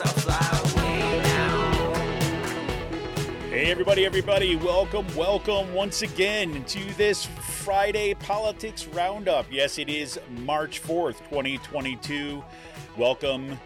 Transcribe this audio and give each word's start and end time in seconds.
I'll 0.00 0.12
fly 0.12 0.72
away 0.76 1.18
now. 1.22 1.94
Hey, 3.48 3.72
everybody, 3.72 4.06
everybody, 4.06 4.54
welcome, 4.54 5.04
welcome 5.16 5.74
once 5.74 6.02
again 6.02 6.62
to 6.66 6.78
this 6.94 7.26
Friday 7.26 8.14
Politics 8.14 8.86
Roundup. 8.86 9.46
Yes, 9.50 9.78
it 9.80 9.88
is 9.88 10.20
March 10.44 10.80
4th, 10.80 11.18
2022. 11.28 12.44
Welcome 12.96 13.58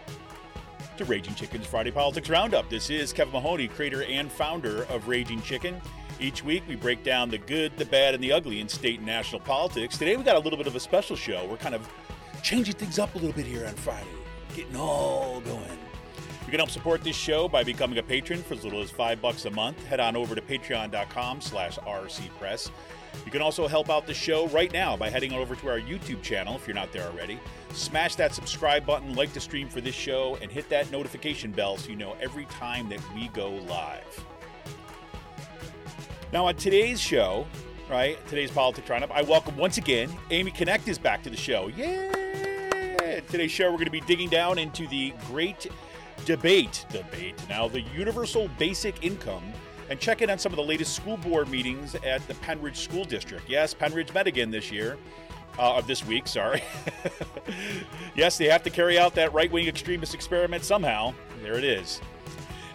to 0.97 1.05
Raging 1.05 1.35
Chicken's 1.35 1.65
Friday 1.65 1.91
Politics 1.91 2.29
Roundup. 2.29 2.69
This 2.69 2.89
is 2.89 3.11
Kevin 3.11 3.33
Mahoney, 3.33 3.67
creator 3.67 4.03
and 4.03 4.31
founder 4.31 4.83
of 4.83 5.07
Raging 5.09 5.41
Chicken. 5.41 5.81
Each 6.21 6.43
week, 6.43 6.63
we 6.69 6.75
break 6.75 7.03
down 7.03 7.29
the 7.29 7.37
good, 7.37 7.75
the 7.77 7.85
bad, 7.85 8.13
and 8.13 8.23
the 8.23 8.31
ugly 8.31 8.61
in 8.61 8.69
state 8.69 8.99
and 8.99 9.05
national 9.05 9.41
politics. 9.41 9.97
Today, 9.97 10.15
we 10.15 10.23
got 10.23 10.37
a 10.37 10.39
little 10.39 10.57
bit 10.57 10.67
of 10.67 10.75
a 10.75 10.79
special 10.79 11.17
show. 11.17 11.45
We're 11.49 11.57
kind 11.57 11.75
of 11.75 11.89
changing 12.43 12.75
things 12.75 12.97
up 12.97 13.13
a 13.15 13.17
little 13.17 13.33
bit 13.33 13.45
here 13.45 13.67
on 13.67 13.73
Friday, 13.73 14.07
getting 14.55 14.77
all 14.77 15.41
going. 15.41 15.77
You 16.45 16.51
can 16.51 16.59
help 16.59 16.69
support 16.69 17.03
this 17.03 17.15
show 17.15 17.49
by 17.49 17.63
becoming 17.63 17.97
a 17.97 18.03
patron 18.03 18.41
for 18.41 18.53
as 18.53 18.63
little 18.63 18.81
as 18.81 18.91
five 18.91 19.21
bucks 19.21 19.43
a 19.45 19.51
month. 19.51 19.83
Head 19.87 19.99
on 19.99 20.15
over 20.15 20.33
to 20.35 20.41
patreon.com 20.41 21.41
slash 21.41 21.77
rcpress. 21.79 22.69
You 23.23 23.31
can 23.31 23.41
also 23.41 23.67
help 23.67 23.89
out 23.89 24.05
the 24.07 24.13
show 24.13 24.47
right 24.47 24.71
now 24.73 24.97
by 24.97 25.09
heading 25.09 25.33
over 25.33 25.55
to 25.55 25.69
our 25.69 25.79
YouTube 25.79 26.21
channel 26.21 26.55
if 26.55 26.67
you're 26.67 26.75
not 26.75 26.91
there 26.91 27.07
already. 27.07 27.39
Smash 27.71 28.15
that 28.15 28.33
subscribe 28.33 28.85
button, 28.85 29.15
like 29.15 29.33
the 29.33 29.39
stream 29.39 29.69
for 29.69 29.81
this 29.81 29.95
show, 29.95 30.37
and 30.41 30.51
hit 30.51 30.69
that 30.69 30.91
notification 30.91 31.51
bell 31.51 31.77
so 31.77 31.89
you 31.89 31.95
know 31.95 32.15
every 32.21 32.45
time 32.45 32.89
that 32.89 32.99
we 33.13 33.27
go 33.29 33.51
live. 33.51 34.25
Now, 36.33 36.47
on 36.47 36.55
today's 36.55 36.99
show, 36.99 37.45
right, 37.89 38.17
today's 38.27 38.51
Politics 38.51 38.89
Roundup, 38.89 39.11
I 39.11 39.21
welcome 39.21 39.55
once 39.57 39.77
again 39.77 40.09
Amy 40.31 40.51
Connect 40.51 40.87
is 40.87 40.97
back 40.97 41.23
to 41.23 41.29
the 41.29 41.37
show. 41.37 41.69
Yeah! 41.75 42.11
Today's 43.29 43.51
show, 43.51 43.65
we're 43.65 43.77
going 43.77 43.85
to 43.85 43.91
be 43.91 44.01
digging 44.01 44.29
down 44.29 44.57
into 44.59 44.87
the 44.87 45.13
great 45.27 45.67
debate, 46.25 46.85
debate 46.91 47.35
now, 47.47 47.67
the 47.67 47.81
universal 47.81 48.49
basic 48.57 49.03
income, 49.03 49.43
and 49.89 49.99
check 49.99 50.21
in 50.21 50.29
on 50.29 50.39
some 50.39 50.51
of 50.51 50.57
the 50.57 50.63
latest 50.63 50.95
school 50.95 51.17
board 51.17 51.49
meetings 51.49 51.95
at 51.95 52.25
the 52.27 52.33
Pennridge 52.35 52.77
School 52.77 53.05
District. 53.05 53.47
Yes, 53.47 53.73
Pennridge 53.73 54.13
met 54.13 54.27
again 54.27 54.51
this 54.51 54.71
year. 54.71 54.97
Uh, 55.57 55.75
of 55.75 55.87
this 55.87 56.05
week, 56.05 56.27
sorry. 56.27 56.61
yes, 58.15 58.37
they 58.37 58.47
have 58.47 58.61
to 58.61 58.69
carry 58.69 58.99
out 58.99 59.15
that 59.15 59.31
right 59.31 59.49
wing 59.49 59.69
extremist 59.69 60.13
experiment 60.13 60.65
somehow. 60.65 61.13
There 61.41 61.57
it 61.57 61.63
is. 61.63 62.01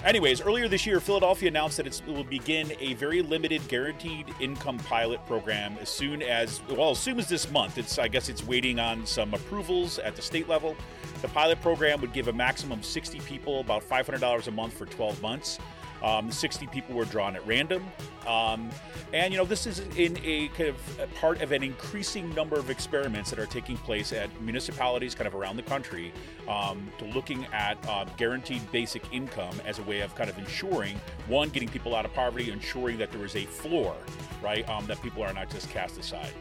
Anyways, 0.03 0.41
earlier 0.41 0.67
this 0.67 0.87
year, 0.87 0.99
Philadelphia 0.99 1.49
announced 1.49 1.77
that 1.77 1.87
it 1.87 2.03
will 2.07 2.25
begin 2.25 2.73
a 2.81 2.95
very 2.95 3.21
limited 3.21 3.61
guaranteed 3.69 4.33
income 4.41 4.79
pilot 4.79 5.25
program 5.27 5.77
as 5.79 5.91
soon 5.91 6.23
as, 6.23 6.63
well, 6.71 6.93
as 6.93 6.99
soon 6.99 7.19
as 7.19 7.29
this 7.29 7.51
month. 7.51 7.77
It's, 7.77 7.99
I 7.99 8.09
guess, 8.09 8.31
it's 8.31 8.43
waiting 8.43 8.81
on 8.81 9.05
some 9.05 9.35
approvals 9.35 9.99
at 9.99 10.17
the 10.17 10.23
state 10.23 10.49
level. 10.49 10.75
The 11.21 11.29
pilot 11.29 11.61
program 11.61 12.01
would 12.01 12.15
give 12.15 12.29
a 12.29 12.33
maximum 12.33 12.79
of 12.79 12.85
60 12.87 13.21
people 13.21 13.61
about 13.61 13.87
$500 13.87 14.47
a 14.47 14.51
month 14.51 14.73
for 14.73 14.87
12 14.87 15.21
months. 15.21 15.59
Um, 16.03 16.31
60 16.31 16.67
people 16.69 16.95
were 16.95 17.05
drawn 17.05 17.37
at 17.37 17.47
random. 17.47 17.85
Um, 18.27 18.71
and, 19.13 19.33
you 19.33 19.39
know, 19.39 19.45
this 19.45 19.67
is 19.67 19.81
in 19.97 20.19
a 20.25 20.49
kind 20.49 20.69
of 20.69 21.01
a 21.01 21.07
part 21.19 21.43
of 21.43 21.53
an 21.53 21.63
increasing 21.63 22.33
number 22.35 22.57
of 22.57 22.71
experiments 22.71 23.31
that 23.31 23.39
are 23.39 23.47
taking 23.47 23.77
place 23.79 24.13
at 24.13 24.29
municipalities 24.41 25.15
kind 25.15 25.27
of 25.27 25.35
around 25.35 25.57
the 25.57 25.63
country 25.63 26.13
um, 26.49 26.91
to 26.99 27.05
looking 27.07 27.47
at 27.53 27.77
uh, 27.89 28.05
guaranteed 28.17 28.71
basic 28.73 29.03
income 29.13 29.55
as 29.67 29.79
a 29.79 29.83
way 29.83 30.01
of 30.01 30.15
kind 30.15 30.31
of 30.31 30.39
ensuring, 30.39 31.01
one, 31.27 31.49
getting 31.49 31.69
people 31.69 31.95
out 31.95 32.05
of 32.05 32.15
poverty, 32.15 32.51
ensuring 32.51 32.99
that 32.99 33.11
there 33.11 33.25
is 33.25 33.37
a 33.37 33.45
floor, 33.45 33.97
right, 34.43 34.69
um, 34.69 34.87
that 34.87 35.01
people 35.03 35.23
are 35.23 35.33
not 35.33 35.51
just 35.51 35.69
cast 35.71 35.99
aside. 35.99 36.33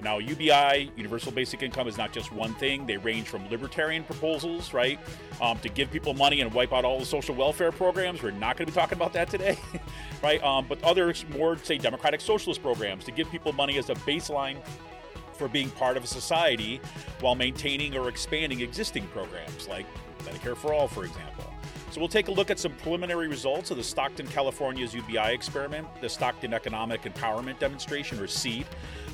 Now, 0.00 0.18
UBI, 0.18 0.92
Universal 0.96 1.32
Basic 1.32 1.62
Income, 1.62 1.88
is 1.88 1.98
not 1.98 2.12
just 2.12 2.32
one 2.32 2.54
thing. 2.54 2.86
They 2.86 2.96
range 2.98 3.28
from 3.28 3.48
libertarian 3.50 4.04
proposals, 4.04 4.72
right, 4.72 4.98
um, 5.40 5.58
to 5.58 5.68
give 5.68 5.90
people 5.90 6.14
money 6.14 6.40
and 6.40 6.52
wipe 6.54 6.72
out 6.72 6.84
all 6.84 7.00
the 7.00 7.06
social 7.06 7.34
welfare 7.34 7.72
programs. 7.72 8.22
We're 8.22 8.30
not 8.30 8.56
going 8.56 8.66
to 8.66 8.72
be 8.72 8.76
talking 8.76 8.96
about 8.96 9.12
that 9.14 9.28
today, 9.28 9.58
right? 10.22 10.42
Um, 10.42 10.66
but 10.68 10.82
others, 10.84 11.24
more, 11.30 11.56
say, 11.58 11.78
democratic 11.78 12.20
socialist 12.20 12.62
programs 12.62 13.04
to 13.04 13.10
give 13.10 13.28
people 13.30 13.52
money 13.52 13.76
as 13.78 13.90
a 13.90 13.94
baseline 13.94 14.58
for 15.32 15.48
being 15.48 15.70
part 15.70 15.96
of 15.96 16.04
a 16.04 16.06
society 16.06 16.80
while 17.20 17.34
maintaining 17.34 17.96
or 17.96 18.08
expanding 18.08 18.60
existing 18.60 19.06
programs 19.08 19.68
like 19.68 19.86
Medicare 20.20 20.56
for 20.56 20.72
All, 20.72 20.88
for 20.88 21.04
example. 21.04 21.47
So 21.90 22.00
we'll 22.00 22.08
take 22.08 22.28
a 22.28 22.32
look 22.32 22.50
at 22.50 22.58
some 22.58 22.72
preliminary 22.72 23.28
results 23.28 23.70
of 23.70 23.78
the 23.78 23.82
Stockton, 23.82 24.26
California's 24.26 24.94
UBI 24.94 25.32
experiment, 25.32 25.88
the 26.02 26.08
Stockton 26.08 26.52
Economic 26.52 27.02
Empowerment 27.02 27.58
Demonstration, 27.58 28.20
or 28.20 28.26
SEED. 28.26 28.66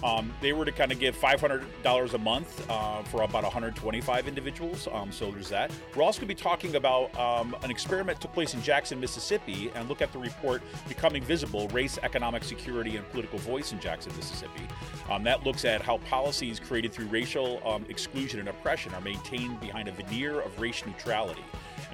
Um, 0.03 0.35
they 0.41 0.53
were 0.53 0.65
to 0.65 0.73
kind 0.73 0.91
of 0.91 0.99
give 0.99 1.17
$500 1.17 2.15
a 2.15 2.19
month 2.19 2.69
uh, 2.69 3.03
for 3.05 3.23
about 3.23 3.45
125 3.45 4.27
individuals. 4.27 4.89
Um, 4.93 5.13
so 5.13 5.31
there's 5.31 5.49
that. 5.51 5.71
We're 5.95 6.03
also 6.03 6.21
going 6.21 6.29
to 6.29 6.35
be 6.35 6.41
talking 6.43 6.75
about 6.75 7.17
um, 7.17 7.57
an 7.63 7.71
experiment 7.71 8.21
took 8.21 8.33
place 8.33 8.55
in 8.55 8.63
Jackson, 8.63 8.99
Mississippi, 8.99 9.71
and 9.77 9.89
look 9.89 10.03
at 10.03 10.13
the 10.13 10.19
report 10.19 10.61
Becoming 10.89 11.23
Visible 11.23 11.69
Race, 11.69 11.99
Economic 12.03 12.43
Security, 12.43 12.97
and 12.97 13.09
Political 13.11 13.39
Voice 13.39 13.73
in 13.73 13.79
Jackson, 13.79 14.13
Mississippi. 14.17 14.63
Um, 15.09 15.23
that 15.23 15.45
looks 15.45 15.65
at 15.65 15.81
how 15.81 15.99
policies 15.99 16.59
created 16.59 16.93
through 16.93 17.07
racial 17.07 17.63
um, 17.67 17.87
exclusion 17.89 18.41
and 18.41 18.49
oppression 18.49 18.93
are 18.95 19.01
maintained 19.01 19.61
behind 19.61 19.87
a 19.87 19.93
veneer 19.93 20.41
of 20.41 20.59
race 20.61 20.85
neutrality 20.85 21.45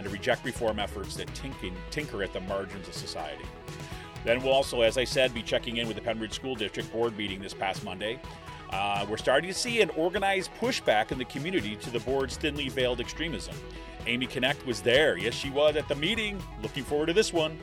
and 0.00 0.06
to 0.06 0.10
reject 0.10 0.46
reform 0.46 0.78
efforts 0.78 1.14
that 1.14 1.32
tinkin, 1.34 1.74
tinker 1.90 2.22
at 2.22 2.32
the 2.32 2.40
margins 2.40 2.88
of 2.88 2.94
society. 2.94 3.44
Then 4.24 4.42
we'll 4.42 4.54
also, 4.54 4.80
as 4.80 4.96
I 4.96 5.04
said, 5.04 5.34
be 5.34 5.42
checking 5.42 5.76
in 5.76 5.86
with 5.86 5.96
the 5.96 6.02
Pennridge 6.02 6.32
School 6.32 6.54
District 6.54 6.90
board 6.90 7.16
meeting 7.18 7.38
this 7.40 7.52
past 7.52 7.84
Monday. 7.84 8.18
Uh, 8.70 9.04
we're 9.10 9.18
starting 9.18 9.50
to 9.50 9.54
see 9.54 9.82
an 9.82 9.90
organized 9.90 10.50
pushback 10.58 11.12
in 11.12 11.18
the 11.18 11.24
community 11.26 11.76
to 11.76 11.90
the 11.90 12.00
board's 12.00 12.38
thinly 12.38 12.70
veiled 12.70 12.98
extremism. 12.98 13.54
Amy 14.06 14.26
Connect 14.26 14.64
was 14.66 14.80
there. 14.80 15.18
Yes, 15.18 15.34
she 15.34 15.50
was 15.50 15.76
at 15.76 15.86
the 15.86 15.94
meeting. 15.94 16.42
Looking 16.62 16.84
forward 16.84 17.06
to 17.06 17.12
this 17.12 17.30
one. 17.30 17.58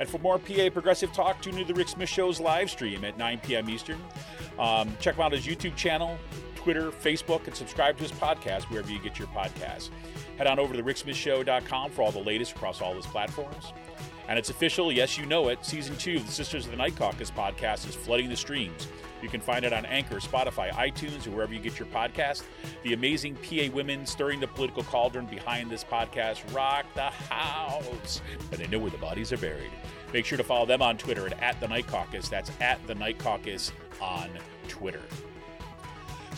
And 0.00 0.08
for 0.08 0.18
more 0.18 0.38
PA 0.38 0.70
Progressive 0.70 1.12
Talk, 1.12 1.42
tune 1.42 1.58
into 1.58 1.66
the 1.66 1.74
Rick 1.74 1.88
Smith 1.88 2.08
Show's 2.08 2.40
live 2.40 2.70
stream 2.70 3.04
at 3.04 3.18
9 3.18 3.40
p.m. 3.40 3.68
Eastern. 3.68 4.00
Um, 4.58 4.96
check 4.98 5.16
him 5.16 5.22
out 5.22 5.32
his 5.32 5.46
YouTube 5.46 5.76
channel, 5.76 6.18
Twitter, 6.54 6.90
Facebook, 6.90 7.46
and 7.46 7.54
subscribe 7.54 7.96
to 7.98 8.04
his 8.04 8.12
podcast 8.12 8.62
wherever 8.70 8.90
you 8.90 9.00
get 9.00 9.18
your 9.18 9.28
podcasts. 9.28 9.90
Head 10.38 10.46
on 10.46 10.58
over 10.58 10.72
to 10.72 10.82
thericksmithshow.com 10.82 11.90
for 11.90 12.02
all 12.02 12.12
the 12.12 12.20
latest 12.20 12.52
across 12.52 12.80
all 12.80 12.94
his 12.94 13.06
platforms. 13.06 13.72
And 14.28 14.38
it's 14.38 14.50
official, 14.50 14.92
yes, 14.92 15.18
you 15.18 15.26
know 15.26 15.48
it. 15.48 15.64
Season 15.64 15.96
two 15.96 16.16
of 16.16 16.26
the 16.26 16.32
Sisters 16.32 16.66
of 16.66 16.70
the 16.70 16.76
Night 16.76 16.94
Caucus 16.96 17.30
podcast 17.30 17.88
is 17.88 17.94
flooding 17.94 18.28
the 18.28 18.36
streams. 18.36 18.86
You 19.22 19.28
can 19.28 19.40
find 19.40 19.64
it 19.64 19.72
on 19.72 19.84
Anchor, 19.86 20.16
Spotify, 20.16 20.70
iTunes, 20.72 21.26
or 21.26 21.30
wherever 21.30 21.52
you 21.52 21.60
get 21.60 21.78
your 21.78 21.88
podcast. 21.88 22.44
The 22.84 22.92
amazing 22.92 23.36
PA 23.36 23.74
women 23.74 24.06
stirring 24.06 24.38
the 24.38 24.46
political 24.46 24.84
cauldron 24.84 25.26
behind 25.26 25.70
this 25.70 25.82
podcast 25.82 26.54
rock 26.54 26.84
the 26.94 27.10
house, 27.10 28.20
and 28.52 28.60
they 28.60 28.66
know 28.68 28.78
where 28.78 28.90
the 28.90 28.98
bodies 28.98 29.32
are 29.32 29.38
buried. 29.38 29.72
Make 30.12 30.24
sure 30.24 30.38
to 30.38 30.44
follow 30.44 30.66
them 30.66 30.82
on 30.82 30.98
Twitter 30.98 31.26
at, 31.26 31.42
at 31.42 31.58
the 31.60 31.66
Night 31.66 31.86
Caucus. 31.86 32.28
That's 32.28 32.52
at 32.60 32.86
the 32.86 32.94
Night 32.94 33.18
Caucus 33.18 33.72
on 34.00 34.30
Twitter. 34.68 35.02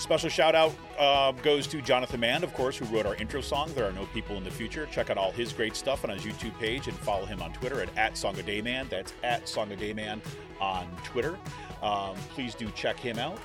Special 0.00 0.30
shout 0.30 0.54
out 0.54 0.74
uh, 0.98 1.30
goes 1.42 1.66
to 1.66 1.82
Jonathan 1.82 2.20
Mann, 2.20 2.42
of 2.42 2.54
course, 2.54 2.78
who 2.78 2.86
wrote 2.86 3.04
our 3.04 3.14
intro 3.16 3.42
song, 3.42 3.70
There 3.74 3.84
Are 3.84 3.92
No 3.92 4.06
People 4.06 4.38
in 4.38 4.44
the 4.44 4.50
Future. 4.50 4.88
Check 4.90 5.10
out 5.10 5.18
all 5.18 5.30
his 5.30 5.52
great 5.52 5.76
stuff 5.76 6.04
on 6.04 6.10
his 6.10 6.22
YouTube 6.22 6.58
page 6.58 6.88
and 6.88 6.96
follow 6.96 7.26
him 7.26 7.42
on 7.42 7.52
Twitter 7.52 7.82
at, 7.82 7.94
at 7.98 8.14
songadaymann. 8.14 8.88
That's 8.88 9.12
at 9.22 9.44
songadaymann 9.44 10.20
on 10.58 10.88
Twitter. 11.04 11.38
Um, 11.82 12.16
please 12.30 12.54
do 12.54 12.70
check 12.70 12.98
him 12.98 13.18
out. 13.18 13.38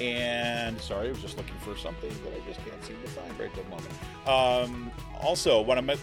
And 0.00 0.80
sorry, 0.80 1.08
I 1.08 1.10
was 1.10 1.20
just 1.20 1.36
looking 1.36 1.56
for 1.56 1.76
something 1.76 2.10
that 2.24 2.32
I 2.32 2.46
just 2.46 2.64
can't 2.64 2.82
seem 2.84 2.96
to 3.02 3.08
find 3.08 3.38
right 3.38 3.50
at 3.50 3.64
the 3.64 3.68
moment. 3.68 3.92
Um, 4.28 4.92
also, 5.20 5.60
when 5.60 5.78
I'm 5.78 5.90
uh, 5.90 5.94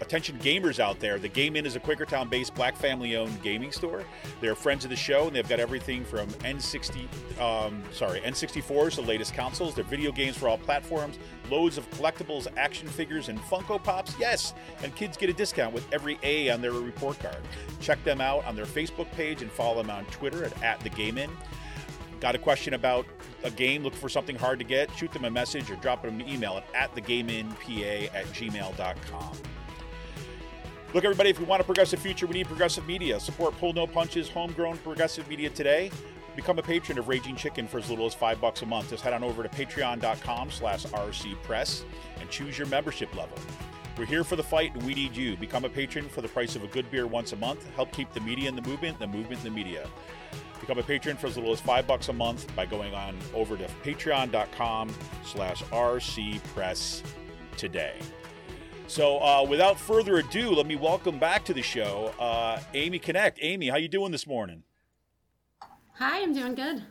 attention 0.00 0.38
gamers 0.38 0.78
out 0.78 1.00
there, 1.00 1.18
the 1.18 1.28
Game 1.28 1.56
Inn 1.56 1.64
is 1.64 1.74
a 1.74 1.80
Quakertown 1.80 2.28
based 2.28 2.54
black 2.54 2.76
family 2.76 3.16
owned 3.16 3.40
gaming 3.42 3.72
store. 3.72 4.04
They're 4.40 4.54
friends 4.54 4.84
of 4.84 4.90
the 4.90 4.96
show 4.96 5.28
and 5.28 5.36
they've 5.36 5.48
got 5.48 5.60
everything 5.60 6.04
from 6.04 6.28
N60, 6.28 7.40
um, 7.40 7.82
sorry, 7.92 8.20
N64s, 8.20 8.96
the 8.96 9.02
latest 9.02 9.32
consoles. 9.32 9.74
They're 9.74 9.84
video 9.84 10.12
games 10.12 10.36
for 10.36 10.48
all 10.48 10.58
platforms, 10.58 11.18
loads 11.50 11.78
of 11.78 11.90
collectibles, 11.92 12.46
action 12.58 12.86
figures, 12.86 13.30
and 13.30 13.38
Funko 13.40 13.82
Pops. 13.82 14.14
Yes, 14.18 14.52
and 14.82 14.94
kids 14.94 15.16
get 15.16 15.30
a 15.30 15.32
discount 15.32 15.72
with 15.72 15.86
every 15.92 16.18
A 16.22 16.50
on 16.50 16.60
their 16.60 16.72
report 16.72 17.18
card. 17.20 17.38
Check 17.80 18.02
them 18.04 18.20
out 18.20 18.44
on 18.44 18.54
their 18.54 18.66
Facebook 18.66 19.10
page 19.12 19.40
and 19.40 19.50
follow 19.50 19.82
them 19.82 19.90
on 19.90 20.04
Twitter 20.06 20.44
at, 20.44 20.62
at 20.62 20.80
the 20.80 20.90
Game 20.90 21.16
Inn. 21.16 21.30
Got 22.20 22.34
a 22.34 22.38
question 22.38 22.74
about 22.74 23.06
a 23.44 23.50
game, 23.50 23.84
looking 23.84 24.00
for 24.00 24.08
something 24.08 24.36
hard 24.36 24.58
to 24.58 24.64
get, 24.64 24.90
shoot 24.96 25.12
them 25.12 25.24
a 25.24 25.30
message 25.30 25.70
or 25.70 25.76
drop 25.76 26.02
them 26.02 26.20
an 26.20 26.28
email 26.28 26.62
at, 26.74 26.94
thegameinpa 26.94 28.12
at 28.14 28.26
gmail.com. 28.26 29.36
Look, 30.94 31.04
everybody, 31.04 31.30
if 31.30 31.38
we 31.38 31.44
want 31.44 31.60
a 31.60 31.64
progressive 31.64 32.00
future, 32.00 32.26
we 32.26 32.34
need 32.34 32.46
progressive 32.46 32.86
media. 32.86 33.20
Support 33.20 33.56
Pull 33.58 33.74
No 33.74 33.86
Punches, 33.86 34.28
homegrown 34.28 34.78
progressive 34.78 35.28
media 35.28 35.50
today. 35.50 35.90
Become 36.34 36.58
a 36.58 36.62
patron 36.62 36.98
of 36.98 37.08
Raging 37.08 37.36
Chicken 37.36 37.68
for 37.68 37.78
as 37.78 37.90
little 37.90 38.06
as 38.06 38.14
five 38.14 38.40
bucks 38.40 38.62
a 38.62 38.66
month. 38.66 38.90
Just 38.90 39.02
head 39.02 39.12
on 39.12 39.22
over 39.22 39.42
to 39.42 39.48
patreon.com 39.48 40.50
slash 40.50 40.86
rcpress 40.86 41.82
and 42.20 42.30
choose 42.30 42.56
your 42.56 42.68
membership 42.68 43.14
level. 43.14 43.36
We're 43.98 44.06
here 44.06 44.22
for 44.22 44.36
the 44.36 44.42
fight, 44.42 44.72
and 44.74 44.82
we 44.84 44.94
need 44.94 45.16
you. 45.16 45.36
Become 45.36 45.64
a 45.64 45.68
patron 45.68 46.08
for 46.08 46.22
the 46.22 46.28
price 46.28 46.54
of 46.54 46.62
a 46.62 46.68
good 46.68 46.88
beer 46.90 47.06
once 47.08 47.32
a 47.32 47.36
month. 47.36 47.68
Help 47.74 47.90
keep 47.92 48.12
the 48.12 48.20
media 48.20 48.48
in 48.48 48.54
the 48.54 48.62
movement, 48.62 48.98
the 49.00 49.08
movement 49.08 49.44
in 49.44 49.52
the 49.52 49.56
media. 49.56 49.88
Become 50.60 50.78
a 50.78 50.82
patron 50.82 51.16
for 51.16 51.26
as 51.26 51.36
little 51.36 51.52
as 51.52 51.60
five 51.60 51.86
bucks 51.86 52.08
a 52.08 52.12
month 52.12 52.54
by 52.54 52.66
going 52.66 52.94
on 52.94 53.16
over 53.34 53.56
to 53.56 53.64
patreon.com 53.84 54.94
slash 55.24 55.62
rcpress 55.64 57.02
today. 57.56 57.96
So, 58.86 59.18
uh, 59.22 59.44
without 59.44 59.78
further 59.78 60.16
ado, 60.16 60.50
let 60.54 60.66
me 60.66 60.76
welcome 60.76 61.18
back 61.18 61.44
to 61.44 61.54
the 61.54 61.62
show 61.62 62.14
uh, 62.18 62.60
Amy 62.72 62.98
Connect. 62.98 63.38
Amy, 63.42 63.68
how 63.68 63.76
you 63.76 63.88
doing 63.88 64.12
this 64.12 64.26
morning? 64.26 64.62
Hi, 65.98 66.22
I'm 66.22 66.32
doing 66.32 66.54
good. 66.54 66.84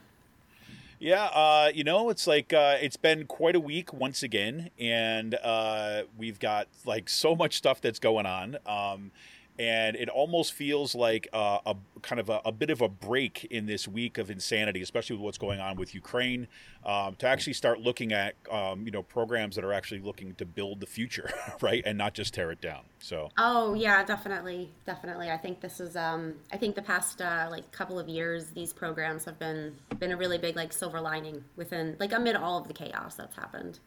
Yeah, 1.00 1.25
uh, 1.25 1.72
you 1.74 1.84
know, 1.84 2.10
it's 2.10 2.25
like 2.28 2.54
uh, 2.54 2.78
it's 2.81 2.98
been 2.98 3.25
quite 3.25 3.56
a 3.56 3.60
week 3.60 3.94
once 3.94 4.24
again, 4.24 4.72
and 4.80 5.36
uh, 5.36 6.04
we've 6.18 6.40
got 6.40 6.68
like 6.86 7.08
so 7.08 7.36
much 7.36 7.56
stuff 7.56 7.81
that's 7.81 8.00
going 8.00 8.25
on. 8.25 8.58
Um, 8.66 9.12
and 9.59 9.95
it 9.95 10.09
almost 10.09 10.54
feels 10.54 10.94
like 10.94 11.27
a, 11.33 11.59
a 11.65 11.75
kind 12.01 12.19
of 12.19 12.30
a, 12.30 12.42
a, 12.45 12.51
bit 12.51 12.69
of 12.69 12.81
a 12.81 12.88
break 12.88 13.45
in 13.45 13.65
this 13.65 13.88
week 13.88 14.18
of 14.18 14.30
insanity, 14.30 14.81
especially 14.81 15.15
with 15.15 15.24
what's 15.24 15.38
going 15.38 15.59
on 15.59 15.77
with 15.77 15.95
Ukraine. 15.95 16.48
Um, 16.86 17.15
to 17.15 17.27
actually 17.27 17.54
start 17.54 17.81
looking 17.81 18.13
at 18.13 18.36
um, 18.51 18.86
you 18.86 18.92
know 18.92 19.04
programs 19.04 19.56
that 19.56 19.65
are 19.65 19.74
actually 19.74 20.00
looking 20.00 20.36
to 20.36 20.45
build 20.45 20.80
the 20.80 20.86
future, 20.86 21.30
right, 21.62 21.83
and 21.86 21.98
not 21.98 22.13
just 22.13 22.33
tear 22.33 22.51
it 22.51 22.62
down. 22.62 22.81
So. 23.00 23.30
Oh 23.38 23.74
yeah, 23.74 24.04
definitely, 24.04 24.69
definitely. 24.86 25.30
I 25.31 25.38
think 25.38 25.59
this 25.62 25.80
is. 25.80 25.95
Um, 25.95 26.36
I 26.54 26.57
think 26.57 26.75
the 26.75 26.81
past 26.81 27.21
uh, 27.21 27.48
like 27.50 27.71
couple 27.71 28.00
of 28.00 28.07
years, 28.07 28.51
these 28.51 28.74
programs 28.74 29.25
have 29.25 29.39
been 29.39 29.75
been 30.00 30.12
a 30.12 30.18
really 30.18 30.38
big 30.38 30.56
like 30.56 30.71
silver 30.71 31.01
lining 31.01 31.44
within 31.56 31.95
like 32.00 32.13
amid 32.13 32.36
all 32.36 32.57
of 32.57 32.68
the 32.68 32.74
chaos 32.74 33.15
that's 33.15 33.36
happened. 33.36 33.80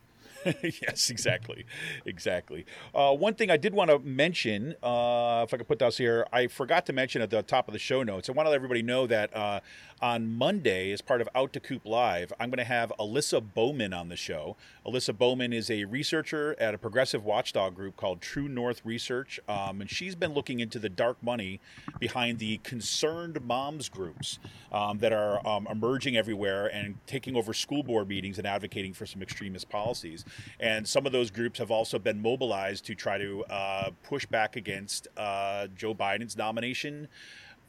yes, 0.63 1.11
exactly, 1.11 1.67
exactly. 2.05 2.65
Uh, 2.95 3.15
one 3.15 3.35
thing 3.35 3.51
I 3.51 3.57
did 3.57 3.75
want 3.75 3.91
to 3.91 3.99
mention, 3.99 4.75
uh, 4.83 5.45
if 5.47 5.53
I 5.53 5.59
could 5.59 5.69
put 5.69 5.79
this 5.79 5.99
here, 5.99 6.27
I 6.33 6.47
forgot 6.47 6.87
to 6.87 6.93
mention 6.93 7.23
at 7.23 7.31
the 7.31 7.43
top 7.43 7.69
of 7.69 7.73
the 7.73 7.79
show 7.79 8.03
notes. 8.03 8.29
I 8.29 8.33
want 8.33 8.47
to 8.47 8.51
let 8.51 8.57
everybody 8.57 8.83
know 8.83 9.07
that 9.07 9.37
uh, 9.37 9.61
on 10.03 10.33
Monday, 10.35 10.93
as 10.93 11.03
part 11.03 11.21
of 11.21 11.29
Out 11.35 11.53
to 11.53 11.61
Coop 11.61 11.85
Live, 11.85 12.33
I'm 12.41 12.49
going 12.49 12.59
to 12.59 12.65
have 12.65 12.93
Alyssa 12.99 13.43
Bowman 13.55 13.93
on 13.93 14.09
the 14.09 14.17
show. 14.17 14.57
Alyssa 14.87 15.17
Bowman 15.17 15.53
is 15.53 15.71
a 15.71 15.85
researcher 15.85 16.57
at 16.59 16.73
a 16.73 16.79
progressive 16.79 17.25
watchdog 17.25 17.75
group 17.75 17.97
called 17.97 18.23
True 18.23 18.49
North 18.49 18.81
Research, 18.85 19.39
um, 19.47 19.81
and 19.81 19.91
she's 19.91 20.15
been 20.15 20.33
looking 20.33 20.61
into 20.61 20.79
the 20.79 20.89
dark 20.89 21.23
money 21.23 21.61
behind 21.99 22.39
the 22.39 22.59
concerned 22.59 23.43
moms 23.43 23.89
groups 23.91 24.39
um, 24.73 24.99
that 24.99 25.13
are 25.13 25.47
um, 25.47 25.67
emerging 25.71 26.17
everywhere 26.17 26.67
and 26.67 26.97
taking 27.07 27.37
over 27.37 27.53
school 27.53 27.83
board 27.83 28.09
meetings 28.09 28.39
and 28.39 28.47
advocating 28.47 28.95
for 28.95 29.05
some 29.05 29.21
extremist 29.21 29.69
policies. 29.69 30.25
And 30.59 30.89
some 30.89 31.05
of 31.05 31.13
those 31.13 31.31
groups 31.31 31.59
have 31.59 31.71
also 31.71 31.99
been 31.99 32.23
mobilized 32.23 32.87
to 32.87 32.95
try 32.95 33.19
to 33.19 33.45
uh, 33.45 33.91
push 34.03 34.25
back 34.25 34.57
against 34.57 35.09
uh, 35.19 35.67
Joe 35.77 35.95
Biden's 35.95 36.37
nomination 36.37 37.09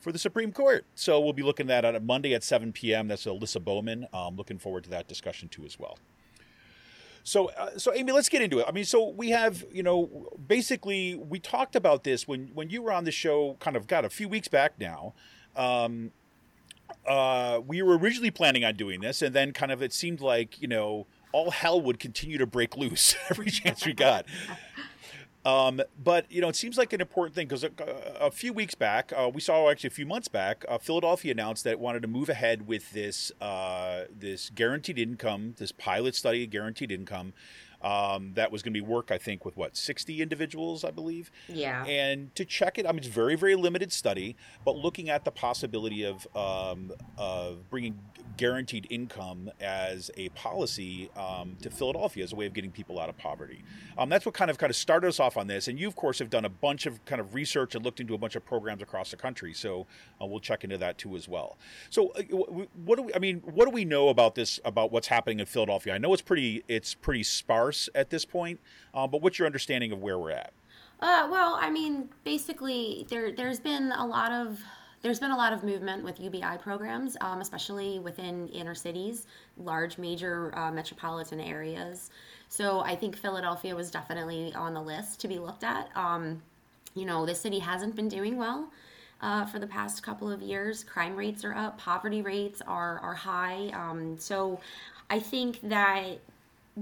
for 0.01 0.11
the 0.11 0.19
Supreme 0.19 0.51
Court. 0.51 0.85
So 0.95 1.19
we'll 1.19 1.33
be 1.33 1.43
looking 1.43 1.69
at 1.69 1.81
that 1.81 1.95
on 1.95 2.05
Monday 2.05 2.33
at 2.33 2.43
7 2.43 2.73
p.m. 2.73 3.07
That's 3.07 3.25
Alyssa 3.25 3.63
Bowman. 3.63 4.07
Um, 4.13 4.35
looking 4.35 4.57
forward 4.57 4.83
to 4.85 4.89
that 4.89 5.07
discussion 5.07 5.47
too 5.47 5.63
as 5.63 5.79
well. 5.79 5.97
So, 7.23 7.49
uh, 7.49 7.77
so 7.77 7.93
Amy, 7.93 8.11
let's 8.11 8.29
get 8.29 8.41
into 8.41 8.59
it. 8.59 8.65
I 8.67 8.71
mean, 8.71 8.85
so 8.85 9.09
we 9.09 9.29
have, 9.29 9.63
you 9.71 9.83
know, 9.83 10.27
basically 10.47 11.15
we 11.15 11.39
talked 11.39 11.75
about 11.75 12.03
this 12.03 12.27
when 12.27 12.47
when 12.53 12.69
you 12.69 12.81
were 12.81 12.91
on 12.91 13.03
the 13.03 13.11
show, 13.11 13.57
kind 13.59 13.77
of, 13.77 13.87
got 13.87 14.05
a 14.05 14.09
few 14.09 14.27
weeks 14.27 14.47
back 14.47 14.73
now. 14.79 15.13
Um, 15.55 16.11
uh, 17.05 17.61
we 17.65 17.81
were 17.81 17.97
originally 17.97 18.31
planning 18.31 18.65
on 18.65 18.75
doing 18.75 19.01
this, 19.01 19.21
and 19.21 19.35
then 19.35 19.53
kind 19.53 19.71
of 19.71 19.81
it 19.81 19.93
seemed 19.93 20.19
like 20.19 20.61
you 20.61 20.67
know 20.67 21.05
all 21.31 21.51
hell 21.51 21.79
would 21.79 21.99
continue 21.99 22.37
to 22.37 22.45
break 22.45 22.75
loose 22.75 23.15
every 23.29 23.49
chance 23.49 23.85
we 23.85 23.93
got. 23.93 24.25
Um, 25.43 25.81
but 26.01 26.31
you 26.31 26.39
know, 26.39 26.49
it 26.49 26.55
seems 26.55 26.77
like 26.77 26.93
an 26.93 27.01
important 27.01 27.33
thing 27.33 27.47
because 27.47 27.63
a, 27.63 27.71
a, 28.19 28.29
few 28.29 28.53
weeks 28.53 28.75
back, 28.75 29.11
uh, 29.17 29.29
we 29.33 29.41
saw 29.41 29.71
actually 29.71 29.87
a 29.87 29.91
few 29.91 30.05
months 30.05 30.27
back, 30.27 30.63
uh, 30.69 30.77
Philadelphia 30.77 31.31
announced 31.31 31.63
that 31.63 31.71
it 31.71 31.79
wanted 31.79 32.03
to 32.03 32.07
move 32.07 32.29
ahead 32.29 32.67
with 32.67 32.91
this 32.91 33.31
uh, 33.41 34.03
this 34.15 34.51
guaranteed 34.51 34.99
income, 34.99 35.55
this 35.57 35.71
pilot 35.71 36.13
study, 36.13 36.45
guaranteed 36.45 36.91
income, 36.91 37.33
um, 37.83 38.33
that 38.35 38.51
was 38.51 38.61
going 38.61 38.73
to 38.73 38.79
be 38.79 38.85
work, 38.85 39.11
I 39.11 39.17
think, 39.17 39.45
with 39.45 39.57
what 39.57 39.75
sixty 39.75 40.21
individuals, 40.21 40.83
I 40.83 40.91
believe. 40.91 41.31
Yeah. 41.47 41.85
And 41.85 42.33
to 42.35 42.45
check 42.45 42.77
it, 42.77 42.85
I 42.85 42.91
mean, 42.91 42.99
it's 42.99 43.07
very, 43.07 43.35
very 43.35 43.55
limited 43.55 43.91
study, 43.91 44.35
but 44.65 44.75
looking 44.75 45.09
at 45.09 45.25
the 45.25 45.31
possibility 45.31 46.03
of 46.03 46.27
um, 46.35 46.91
of 47.17 47.69
bringing 47.69 47.99
guaranteed 48.37 48.87
income 48.89 49.51
as 49.59 50.09
a 50.17 50.29
policy 50.29 51.09
um, 51.15 51.57
to 51.61 51.69
Philadelphia 51.69 52.23
as 52.23 52.33
a 52.33 52.35
way 52.35 52.45
of 52.45 52.53
getting 52.53 52.71
people 52.71 52.99
out 52.99 53.09
of 53.09 53.17
poverty. 53.17 53.63
Um, 53.97 54.09
that's 54.09 54.25
what 54.25 54.33
kind 54.33 54.49
of 54.49 54.57
kind 54.57 54.69
of 54.69 54.75
started 54.75 55.07
us 55.07 55.19
off 55.19 55.37
on 55.37 55.47
this. 55.47 55.67
And 55.67 55.79
you, 55.79 55.87
of 55.87 55.95
course, 55.95 56.19
have 56.19 56.29
done 56.29 56.45
a 56.45 56.49
bunch 56.49 56.85
of 56.85 57.03
kind 57.05 57.21
of 57.21 57.33
research 57.33 57.75
and 57.75 57.83
looked 57.83 57.99
into 57.99 58.13
a 58.13 58.17
bunch 58.17 58.35
of 58.35 58.45
programs 58.45 58.81
across 58.81 59.11
the 59.11 59.17
country. 59.17 59.53
So 59.53 59.87
uh, 60.21 60.25
we'll 60.25 60.39
check 60.39 60.63
into 60.63 60.77
that 60.77 60.97
too 60.97 61.15
as 61.15 61.27
well. 61.27 61.57
So 61.89 62.09
uh, 62.09 62.21
what 62.85 62.97
do 62.97 63.03
we? 63.03 63.13
I 63.13 63.19
mean, 63.19 63.41
what 63.45 63.65
do 63.65 63.71
we 63.71 63.85
know 63.85 64.09
about 64.09 64.35
this? 64.35 64.59
About 64.65 64.91
what's 64.91 65.07
happening 65.07 65.39
in 65.39 65.45
Philadelphia? 65.45 65.93
I 65.93 65.97
know 65.97 66.13
it's 66.13 66.21
pretty 66.21 66.63
it's 66.67 66.93
pretty 66.93 67.23
sparse 67.23 67.70
at 67.95 68.09
this 68.09 68.25
point, 68.25 68.59
uh, 68.93 69.07
but 69.07 69.21
what's 69.21 69.39
your 69.39 69.45
understanding 69.45 69.91
of 69.91 69.99
where 70.01 70.17
we're 70.19 70.31
at? 70.31 70.53
Uh, 70.99 71.27
well, 71.31 71.57
I 71.59 71.69
mean, 71.69 72.09
basically, 72.23 73.07
there 73.09 73.31
there's 73.31 73.59
been 73.59 73.91
a 73.91 74.05
lot 74.05 74.31
of 74.31 74.59
there's 75.01 75.19
been 75.19 75.31
a 75.31 75.37
lot 75.37 75.51
of 75.51 75.63
movement 75.63 76.03
with 76.03 76.19
UBI 76.19 76.57
programs, 76.61 77.17
um, 77.21 77.41
especially 77.41 77.97
within 77.97 78.47
inner 78.49 78.75
cities, 78.75 79.25
large 79.57 79.97
major 79.97 80.55
uh, 80.55 80.71
metropolitan 80.71 81.39
areas. 81.39 82.11
So 82.49 82.81
I 82.81 82.95
think 82.95 83.15
Philadelphia 83.15 83.75
was 83.75 83.89
definitely 83.89 84.53
on 84.53 84.75
the 84.75 84.81
list 84.81 85.19
to 85.21 85.27
be 85.27 85.39
looked 85.39 85.63
at. 85.63 85.89
Um, 85.95 86.43
you 86.93 87.05
know, 87.05 87.25
the 87.25 87.33
city 87.33 87.57
hasn't 87.59 87.95
been 87.95 88.09
doing 88.09 88.37
well. 88.37 88.71
Uh, 89.23 89.45
for 89.45 89.59
the 89.59 89.67
past 89.67 90.01
couple 90.01 90.31
of 90.31 90.41
years. 90.41 90.83
Crime 90.83 91.15
rates 91.15 91.45
are 91.45 91.53
up, 91.53 91.77
poverty 91.77 92.23
rates 92.23 92.59
are, 92.65 92.97
are 93.01 93.13
high. 93.13 93.69
Um, 93.71 94.17
so 94.17 94.59
I 95.11 95.19
think 95.19 95.61
that 95.61 96.17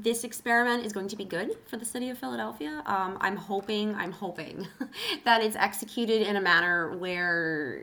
this 0.04 0.24
experiment 0.24 0.86
is 0.86 0.94
going 0.94 1.08
to 1.08 1.16
be 1.16 1.26
good 1.26 1.58
for 1.66 1.78
the 1.78 1.86
city 1.86 2.10
of 2.10 2.18
Philadelphia. 2.18 2.82
Um, 2.86 3.18
I'm 3.22 3.36
hoping, 3.36 3.96
I'm 3.96 4.12
hoping 4.12 4.68
that 5.26 5.42
it's 5.42 5.56
executed 5.56 6.22
in 6.28 6.36
a 6.36 6.42
manner 6.42 6.98
where, 6.98 7.82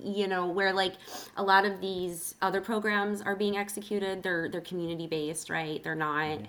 you 0.00 0.26
know, 0.28 0.46
where 0.46 0.72
like 0.72 0.94
a 1.36 1.42
lot 1.42 1.64
of 1.64 1.80
these 1.80 2.34
other 2.42 2.60
programs 2.60 3.22
are 3.22 3.36
being 3.36 3.56
executed. 3.56 4.22
They're 4.22 4.48
they're 4.48 4.60
community 4.60 5.06
based, 5.06 5.50
right? 5.50 5.82
They're 5.82 5.94
not, 5.94 6.40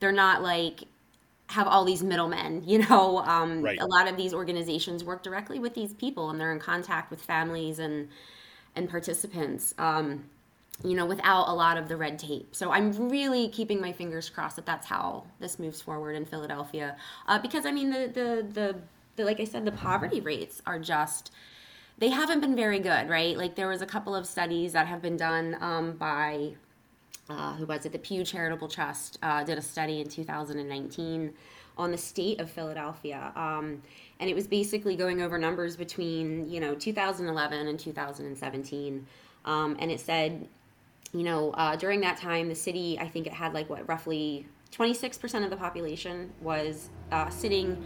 they're 0.00 0.12
not 0.12 0.42
like 0.42 0.84
have 1.48 1.66
all 1.66 1.84
these 1.84 2.02
middlemen. 2.02 2.62
You 2.66 2.78
know, 2.78 3.18
um, 3.18 3.62
right. 3.62 3.78
a 3.80 3.86
lot 3.86 4.08
of 4.08 4.16
these 4.16 4.34
organizations 4.34 5.04
work 5.04 5.22
directly 5.22 5.58
with 5.58 5.74
these 5.74 5.94
people, 5.94 6.30
and 6.30 6.40
they're 6.40 6.52
in 6.52 6.60
contact 6.60 7.10
with 7.10 7.22
families 7.22 7.78
and 7.78 8.08
and 8.74 8.88
participants. 8.90 9.74
Um, 9.78 10.24
you 10.84 10.94
know, 10.94 11.06
without 11.06 11.48
a 11.48 11.52
lot 11.52 11.76
of 11.76 11.88
the 11.88 11.96
red 11.96 12.18
tape. 12.18 12.54
So 12.54 12.70
I'm 12.70 13.08
really 13.08 13.48
keeping 13.48 13.80
my 13.80 13.92
fingers 13.92 14.28
crossed 14.28 14.56
that 14.56 14.66
that's 14.66 14.86
how 14.86 15.24
this 15.40 15.58
moves 15.58 15.80
forward 15.80 16.16
in 16.16 16.24
Philadelphia. 16.24 16.96
Uh, 17.26 17.38
because 17.38 17.64
I 17.64 17.72
mean, 17.72 17.90
the, 17.90 18.08
the, 18.08 18.46
the 18.52 18.76
the 19.16 19.24
like 19.24 19.40
I 19.40 19.44
said, 19.44 19.64
the 19.64 19.72
poverty 19.72 20.20
rates 20.20 20.62
are 20.66 20.78
just 20.78 21.32
they 21.98 22.10
haven't 22.10 22.40
been 22.40 22.54
very 22.54 22.78
good, 22.78 23.08
right? 23.08 23.36
Like 23.36 23.56
there 23.56 23.68
was 23.68 23.80
a 23.80 23.86
couple 23.86 24.14
of 24.14 24.26
studies 24.26 24.74
that 24.74 24.86
have 24.86 25.00
been 25.00 25.16
done 25.16 25.56
um, 25.60 25.92
by 25.92 26.52
uh, 27.28 27.54
who 27.54 27.66
was 27.66 27.84
it? 27.86 27.92
The 27.92 27.98
Pew 27.98 28.24
Charitable 28.24 28.68
Trust 28.68 29.18
uh, 29.22 29.42
did 29.42 29.58
a 29.58 29.62
study 29.62 30.00
in 30.00 30.08
2019 30.08 31.32
on 31.78 31.90
the 31.90 31.98
state 31.98 32.40
of 32.40 32.50
Philadelphia. 32.50 33.32
Um, 33.34 33.82
and 34.20 34.30
it 34.30 34.34
was 34.34 34.46
basically 34.46 34.96
going 34.96 35.20
over 35.20 35.36
numbers 35.36 35.76
between, 35.76 36.48
you 36.48 36.60
know, 36.60 36.74
2011 36.74 37.66
and 37.66 37.78
2017. 37.78 39.06
Um, 39.44 39.76
and 39.78 39.90
it 39.90 40.00
said 40.00 40.48
you 41.16 41.24
know, 41.24 41.50
uh, 41.52 41.76
during 41.76 42.00
that 42.00 42.18
time, 42.18 42.48
the 42.48 42.54
city, 42.54 42.98
I 42.98 43.08
think 43.08 43.26
it 43.26 43.32
had 43.32 43.54
like 43.54 43.68
what, 43.70 43.88
roughly 43.88 44.46
26% 44.72 45.44
of 45.44 45.50
the 45.50 45.56
population 45.56 46.32
was 46.40 46.90
uh, 47.12 47.28
sitting 47.30 47.82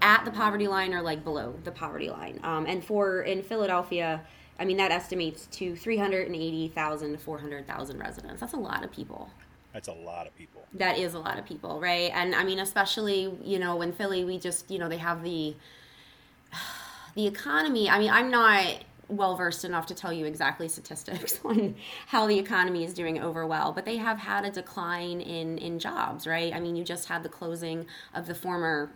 at 0.00 0.24
the 0.24 0.30
poverty 0.30 0.68
line 0.68 0.94
or 0.94 1.02
like 1.02 1.24
below 1.24 1.54
the 1.64 1.72
poverty 1.72 2.10
line. 2.10 2.38
Um, 2.42 2.66
and 2.66 2.84
for 2.84 3.22
in 3.22 3.42
Philadelphia, 3.42 4.22
I 4.58 4.64
mean, 4.64 4.76
that 4.76 4.90
estimates 4.90 5.46
to 5.52 5.74
380,000 5.76 7.12
to 7.12 7.18
400,000 7.18 7.98
residents. 7.98 8.40
That's 8.40 8.52
a 8.52 8.58
lot 8.58 8.84
of 8.84 8.92
people. 8.92 9.30
That's 9.72 9.88
a 9.88 9.92
lot 9.92 10.26
of 10.26 10.36
people. 10.36 10.62
That 10.74 10.98
is 10.98 11.14
a 11.14 11.18
lot 11.18 11.38
of 11.38 11.44
people, 11.44 11.80
right? 11.80 12.10
And 12.14 12.34
I 12.34 12.44
mean, 12.44 12.58
especially, 12.58 13.32
you 13.42 13.58
know, 13.58 13.82
in 13.82 13.92
Philly, 13.92 14.24
we 14.24 14.38
just, 14.38 14.70
you 14.70 14.78
know, 14.78 14.88
they 14.88 14.98
have 14.98 15.22
the, 15.22 15.54
the 17.14 17.26
economy. 17.26 17.88
I 17.88 17.98
mean, 17.98 18.10
I'm 18.10 18.30
not 18.30 18.84
well 19.08 19.36
versed 19.36 19.64
enough 19.64 19.86
to 19.86 19.94
tell 19.94 20.12
you 20.12 20.26
exactly 20.26 20.68
statistics 20.68 21.40
on 21.44 21.74
how 22.06 22.26
the 22.26 22.38
economy 22.38 22.84
is 22.84 22.94
doing 22.94 23.20
over 23.20 23.46
well, 23.46 23.72
but 23.72 23.84
they 23.84 23.96
have 23.96 24.18
had 24.18 24.44
a 24.44 24.50
decline 24.50 25.20
in 25.20 25.58
in 25.58 25.78
jobs, 25.78 26.26
right? 26.26 26.54
I 26.54 26.60
mean, 26.60 26.76
you 26.76 26.84
just 26.84 27.08
had 27.08 27.22
the 27.22 27.28
closing 27.28 27.86
of 28.14 28.26
the 28.26 28.34
former 28.34 28.90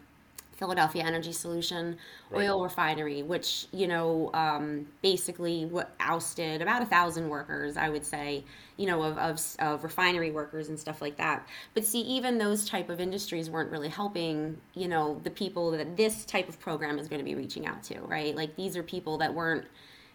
Philadelphia 0.52 1.02
Energy 1.02 1.33
Solution 1.33 1.97
Right. 2.31 2.49
oil 2.49 2.62
refinery, 2.62 3.23
which 3.23 3.66
you 3.73 3.87
know 3.88 4.31
um, 4.33 4.87
basically 5.02 5.64
what 5.66 5.95
ousted 6.00 6.62
about 6.62 6.83
a 6.83 6.87
thousand 6.87 7.28
workers, 7.28 7.76
I 7.76 7.88
would 7.88 8.04
say, 8.07 8.45
you 8.76 8.87
know, 8.87 9.02
of, 9.02 9.19
of 9.19 9.40
of 9.59 9.85
refinery 9.85 10.31
workers 10.31 10.69
and 10.69 10.78
stuff 10.78 11.02
like 11.02 11.16
that. 11.16 11.47
But 11.75 11.85
see, 11.85 12.00
even 12.02 12.38
those 12.38 12.64
type 12.69 12.88
of 12.90 13.00
industries 13.00 13.50
weren't 13.50 13.71
really 13.71 13.88
helping, 13.88 14.59
you 14.75 14.88
know, 14.88 15.21
the 15.25 15.31
people 15.31 15.71
that 15.73 15.97
this 15.97 16.25
type 16.25 16.49
of 16.49 16.59
program 16.61 16.99
is 16.99 17.09
going 17.09 17.19
to 17.21 17.25
be 17.25 17.35
reaching 17.35 17.66
out 17.66 17.83
to, 17.85 18.00
right? 18.00 18.35
Like 18.35 18.57
these 18.57 18.76
are 18.76 18.83
people 18.83 19.19
that 19.19 19.35
weren't, 19.35 19.66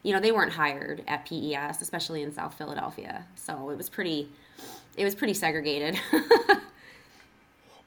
you 0.03 0.13
know, 0.13 0.19
they 0.19 0.31
weren't 0.31 0.53
hired 0.53 1.03
at 1.07 1.25
PES, 1.25 1.81
especially 1.81 2.23
in 2.23 2.31
South 2.31 2.53
Philadelphia. 2.57 3.25
So 3.35 3.69
it 3.69 3.77
was 3.77 3.89
pretty, 3.89 4.29
it 4.95 5.03
was 5.03 5.15
pretty 5.15 5.33
segregated. 5.33 5.99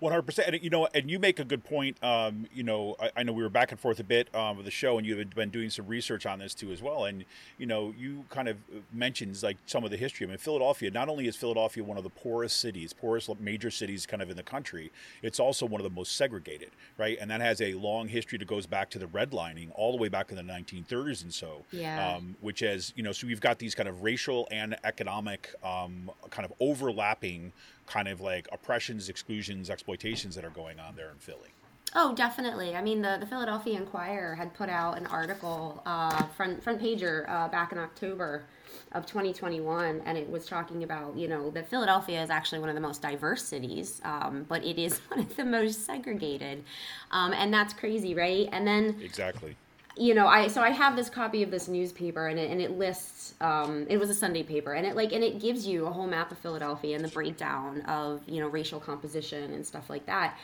One 0.00 0.12
hundred 0.12 0.22
percent, 0.22 0.54
and 0.54 0.64
you 0.64 0.70
know, 0.70 0.88
and 0.94 1.10
you 1.10 1.18
make 1.18 1.38
a 1.38 1.44
good 1.44 1.62
point. 1.62 2.02
Um, 2.02 2.46
you 2.52 2.62
know, 2.62 2.96
I, 2.98 3.10
I 3.18 3.22
know 3.22 3.32
we 3.32 3.42
were 3.42 3.50
back 3.50 3.70
and 3.70 3.78
forth 3.78 4.00
a 4.00 4.04
bit 4.04 4.34
um, 4.34 4.56
with 4.56 4.64
the 4.64 4.70
show, 4.70 4.96
and 4.96 5.06
you 5.06 5.16
have 5.18 5.30
been 5.30 5.50
doing 5.50 5.68
some 5.68 5.86
research 5.86 6.24
on 6.24 6.38
this 6.38 6.54
too 6.54 6.72
as 6.72 6.80
well. 6.80 7.04
And 7.04 7.26
you 7.58 7.66
know, 7.66 7.94
you 7.98 8.24
kind 8.30 8.48
of 8.48 8.56
mentions 8.92 9.42
like 9.42 9.58
some 9.66 9.84
of 9.84 9.90
the 9.90 9.98
history. 9.98 10.26
I 10.26 10.30
mean, 10.30 10.38
Philadelphia. 10.38 10.90
Not 10.90 11.10
only 11.10 11.28
is 11.28 11.36
Philadelphia 11.36 11.84
one 11.84 11.98
of 11.98 12.04
the 12.04 12.10
poorest 12.10 12.58
cities, 12.60 12.94
poorest 12.94 13.28
major 13.40 13.70
cities, 13.70 14.06
kind 14.06 14.22
of 14.22 14.30
in 14.30 14.36
the 14.36 14.42
country, 14.42 14.90
it's 15.22 15.38
also 15.38 15.66
one 15.66 15.80
of 15.80 15.84
the 15.84 15.94
most 15.94 16.16
segregated, 16.16 16.70
right? 16.96 17.18
And 17.20 17.30
that 17.30 17.42
has 17.42 17.60
a 17.60 17.74
long 17.74 18.08
history 18.08 18.38
that 18.38 18.48
goes 18.48 18.64
back 18.64 18.88
to 18.90 18.98
the 18.98 19.06
redlining 19.06 19.68
all 19.74 19.92
the 19.92 19.98
way 19.98 20.08
back 20.08 20.30
in 20.30 20.36
the 20.36 20.42
1930s 20.42 21.22
and 21.22 21.34
so. 21.34 21.64
Yeah. 21.72 22.14
Um, 22.14 22.36
which 22.40 22.62
is, 22.62 22.94
you 22.96 23.02
know, 23.02 23.12
so 23.12 23.26
we've 23.26 23.40
got 23.40 23.58
these 23.58 23.74
kind 23.74 23.88
of 23.88 24.02
racial 24.02 24.48
and 24.50 24.76
economic 24.84 25.54
um, 25.62 26.10
kind 26.30 26.46
of 26.46 26.54
overlapping 26.58 27.52
kind 27.90 28.08
of 28.08 28.20
like 28.20 28.48
oppressions, 28.52 29.08
exclusions, 29.08 29.68
exploitations 29.68 30.34
that 30.36 30.44
are 30.44 30.50
going 30.50 30.78
on 30.78 30.94
there 30.94 31.10
in 31.10 31.18
Philly. 31.18 31.50
Oh, 31.94 32.14
definitely. 32.14 32.76
I 32.76 32.82
mean, 32.82 33.02
the, 33.02 33.16
the 33.18 33.26
Philadelphia 33.26 33.76
Inquirer 33.76 34.36
had 34.36 34.54
put 34.54 34.68
out 34.68 34.96
an 34.96 35.06
article, 35.06 35.82
uh, 35.84 36.24
front 36.36 36.62
front 36.62 36.80
pager, 36.80 37.28
uh, 37.28 37.48
back 37.48 37.72
in 37.72 37.78
October 37.78 38.44
of 38.92 39.06
2021, 39.06 40.00
and 40.04 40.16
it 40.16 40.30
was 40.30 40.46
talking 40.46 40.84
about 40.84 41.16
you 41.16 41.26
know 41.26 41.50
that 41.50 41.68
Philadelphia 41.68 42.22
is 42.22 42.30
actually 42.30 42.60
one 42.60 42.68
of 42.68 42.76
the 42.76 42.80
most 42.80 43.02
diverse 43.02 43.44
cities, 43.44 44.00
um, 44.04 44.46
but 44.48 44.64
it 44.64 44.78
is 44.78 44.98
one 45.08 45.18
of 45.18 45.34
the 45.34 45.44
most 45.44 45.84
segregated, 45.84 46.62
um, 47.10 47.32
and 47.32 47.52
that's 47.52 47.74
crazy, 47.74 48.14
right? 48.14 48.48
And 48.52 48.64
then 48.64 48.96
Exactly. 49.02 49.56
You 49.96 50.14
know 50.14 50.26
i 50.26 50.46
so 50.46 50.62
i 50.62 50.70
have 50.70 50.94
this 50.96 51.10
copy 51.10 51.42
of 51.42 51.50
this 51.50 51.68
newspaper 51.68 52.28
and 52.28 52.38
it, 52.38 52.50
and 52.50 52.60
it 52.60 52.72
lists 52.78 53.34
um, 53.40 53.86
it 53.88 53.98
was 53.98 54.08
a 54.10 54.14
sunday 54.14 54.42
paper 54.42 54.72
and 54.72 54.86
it 54.86 54.94
like 54.94 55.12
and 55.12 55.24
it 55.24 55.40
gives 55.40 55.66
you 55.66 55.86
a 55.86 55.90
whole 55.90 56.06
map 56.06 56.30
of 56.30 56.38
philadelphia 56.38 56.94
and 56.94 57.04
the 57.04 57.08
breakdown 57.08 57.80
of 57.82 58.22
you 58.26 58.40
know 58.40 58.48
racial 58.48 58.78
composition 58.80 59.52
and 59.52 59.66
stuff 59.66 59.90
like 59.90 60.06
that 60.06 60.36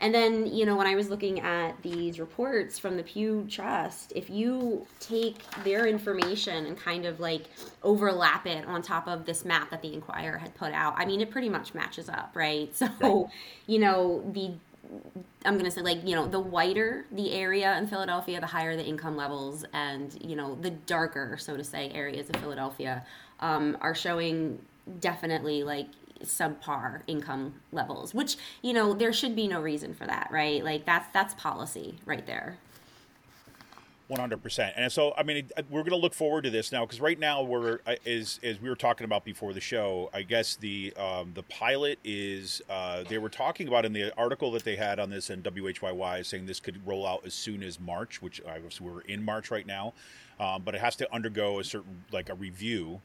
and 0.00 0.14
then 0.14 0.46
you 0.46 0.64
know 0.64 0.76
when 0.76 0.86
i 0.86 0.94
was 0.94 1.08
looking 1.10 1.40
at 1.40 1.80
these 1.82 2.20
reports 2.20 2.78
from 2.78 2.96
the 2.96 3.02
pew 3.02 3.44
trust 3.50 4.12
if 4.14 4.30
you 4.30 4.86
take 5.00 5.38
their 5.64 5.86
information 5.86 6.66
and 6.66 6.76
kind 6.78 7.04
of 7.04 7.18
like 7.20 7.46
overlap 7.82 8.46
it 8.46 8.64
on 8.66 8.82
top 8.82 9.08
of 9.08 9.24
this 9.26 9.44
map 9.44 9.70
that 9.70 9.82
the 9.82 9.92
inquirer 9.92 10.38
had 10.38 10.54
put 10.54 10.72
out 10.72 10.94
i 10.96 11.04
mean 11.04 11.20
it 11.20 11.30
pretty 11.30 11.48
much 11.48 11.74
matches 11.74 12.08
up 12.08 12.30
right 12.34 12.74
so 12.76 12.86
Right. 13.00 13.26
you 13.66 13.78
know 13.78 14.22
the 14.32 14.52
I'm 15.44 15.56
gonna 15.56 15.70
say 15.70 15.82
like 15.82 16.06
you 16.06 16.14
know 16.14 16.26
the 16.26 16.40
whiter 16.40 17.06
the 17.12 17.32
area 17.32 17.76
in 17.78 17.86
Philadelphia, 17.86 18.40
the 18.40 18.46
higher 18.46 18.76
the 18.76 18.84
income 18.84 19.16
levels, 19.16 19.64
and 19.72 20.16
you 20.22 20.36
know 20.36 20.56
the 20.60 20.70
darker, 20.70 21.36
so 21.38 21.56
to 21.56 21.64
say, 21.64 21.90
areas 21.90 22.28
of 22.30 22.36
Philadelphia 22.36 23.04
um, 23.40 23.76
are 23.80 23.94
showing 23.94 24.58
definitely 25.00 25.62
like 25.62 25.88
subpar 26.22 27.02
income 27.06 27.54
levels. 27.72 28.14
Which 28.14 28.36
you 28.62 28.72
know 28.72 28.92
there 28.94 29.12
should 29.12 29.34
be 29.34 29.48
no 29.48 29.60
reason 29.60 29.94
for 29.94 30.06
that, 30.06 30.28
right? 30.30 30.64
Like 30.64 30.84
that's 30.84 31.08
that's 31.12 31.34
policy 31.34 31.96
right 32.06 32.26
there. 32.26 32.58
One 34.12 34.20
hundred 34.20 34.42
percent, 34.42 34.74
and 34.76 34.92
so 34.92 35.14
I 35.16 35.22
mean, 35.22 35.48
we're 35.70 35.80
going 35.80 35.92
to 35.92 35.96
look 35.96 36.12
forward 36.12 36.44
to 36.44 36.50
this 36.50 36.70
now 36.70 36.84
because 36.84 37.00
right 37.00 37.18
now 37.18 37.42
we're 37.42 37.80
uh, 37.86 37.94
as 38.04 38.38
as 38.42 38.60
we 38.60 38.68
were 38.68 38.76
talking 38.76 39.06
about 39.06 39.24
before 39.24 39.54
the 39.54 39.60
show. 39.60 40.10
I 40.12 40.20
guess 40.20 40.54
the 40.54 40.92
um, 40.98 41.32
the 41.32 41.42
pilot 41.44 41.98
is 42.04 42.60
uh, 42.68 43.04
they 43.08 43.16
were 43.16 43.30
talking 43.30 43.68
about 43.68 43.86
in 43.86 43.94
the 43.94 44.14
article 44.18 44.52
that 44.52 44.64
they 44.64 44.76
had 44.76 45.00
on 45.00 45.08
this 45.08 45.30
in 45.30 45.40
WHYY 45.42 46.26
saying 46.26 46.44
this 46.44 46.60
could 46.60 46.86
roll 46.86 47.06
out 47.06 47.22
as 47.24 47.32
soon 47.32 47.62
as 47.62 47.80
March, 47.80 48.20
which 48.20 48.42
I 48.46 48.58
was 48.58 48.82
we're 48.82 49.00
in 49.00 49.24
March 49.24 49.50
right 49.50 49.66
now, 49.66 49.94
um, 50.38 50.60
but 50.62 50.74
it 50.74 50.82
has 50.82 50.94
to 50.96 51.10
undergo 51.10 51.58
a 51.58 51.64
certain 51.64 52.04
like 52.12 52.28
a 52.28 52.34
review, 52.34 53.00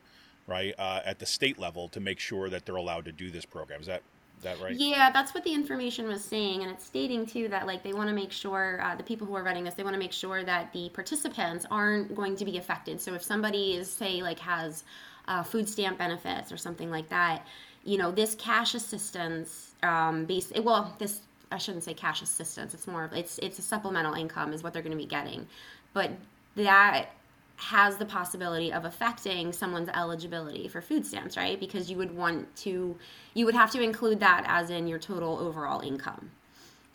right, 0.46 0.76
uh, 0.78 1.00
at 1.06 1.20
the 1.20 1.26
state 1.26 1.58
level 1.58 1.88
to 1.88 2.02
make 2.02 2.20
sure 2.20 2.50
that 2.50 2.66
they're 2.66 2.76
allowed 2.76 3.06
to 3.06 3.14
do 3.14 3.32
this 3.32 3.46
program. 3.46 3.80
Is 3.80 3.88
that 3.88 4.02
that 4.42 4.60
right? 4.62 4.76
Yeah, 4.76 5.12
that's 5.12 5.34
what 5.34 5.44
the 5.44 5.54
information 5.54 6.08
was 6.08 6.24
saying, 6.24 6.62
and 6.62 6.72
it's 6.72 6.86
stating 6.86 7.26
too 7.26 7.48
that 7.50 7.66
like 7.66 7.84
they 7.84 7.94
want 7.94 8.10
to 8.10 8.16
make 8.16 8.32
sure 8.32 8.80
uh, 8.84 8.96
the 8.96 9.04
people 9.04 9.26
who 9.26 9.36
are 9.36 9.44
running 9.44 9.64
this, 9.64 9.74
they 9.74 9.84
want 9.84 9.96
to 9.96 10.00
make 10.00 10.14
sure 10.14 10.44
that 10.44 10.72
the 10.74 10.90
participants 10.90 11.66
aren't 11.72 12.16
going 12.16 12.36
to 12.36 12.46
be 12.46 12.58
affected. 12.58 13.02
So 13.02 13.14
if 13.14 13.24
somebody 13.24 13.76
is 13.76 13.92
say 13.92 14.22
like 14.22 14.40
has 14.40 14.84
uh, 15.28 15.44
food 15.44 15.68
stamp 15.68 15.98
benefits 15.98 16.52
or 16.52 16.58
something 16.58 16.90
like 16.92 17.10
that, 17.10 17.46
you 17.84 17.98
know, 17.98 18.12
this 18.12 18.36
cash 18.36 18.76
assistance, 18.76 19.74
um, 19.84 20.26
base 20.26 20.52
well, 20.62 20.96
this 21.00 21.22
I 21.52 21.58
shouldn't 21.58 21.84
say 21.84 21.94
cash 21.94 22.22
assistance. 22.22 22.74
It's 22.74 22.88
more 22.88 23.04
of 23.04 23.14
it's 23.14 23.40
it's 23.40 23.60
a 23.60 23.64
supplemental 23.64 24.14
income 24.14 24.54
is 24.54 24.64
what 24.64 24.74
they're 24.74 24.82
going 24.82 24.92
to 24.92 24.98
be 24.98 25.06
getting, 25.06 25.48
but 25.94 26.12
that 26.56 27.10
has 27.58 27.98
the 27.98 28.06
possibility 28.06 28.72
of 28.72 28.86
affecting 28.86 29.52
someone's 29.52 29.90
eligibility 29.90 30.68
for 30.68 30.80
food 30.82 31.06
stamps, 31.06 31.36
right? 31.36 31.60
Because 31.60 31.90
you 31.90 31.98
would 31.98 32.16
want 32.16 32.56
to, 32.58 32.96
you 33.34 33.46
would 33.46 33.56
have 33.56 33.72
to 33.72 33.82
include 33.82 34.20
that 34.20 34.44
as 34.48 34.70
in 34.70 34.88
your 34.88 35.00
total 35.00 35.40
overall 35.40 35.82
income, 35.82 36.30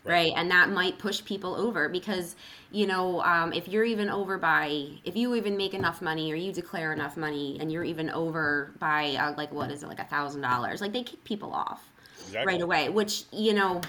right? 0.05 0.31
And 0.35 0.49
that 0.51 0.69
might 0.69 0.97
push 0.99 1.23
people 1.25 1.53
over 1.55 1.89
because, 1.89 2.37
you 2.71 2.87
know, 2.87 3.21
um, 3.23 3.51
if 3.51 3.67
you're 3.67 3.83
even 3.83 4.09
over 4.09 4.37
by, 4.37 4.87
if 5.03 5.17
you 5.17 5.35
even 5.35 5.57
make 5.57 5.73
enough 5.73 6.01
money 6.01 6.31
or 6.31 6.35
you 6.35 6.53
declare 6.53 6.93
enough 6.93 7.17
money 7.17 7.57
and 7.59 7.69
you're 7.69 7.83
even 7.83 8.09
over 8.09 8.71
by, 8.79 9.15
uh, 9.15 9.33
like, 9.37 9.51
what 9.51 9.69
is 9.69 9.83
it, 9.83 9.87
like 9.87 9.99
a 9.99 10.05
thousand 10.05 10.41
dollars, 10.41 10.79
like 10.79 10.93
they 10.93 11.03
kick 11.03 11.23
people 11.25 11.53
off 11.53 11.91
Exactly. 12.19 12.45
right 12.45 12.61
away, 12.61 12.87
which, 12.89 13.25
you 13.33 13.53
know, 13.53 13.81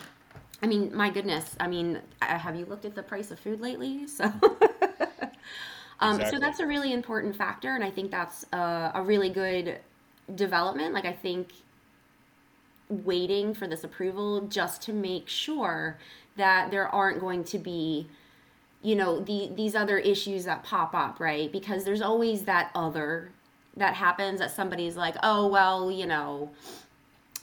I 0.62 0.66
mean, 0.66 0.94
my 0.96 1.10
goodness. 1.10 1.56
I 1.60 1.68
mean, 1.68 2.00
uh, 2.22 2.38
have 2.38 2.56
you 2.56 2.64
looked 2.64 2.84
at 2.84 2.94
the 2.94 3.02
price 3.02 3.30
of 3.30 3.38
food 3.38 3.60
lately? 3.60 4.06
So, 4.06 4.32
um, 6.00 6.16
Exactly. 6.16 6.36
so 6.36 6.40
that's 6.40 6.60
a 6.60 6.66
really 6.66 6.92
important 6.92 7.36
factor, 7.36 7.74
and 7.74 7.84
I 7.84 7.90
think 7.90 8.10
that's 8.10 8.44
a, 8.52 8.92
a 8.94 9.02
really 9.02 9.30
good 9.30 9.78
development. 10.34 10.94
Like, 10.94 11.04
I 11.04 11.12
think 11.12 11.52
waiting 12.88 13.54
for 13.54 13.66
this 13.66 13.84
approval 13.84 14.42
just 14.42 14.82
to 14.82 14.92
make 14.92 15.28
sure 15.28 15.98
that 16.36 16.70
there 16.70 16.88
aren't 16.88 17.20
going 17.20 17.42
to 17.44 17.58
be 17.58 18.06
you 18.82 18.94
know 18.94 19.20
the 19.20 19.50
these 19.54 19.74
other 19.74 19.98
issues 19.98 20.44
that 20.44 20.62
pop 20.62 20.94
up 20.94 21.18
right 21.18 21.50
because 21.50 21.84
there's 21.84 22.02
always 22.02 22.42
that 22.44 22.70
other 22.74 23.30
that 23.76 23.94
happens 23.94 24.38
that 24.40 24.50
somebody's 24.50 24.96
like 24.96 25.16
oh 25.22 25.46
well 25.48 25.90
you 25.90 26.06
know 26.06 26.50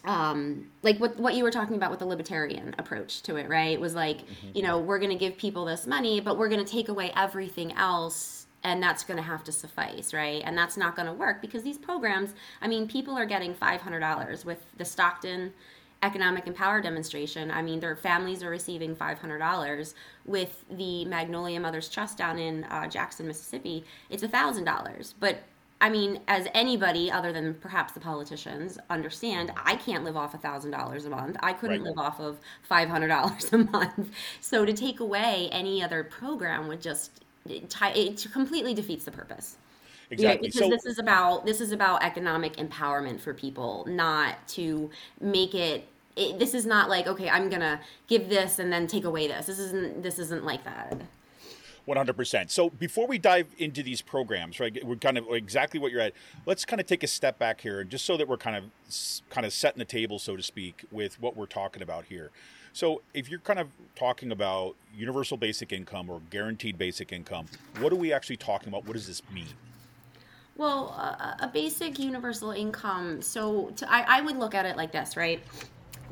um, 0.03 0.67
like 0.81 0.97
what 0.99 1.17
what 1.17 1.35
you 1.35 1.43
were 1.43 1.51
talking 1.51 1.75
about 1.75 1.91
with 1.91 1.99
the 1.99 2.05
libertarian 2.05 2.73
approach 2.79 3.21
to 3.23 3.35
it, 3.35 3.47
right? 3.47 3.79
Was 3.79 3.93
like, 3.93 4.21
you 4.53 4.63
know, 4.63 4.79
we're 4.79 4.97
going 4.97 5.11
to 5.11 5.17
give 5.17 5.37
people 5.37 5.65
this 5.65 5.85
money, 5.85 6.19
but 6.19 6.37
we're 6.37 6.49
going 6.49 6.63
to 6.63 6.71
take 6.71 6.89
away 6.89 7.11
everything 7.15 7.71
else, 7.73 8.40
and 8.63 8.81
that's 8.81 9.03
going 9.03 9.17
to 9.17 9.23
have 9.23 9.43
to 9.45 9.51
suffice, 9.51 10.13
right? 10.13 10.41
And 10.45 10.57
that's 10.57 10.77
not 10.77 10.95
going 10.95 11.07
to 11.07 11.13
work 11.13 11.41
because 11.41 11.63
these 11.63 11.77
programs, 11.77 12.33
I 12.61 12.67
mean, 12.67 12.87
people 12.87 13.17
are 13.17 13.25
getting 13.25 13.53
five 13.53 13.81
hundred 13.81 13.99
dollars 14.01 14.45
with 14.45 14.65
the 14.77 14.85
Stockton 14.85 15.53
economic 16.03 16.45
empowerment 16.45 16.83
demonstration. 16.83 17.51
I 17.51 17.61
mean, 17.61 17.79
their 17.79 17.95
families 17.95 18.41
are 18.43 18.49
receiving 18.49 18.95
five 18.95 19.19
hundred 19.19 19.39
dollars 19.39 19.93
with 20.25 20.63
the 20.69 21.05
Magnolia 21.05 21.59
Mothers 21.59 21.89
Trust 21.89 22.17
down 22.17 22.39
in 22.39 22.63
uh, 22.65 22.87
Jackson, 22.87 23.27
Mississippi. 23.27 23.85
It's 24.09 24.23
thousand 24.23 24.65
dollars, 24.65 25.13
but 25.19 25.39
I 25.79 25.89
mean, 25.89 26.19
as 26.27 26.47
anybody 26.53 27.11
other 27.11 27.33
than 27.33 27.55
perhaps 27.55 27.93
the 27.93 27.99
politicians 27.99 28.77
understand, 28.91 29.51
I 29.57 29.75
can't 29.75 30.03
live 30.03 30.15
off 30.15 30.39
thousand 30.41 30.71
dollars 30.71 31.05
a 31.05 31.09
month. 31.09 31.37
I 31.41 31.53
couldn't 31.53 31.81
Right. 31.81 31.83
live 31.83 31.97
off 31.97 32.19
of 32.19 32.39
five 32.63 32.89
hundred 32.89 33.07
dollars 33.07 33.51
a 33.53 33.57
month. 33.59 34.11
So 34.41 34.65
to 34.65 34.73
take 34.73 34.99
away 34.99 35.49
any 35.51 35.83
other 35.83 36.03
program 36.03 36.67
would 36.67 36.81
just 36.81 37.20
it, 37.47 37.75
it 37.95 38.27
completely 38.31 38.73
defeats 38.73 39.05
the 39.05 39.11
purpose. 39.11 39.57
Yeah, 40.09 40.15
Exactly. 40.15 40.47
because 40.49 40.59
so 40.59 40.69
this 40.69 40.85
is 40.85 40.99
about 40.99 41.45
this 41.45 41.61
is 41.61 41.71
about 41.71 42.03
economic 42.03 42.57
empowerment 42.57 43.21
for 43.21 43.33
people, 43.33 43.85
not 43.87 44.45
to 44.49 44.89
make 45.21 45.55
it, 45.55 45.87
it. 46.17 46.37
This 46.37 46.53
is 46.53 46.65
not 46.65 46.89
like 46.89 47.07
okay, 47.07 47.29
I'm 47.29 47.49
gonna 47.49 47.79
give 48.07 48.27
this 48.27 48.59
and 48.59 48.71
then 48.71 48.87
take 48.87 49.05
away 49.05 49.27
this. 49.27 49.45
This 49.45 49.59
isn't 49.59 50.03
this 50.03 50.19
isn't 50.19 50.43
like 50.43 50.65
that. 50.65 51.01
One 51.85 51.97
hundred 51.97 52.17
percent. 52.17 52.51
So 52.51 52.69
before 52.69 53.07
we 53.07 53.17
dive 53.17 53.47
into 53.57 53.81
these 53.81 54.01
programs, 54.01 54.59
right, 54.59 54.77
we're 54.85 54.97
kind 54.97 55.17
of 55.17 55.25
exactly 55.31 55.79
what 55.79 55.91
you're 55.91 56.01
at. 56.01 56.13
Let's 56.45 56.63
kind 56.65 56.79
of 56.79 56.85
take 56.85 57.03
a 57.03 57.07
step 57.07 57.39
back 57.39 57.61
here, 57.61 57.83
just 57.83 58.05
so 58.05 58.17
that 58.17 58.27
we're 58.27 58.37
kind 58.37 58.55
of 58.57 58.65
kind 59.29 59.45
of 59.47 59.53
setting 59.53 59.79
the 59.79 59.85
table, 59.85 60.19
so 60.19 60.35
to 60.35 60.43
speak, 60.43 60.83
with 60.91 61.19
what 61.21 61.35
we're 61.37 61.45
talking 61.47 61.81
about 61.81 62.05
here. 62.05 62.31
So 62.73 63.01
if 63.13 63.29
you're 63.29 63.39
kind 63.39 63.59
of 63.59 63.67
talking 63.95 64.31
about 64.31 64.75
universal 64.95 65.37
basic 65.37 65.73
income 65.73 66.09
or 66.09 66.21
guaranteed 66.29 66.77
basic 66.77 67.11
income, 67.11 67.47
what 67.79 67.91
are 67.91 67.97
we 67.97 68.13
actually 68.13 68.37
talking 68.37 68.69
about? 68.69 68.85
What 68.85 68.93
does 68.93 69.07
this 69.07 69.21
mean? 69.33 69.47
Well, 70.57 70.89
a, 70.89 71.37
a 71.41 71.47
basic 71.47 71.99
universal 71.99 72.51
income. 72.51 73.21
So 73.21 73.71
to, 73.77 73.91
I, 73.91 74.19
I 74.19 74.21
would 74.21 74.37
look 74.37 74.53
at 74.53 74.65
it 74.65 74.77
like 74.77 74.91
this, 74.91 75.17
right? 75.17 75.41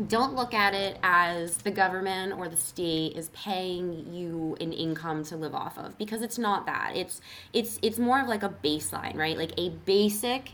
don't 0.08 0.34
look 0.34 0.54
at 0.54 0.74
it 0.74 0.98
as 1.04 1.58
the 1.58 1.72
government 1.72 2.32
or 2.34 2.48
the 2.48 2.56
state 2.56 3.18
is 3.18 3.30
paying 3.30 4.14
you 4.14 4.56
an 4.62 4.72
income 4.72 5.26
to 5.26 5.36
live 5.36 5.54
off 5.54 5.78
of 5.78 5.98
because 5.98 6.22
it's 6.22 6.38
not 6.38 6.66
that 6.66 6.94
it's 6.96 7.20
it's 7.52 7.78
it's 7.82 8.00
more 8.00 8.22
of 8.22 8.28
like 8.28 8.42
a 8.42 8.50
baseline 8.64 9.16
right 9.18 9.38
like 9.38 9.52
a 9.58 9.70
basic 9.84 10.52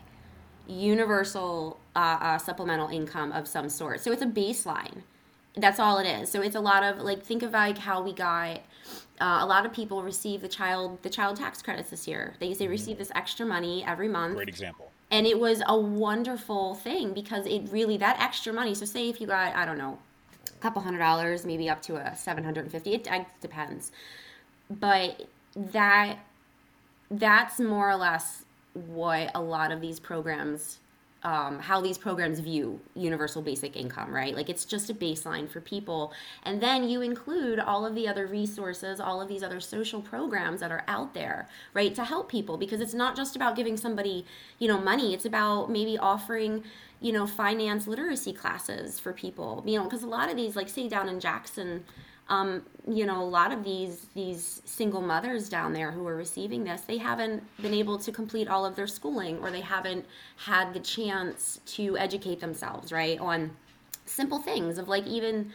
universal 0.67 1.79
uh, 1.95 2.17
uh, 2.19 2.38
supplemental 2.39 2.89
income 2.89 3.31
of 3.33 3.47
some 3.47 3.69
sort 3.69 4.01
so 4.01 4.12
it's 4.12 4.24
a 4.24 4.27
baseline 4.27 5.03
that's 5.57 5.79
all 5.79 5.97
it 6.00 6.07
is. 6.07 6.29
So 6.31 6.41
it's 6.41 6.55
a 6.55 6.59
lot 6.59 6.83
of 6.83 7.00
like 7.00 7.24
think 7.24 7.43
of 7.43 7.51
like 7.51 7.77
how 7.77 8.01
we 8.01 8.13
got 8.13 8.57
uh, 9.21 9.39
a 9.41 9.45
lot 9.45 9.65
of 9.65 9.71
people 9.74 10.03
receive 10.03 10.41
the 10.41 10.47
child 10.47 11.01
the 11.01 11.09
child 11.09 11.38
tax 11.38 11.62
credits 11.62 11.89
this 11.89 12.07
year. 12.07 12.35
They 12.39 12.53
they 12.53 12.67
receive 12.67 12.97
this 12.97 13.12
extra 13.15 13.45
money 13.45 13.83
every 13.85 14.07
month. 14.09 14.35
Great 14.35 14.50
example. 14.50 14.91
and 15.12 15.25
it 15.27 15.39
was 15.39 15.62
a 15.67 15.77
wonderful 15.79 16.75
thing 16.75 17.13
because 17.13 17.45
it 17.45 17.63
really 17.71 17.97
that 17.97 18.19
extra 18.19 18.51
money 18.51 18.74
so 18.74 18.85
say 18.85 19.07
if 19.07 19.21
you 19.21 19.27
got 19.27 19.55
i 19.55 19.63
don't 19.65 19.77
know 19.77 20.00
a 20.47 20.59
couple 20.62 20.81
hundred 20.81 20.97
dollars 21.00 21.45
maybe 21.45 21.69
up 21.69 21.81
to 21.81 21.95
a 21.95 22.15
750 22.15 22.93
it, 22.93 23.07
it 23.12 23.25
depends. 23.39 23.91
But 24.69 25.27
that 25.55 26.17
that's 27.12 27.59
more 27.59 27.89
or 27.89 27.95
less 27.95 28.45
what 28.74 29.29
a 29.35 29.41
lot 29.41 29.71
of 29.71 29.79
these 29.79 30.00
programs 30.00 30.79
um, 31.25 31.58
how 31.58 31.82
these 31.82 31.98
programs 31.98 32.39
view 32.39 32.79
universal 32.94 33.41
basic 33.41 33.75
income, 33.75 34.13
right? 34.13 34.36
Like 34.36 34.48
it's 34.48 34.63
just 34.63 34.91
a 34.91 34.94
baseline 34.94 35.50
for 35.50 35.60
people. 35.60 36.13
And 36.44 36.62
then 36.62 36.88
you 36.88 37.01
include 37.01 37.60
all 37.60 37.84
of 37.84 37.96
the 37.96 38.08
other 38.08 38.27
resources, 38.27 39.00
all 39.00 39.20
of 39.20 39.27
these 39.27 39.41
other 39.41 39.60
social 39.60 40.01
programs 40.01 40.60
that 40.60 40.72
are 40.72 40.84
out 40.88 41.15
there, 41.15 41.50
right, 41.74 41.96
to 41.96 42.03
help 42.03 42.29
people 42.29 42.58
because 42.58 42.79
it's 42.79 42.94
not 42.94 43.15
just 43.15 43.36
about 43.36 43.55
giving 43.55 43.75
somebody, 43.75 44.24
you 44.60 44.67
know, 44.67 44.79
money. 44.79 45.15
It's 45.15 45.25
about 45.25 45.72
maybe 45.72 45.98
offering, 45.98 46.63
you 47.01 47.12
know, 47.12 47.25
finance 47.25 47.88
literacy 47.88 48.32
classes 48.32 49.00
for 49.00 49.12
people, 49.12 49.63
you 49.65 49.79
know, 49.79 49.86
because 49.86 50.03
a 50.03 50.08
lot 50.08 50.29
of 50.29 50.38
these, 50.38 50.55
like, 50.55 50.70
say 50.70 50.88
down 50.88 51.10
in 51.10 51.20
Jackson, 51.20 51.86
um, 52.27 52.63
you 52.88 53.05
know, 53.05 53.22
a 53.22 53.25
lot 53.25 53.51
of 53.51 53.63
these 53.63 54.08
these 54.15 54.62
single 54.65 55.01
mothers 55.01 55.48
down 55.48 55.74
there 55.74 55.91
who 55.91 56.08
are 56.08 56.15
receiving 56.15 56.63
this, 56.63 56.82
they 56.82 56.98
haven't 56.98 57.44
been 57.62 57.74
able 57.74 57.98
to 58.00 58.12
complete 58.12 58.48
all 58.48 58.65
of 58.65 58.75
their 58.75 58.88
schooling, 58.88 59.38
or 59.39 59.51
they 59.51 59.62
haven't 59.62 60.05
had 60.38 60.74
the 60.74 60.79
chance 60.79 61.60
to 61.65 61.98
educate 61.98 62.39
themselves, 62.39 62.91
right, 62.91 63.20
on 63.20 63.51
simple 64.05 64.39
things 64.39 64.77
of 64.77 64.88
like 64.88 65.05
even. 65.05 65.51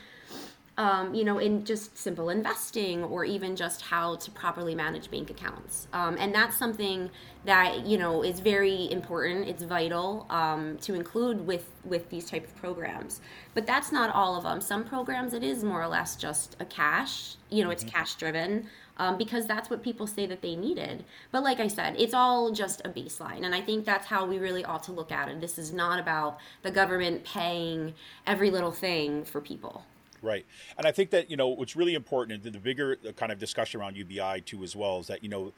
Um, 0.81 1.15
you 1.15 1.25
know, 1.25 1.39
in 1.39 1.67
just 1.67 1.99
simple 1.99 2.31
investing 2.31 3.05
or 3.05 3.23
even 3.27 3.55
just 3.55 3.83
how 3.83 4.17
to 4.17 4.31
properly 4.31 4.75
manage 4.75 5.11
bank 5.11 5.29
accounts. 5.29 5.89
Um, 5.93 6.17
and 6.19 6.35
that's 6.35 6.57
something 6.57 7.11
that, 7.45 7.85
you 7.85 7.99
know, 7.99 8.25
is 8.25 8.41
very 8.41 8.91
important. 8.91 9.47
It's 9.47 9.63
vital 9.63 10.27
um, 10.31 10.79
to 10.79 10.95
include 10.95 11.47
with, 11.47 11.67
with 11.85 12.09
these 12.09 12.25
type 12.33 12.45
of 12.49 12.57
programs. 12.57 13.21
But 13.53 13.67
that's 13.67 13.93
not 13.93 14.09
all 14.15 14.37
of 14.39 14.45
them. 14.45 14.63
Some 14.63 14.85
programs, 14.85 15.35
it 15.35 15.43
is 15.43 15.63
more 15.63 15.83
or 15.83 15.89
less 15.89 16.17
just 16.17 16.57
a 16.61 16.65
cash, 16.65 17.37
you 17.51 17.63
know, 17.63 17.71
it's 17.71 17.85
cash 17.85 18.15
driven 18.15 18.67
um, 18.97 19.19
because 19.19 19.47
that's 19.47 19.69
what 19.69 19.83
people 19.83 20.07
say 20.07 20.25
that 20.33 20.41
they 20.41 20.57
needed. 20.57 21.05
But 21.31 21.43
like 21.43 21.61
I 21.61 21.69
said, 21.69 21.97
it's 21.99 22.15
all 22.15 22.53
just 22.53 22.81
a 22.87 22.89
baseline. 22.89 23.45
And 23.45 23.55
I 23.55 23.61
think 23.61 23.85
that's 23.85 24.07
how 24.07 24.25
we 24.25 24.39
really 24.39 24.65
ought 24.65 24.85
to 24.85 24.93
look 24.93 25.13
at 25.13 25.29
it. 25.29 25.43
This 25.43 25.59
is 25.59 25.75
not 25.75 26.01
about 26.01 26.39
the 26.63 26.71
government 26.71 27.25
paying 27.25 27.93
every 28.27 28.51
little 28.51 28.73
thing 28.73 29.25
for 29.25 29.43
people. 29.43 29.85
Right. 30.23 30.45
And 30.77 30.87
I 30.87 30.93
think 30.93 31.11
that, 31.11 31.31
you 31.31 31.37
know, 31.37 31.49
what's 31.49 31.77
really 31.77 31.95
important, 31.95 32.45
and 32.45 32.55
the 32.55 32.59
bigger 32.59 32.97
kind 33.17 33.33
of 33.33 33.39
discussion 33.39 33.81
around 33.81 33.97
UBI 33.97 34.43
too, 34.45 34.63
as 34.63 34.77
well, 34.77 34.99
is 35.01 35.07
that, 35.07 35.23
you 35.23 35.31
know, 35.31 35.53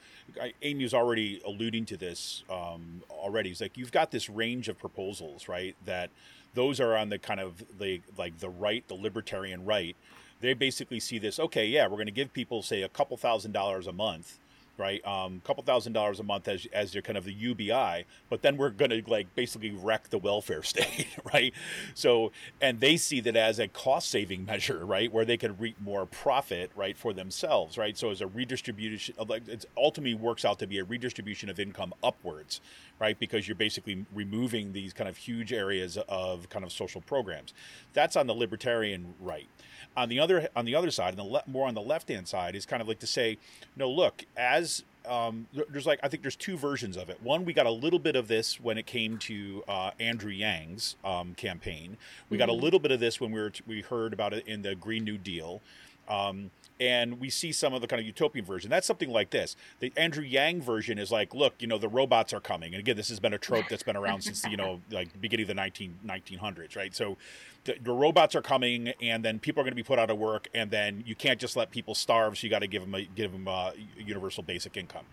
Amy 0.61 0.83
was 0.83 0.93
already 0.93 1.41
alluding 1.45 1.85
to 1.87 1.97
this 1.97 2.43
um, 2.49 3.01
already. 3.09 3.49
It's 3.49 3.59
like 3.59 3.77
you've 3.77 3.91
got 3.91 4.11
this 4.11 4.29
range 4.29 4.69
of 4.69 4.79
proposals, 4.79 5.49
right? 5.49 5.75
That 5.85 6.11
those 6.53 6.79
are 6.79 6.95
on 6.95 7.09
the 7.09 7.19
kind 7.19 7.41
of 7.41 7.63
the, 7.77 8.01
like 8.17 8.39
the 8.39 8.49
right, 8.49 8.87
the 8.87 8.95
libertarian 8.95 9.65
right. 9.65 9.97
They 10.39 10.53
basically 10.53 10.99
see 10.99 11.19
this, 11.19 11.39
okay, 11.39 11.65
yeah, 11.65 11.87
we're 11.87 11.95
going 11.95 12.05
to 12.05 12.11
give 12.11 12.31
people, 12.31 12.63
say, 12.63 12.83
a 12.83 12.89
couple 12.89 13.17
thousand 13.17 13.51
dollars 13.51 13.87
a 13.87 13.93
month 13.93 14.39
right? 14.77 15.05
Um, 15.05 15.41
couple 15.43 15.63
thousand 15.63 15.93
dollars 15.93 16.19
a 16.19 16.23
month 16.23 16.47
as 16.47 16.67
as 16.73 16.91
their 16.93 17.01
kind 17.01 17.17
of 17.17 17.25
the 17.25 17.33
UBI, 17.33 18.05
but 18.29 18.41
then 18.41 18.57
we're 18.57 18.69
going 18.69 18.91
to 18.91 19.03
like 19.07 19.33
basically 19.35 19.71
wreck 19.71 20.09
the 20.09 20.17
welfare 20.17 20.63
state, 20.63 21.07
right? 21.33 21.53
So, 21.93 22.31
and 22.61 22.79
they 22.79 22.97
see 22.97 23.19
that 23.21 23.35
as 23.35 23.59
a 23.59 23.67
cost 23.67 24.09
saving 24.09 24.45
measure, 24.53 24.85
right, 24.85 25.11
where 25.11 25.25
they 25.25 25.37
can 25.37 25.57
reap 25.57 25.79
more 25.81 26.05
profit, 26.05 26.71
right, 26.75 26.97
for 26.97 27.13
themselves, 27.13 27.77
right? 27.77 27.97
So, 27.97 28.09
as 28.09 28.21
a 28.21 28.27
redistribution, 28.27 29.15
like 29.27 29.47
it 29.47 29.65
ultimately 29.77 30.15
works 30.15 30.45
out 30.45 30.59
to 30.59 30.67
be 30.67 30.79
a 30.79 30.83
redistribution 30.83 31.49
of 31.49 31.59
income 31.59 31.93
upwards, 32.03 32.61
right? 32.99 33.17
Because 33.17 33.47
you're 33.47 33.55
basically 33.55 34.05
removing 34.13 34.73
these 34.73 34.93
kind 34.93 35.09
of 35.09 35.17
huge 35.17 35.53
areas 35.53 35.97
of 36.09 36.49
kind 36.49 36.65
of 36.65 36.71
social 36.71 37.01
programs. 37.01 37.53
That's 37.93 38.15
on 38.15 38.27
the 38.27 38.33
libertarian 38.33 39.13
right 39.19 39.47
on 39.95 40.09
the 40.09 40.19
other 40.19 40.47
on 40.55 40.65
the 40.65 40.75
other 40.75 40.91
side, 40.91 41.09
and 41.09 41.17
the 41.17 41.23
le- 41.23 41.43
more 41.47 41.67
on 41.67 41.73
the 41.73 41.81
left 41.81 42.09
hand 42.09 42.27
side, 42.27 42.55
is 42.55 42.65
kind 42.65 42.81
of 42.81 42.87
like 42.87 42.99
to 42.99 43.07
say, 43.07 43.37
no, 43.75 43.89
look, 43.89 44.25
as 44.35 44.72
um, 45.05 45.47
there's 45.69 45.85
like 45.85 45.99
I 46.03 46.07
think 46.07 46.23
there's 46.23 46.35
two 46.35 46.57
versions 46.57 46.97
of 46.97 47.09
it. 47.09 47.21
One, 47.21 47.45
we 47.45 47.53
got 47.53 47.65
a 47.65 47.71
little 47.71 47.99
bit 47.99 48.15
of 48.15 48.27
this 48.27 48.59
when 48.59 48.77
it 48.77 48.85
came 48.85 49.17
to 49.19 49.63
uh, 49.67 49.91
Andrew 49.99 50.31
Yang's 50.31 50.95
um, 51.03 51.33
campaign. 51.35 51.97
We 52.29 52.37
got 52.37 52.49
a 52.49 52.53
little 52.53 52.79
bit 52.79 52.91
of 52.91 52.99
this 52.99 53.19
when 53.19 53.31
we 53.31 53.39
were 53.39 53.51
we 53.67 53.81
heard 53.81 54.13
about 54.13 54.33
it 54.33 54.47
in 54.47 54.61
the 54.61 54.75
Green 54.75 55.03
New 55.03 55.17
Deal. 55.17 55.61
Um, 56.07 56.51
and 56.79 57.19
we 57.19 57.29
see 57.29 57.51
some 57.51 57.73
of 57.73 57.81
the 57.81 57.87
kind 57.87 57.99
of 57.99 58.05
utopian 58.05 58.43
version. 58.43 58.69
That's 58.69 58.87
something 58.87 59.09
like 59.09 59.29
this. 59.29 59.55
The 59.79 59.93
Andrew 59.95 60.23
Yang 60.23 60.63
version 60.63 60.97
is 60.97 61.11
like, 61.11 61.33
look, 61.33 61.53
you 61.59 61.67
know, 61.67 61.77
the 61.77 61.87
robots 61.87 62.33
are 62.33 62.39
coming. 62.39 62.73
And 62.73 62.79
again, 62.79 62.97
this 62.97 63.09
has 63.09 63.19
been 63.19 63.33
a 63.33 63.37
trope 63.37 63.69
that's 63.69 63.83
been 63.83 63.95
around 63.95 64.21
since, 64.21 64.43
you 64.45 64.57
know, 64.57 64.81
like 64.91 65.11
the 65.13 65.19
beginning 65.19 65.45
of 65.45 65.49
the 65.49 65.53
19, 65.53 65.99
1900s, 66.05 66.75
right? 66.75 66.93
So 66.93 67.17
the, 67.65 67.75
the 67.81 67.91
robots 67.91 68.35
are 68.35 68.41
coming 68.41 68.89
and 69.01 69.23
then 69.23 69.39
people 69.39 69.61
are 69.61 69.63
going 69.63 69.71
to 69.71 69.75
be 69.75 69.83
put 69.83 69.99
out 69.99 70.09
of 70.09 70.17
work 70.17 70.49
and 70.53 70.69
then 70.69 71.03
you 71.05 71.15
can't 71.15 71.39
just 71.39 71.55
let 71.55 71.71
people 71.71 71.95
starve. 71.95 72.37
So 72.37 72.45
you 72.45 72.49
got 72.49 72.59
to 72.59 72.67
give 72.67 72.81
them 72.81 72.93
a, 72.95 73.03
give 73.03 73.31
them 73.31 73.47
a 73.47 73.73
universal 73.97 74.43
basic 74.43 74.75
income. 74.75 75.05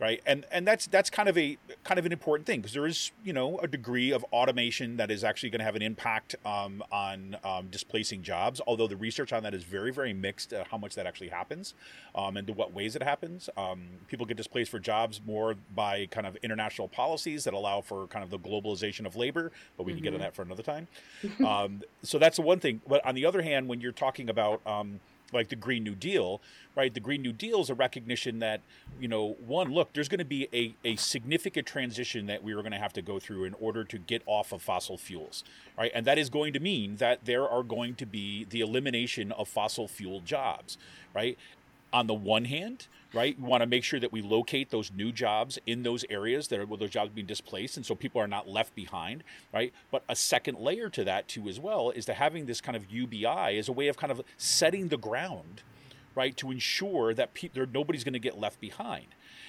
Right. 0.00 0.22
And, 0.24 0.46
and 0.52 0.64
that's, 0.66 0.86
that's 0.86 1.10
kind 1.10 1.28
of 1.28 1.36
a, 1.36 1.58
kind 1.82 1.98
of 1.98 2.06
an 2.06 2.12
important 2.12 2.46
thing 2.46 2.60
because 2.60 2.72
there 2.72 2.86
is, 2.86 3.10
you 3.24 3.32
know, 3.32 3.58
a 3.58 3.66
degree 3.66 4.12
of 4.12 4.24
automation 4.32 4.96
that 4.96 5.10
is 5.10 5.24
actually 5.24 5.50
going 5.50 5.58
to 5.58 5.64
have 5.64 5.74
an 5.74 5.82
impact 5.82 6.36
um, 6.46 6.84
on 6.92 7.36
um, 7.42 7.66
displacing 7.66 8.22
jobs. 8.22 8.60
Although 8.66 8.86
the 8.86 8.96
research 8.96 9.32
on 9.32 9.42
that 9.42 9.54
is 9.54 9.64
very, 9.64 9.92
very 9.92 10.12
mixed, 10.12 10.52
uh, 10.52 10.62
how 10.70 10.78
much 10.78 10.94
that 10.94 11.06
actually 11.06 11.30
happens 11.30 11.74
um, 12.14 12.36
and 12.36 12.46
to 12.46 12.52
what 12.52 12.72
ways 12.72 12.94
it 12.94 13.02
happens. 13.02 13.50
Um, 13.56 13.88
people 14.06 14.24
get 14.24 14.36
displaced 14.36 14.70
for 14.70 14.78
jobs 14.78 15.20
more 15.26 15.56
by 15.74 16.06
kind 16.06 16.28
of 16.28 16.36
international 16.36 16.86
policies 16.86 17.42
that 17.44 17.52
allow 17.52 17.80
for 17.80 18.06
kind 18.06 18.24
of 18.24 18.30
the 18.30 18.38
globalization 18.38 19.04
of 19.04 19.16
labor, 19.16 19.50
but 19.76 19.82
we 19.82 19.92
can 19.92 20.02
get 20.02 20.14
into 20.14 20.20
that 20.20 20.34
for 20.34 20.42
another 20.42 20.62
time. 20.62 20.86
So 22.02 22.18
that's 22.18 22.36
the 22.36 22.42
one 22.42 22.60
thing. 22.60 22.80
But 22.86 23.04
on 23.06 23.14
the 23.14 23.26
other 23.26 23.42
hand, 23.42 23.68
when 23.68 23.80
you're 23.80 23.92
talking 23.92 24.28
about 24.28 24.60
um, 24.66 25.00
like 25.32 25.48
the 25.48 25.56
Green 25.56 25.84
New 25.84 25.94
Deal, 25.94 26.40
right? 26.76 26.92
The 26.92 27.00
Green 27.00 27.22
New 27.22 27.32
Deal 27.32 27.60
is 27.60 27.70
a 27.70 27.74
recognition 27.74 28.38
that, 28.38 28.60
you 29.00 29.08
know, 29.08 29.36
one, 29.44 29.72
look, 29.72 29.92
there's 29.92 30.08
going 30.08 30.18
to 30.18 30.24
be 30.24 30.48
a, 30.52 30.74
a 30.84 30.96
significant 30.96 31.66
transition 31.66 32.26
that 32.26 32.42
we 32.42 32.52
are 32.52 32.62
going 32.62 32.72
to 32.72 32.78
have 32.78 32.92
to 32.94 33.02
go 33.02 33.18
through 33.18 33.44
in 33.44 33.54
order 33.54 33.84
to 33.84 33.98
get 33.98 34.22
off 34.26 34.52
of 34.52 34.62
fossil 34.62 34.96
fuels, 34.96 35.44
right? 35.76 35.90
And 35.94 36.06
that 36.06 36.18
is 36.18 36.30
going 36.30 36.52
to 36.54 36.60
mean 36.60 36.96
that 36.96 37.24
there 37.24 37.48
are 37.48 37.62
going 37.62 37.94
to 37.96 38.06
be 38.06 38.44
the 38.48 38.60
elimination 38.60 39.32
of 39.32 39.48
fossil 39.48 39.88
fuel 39.88 40.20
jobs, 40.20 40.78
right? 41.14 41.36
on 41.92 42.06
the 42.06 42.14
one 42.14 42.44
hand, 42.46 42.86
right, 43.14 43.38
we 43.38 43.46
want 43.46 43.62
to 43.62 43.66
make 43.66 43.84
sure 43.84 44.00
that 44.00 44.12
we 44.12 44.20
locate 44.22 44.70
those 44.70 44.92
new 44.92 45.12
jobs 45.12 45.58
in 45.66 45.82
those 45.82 46.04
areas 46.10 46.48
that 46.48 46.60
are 46.60 46.66
where 46.66 46.78
those 46.78 46.90
jobs 46.90 47.10
being 47.12 47.26
displaced, 47.26 47.76
and 47.76 47.86
so 47.86 47.94
people 47.94 48.20
are 48.20 48.28
not 48.28 48.48
left 48.48 48.74
behind, 48.74 49.24
right? 49.52 49.72
But 49.90 50.04
a 50.08 50.16
second 50.16 50.58
layer 50.58 50.88
to 50.90 51.04
that 51.04 51.28
too, 51.28 51.48
as 51.48 51.58
well, 51.58 51.90
is 51.90 52.04
to 52.06 52.14
having 52.14 52.46
this 52.46 52.60
kind 52.60 52.76
of 52.76 52.90
UBI 52.90 53.58
as 53.58 53.68
a 53.68 53.72
way 53.72 53.88
of 53.88 53.96
kind 53.96 54.10
of 54.10 54.20
setting 54.36 54.88
the 54.88 54.98
ground, 54.98 55.62
right, 56.14 56.36
to 56.36 56.50
ensure 56.50 57.14
that 57.14 57.34
pe- 57.34 57.48
there 57.52 57.66
nobody's 57.66 58.04
going 58.04 58.12
to 58.12 58.18
get 58.18 58.38
left 58.38 58.60
behind. 58.60 59.06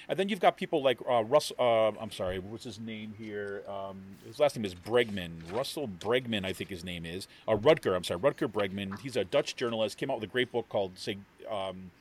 And 0.08 0.18
then 0.18 0.28
you've 0.28 0.40
got 0.40 0.56
people 0.56 0.82
like 0.82 0.98
uh, 1.08 1.22
Russ. 1.22 1.52
Uh, 1.56 1.88
I'm 1.92 2.10
sorry, 2.10 2.40
what's 2.40 2.64
his 2.64 2.80
name 2.80 3.14
here? 3.16 3.62
Um, 3.68 4.00
his 4.26 4.40
last 4.40 4.56
name 4.56 4.64
is 4.64 4.74
Bregman. 4.74 5.30
Russell 5.52 5.86
Bregman, 5.86 6.44
I 6.44 6.52
think 6.52 6.68
his 6.68 6.82
name 6.82 7.06
is. 7.06 7.28
Uh, 7.46 7.54
Rutger. 7.54 7.94
I'm 7.94 8.02
sorry, 8.02 8.18
Rutger 8.18 8.50
Bregman. 8.50 8.98
He's 8.98 9.16
a 9.16 9.24
Dutch 9.24 9.54
journalist. 9.54 9.98
Came 9.98 10.10
out 10.10 10.16
with 10.16 10.28
a 10.28 10.32
great 10.32 10.50
book 10.50 10.68
called 10.68 10.98
say. 10.98 11.18
Um, 11.48 11.92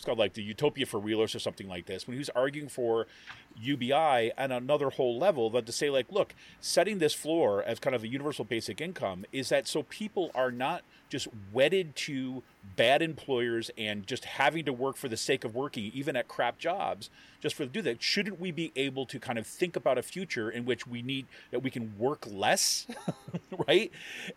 it's 0.00 0.06
called 0.06 0.18
like 0.18 0.32
the 0.32 0.42
Utopia 0.42 0.86
for 0.86 0.98
Realers 0.98 1.34
or 1.34 1.38
something 1.38 1.68
like 1.68 1.84
this. 1.84 2.06
When 2.06 2.14
he 2.14 2.18
was 2.18 2.30
arguing 2.30 2.70
for 2.70 3.06
UBI 3.54 4.32
and 4.38 4.50
another 4.50 4.88
whole 4.88 5.18
level, 5.18 5.50
that 5.50 5.66
to 5.66 5.72
say 5.72 5.90
like, 5.90 6.10
look, 6.10 6.34
setting 6.58 7.00
this 7.00 7.12
floor 7.12 7.62
as 7.62 7.78
kind 7.78 7.94
of 7.94 8.02
a 8.02 8.08
universal 8.08 8.46
basic 8.46 8.80
income 8.80 9.26
is 9.30 9.50
that 9.50 9.68
so 9.68 9.82
people 9.82 10.30
are 10.34 10.50
not 10.50 10.84
just 11.10 11.28
wedded 11.52 11.94
to 11.94 12.42
bad 12.76 13.02
employers 13.02 13.70
and 13.76 14.06
just 14.06 14.24
having 14.24 14.64
to 14.64 14.72
work 14.72 14.96
for 14.96 15.08
the 15.08 15.16
sake 15.16 15.44
of 15.44 15.54
working, 15.54 15.90
even 15.92 16.16
at 16.16 16.28
crap 16.28 16.58
jobs, 16.58 17.10
just 17.40 17.54
for 17.54 17.64
to 17.64 17.70
do 17.70 17.82
that. 17.82 18.02
Shouldn't 18.02 18.40
we 18.40 18.50
be 18.50 18.72
able 18.76 19.04
to 19.06 19.18
kind 19.18 19.38
of 19.38 19.46
think 19.46 19.76
about 19.76 19.98
a 19.98 20.02
future 20.02 20.48
in 20.48 20.64
which 20.64 20.86
we 20.86 21.02
need 21.02 21.26
that 21.50 21.60
we 21.62 21.70
can 21.70 21.98
work 21.98 22.26
less, 22.30 22.86
right, 23.68 23.92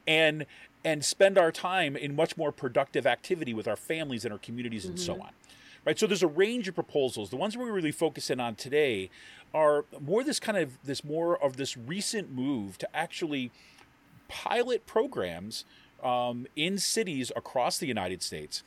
and 0.06 0.46
and 0.84 1.06
spend 1.06 1.38
our 1.38 1.52
time 1.52 1.96
in 1.96 2.14
much 2.14 2.36
more 2.36 2.52
productive 2.52 3.08
activity 3.08 3.54
with 3.54 3.70
our 3.70 3.78
families 3.78 4.26
and 4.26 4.34
our 4.34 4.40
communities 4.40 4.84
and 4.84 5.00
so 5.00 5.14
mm-hmm. 5.14 5.22
on 5.22 5.30
right? 5.86 6.00
So 6.00 6.08
there's 6.08 6.24
a 6.24 6.28
range 6.28 6.68
of 6.68 6.76
proposals. 6.76 7.30
The 7.30 7.36
ones 7.36 7.58
we're 7.58 7.72
really 7.72 7.92
focusing 7.92 8.40
on 8.40 8.56
today 8.56 9.10
are 9.54 9.86
more 10.00 10.24
this 10.24 10.40
kind 10.40 10.58
of 10.58 10.78
this 10.84 11.04
more 11.04 11.42
of 11.42 11.58
this 11.58 11.78
recent 11.78 12.32
move 12.32 12.78
to 12.80 12.96
actually 12.96 13.52
pilot 14.28 14.86
programs 14.86 15.66
um, 16.04 16.46
in 16.56 16.78
cities 16.78 17.32
across 17.36 17.78
the 17.78 17.88
United 17.88 18.22
States. 18.22 18.64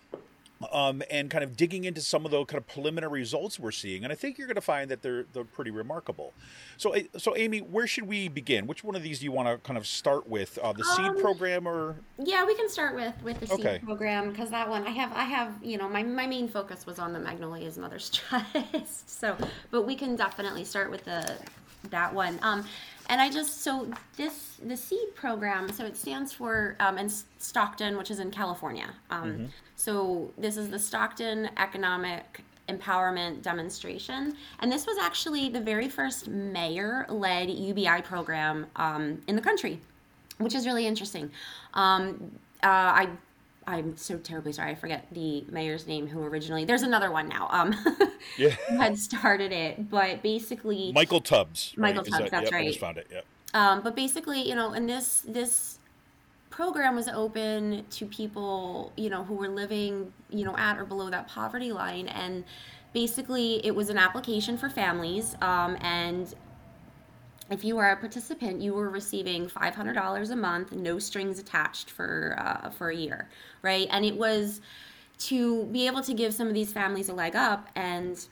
Um, 0.73 1.03
and 1.11 1.31
kind 1.31 1.45
of 1.45 1.55
digging 1.55 1.85
into 1.85 2.01
some 2.01 2.25
of 2.25 2.31
the 2.31 2.43
kind 2.47 2.57
of 2.57 2.67
preliminary 2.67 3.21
results 3.21 3.61
we're 3.61 3.71
seeing, 3.71 4.05
and 4.05 4.11
I 4.11 4.17
think 4.17 4.39
you're 4.39 4.47
going 4.47 4.55
to 4.55 4.63
find 4.63 4.91
that 4.91 5.03
they're 5.03 5.25
they're 5.35 5.45
pretty 5.45 5.71
remarkable. 5.71 6.33
So, 6.79 6.95
so 7.19 7.37
Amy, 7.37 7.59
where 7.59 7.87
should 7.87 8.05
we 8.09 8.29
begin? 8.29 8.67
Which 8.67 8.83
one 8.83 8.97
of 8.97 9.03
these 9.03 9.19
do 9.19 9.27
you 9.27 9.33
want 9.33 9.49
to 9.49 9.59
kind 9.59 9.77
of 9.77 9.87
start 9.87 10.27
with? 10.27 10.57
Uh, 10.57 10.73
the 10.73 10.83
seed 10.83 11.11
Um, 11.11 11.21
program, 11.21 11.69
or 11.69 11.97
Yeah, 12.19 12.47
we 12.47 12.55
can 12.55 12.71
start 12.71 12.95
with 12.95 13.13
with 13.23 13.39
the 13.39 13.53
Okay. 13.53 13.77
seed 13.81 13.83
program 13.87 14.31
because 14.31 14.49
that 14.49 14.71
one 14.71 14.87
I 14.87 14.91
have 14.93 15.13
I 15.13 15.25
have 15.25 15.53
you 15.63 15.77
know 15.77 15.91
my 15.91 16.03
my 16.03 16.27
main 16.27 16.49
focus 16.49 16.87
was 16.87 16.99
on 16.99 17.13
the 17.13 17.19
Magnolia's 17.19 17.77
Mother's 17.77 18.09
chest. 18.73 19.11
So, 19.11 19.37
but 19.71 19.83
we 19.83 19.95
can 19.95 20.17
definitely 20.17 20.65
start 20.65 20.91
with 20.91 21.05
the 21.05 21.37
that 21.91 22.15
one. 22.15 22.39
Um, 22.41 22.65
and 23.09 23.21
I 23.21 23.31
just 23.31 23.63
so 23.63 23.91
this 24.17 24.59
the 24.65 24.77
seed 24.77 25.15
program. 25.15 25.73
So 25.73 25.85
it 25.85 25.97
stands 25.97 26.33
for 26.33 26.77
um, 26.81 26.99
in 26.99 27.09
Stockton, 27.39 27.97
which 27.97 28.11
is 28.11 28.19
in 28.19 28.31
California. 28.31 28.91
Um, 29.11 29.49
So 29.77 30.31
this 30.39 30.57
is 30.57 30.71
the 30.71 30.79
Stockton 30.79 31.51
Economic 31.59 32.43
Empowerment 32.69 33.43
Demonstration, 33.43 34.35
and 34.61 34.73
this 34.73 34.87
was 34.87 34.97
actually 34.99 35.49
the 35.51 35.61
very 35.61 35.89
first 35.89 36.29
mayor-led 36.29 37.51
UBI 37.51 38.03
program 38.03 38.67
um, 38.77 39.23
in 39.27 39.37
the 39.37 39.43
country 39.43 39.81
which 40.39 40.55
is 40.55 40.67
really 40.67 40.87
interesting. 40.87 41.31
Um, 41.75 42.31
uh, 42.63 42.67
I 42.69 43.09
I'm 43.67 43.97
so 43.97 44.17
terribly 44.19 44.53
sorry. 44.53 44.71
I 44.71 44.75
forget 44.77 45.07
the 45.13 45.45
mayor's 45.51 45.87
name 45.87 46.07
who 46.07 46.23
originally. 46.23 46.65
There's 46.65 46.83
another 46.83 47.11
one 47.11 47.29
now. 47.29 47.49
Um, 47.51 47.75
Yeah. 48.39 48.51
who 48.69 48.77
had 48.77 48.99
started 48.99 49.53
it, 49.53 49.91
but 49.91 50.23
basically, 50.23 50.93
Michael 50.93 51.21
Tubbs? 51.21 51.75
Michael 51.77 52.03
Is 52.03 52.09
Tubbs, 52.09 52.31
that's 52.31 52.45
yep, 52.45 52.53
I 52.53 52.57
right. 52.57 52.67
just 52.67 52.79
found 52.81 52.99
it. 52.99 53.07
Yep. 53.11 53.25
um, 53.55 53.83
but 53.83 53.95
basically, 53.97 54.49
you 54.49 54.55
know, 54.55 54.73
and 54.73 54.89
this 54.89 55.25
this 55.27 55.79
program 56.51 56.97
was 56.97 57.09
open 57.09 57.85
to 57.91 58.07
people, 58.07 58.93
you 58.97 59.11
know, 59.11 59.25
who 59.25 59.35
were 59.35 59.49
living, 59.49 60.13
you 60.31 60.45
know, 60.45 60.57
at 60.57 60.79
or 60.79 60.85
below 60.85 61.11
that 61.11 61.29
poverty 61.29 61.73
line, 61.73 62.09
and 62.09 62.45
basically, 62.93 63.65
it 63.67 63.75
was 63.75 63.91
an 63.91 63.99
application 63.99 64.57
for 64.57 64.69
families, 64.69 65.37
um, 65.43 65.77
and 65.81 66.35
if 67.51 67.65
you 67.65 67.77
were 67.77 67.89
a 67.89 67.97
participant, 67.97 68.61
you 68.61 68.75
were 68.75 68.91
receiving 68.91 69.49
five 69.49 69.75
hundred 69.75 69.95
dollars 69.95 70.31
a 70.31 70.37
month, 70.37 70.73
no 70.73 70.99
strings 70.99 71.39
attached 71.39 71.91
for 71.91 72.37
uh, 72.39 72.71
for 72.71 72.91
a 72.91 72.97
year, 72.97 73.29
right? 73.63 73.87
And 73.91 74.05
it 74.05 74.17
was 74.17 74.61
to 75.19 75.65
be 75.67 75.87
able 75.87 76.03
to 76.03 76.13
give 76.13 76.35
some 76.35 76.49
of 76.49 76.55
these 76.55 76.73
families 76.73 77.09
a 77.09 77.15
leg 77.15 77.37
up, 77.37 77.69
and 77.77 78.27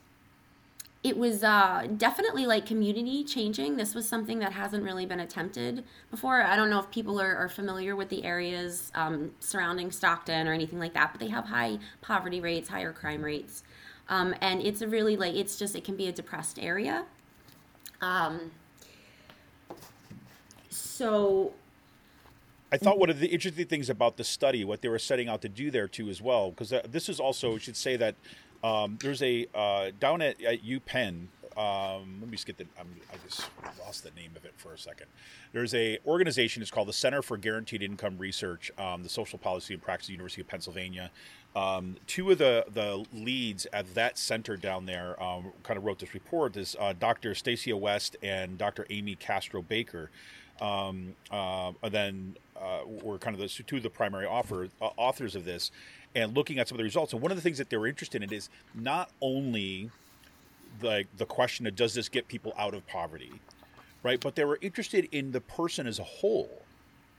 it 1.03 1.17
was 1.17 1.43
uh, 1.43 1.87
definitely 1.97 2.45
like 2.45 2.65
community 2.65 3.23
changing. 3.23 3.77
This 3.77 3.95
was 3.95 4.07
something 4.07 4.39
that 4.39 4.51
hasn't 4.51 4.83
really 4.83 5.05
been 5.05 5.19
attempted 5.19 5.83
before. 6.11 6.41
I 6.41 6.55
don't 6.55 6.69
know 6.69 6.79
if 6.79 6.89
people 6.89 7.21
are, 7.21 7.35
are 7.35 7.47
familiar 7.47 7.95
with 7.95 8.09
the 8.09 8.23
areas 8.23 8.91
um, 8.95 9.31
surrounding 9.39 9.91
Stockton 9.91 10.47
or 10.47 10.53
anything 10.53 10.79
like 10.79 10.93
that, 10.95 11.11
but 11.11 11.19
they 11.19 11.27
have 11.27 11.45
high 11.45 11.77
poverty 12.01 12.41
rates, 12.41 12.69
higher 12.69 12.91
crime 12.91 13.23
rates, 13.23 13.63
um, 14.09 14.35
and 14.41 14.61
it's 14.61 14.81
a 14.81 14.87
really 14.87 15.15
like 15.15 15.35
it's 15.35 15.57
just 15.57 15.75
it 15.75 15.83
can 15.83 15.95
be 15.95 16.07
a 16.07 16.11
depressed 16.11 16.59
area. 16.59 17.05
Um, 18.01 18.51
so 20.75 21.53
I 22.71 22.77
thought 22.77 22.99
one 22.99 23.09
of 23.09 23.19
the 23.19 23.27
interesting 23.27 23.65
things 23.67 23.89
about 23.89 24.17
the 24.17 24.23
study, 24.23 24.65
what 24.65 24.81
they 24.81 24.89
were 24.89 24.99
setting 24.99 25.29
out 25.29 25.41
to 25.43 25.49
do 25.49 25.71
there 25.71 25.87
too, 25.87 26.09
as 26.09 26.21
well, 26.21 26.49
because 26.49 26.73
uh, 26.73 26.81
this 26.89 27.07
is 27.09 27.19
also 27.19 27.57
should 27.57 27.77
say 27.77 27.95
that 27.95 28.15
um, 28.63 28.97
there's 29.01 29.21
a 29.21 29.47
uh, 29.53 29.91
down 29.99 30.21
at, 30.21 30.41
at 30.41 30.63
UPenn. 30.63 31.27
Um, 31.55 32.17
let 32.19 32.29
me 32.29 32.31
just 32.31 32.45
get 32.45 32.57
the. 32.57 32.65
I'm, 32.77 32.87
I 33.13 33.15
just 33.25 33.49
lost 33.79 34.03
the 34.03 34.11
name 34.11 34.31
of 34.35 34.43
it 34.43 34.53
for 34.57 34.73
a 34.73 34.77
second. 34.77 35.05
There's 35.53 35.73
a 35.73 35.99
organization. 36.05 36.61
It's 36.61 36.71
called 36.71 36.89
the 36.89 36.93
Center 36.93 37.21
for 37.21 37.37
Guaranteed 37.37 37.81
Income 37.81 38.17
Research, 38.17 38.71
um, 38.77 39.03
the 39.03 39.09
Social 39.09 39.39
Policy 39.39 39.73
and 39.73 39.81
Practice, 39.81 40.09
University 40.09 40.41
of 40.41 40.47
Pennsylvania. 40.47 41.11
Um, 41.55 41.95
two 42.07 42.29
of 42.31 42.39
the 42.39 42.65
the 42.73 43.05
leads 43.13 43.67
at 43.71 43.93
that 43.95 44.17
center 44.17 44.57
down 44.57 44.85
there 44.85 45.21
um, 45.23 45.53
kind 45.63 45.77
of 45.77 45.85
wrote 45.85 45.99
this 45.99 46.13
report. 46.13 46.53
This 46.53 46.75
uh, 46.77 46.93
Dr. 46.99 47.33
Stacia 47.35 47.77
West 47.77 48.17
and 48.21 48.57
Dr. 48.57 48.85
Amy 48.89 49.15
Castro 49.15 49.61
Baker 49.61 50.09
um, 50.61 51.15
uh, 51.31 51.71
then 51.89 52.35
uh, 52.59 52.79
were 52.85 53.17
kind 53.17 53.35
of 53.35 53.41
the 53.41 53.63
two 53.63 53.77
of 53.77 53.83
the 53.83 53.89
primary 53.89 54.25
author, 54.25 54.69
uh, 54.81 54.89
authors 54.97 55.35
of 55.35 55.45
this, 55.45 55.71
and 56.15 56.35
looking 56.35 56.59
at 56.59 56.67
some 56.67 56.75
of 56.75 56.77
the 56.77 56.83
results. 56.83 57.13
And 57.13 57.21
one 57.21 57.31
of 57.31 57.37
the 57.37 57.41
things 57.41 57.57
that 57.57 57.69
they 57.69 57.77
were 57.77 57.87
interested 57.87 58.23
in 58.23 58.31
is 58.31 58.49
not 58.73 59.09
only 59.21 59.89
the 60.79 61.05
the 61.17 61.25
question 61.25 61.67
of 61.67 61.75
does 61.75 61.93
this 61.93 62.09
get 62.09 62.27
people 62.27 62.53
out 62.57 62.73
of 62.73 62.85
poverty, 62.87 63.31
right? 64.03 64.19
But 64.19 64.35
they 64.35 64.45
were 64.45 64.59
interested 64.61 65.07
in 65.11 65.31
the 65.31 65.41
person 65.41 65.87
as 65.87 65.99
a 65.99 66.03
whole, 66.03 66.63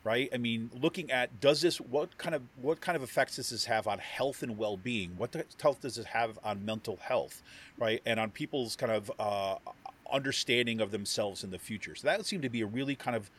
right? 0.05 0.29
I 0.33 0.38
mean, 0.38 0.70
looking 0.81 1.11
at 1.11 1.40
does 1.40 1.61
this 1.61 1.81
what 1.81 2.16
kind 2.18 2.35
of 2.35 2.42
what 2.61 2.81
kind 2.81 2.96
of 2.96 3.03
effects 3.03 3.37
does 3.37 3.51
this 3.51 3.64
have 3.66 3.87
on 3.87 3.99
health 3.99 4.42
and 4.42 4.57
well 4.57 4.77
being? 4.77 5.11
What 5.16 5.35
health 5.61 5.81
does 5.81 5.96
this 5.96 6.07
have 6.07 6.38
on 6.44 6.64
mental 6.64 6.96
health, 7.03 7.42
right? 7.79 8.01
And 8.07 8.18
on 8.18 8.31
people's 8.31 8.77
kind 8.77 8.92
of 8.92 9.12
uh, 9.18 9.57
understanding 10.12 10.81
of 10.81 10.90
themselves 10.90 11.45
in 11.45 11.51
the 11.51 11.59
future. 11.59 11.95
So 11.95 12.07
that 12.09 12.25
seemed 12.27 12.42
to 12.42 12.49
be 12.49 12.61
a 12.61 12.66
really 12.66 12.95
kind 12.95 13.16
of 13.16 13.31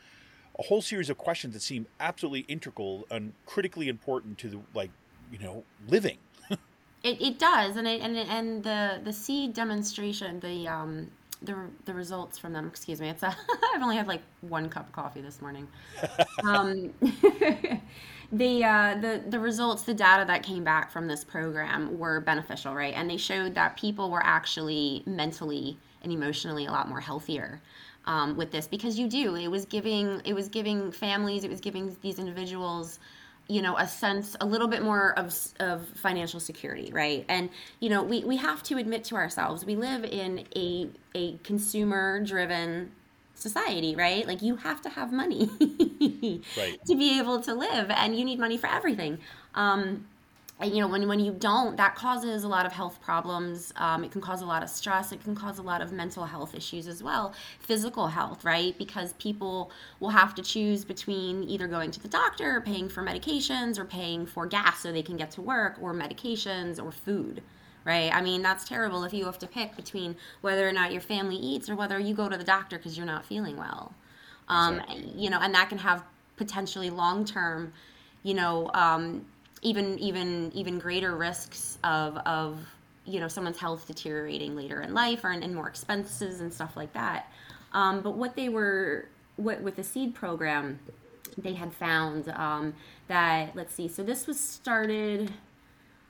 a 0.58 0.62
whole 0.62 0.82
series 0.82 1.08
of 1.08 1.18
questions 1.18 1.54
that 1.54 1.62
seem 1.62 1.86
absolutely 2.00 2.40
integral 2.40 3.06
and 3.10 3.32
critically 3.46 3.88
important 3.88 4.38
to 4.38 4.48
the 4.48 4.60
like 4.74 4.90
you 5.30 5.38
know 5.38 5.64
living. 5.88 6.18
It, 7.04 7.22
it 7.22 7.38
does, 7.38 7.76
and 7.76 7.86
it, 7.86 8.00
and 8.02 8.16
and 8.16 8.64
the 8.64 9.00
the 9.04 9.12
seed 9.12 9.54
demonstration, 9.54 10.40
the 10.40 10.66
um 10.66 11.12
the 11.42 11.54
the 11.84 11.94
results 11.94 12.38
from 12.38 12.52
them. 12.52 12.66
Excuse 12.66 13.00
me, 13.00 13.08
it's 13.08 13.22
a, 13.22 13.28
I've 13.74 13.82
only 13.82 13.96
had 13.96 14.08
like 14.08 14.22
one 14.40 14.68
cup 14.68 14.86
of 14.88 14.92
coffee 14.92 15.20
this 15.20 15.40
morning. 15.40 15.68
um, 16.44 16.92
the 18.32 18.64
uh, 18.64 18.96
the 19.00 19.22
the 19.28 19.38
results, 19.38 19.82
the 19.82 19.94
data 19.94 20.24
that 20.26 20.42
came 20.42 20.64
back 20.64 20.90
from 20.90 21.06
this 21.06 21.24
program 21.24 21.96
were 21.98 22.20
beneficial, 22.20 22.74
right? 22.74 22.94
And 22.94 23.08
they 23.08 23.16
showed 23.16 23.54
that 23.54 23.76
people 23.76 24.10
were 24.10 24.24
actually 24.24 25.02
mentally 25.06 25.78
and 26.02 26.12
emotionally 26.12 26.66
a 26.66 26.70
lot 26.70 26.88
more 26.88 27.00
healthier. 27.00 27.60
Um, 28.06 28.38
with 28.38 28.50
this 28.52 28.66
because 28.66 28.98
you 28.98 29.06
do 29.06 29.34
it 29.34 29.48
was 29.48 29.66
giving 29.66 30.22
it 30.24 30.32
was 30.32 30.48
giving 30.48 30.92
families 30.92 31.44
it 31.44 31.50
was 31.50 31.60
giving 31.60 31.94
these 32.00 32.18
individuals 32.18 32.98
you 33.48 33.62
know 33.62 33.76
a 33.76 33.86
sense 33.86 34.36
a 34.40 34.46
little 34.46 34.68
bit 34.68 34.82
more 34.82 35.18
of, 35.18 35.34
of 35.60 35.86
financial 35.88 36.40
security 36.40 36.90
right 36.92 37.24
and 37.28 37.50
you 37.80 37.88
know 37.88 38.02
we, 38.02 38.24
we 38.24 38.36
have 38.36 38.62
to 38.62 38.78
admit 38.78 39.04
to 39.04 39.14
ourselves 39.14 39.64
we 39.64 39.76
live 39.76 40.04
in 40.04 40.46
a 40.56 40.88
a 41.14 41.36
consumer 41.38 42.22
driven 42.24 42.90
society 43.34 43.94
right 43.94 44.26
like 44.26 44.42
you 44.42 44.56
have 44.56 44.82
to 44.82 44.88
have 44.88 45.12
money 45.12 45.48
Right. 46.56 46.80
to 46.86 46.96
be 46.96 47.18
able 47.18 47.40
to 47.40 47.54
live 47.54 47.90
and 47.90 48.18
you 48.18 48.24
need 48.24 48.38
money 48.38 48.56
for 48.56 48.66
everything 48.68 49.18
um 49.54 50.06
you 50.64 50.80
know 50.80 50.88
when, 50.88 51.06
when 51.06 51.20
you 51.20 51.32
don't 51.32 51.76
that 51.76 51.94
causes 51.94 52.42
a 52.42 52.48
lot 52.48 52.66
of 52.66 52.72
health 52.72 53.00
problems 53.00 53.72
um, 53.76 54.02
it 54.02 54.10
can 54.10 54.20
cause 54.20 54.42
a 54.42 54.46
lot 54.46 54.62
of 54.62 54.68
stress 54.68 55.12
it 55.12 55.22
can 55.22 55.34
cause 55.34 55.58
a 55.58 55.62
lot 55.62 55.80
of 55.80 55.92
mental 55.92 56.24
health 56.24 56.54
issues 56.54 56.88
as 56.88 57.02
well 57.02 57.32
physical 57.60 58.08
health 58.08 58.44
right? 58.44 58.76
Because 58.76 59.12
people 59.14 59.70
will 60.00 60.10
have 60.10 60.34
to 60.34 60.42
choose 60.42 60.84
between 60.84 61.44
either 61.44 61.68
going 61.68 61.90
to 61.92 62.00
the 62.00 62.08
doctor 62.08 62.56
or 62.56 62.60
paying 62.60 62.88
for 62.88 63.02
medications 63.02 63.78
or 63.78 63.84
paying 63.84 64.26
for 64.26 64.46
gas 64.46 64.80
so 64.80 64.90
they 64.90 65.02
can 65.02 65.16
get 65.16 65.30
to 65.32 65.42
work 65.42 65.76
or 65.80 65.94
medications 65.94 66.82
or 66.82 66.90
food 66.90 67.42
right? 67.84 68.12
I 68.12 68.20
mean 68.20 68.42
that's 68.42 68.68
terrible 68.68 69.04
if 69.04 69.14
you 69.14 69.26
have 69.26 69.38
to 69.38 69.46
pick 69.46 69.76
between 69.76 70.16
whether 70.40 70.68
or 70.68 70.72
not 70.72 70.92
your 70.92 71.00
family 71.00 71.36
eats 71.36 71.70
or 71.70 71.76
whether 71.76 71.98
you 71.98 72.14
go 72.14 72.28
to 72.28 72.36
the 72.36 72.44
doctor 72.44 72.78
because 72.78 72.96
you're 72.96 73.06
not 73.06 73.24
feeling 73.24 73.56
well. 73.56 73.94
Um, 74.48 74.80
you 75.14 75.30
know 75.30 75.38
and 75.40 75.54
that 75.54 75.68
can 75.68 75.78
have 75.78 76.02
potentially 76.36 76.90
long 76.90 77.24
term 77.24 77.72
you 78.22 78.34
know 78.34 78.70
um, 78.74 79.26
even 79.62 79.98
even 79.98 80.52
even 80.54 80.78
greater 80.78 81.16
risks 81.16 81.78
of 81.84 82.16
of 82.18 82.58
you 83.04 83.20
know 83.20 83.28
someone's 83.28 83.58
health 83.58 83.86
deteriorating 83.86 84.54
later 84.54 84.82
in 84.82 84.92
life 84.94 85.24
or 85.24 85.30
and 85.30 85.54
more 85.54 85.68
expenses 85.68 86.40
and 86.40 86.52
stuff 86.52 86.76
like 86.76 86.92
that. 86.92 87.30
Um, 87.72 88.00
but 88.00 88.16
what 88.16 88.36
they 88.36 88.48
were 88.48 89.08
what 89.36 89.60
with 89.62 89.76
the 89.76 89.84
seed 89.84 90.14
program 90.14 90.78
they 91.36 91.54
had 91.54 91.72
found 91.72 92.28
um, 92.30 92.74
that 93.06 93.54
let's 93.54 93.74
see 93.74 93.88
so 93.88 94.02
this 94.02 94.26
was 94.26 94.40
started 94.40 95.32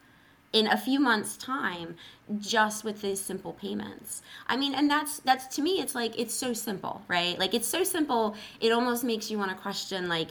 in 0.56 0.68
a 0.68 0.78
few 0.78 1.00
months 1.02 1.36
time 1.36 1.96
just 2.40 2.84
with 2.86 3.02
these 3.02 3.20
simple 3.20 3.54
payments 3.54 4.22
i 4.48 4.56
mean 4.56 4.74
and 4.74 4.90
that's 4.90 5.20
that's 5.20 5.46
to 5.56 5.62
me 5.62 5.74
it's 5.82 5.94
like 5.94 6.18
it's 6.18 6.34
so 6.34 6.54
simple 6.54 7.02
right 7.10 7.38
like 7.38 7.54
it's 7.54 7.68
so 7.68 7.84
simple 7.84 8.36
it 8.62 8.72
almost 8.72 9.04
makes 9.04 9.30
you 9.30 9.38
want 9.38 9.52
to 9.52 9.58
question 9.58 10.08
like 10.08 10.30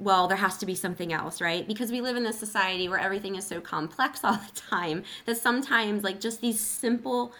well 0.00 0.26
there 0.26 0.36
has 0.46 0.58
to 0.58 0.66
be 0.66 0.74
something 0.74 1.12
else 1.12 1.40
right 1.40 1.68
because 1.68 1.92
we 1.92 2.00
live 2.00 2.16
in 2.16 2.24
this 2.24 2.38
society 2.38 2.88
where 2.88 2.98
everything 2.98 3.36
is 3.36 3.46
so 3.46 3.60
complex 3.60 4.20
all 4.24 4.34
the 4.48 4.60
time 4.60 5.04
that 5.24 5.36
sometimes 5.36 6.02
like 6.02 6.20
just 6.20 6.40
these 6.40 6.58
simple 6.60 7.32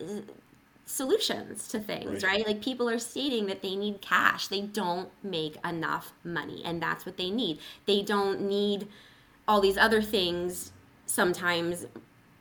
uh, 0.00 0.20
solutions 0.84 1.68
to 1.68 1.78
things, 1.78 2.22
Right. 2.22 2.38
right. 2.38 2.46
Like 2.46 2.60
people 2.60 2.86
are 2.90 2.98
stating 2.98 3.46
that 3.46 3.62
they 3.62 3.76
need 3.76 4.02
cash. 4.02 4.48
They 4.48 4.60
don't 4.60 5.08
make 5.22 5.56
enough 5.64 6.12
money, 6.22 6.60
and 6.64 6.82
that's 6.82 7.06
what 7.06 7.16
they 7.16 7.30
need. 7.30 7.60
They 7.86 8.02
don't 8.02 8.42
need 8.42 8.88
all 9.48 9.60
these 9.62 9.78
other 9.78 10.02
things 10.02 10.72
sometimes 11.12 11.86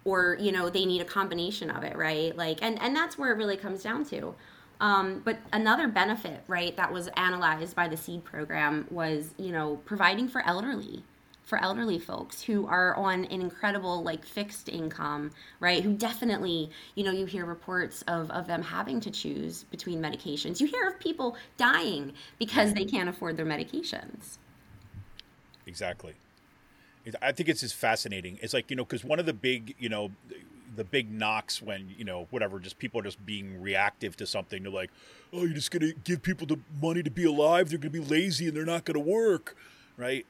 or 0.06 0.38
you 0.40 0.52
know 0.52 0.70
they 0.70 0.86
need 0.86 1.02
a 1.02 1.06
combination 1.06 1.70
of 1.70 1.84
it 1.84 1.96
right? 1.96 2.36
Like 2.36 2.60
and 2.62 2.82
and 2.82 2.96
that's 2.96 3.18
where 3.18 3.32
it 3.32 3.38
really 3.38 3.58
comes 3.58 3.84
down 3.84 4.06
to. 4.06 4.34
Um, 4.80 5.22
but 5.24 5.38
another 5.54 5.88
benefit 5.88 6.42
right 6.48 6.76
that 6.78 6.92
was 6.92 7.08
analyzed 7.18 7.76
by 7.76 7.88
the 7.88 7.98
seed 7.98 8.24
program 8.24 8.88
was 8.90 9.32
you 9.38 9.52
know 9.52 9.76
providing 9.86 10.28
for 10.28 10.42
elderly 10.46 11.04
for 11.44 11.62
elderly 11.62 12.00
folks 12.00 12.42
who 12.42 12.66
are 12.66 12.96
on 12.96 13.26
an 13.26 13.42
incredible 13.42 14.02
like 14.04 14.26
fixed 14.26 14.70
income 14.70 15.32
right 15.60 15.84
who 15.84 15.94
definitely 15.94 16.72
you 16.96 17.04
know 17.04 17.12
you 17.12 17.26
hear 17.26 17.46
reports 17.46 18.04
of, 18.08 18.32
of 18.32 18.48
them 18.48 18.62
having 18.64 19.02
to 19.02 19.12
choose 19.12 19.66
between 19.66 20.02
medications. 20.02 20.62
You 20.62 20.68
hear 20.68 20.88
of 20.88 20.98
people 21.00 21.36
dying 21.58 22.14
because 22.40 22.74
they 22.74 22.86
can't 22.86 23.10
afford 23.10 23.36
their 23.36 23.46
medications. 23.46 24.38
Exactly. 25.68 26.14
I 27.22 27.32
think 27.32 27.50
it's 27.50 27.62
just 27.62 27.76
fascinating. 27.76 28.38
It's 28.42 28.54
like 28.54 28.70
you 28.70 28.76
know, 28.76 28.86
because 28.86 29.04
one 29.04 29.20
of 29.20 29.26
the 29.26 29.34
big, 29.34 29.76
you 29.80 29.90
know, 29.90 30.12
the 30.76 30.84
big 30.84 31.12
knocks 31.12 31.62
when 31.62 31.94
you 31.98 32.04
know 32.04 32.28
whatever, 32.30 32.60
just 32.60 32.80
people 32.80 33.00
are 33.00 33.04
just 33.04 33.26
being 33.26 33.62
reactive 33.62 34.16
to 34.18 34.28
something. 34.28 34.64
They're 34.64 34.72
like, 34.72 34.92
"Oh, 35.34 35.44
you're 35.44 35.54
just 35.54 35.72
gonna 35.72 35.94
give 36.04 36.22
people 36.22 36.48
the 36.48 36.60
money 36.82 37.04
to 37.04 37.12
be 37.12 37.26
alive. 37.26 37.70
They're 37.70 37.80
gonna 37.80 37.90
be 37.90 38.00
lazy 38.00 38.48
and 38.48 38.56
they're 38.56 38.66
not 38.66 38.86
gonna 38.86 39.00
work," 39.00 39.56
right? 39.98 40.26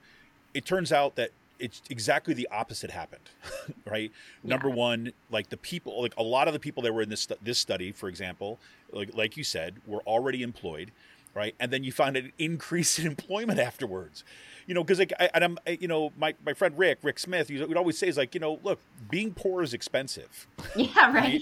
It 0.53 0.65
turns 0.65 0.91
out 0.91 1.15
that 1.15 1.31
it's 1.59 1.81
exactly 1.89 2.33
the 2.33 2.47
opposite 2.51 2.91
happened, 2.91 3.29
right? 3.85 4.11
Number 4.43 4.69
one, 4.69 5.13
like 5.29 5.49
the 5.49 5.57
people, 5.57 6.01
like 6.01 6.15
a 6.17 6.23
lot 6.23 6.47
of 6.47 6.53
the 6.53 6.59
people 6.59 6.83
that 6.83 6.93
were 6.93 7.03
in 7.03 7.09
this 7.09 7.27
this 7.41 7.59
study, 7.59 7.91
for 7.91 8.09
example, 8.09 8.59
like 8.91 9.13
like 9.13 9.37
you 9.37 9.43
said, 9.43 9.75
were 9.85 10.01
already 10.01 10.41
employed, 10.41 10.91
right? 11.35 11.55
And 11.59 11.71
then 11.71 11.83
you 11.83 11.91
find 11.91 12.17
an 12.17 12.31
increase 12.39 12.97
in 12.99 13.05
employment 13.15 13.59
afterwards, 13.59 14.23
you 14.67 14.73
know, 14.73 14.83
because 14.83 14.99
like 14.99 15.13
I, 15.19 15.29
and 15.33 15.43
I'm, 15.43 15.57
I- 15.67 15.77
you 15.81 15.87
know, 15.87 16.11
my 16.17 16.33
my 16.45 16.53
friend 16.53 16.77
Rick, 16.77 16.99
Rick 17.03 17.19
Smith, 17.19 17.49
he 17.49 17.63
would 17.63 17.77
always 17.77 17.97
say 17.97 18.07
is 18.07 18.17
like, 18.17 18.33
you 18.33 18.39
know, 18.41 18.59
look, 18.63 18.79
being 19.09 19.33
poor 19.33 19.63
is 19.63 19.73
expensive. 19.73 20.47
Yeah 20.75 21.11
right? 21.13 21.41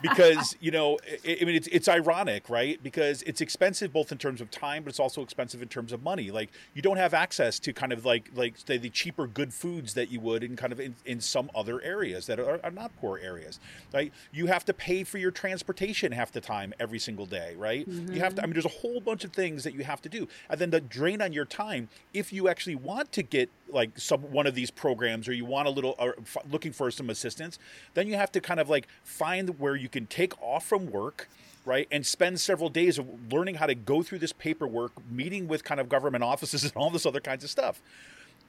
Because 0.00 0.56
you 0.60 0.70
know 0.70 0.98
I, 1.26 1.38
I 1.40 1.44
mean 1.44 1.56
it's 1.56 1.68
it's 1.68 1.88
ironic 1.88 2.48
right? 2.48 2.82
Because 2.82 3.22
it's 3.22 3.40
expensive 3.40 3.92
both 3.92 4.12
in 4.12 4.18
terms 4.18 4.40
of 4.40 4.50
time 4.50 4.84
but 4.84 4.90
it's 4.90 5.00
also 5.00 5.22
expensive 5.22 5.62
in 5.62 5.68
terms 5.68 5.92
of 5.92 6.02
money. 6.02 6.30
Like 6.30 6.50
you 6.74 6.82
don't 6.82 6.96
have 6.96 7.14
access 7.14 7.58
to 7.60 7.72
kind 7.72 7.92
of 7.92 8.04
like 8.04 8.30
like 8.34 8.54
say 8.56 8.78
the 8.78 8.90
cheaper 8.90 9.26
good 9.26 9.52
foods 9.52 9.94
that 9.94 10.10
you 10.10 10.20
would 10.20 10.42
in 10.44 10.56
kind 10.56 10.72
of 10.72 10.80
in, 10.80 10.94
in 11.04 11.20
some 11.20 11.50
other 11.54 11.80
areas 11.82 12.26
that 12.26 12.38
are, 12.38 12.60
are 12.64 12.70
not 12.70 12.90
poor 13.00 13.18
areas 13.18 13.60
right? 13.92 14.12
You 14.32 14.46
have 14.46 14.64
to 14.66 14.74
pay 14.74 15.04
for 15.04 15.18
your 15.18 15.30
transportation 15.30 16.12
half 16.12 16.32
the 16.32 16.40
time 16.40 16.72
every 16.80 16.98
single 16.98 17.26
day 17.26 17.54
right? 17.56 17.86
You 17.86 18.20
have 18.20 18.34
to 18.34 18.42
i 18.42 18.44
mm-hmm. 18.44 18.50
mean 18.50 18.52
there's 18.54 18.64
a 18.64 18.80
whole 18.80 19.00
bunch 19.00 19.24
of 19.24 19.32
things 19.32 19.64
that 19.64 19.74
you 19.74 19.84
have 19.84 20.00
to 20.02 20.08
do. 20.08 20.28
And 20.48 20.60
then 20.60 20.70
the 20.70 20.80
drain 20.80 21.20
on 21.22 21.32
your 21.32 21.44
time 21.44 21.88
if 22.14 22.32
you 22.32 22.48
actually 22.48 22.74
want 22.74 23.12
to 23.12 23.22
get 23.22 23.48
like 23.68 23.98
some 23.98 24.20
one 24.32 24.46
of 24.46 24.54
these 24.54 24.70
programs 24.70 25.28
or 25.28 25.32
you 25.32 25.44
want 25.44 25.66
a 25.66 25.70
little 25.70 25.94
or 25.98 26.16
f- 26.18 26.36
looking 26.50 26.72
for 26.72 26.90
some 26.90 27.10
assistance 27.10 27.58
then 27.94 28.06
you 28.06 28.14
have 28.14 28.30
to 28.32 28.40
kind 28.40 28.60
of 28.60 28.68
like 28.68 28.86
find 29.02 29.58
where 29.58 29.76
you 29.76 29.88
can 29.88 30.06
take 30.06 30.40
off 30.42 30.66
from 30.66 30.90
work 30.90 31.28
right 31.64 31.88
and 31.90 32.04
spend 32.04 32.40
several 32.40 32.68
days 32.68 32.98
of 32.98 33.06
learning 33.32 33.54
how 33.56 33.66
to 33.66 33.74
go 33.74 34.02
through 34.02 34.18
this 34.18 34.32
paperwork 34.32 34.92
meeting 35.10 35.48
with 35.48 35.64
kind 35.64 35.80
of 35.80 35.88
government 35.88 36.22
offices 36.32 36.62
and 36.64 36.72
all 36.76 36.90
this 36.90 37.06
other 37.06 37.20
kinds 37.20 37.44
of 37.44 37.50
stuff 37.50 37.80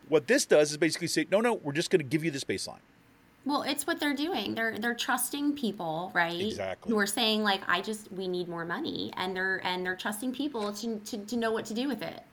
what 0.10 0.28
this 0.28 0.46
does 0.46 0.72
is 0.72 0.78
basically 0.78 1.08
say 1.08 1.26
no 1.32 1.40
no 1.40 1.54
we're 1.54 1.72
just 1.72 1.90
going 1.90 2.00
to 2.00 2.06
give 2.06 2.24
you 2.24 2.32
this 2.32 2.44
baseline 2.44 2.82
Well, 3.46 3.64
it's 3.64 3.86
what 3.86 4.00
they're 4.00 4.16
doing. 4.16 4.56
They're 4.56 4.80
they're 4.80 4.96
trusting 4.96 5.56
people, 5.56 6.12
right? 6.16 6.40
Exactly. 6.40 6.90
Who 6.90 6.98
are 6.98 7.06
saying 7.06 7.44
like, 7.44 7.60
I 7.68 7.82
just 7.82 8.10
we 8.14 8.28
need 8.30 8.48
more 8.48 8.64
money, 8.64 9.12
and 9.18 9.36
they're 9.36 9.60
and 9.66 9.86
they're 9.86 9.98
trusting 9.98 10.32
people 10.34 10.72
to 10.80 11.00
to, 11.00 11.18
to 11.18 11.36
know 11.36 11.52
what 11.52 11.66
to 11.66 11.74
do 11.74 11.90
with 11.90 12.02
it, 12.02 12.24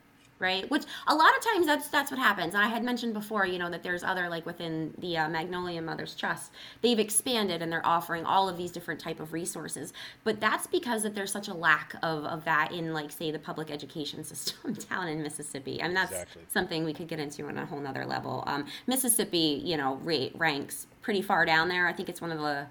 right? 0.41 0.69
Which 0.69 0.83
a 1.07 1.15
lot 1.15 1.31
of 1.37 1.43
times 1.43 1.65
that's 1.65 1.87
that's 1.89 2.11
what 2.11 2.19
happens. 2.19 2.53
And 2.55 2.63
I 2.63 2.67
had 2.67 2.83
mentioned 2.83 3.13
before, 3.13 3.45
you 3.45 3.59
know, 3.59 3.69
that 3.69 3.83
there's 3.83 4.03
other 4.03 4.27
like 4.27 4.45
within 4.45 4.93
the 4.97 5.17
uh, 5.17 5.29
Magnolia 5.29 5.81
Mothers 5.81 6.15
Trust, 6.15 6.51
they've 6.81 6.99
expanded 6.99 7.61
and 7.61 7.71
they're 7.71 7.85
offering 7.85 8.25
all 8.25 8.49
of 8.49 8.57
these 8.57 8.71
different 8.71 8.99
type 8.99 9.19
of 9.19 9.31
resources. 9.33 9.93
But 10.23 10.39
that's 10.41 10.67
because 10.67 11.03
that 11.03 11.15
there's 11.15 11.31
such 11.31 11.47
a 11.47 11.53
lack 11.53 11.95
of 12.03 12.25
of 12.25 12.43
that 12.45 12.71
in 12.71 12.93
like 12.93 13.11
say 13.11 13.31
the 13.31 13.39
public 13.39 13.71
education 13.71 14.23
system 14.31 14.73
down 14.89 15.07
in 15.07 15.21
Mississippi. 15.21 15.81
I 15.81 15.85
mean 15.85 15.93
that's 15.95 16.11
Exactly. 16.11 16.41
something 16.49 16.83
we 16.83 16.93
could 16.93 17.07
get 17.07 17.19
into 17.19 17.47
on 17.47 17.57
a 17.57 17.65
whole 17.65 17.79
nother 17.79 18.05
level. 18.05 18.43
Um, 18.47 18.65
Mississippi, 18.87 19.61
you 19.63 19.77
know, 19.77 19.95
rate 19.97 20.33
ranks 20.35 20.87
pretty 21.01 21.21
far 21.21 21.45
down 21.45 21.67
there. 21.69 21.87
I 21.87 21.93
think 21.93 22.09
it's 22.09 22.21
one 22.21 22.31
of 22.31 22.39
the, 22.39 22.65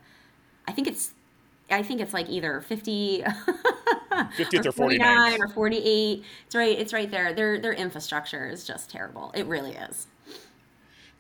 I 0.69 0.73
think 0.73 0.89
it's, 0.89 1.13
I 1.71 1.83
think 1.83 2.01
it's 2.01 2.13
like 2.13 2.29
either 2.29 2.61
50, 2.61 3.23
50th 4.13 4.67
or 4.67 4.73
49 4.73 5.43
or 5.43 5.49
48. 5.49 6.25
It's 6.47 6.55
right. 6.55 6.79
It's 6.79 6.93
right 6.93 7.11
there. 7.11 7.33
Their 7.33 7.59
their 7.59 7.73
infrastructure 7.73 8.49
is 8.49 8.65
just 8.65 8.91
terrible. 8.91 9.33
It 9.35 9.47
really 9.47 9.73
is. 9.73 10.07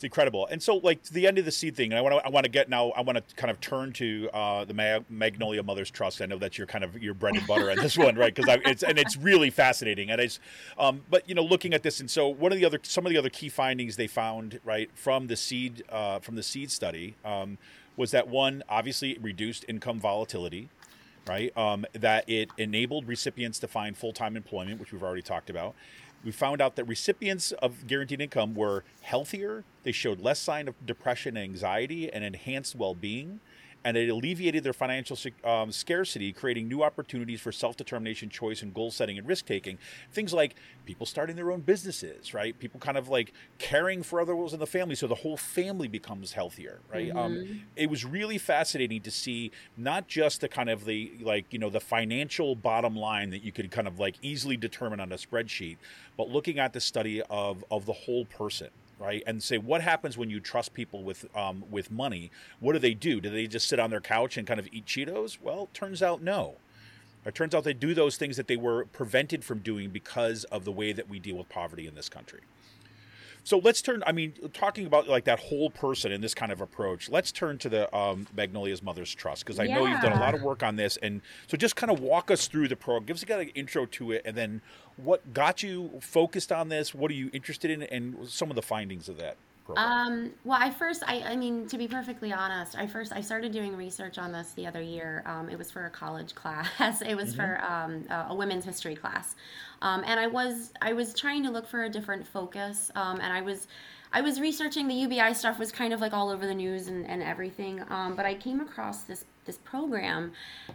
It's 0.00 0.04
incredible. 0.06 0.46
And 0.46 0.62
so, 0.62 0.76
like 0.76 1.02
to 1.02 1.12
the 1.12 1.26
end 1.26 1.36
of 1.36 1.44
the 1.44 1.50
seed 1.50 1.76
thing, 1.76 1.92
and 1.92 1.98
I 1.98 2.00
want 2.00 2.14
to, 2.14 2.26
I 2.26 2.30
want 2.30 2.44
to 2.44 2.50
get 2.50 2.70
now. 2.70 2.88
I 2.92 3.02
want 3.02 3.18
to 3.18 3.34
kind 3.34 3.50
of 3.50 3.60
turn 3.60 3.92
to 3.92 4.30
uh, 4.32 4.64
the 4.64 4.72
Ma- 4.72 5.00
Magnolia 5.10 5.62
Mothers 5.62 5.90
Trust. 5.90 6.22
I 6.22 6.24
know 6.24 6.38
that's 6.38 6.56
your 6.56 6.66
kind 6.66 6.82
of 6.84 7.02
your 7.02 7.12
bread 7.12 7.36
and 7.36 7.46
butter 7.46 7.70
on 7.70 7.76
this 7.76 7.98
one, 7.98 8.16
right? 8.16 8.34
Because 8.34 8.58
it's 8.64 8.82
and 8.82 8.98
it's 8.98 9.18
really 9.18 9.50
fascinating. 9.50 10.10
And 10.10 10.18
it's, 10.18 10.40
um, 10.78 11.02
but 11.10 11.28
you 11.28 11.34
know, 11.34 11.42
looking 11.42 11.74
at 11.74 11.82
this, 11.82 12.00
and 12.00 12.10
so 12.10 12.28
one 12.28 12.50
of 12.50 12.56
the 12.56 12.64
other, 12.64 12.78
some 12.82 13.04
of 13.04 13.12
the 13.12 13.18
other 13.18 13.28
key 13.28 13.50
findings 13.50 13.96
they 13.96 14.06
found, 14.06 14.58
right, 14.64 14.88
from 14.94 15.26
the 15.26 15.36
seed, 15.36 15.84
uh, 15.90 16.18
from 16.20 16.34
the 16.34 16.42
seed 16.42 16.70
study, 16.70 17.16
um, 17.22 17.58
was 17.96 18.10
that 18.12 18.28
one, 18.28 18.62
obviously, 18.68 19.18
reduced 19.20 19.64
income 19.68 20.00
volatility. 20.00 20.68
Right, 21.28 21.56
um, 21.56 21.84
that 21.92 22.28
it 22.28 22.48
enabled 22.56 23.06
recipients 23.06 23.58
to 23.60 23.68
find 23.68 23.96
full-time 23.96 24.36
employment, 24.36 24.80
which 24.80 24.90
we've 24.90 25.02
already 25.02 25.22
talked 25.22 25.50
about. 25.50 25.74
We 26.24 26.32
found 26.32 26.60
out 26.60 26.76
that 26.76 26.84
recipients 26.84 27.52
of 27.52 27.86
guaranteed 27.86 28.22
income 28.22 28.54
were 28.54 28.84
healthier, 29.02 29.64
they 29.84 29.92
showed 29.92 30.20
less 30.20 30.38
sign 30.40 30.66
of 30.66 30.74
depression 30.84 31.36
and 31.36 31.44
anxiety, 31.44 32.10
and 32.10 32.24
enhanced 32.24 32.74
well 32.74 32.94
being. 32.94 33.40
And 33.84 33.96
it 33.96 34.08
alleviated 34.08 34.62
their 34.62 34.72
financial 34.72 35.16
um, 35.44 35.72
scarcity, 35.72 36.32
creating 36.32 36.68
new 36.68 36.82
opportunities 36.82 37.40
for 37.40 37.50
self 37.52 37.76
determination, 37.76 38.28
choice, 38.28 38.62
and 38.62 38.74
goal 38.74 38.90
setting 38.90 39.16
and 39.18 39.26
risk 39.26 39.46
taking. 39.46 39.78
Things 40.12 40.32
like 40.32 40.54
people 40.84 41.06
starting 41.06 41.36
their 41.36 41.50
own 41.50 41.60
businesses, 41.60 42.34
right? 42.34 42.58
People 42.58 42.80
kind 42.80 42.98
of 42.98 43.08
like 43.08 43.32
caring 43.58 44.02
for 44.02 44.20
others 44.20 44.52
in 44.52 44.60
the 44.60 44.66
family, 44.66 44.94
so 44.94 45.06
the 45.06 45.14
whole 45.14 45.36
family 45.36 45.88
becomes 45.88 46.32
healthier, 46.32 46.80
right? 46.92 47.10
Um, 47.14 47.62
it 47.76 47.88
was 47.88 48.04
really 48.04 48.38
fascinating 48.38 49.00
to 49.02 49.10
see 49.10 49.50
not 49.76 50.08
just 50.08 50.40
the 50.40 50.48
kind 50.48 50.68
of 50.68 50.84
the 50.84 51.12
like 51.22 51.46
you 51.50 51.58
know 51.58 51.70
the 51.70 51.80
financial 51.80 52.54
bottom 52.54 52.96
line 52.96 53.30
that 53.30 53.42
you 53.42 53.52
could 53.52 53.70
kind 53.70 53.86
of 53.88 53.98
like 53.98 54.16
easily 54.22 54.56
determine 54.56 55.00
on 55.00 55.12
a 55.12 55.16
spreadsheet, 55.16 55.76
but 56.16 56.28
looking 56.28 56.58
at 56.58 56.72
the 56.72 56.80
study 56.80 57.22
of 57.30 57.64
of 57.70 57.86
the 57.86 57.92
whole 57.92 58.24
person, 58.26 58.68
right? 59.00 59.22
And 59.26 59.42
say 59.42 59.58
what 59.58 59.80
happens 59.80 60.16
when 60.16 60.30
you 60.30 60.38
trust 60.38 60.74
people 60.74 61.02
with 61.02 61.24
um, 61.36 61.64
with 61.70 61.90
money? 61.90 62.30
What 62.60 62.74
do 62.74 62.78
they 62.78 62.94
do? 62.94 63.20
Do 63.20 63.30
they 63.30 63.46
just 63.46 63.68
sit 63.68 63.80
on 63.80 63.90
their 63.90 64.00
couch 64.00 64.36
and 64.36 64.46
kind 64.46 64.60
of 64.60 64.68
eat 64.70 64.86
Cheetos? 64.86 65.38
Well, 65.40 65.68
turns 65.72 66.02
out 66.02 66.22
no. 66.22 66.56
It 67.24 67.34
turns 67.34 67.54
out 67.54 67.64
they 67.64 67.74
do 67.74 67.92
those 67.92 68.16
things 68.16 68.36
that 68.36 68.46
they 68.46 68.56
were 68.56 68.86
prevented 68.86 69.44
from 69.44 69.58
doing 69.58 69.90
because 69.90 70.44
of 70.44 70.64
the 70.64 70.72
way 70.72 70.92
that 70.92 71.08
we 71.08 71.18
deal 71.18 71.36
with 71.36 71.48
poverty 71.48 71.86
in 71.86 71.94
this 71.94 72.08
country. 72.08 72.40
So 73.44 73.58
let's 73.58 73.82
turn. 73.82 74.02
I 74.06 74.12
mean, 74.12 74.34
talking 74.52 74.86
about 74.86 75.08
like 75.08 75.24
that 75.24 75.40
whole 75.40 75.70
person 75.70 76.12
and 76.12 76.22
this 76.22 76.34
kind 76.34 76.52
of 76.52 76.60
approach. 76.60 77.08
Let's 77.08 77.32
turn 77.32 77.58
to 77.58 77.68
the 77.68 77.96
um, 77.96 78.26
Magnolia's 78.36 78.82
Mother's 78.82 79.14
Trust 79.14 79.44
because 79.44 79.58
I 79.58 79.66
know 79.66 79.86
you've 79.86 80.00
done 80.00 80.12
a 80.12 80.20
lot 80.20 80.34
of 80.34 80.42
work 80.42 80.62
on 80.62 80.76
this, 80.76 80.96
and 80.98 81.20
so 81.46 81.56
just 81.56 81.76
kind 81.76 81.90
of 81.90 82.00
walk 82.00 82.30
us 82.30 82.48
through 82.48 82.68
the 82.68 82.76
program. 82.76 83.06
Give 83.06 83.16
us 83.16 83.22
a 83.22 83.26
kind 83.26 83.42
of 83.42 83.48
intro 83.54 83.86
to 83.86 84.12
it, 84.12 84.22
and 84.24 84.36
then 84.36 84.62
what 84.96 85.32
got 85.32 85.62
you 85.62 85.90
focused 86.00 86.52
on 86.52 86.68
this? 86.68 86.94
What 86.94 87.10
are 87.10 87.14
you 87.14 87.30
interested 87.32 87.70
in, 87.70 87.82
and 87.84 88.28
some 88.28 88.50
of 88.50 88.56
the 88.56 88.62
findings 88.62 89.08
of 89.08 89.16
that 89.18 89.36
program. 89.74 90.12
Um, 90.12 90.30
well, 90.44 90.58
I 90.60 90.70
first, 90.70 91.02
I, 91.06 91.22
I 91.22 91.36
mean, 91.36 91.66
to 91.68 91.78
be 91.78 91.88
perfectly 91.88 92.32
honest, 92.32 92.76
I 92.76 92.86
first, 92.86 93.12
I 93.12 93.20
started 93.20 93.52
doing 93.52 93.76
research 93.76 94.18
on 94.18 94.32
this 94.32 94.52
the 94.52 94.66
other 94.66 94.80
year. 94.80 95.22
Um, 95.26 95.48
it 95.48 95.58
was 95.58 95.70
for 95.70 95.86
a 95.86 95.90
college 95.90 96.34
class. 96.40 97.02
It 97.02 97.14
was 97.14 97.34
for 97.34 97.62
um, 97.64 98.06
a, 98.10 98.26
a 98.30 98.34
women's 98.34 98.64
history 98.64 98.94
class, 98.94 99.36
um, 99.82 100.02
and 100.06 100.18
I 100.18 100.26
was, 100.26 100.72
I 100.82 100.92
was 100.92 101.14
trying 101.14 101.42
to 101.44 101.50
look 101.50 101.66
for 101.66 101.84
a 101.84 101.88
different 101.88 102.26
focus, 102.26 102.90
um, 102.94 103.20
and 103.20 103.32
I 103.32 103.40
was. 103.40 103.66
I 104.12 104.22
was 104.22 104.40
researching 104.40 104.88
the 104.88 104.94
UBI 104.94 105.34
stuff 105.34 105.56
was 105.56 105.70
kind 105.70 105.92
of 105.92 106.00
like 106.00 106.12
all 106.12 106.30
over 106.30 106.44
the 106.44 106.54
news 106.54 106.88
and, 106.88 107.06
and 107.06 107.22
everything, 107.22 107.80
um, 107.90 108.16
but 108.16 108.26
I 108.26 108.34
came 108.34 108.60
across 108.60 109.04
this 109.04 109.24
this 109.44 109.58
program, 109.58 110.32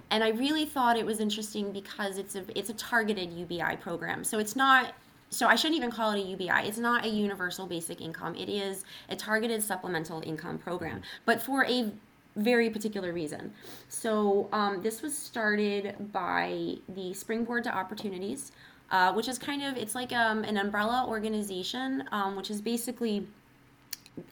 and 0.10 0.24
I 0.24 0.30
really 0.30 0.66
thought 0.66 0.98
it 0.98 1.06
was 1.06 1.20
interesting 1.20 1.74
because 1.74 2.18
it's 2.18 2.36
a 2.36 2.46
it's 2.58 2.70
a 2.70 2.74
targeted 2.76 3.34
UBI 3.34 3.76
program. 3.82 4.24
So 4.24 4.40
it's 4.40 4.56
not 4.56 4.94
so 5.36 5.48
I 5.48 5.56
shouldn't 5.56 5.78
even 5.78 5.91
call 5.91 6.12
it 6.12 6.19
a 6.19 6.26
UBI. 6.26 6.67
It's 6.67 6.78
not 6.78 7.04
a 7.04 7.10
universal 7.10 7.67
basic 7.67 8.00
income. 8.00 8.36
It 8.36 8.48
is 8.50 8.86
a 9.10 9.15
targeted 9.15 9.62
supplemental 9.62 10.21
income 10.26 10.58
program, 10.58 11.02
but 11.26 11.41
for 11.41 11.65
a 11.65 11.91
very 12.38 12.69
particular 12.69 13.12
reason. 13.12 13.54
So 13.89 14.48
um, 14.52 14.82
this 14.82 15.02
was 15.02 15.17
started 15.17 16.12
by 16.13 16.76
the 16.89 17.13
Springboard 17.13 17.65
to 17.65 17.76
Opportunities, 17.76 18.54
uh, 18.91 19.13
which 19.13 19.28
is 19.28 19.38
kind 19.38 19.62
of 19.63 19.76
it's 19.78 19.93
like 19.93 20.13
um, 20.13 20.43
an 20.45 20.58
umbrella 20.58 21.06
organization, 21.08 22.06
um, 22.12 22.36
which 22.36 22.50
is 22.50 22.62
basically 22.62 23.28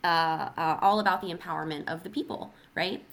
uh, 0.04 0.50
uh, 0.58 0.78
all 0.82 1.02
about 1.02 1.22
the 1.22 1.34
empowerment 1.34 1.92
of 1.92 2.04
the 2.04 2.10
people, 2.10 2.54
right? 2.76 3.04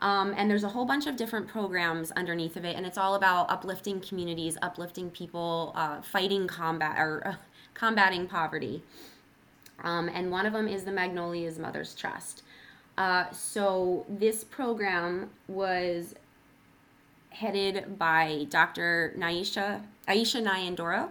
Um, 0.00 0.34
and 0.36 0.50
there's 0.50 0.64
a 0.64 0.68
whole 0.68 0.84
bunch 0.84 1.06
of 1.06 1.16
different 1.16 1.48
programs 1.48 2.12
underneath 2.12 2.56
of 2.56 2.64
it, 2.64 2.76
and 2.76 2.84
it's 2.84 2.98
all 2.98 3.14
about 3.14 3.50
uplifting 3.50 4.00
communities, 4.00 4.58
uplifting 4.60 5.10
people, 5.10 5.72
uh, 5.74 6.02
fighting 6.02 6.46
combat 6.46 6.96
or 6.98 7.26
uh, 7.26 7.34
combating 7.72 8.26
poverty. 8.26 8.82
Um, 9.82 10.08
and 10.08 10.30
one 10.30 10.46
of 10.46 10.52
them 10.52 10.68
is 10.68 10.84
the 10.84 10.92
Magnolia's 10.92 11.58
Mothers 11.58 11.94
Trust. 11.94 12.42
Uh, 12.98 13.30
so 13.30 14.06
this 14.08 14.44
program 14.44 15.30
was 15.48 16.14
headed 17.30 17.98
by 17.98 18.46
Dr. 18.48 19.14
Naisha 19.18 19.82
Aisha 20.08 20.42
Nyandoro, 20.42 21.10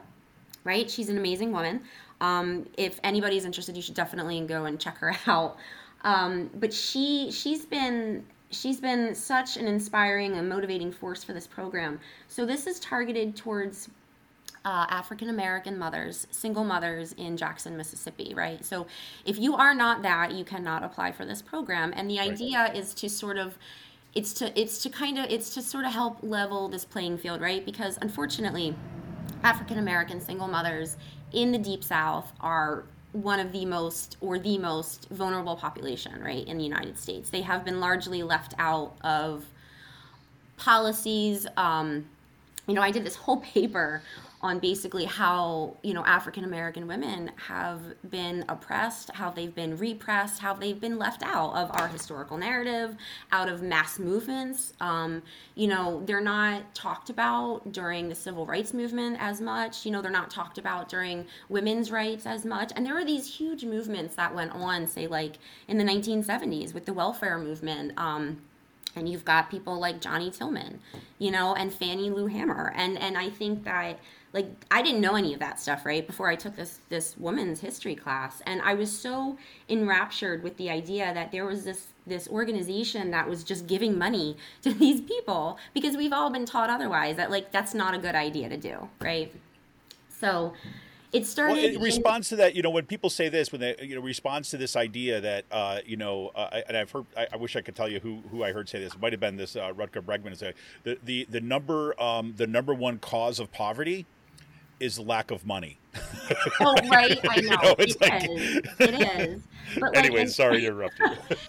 right? 0.63 0.89
She's 0.89 1.09
an 1.09 1.17
amazing 1.17 1.51
woman. 1.51 1.81
Um, 2.21 2.67
if 2.77 2.99
anybody's 3.03 3.45
interested, 3.45 3.75
you 3.75 3.81
should 3.81 3.93
definitely 3.93 4.41
go 4.41 4.65
and 4.65 4.79
check 4.79 4.97
her 4.97 5.15
out. 5.27 5.57
Um, 6.03 6.49
but 6.55 6.73
she 6.73 7.31
she's 7.31 7.65
been 7.65 8.25
she's 8.51 8.79
been 8.79 9.15
such 9.15 9.57
an 9.57 9.67
inspiring 9.67 10.37
and 10.37 10.47
motivating 10.47 10.91
force 10.91 11.23
for 11.23 11.33
this 11.33 11.47
program. 11.47 11.99
So 12.27 12.45
this 12.45 12.67
is 12.67 12.79
targeted 12.79 13.35
towards 13.35 13.89
uh, 14.65 14.87
African 14.89 15.29
American 15.29 15.77
mothers, 15.77 16.25
single 16.31 16.63
mothers 16.63 17.13
in 17.13 17.37
Jackson, 17.37 17.77
Mississippi, 17.77 18.33
right? 18.33 18.65
So 18.65 18.87
if 19.25 19.37
you 19.37 19.55
are 19.55 19.75
not 19.75 20.01
that, 20.01 20.31
you 20.33 20.43
cannot 20.43 20.83
apply 20.83 21.11
for 21.11 21.23
this 21.23 21.41
program. 21.41 21.93
And 21.95 22.09
the 22.09 22.19
idea 22.19 22.71
is 22.73 22.93
to 22.95 23.09
sort 23.09 23.37
of 23.37 23.57
it's 24.15 24.33
to 24.33 24.59
it's 24.59 24.81
to 24.81 24.89
kind 24.89 25.19
of 25.19 25.25
it's 25.29 25.53
to 25.53 25.61
sort 25.61 25.85
of 25.85 25.91
help 25.91 26.17
level 26.23 26.67
this 26.67 26.83
playing 26.83 27.17
field, 27.19 27.41
right? 27.41 27.63
Because 27.63 27.99
unfortunately, 28.01 28.75
African 29.43 29.77
American 29.77 30.19
single 30.19 30.47
mothers 30.47 30.97
in 31.31 31.51
the 31.51 31.59
deep 31.59 31.83
south 31.83 32.31
are 32.39 32.85
one 33.15 33.39
of 33.39 33.53
the 33.53 33.65
most 33.65 34.17
or 34.19 34.37
the 34.37 34.57
most 34.57 35.07
vulnerable 35.09 35.55
population, 35.55 36.21
right, 36.21 36.45
in 36.45 36.57
the 36.57 36.63
United 36.63 36.99
States. 36.99 37.29
They 37.29 37.41
have 37.41 37.63
been 37.63 37.79
largely 37.79 38.23
left 38.23 38.53
out 38.59 38.97
of 39.01 39.45
policies. 40.57 41.47
Um, 41.55 42.05
you 42.67 42.73
know, 42.73 42.81
I 42.81 42.91
did 42.91 43.05
this 43.05 43.15
whole 43.15 43.37
paper 43.37 44.01
on 44.41 44.59
basically 44.59 45.05
how, 45.05 45.75
you 45.81 45.93
know, 45.93 46.05
African 46.05 46.43
American 46.43 46.87
women 46.87 47.31
have 47.35 47.81
been 48.11 48.45
oppressed, 48.47 49.09
how 49.11 49.31
they've 49.31 49.55
been 49.55 49.75
repressed, 49.77 50.39
how 50.39 50.53
they've 50.53 50.79
been 50.79 50.99
left 50.99 51.23
out 51.23 51.55
of 51.55 51.71
our 51.79 51.87
historical 51.87 52.37
narrative, 52.37 52.95
out 53.31 53.49
of 53.49 53.63
mass 53.63 53.97
movements. 53.97 54.73
Um, 54.79 55.23
you 55.55 55.67
know, 55.67 56.03
they're 56.05 56.21
not 56.21 56.75
talked 56.75 57.09
about 57.09 57.71
during 57.71 58.07
the 58.07 58.13
civil 58.13 58.45
rights 58.45 58.73
movement 58.73 59.17
as 59.19 59.41
much. 59.41 59.83
You 59.85 59.91
know, 59.91 60.01
they're 60.01 60.11
not 60.11 60.29
talked 60.29 60.59
about 60.59 60.89
during 60.89 61.25
women's 61.49 61.89
rights 61.89 62.27
as 62.27 62.45
much. 62.45 62.71
And 62.75 62.85
there 62.85 62.93
were 62.93 63.05
these 63.05 63.25
huge 63.25 63.65
movements 63.65 64.15
that 64.15 64.35
went 64.35 64.51
on, 64.51 64.85
say, 64.85 65.07
like 65.07 65.39
in 65.67 65.77
the 65.79 65.83
1970s 65.83 66.73
with 66.73 66.85
the 66.85 66.93
welfare 66.93 67.39
movement. 67.39 67.93
Um, 67.97 68.41
and 68.95 69.09
you've 69.09 69.25
got 69.25 69.49
people 69.49 69.79
like 69.79 70.01
Johnnie 70.01 70.31
Tillmon, 70.31 70.79
you 71.19 71.31
know, 71.31 71.55
and 71.55 71.73
Fannie 71.73 72.09
Lou 72.09 72.27
Hamer, 72.27 72.73
and 72.75 72.97
and 72.97 73.17
I 73.17 73.29
think 73.29 73.63
that 73.65 73.99
like 74.33 74.47
I 74.69 74.81
didn't 74.81 75.01
know 75.01 75.15
any 75.15 75.33
of 75.33 75.39
that 75.39 75.59
stuff 75.59 75.85
right 75.85 76.05
before 76.05 76.27
I 76.27 76.35
took 76.35 76.55
this 76.55 76.79
this 76.89 77.17
woman's 77.17 77.61
history 77.61 77.95
class, 77.95 78.41
and 78.45 78.61
I 78.61 78.73
was 78.73 78.91
so 78.91 79.37
enraptured 79.69 80.43
with 80.43 80.57
the 80.57 80.69
idea 80.69 81.13
that 81.13 81.31
there 81.31 81.45
was 81.45 81.63
this 81.63 81.87
this 82.05 82.27
organization 82.27 83.11
that 83.11 83.29
was 83.29 83.43
just 83.43 83.65
giving 83.65 83.97
money 83.97 84.37
to 84.61 84.73
these 84.73 85.01
people 85.01 85.57
because 85.73 85.95
we've 85.95 86.13
all 86.13 86.29
been 86.29 86.45
taught 86.45 86.69
otherwise 86.69 87.15
that 87.15 87.31
like 87.31 87.51
that's 87.51 87.73
not 87.73 87.93
a 87.93 87.97
good 87.97 88.15
idea 88.15 88.49
to 88.49 88.57
do, 88.57 88.89
right? 89.01 89.33
So 90.09 90.53
it 91.15 91.25
started. 91.25 91.55
Well, 91.55 91.65
in 91.65 91.81
response 91.81 92.29
to 92.29 92.35
that, 92.37 92.55
you 92.55 92.61
know, 92.61 92.69
when 92.69 92.85
people 92.85 93.09
say 93.09 93.29
this, 93.29 93.51
when 93.51 93.61
they, 93.61 93.75
you 93.81 93.95
know, 93.95 94.01
response 94.01 94.49
to 94.51 94.57
this 94.57 94.75
idea 94.75 95.21
that, 95.21 95.45
uh, 95.51 95.79
you 95.85 95.97
know, 95.97 96.31
uh, 96.35 96.61
and 96.67 96.75
I've 96.77 96.91
heard, 96.91 97.05
I, 97.17 97.27
I 97.33 97.37
wish 97.37 97.55
I 97.55 97.61
could 97.61 97.75
tell 97.75 97.87
you 97.89 97.99
who, 97.99 98.21
who 98.31 98.43
I 98.43 98.51
heard 98.51 98.67
say 98.69 98.79
this. 98.79 98.93
It 98.93 99.01
might 99.01 99.13
have 99.13 99.19
been 99.19 99.37
this 99.37 99.55
uh, 99.55 99.71
Rutger 99.73 100.01
Bregman. 100.03 100.37
Say 100.37 100.53
the, 100.83 100.97
the 101.03 101.25
the 101.29 101.41
number 101.41 101.99
um, 102.01 102.33
the 102.37 102.47
number 102.47 102.73
one 102.73 102.99
cause 102.99 103.39
of 103.39 103.51
poverty 103.51 104.05
is 104.79 104.99
lack 104.99 105.31
of 105.31 105.45
money. 105.45 105.77
Oh 106.59 106.75
right, 106.89 107.19
I 107.29 107.41
know, 107.41 107.55
know, 107.55 107.75
it's 107.79 107.95
it 107.95 108.01
like- 108.01 108.29
is. 108.29 108.61
It 108.79 109.19
is. 109.29 109.41
But 109.79 109.95
anyway, 109.95 110.25
sorry 110.25 110.61
to 110.61 110.67
interrupt 110.67 110.97
you. 110.99 111.41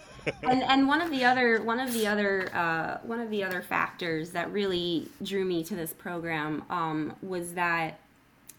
and 0.43 0.63
and 0.65 0.87
one 0.89 1.01
of 1.01 1.11
the 1.11 1.25
other 1.25 1.63
one 1.63 1.81
of 1.81 1.93
the 1.93 2.07
other 2.07 2.49
uh, 2.55 2.99
one 3.05 3.21
of 3.21 3.31
the 3.31 3.43
other 3.43 3.63
factors 3.63 4.31
that 4.31 4.53
really 4.53 5.09
drew 5.23 5.45
me 5.45 5.65
to 5.65 5.75
this 5.75 5.93
program 5.95 6.63
um, 6.69 7.15
was 7.23 7.55
that 7.55 7.99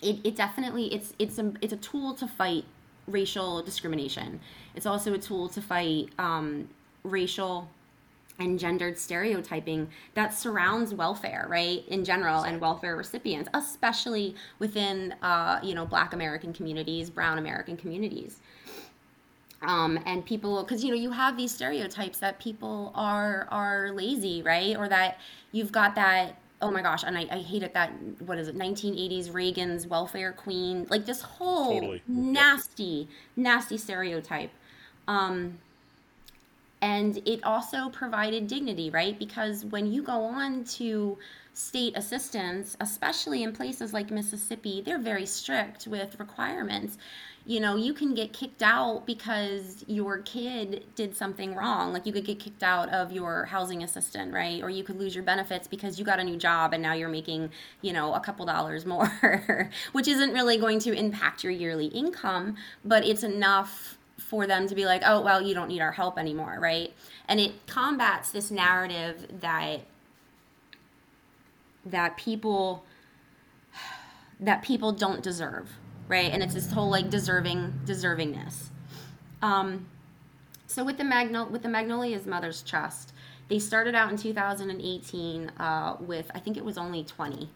it, 0.01 0.19
it 0.23 0.35
definitely 0.35 0.93
it's 0.93 1.13
it's 1.19 1.39
a 1.39 1.53
it's 1.61 1.73
a 1.73 1.77
tool 1.77 2.13
to 2.15 2.27
fight 2.27 2.65
racial 3.07 3.61
discrimination. 3.61 4.39
It's 4.75 4.85
also 4.85 5.13
a 5.13 5.17
tool 5.17 5.49
to 5.49 5.61
fight 5.61 6.09
um, 6.19 6.69
racial 7.03 7.69
and 8.39 8.59
gendered 8.59 8.99
stereotyping 8.99 9.89
that 10.13 10.31
surrounds 10.31 10.93
welfare, 10.93 11.47
right, 11.49 11.83
in 11.87 12.05
general, 12.05 12.43
and 12.43 12.61
welfare 12.61 12.95
recipients, 12.95 13.49
especially 13.55 14.35
within, 14.59 15.15
uh, 15.23 15.59
you 15.63 15.73
know, 15.73 15.87
Black 15.87 16.13
American 16.13 16.53
communities, 16.53 17.09
Brown 17.09 17.39
American 17.39 17.75
communities 17.75 18.39
um, 19.61 19.99
and 20.05 20.25
people 20.25 20.63
because 20.63 20.83
you 20.83 20.91
know 20.91 20.97
you 20.97 21.11
have 21.11 21.37
these 21.37 21.53
stereotypes 21.53 22.19
that 22.19 22.39
people 22.39 22.91
are 22.95 23.47
are 23.51 23.91
lazy 23.91 24.41
right 24.43 24.75
or 24.77 24.87
that 24.87 25.19
you've 25.51 25.71
got 25.71 25.95
that 25.95 26.37
oh 26.61 26.71
my 26.71 26.81
gosh 26.81 27.03
and 27.03 27.17
I, 27.17 27.27
I 27.31 27.37
hate 27.39 27.63
it 27.63 27.73
that 27.73 27.91
what 28.25 28.37
is 28.37 28.47
it 28.47 28.57
1980s 28.57 29.33
reagan's 29.33 29.87
welfare 29.87 30.31
queen 30.31 30.87
like 30.89 31.05
this 31.05 31.21
whole 31.21 31.73
Totally. 31.73 32.01
Nasty 32.07 33.07
nasty 33.35 33.77
stereotype. 33.77 34.51
Um, 35.07 35.59
and 36.81 37.17
it 37.25 37.43
also 37.43 37.89
provided 37.89 38.47
dignity 38.47 38.89
right? 38.89 39.17
Because 39.17 39.65
when 39.65 39.91
you 39.91 40.01
go 40.03 40.23
on 40.23 40.63
to 40.65 41.17
state 41.53 41.97
assistance 41.97 42.77
especially 42.81 43.43
in 43.43 43.51
places 43.53 43.93
like 43.93 44.11
mississippi 44.11 44.81
they're 44.81 44.99
very 44.99 45.25
strict 45.25 45.87
with 45.87 46.19
requirements 46.19 46.97
you 47.47 47.59
know 47.59 47.75
you 47.75 47.93
can 47.93 48.13
get 48.13 48.33
kicked 48.33 48.61
out 48.61 49.07
because 49.07 49.83
your 49.87 50.19
kid 50.19 50.85
did 50.95 51.15
something 51.15 51.55
wrong. 51.55 51.93
Like 51.93 52.05
you 52.05 52.13
could 52.13 52.25
get 52.25 52.39
kicked 52.39 52.61
out 52.61 52.89
of 52.89 53.11
your 53.11 53.45
housing 53.45 53.81
assistant 53.81 54.33
right? 54.33 54.61
Or 54.61 54.69
you 54.69 54.83
could 54.83 54.99
lose 54.99 55.15
your 55.15 55.23
benefits 55.23 55.67
because 55.67 55.97
you 55.97 56.05
got 56.05 56.19
a 56.19 56.23
new 56.23 56.37
job 56.37 56.73
and 56.73 56.83
now 56.83 56.93
you're 56.93 57.09
making 57.09 57.49
you 57.81 57.93
know 57.93 58.13
a 58.13 58.19
couple 58.19 58.45
dollars 58.45 58.85
more 58.85 59.71
which 59.93 60.07
isn't 60.07 60.33
really 60.33 60.57
going 60.57 60.79
to 60.79 60.93
impact 60.93 61.43
your 61.43 61.53
yearly 61.53 61.87
income 61.87 62.55
but 62.85 63.05
it's 63.05 63.23
enough 63.23 63.97
for 64.17 64.47
them 64.47 64.67
to 64.67 64.75
be 64.75 64.85
like, 64.85 65.03
oh, 65.05 65.21
well, 65.21 65.41
you 65.41 65.53
don't 65.53 65.67
need 65.67 65.81
our 65.81 65.91
help 65.91 66.17
anymore, 66.17 66.57
right? 66.59 66.93
And 67.27 67.39
it 67.39 67.65
combats 67.67 68.31
this 68.31 68.51
narrative 68.51 69.27
that 69.41 69.81
that 71.85 72.17
people 72.17 72.83
that 74.39 74.61
people 74.61 74.91
don't 74.91 75.21
deserve, 75.23 75.69
right? 76.07 76.31
And 76.31 76.41
it's 76.41 76.53
this 76.53 76.71
whole 76.71 76.89
like 76.89 77.09
deserving 77.09 77.81
deservingness. 77.85 78.69
Um, 79.41 79.87
so 80.67 80.83
with 80.83 80.97
the 80.97 81.03
Magnol- 81.03 81.49
with 81.49 81.63
the 81.63 81.69
Magnolia's 81.69 82.25
Mother's 82.25 82.61
Trust, 82.61 83.13
they 83.47 83.59
started 83.59 83.95
out 83.95 84.11
in 84.11 84.17
2018 84.17 85.49
uh, 85.57 85.97
with 85.99 86.29
I 86.35 86.39
think 86.39 86.57
it 86.57 86.65
was 86.65 86.77
only 86.77 87.03
20. 87.03 87.49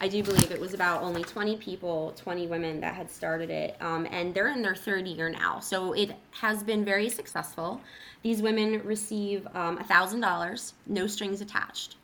I 0.00 0.08
do 0.08 0.22
believe 0.22 0.50
it 0.50 0.60
was 0.60 0.74
about 0.74 1.02
only 1.02 1.22
20 1.22 1.56
people, 1.56 2.12
20 2.16 2.48
women 2.48 2.80
that 2.80 2.94
had 2.94 3.10
started 3.10 3.48
it, 3.48 3.76
um, 3.80 4.06
and 4.10 4.34
they're 4.34 4.48
in 4.48 4.60
their 4.60 4.74
third 4.74 5.06
year 5.06 5.30
now. 5.30 5.60
So 5.60 5.92
it 5.92 6.10
has 6.32 6.62
been 6.62 6.84
very 6.84 7.08
successful. 7.08 7.80
These 8.22 8.42
women 8.42 8.82
receive 8.84 9.46
um, 9.54 9.78
$1,000, 9.78 10.72
no 10.86 11.06
strings 11.06 11.40
attached. 11.40 11.96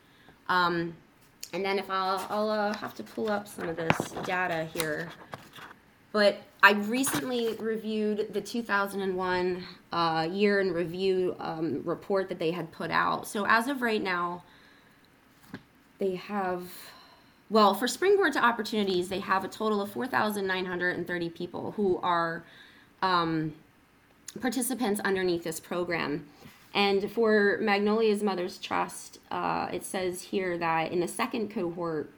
Um, 0.48 0.94
and 1.52 1.64
then 1.64 1.78
if 1.78 1.90
I'll, 1.90 2.24
I'll 2.30 2.50
uh, 2.50 2.74
have 2.74 2.94
to 2.94 3.02
pull 3.02 3.30
up 3.30 3.48
some 3.48 3.68
of 3.68 3.76
this 3.76 3.96
data 4.24 4.68
here. 4.72 5.08
But 6.12 6.38
I 6.62 6.72
recently 6.72 7.54
reviewed 7.54 8.32
the 8.32 8.40
2001 8.40 9.64
uh, 9.92 10.28
year 10.30 10.60
in 10.60 10.72
review 10.72 11.36
um, 11.38 11.82
report 11.84 12.28
that 12.28 12.38
they 12.38 12.50
had 12.50 12.70
put 12.72 12.90
out. 12.90 13.26
So 13.26 13.46
as 13.46 13.68
of 13.68 13.80
right 13.80 14.02
now, 14.02 14.42
they 15.98 16.16
have, 16.16 16.64
well, 17.48 17.74
for 17.74 17.86
Springboard 17.86 18.32
to 18.34 18.44
Opportunities, 18.44 19.08
they 19.08 19.20
have 19.20 19.44
a 19.44 19.48
total 19.48 19.80
of 19.80 19.90
4,930 19.92 21.30
people 21.30 21.72
who 21.72 21.98
are 22.02 22.44
um, 23.02 23.54
participants 24.40 25.00
underneath 25.00 25.44
this 25.44 25.60
program. 25.60 26.26
And 26.74 27.10
for 27.10 27.58
Magnolia's 27.60 28.22
Mother's 28.22 28.58
Trust, 28.58 29.18
uh, 29.30 29.68
it 29.72 29.84
says 29.84 30.22
here 30.22 30.58
that 30.58 30.92
in 30.92 31.00
the 31.00 31.08
second 31.08 31.50
cohort, 31.50 32.10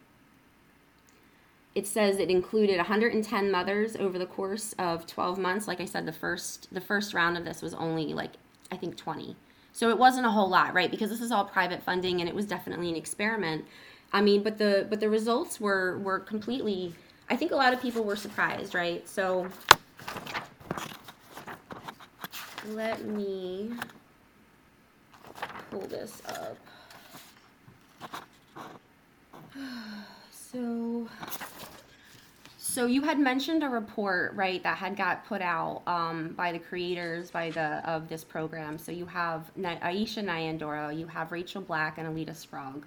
it 1.74 1.86
says 1.86 2.18
it 2.18 2.30
included 2.30 2.76
110 2.76 3.50
mothers 3.50 3.96
over 3.96 4.18
the 4.18 4.26
course 4.26 4.74
of 4.78 5.06
12 5.06 5.38
months. 5.38 5.66
Like 5.66 5.80
I 5.80 5.86
said, 5.86 6.04
the 6.04 6.12
first 6.12 6.68
the 6.72 6.80
first 6.80 7.14
round 7.14 7.38
of 7.38 7.44
this 7.44 7.62
was 7.62 7.72
only 7.74 8.12
like 8.12 8.32
I 8.70 8.76
think 8.76 8.96
20. 8.96 9.36
So 9.72 9.88
it 9.88 9.96
wasn't 9.96 10.26
a 10.26 10.30
whole 10.30 10.50
lot, 10.50 10.74
right? 10.74 10.90
Because 10.90 11.08
this 11.08 11.22
is 11.22 11.32
all 11.32 11.46
private 11.46 11.82
funding 11.82 12.20
and 12.20 12.28
it 12.28 12.34
was 12.34 12.44
definitely 12.44 12.90
an 12.90 12.96
experiment. 12.96 13.64
I 14.12 14.20
mean, 14.20 14.42
but 14.42 14.58
the 14.58 14.86
but 14.90 15.00
the 15.00 15.08
results 15.08 15.58
were 15.60 15.98
were 15.98 16.20
completely 16.20 16.94
I 17.30 17.36
think 17.36 17.52
a 17.52 17.56
lot 17.56 17.72
of 17.72 17.80
people 17.80 18.04
were 18.04 18.16
surprised, 18.16 18.74
right? 18.74 19.08
So 19.08 19.48
let 22.68 23.02
me 23.04 23.72
pull 25.70 25.86
this 25.86 26.20
up. 26.28 26.58
So 30.53 31.09
so 32.59 32.86
you 32.86 33.03
had 33.03 33.18
mentioned 33.18 33.62
a 33.62 33.68
report, 33.68 34.34
right, 34.34 34.62
that 34.62 34.78
had 34.78 34.96
got 34.96 35.26
put 35.26 35.42
out 35.42 35.82
um, 35.86 36.28
by 36.30 36.53
the 36.53 36.59
creators 36.59 37.30
by 37.30 37.50
the 37.50 37.82
of 37.88 38.09
this 38.09 38.24
program. 38.24 38.78
So 38.78 38.92
you 38.92 39.05
have 39.07 39.50
Na- 39.57 39.76
Aisha 39.80 40.24
Nyandoro, 40.24 40.96
you 40.96 41.07
have 41.07 41.32
Rachel 41.32 41.61
Black, 41.61 41.98
and 41.98 42.07
Aleta 42.07 42.34
Sprague. 42.34 42.84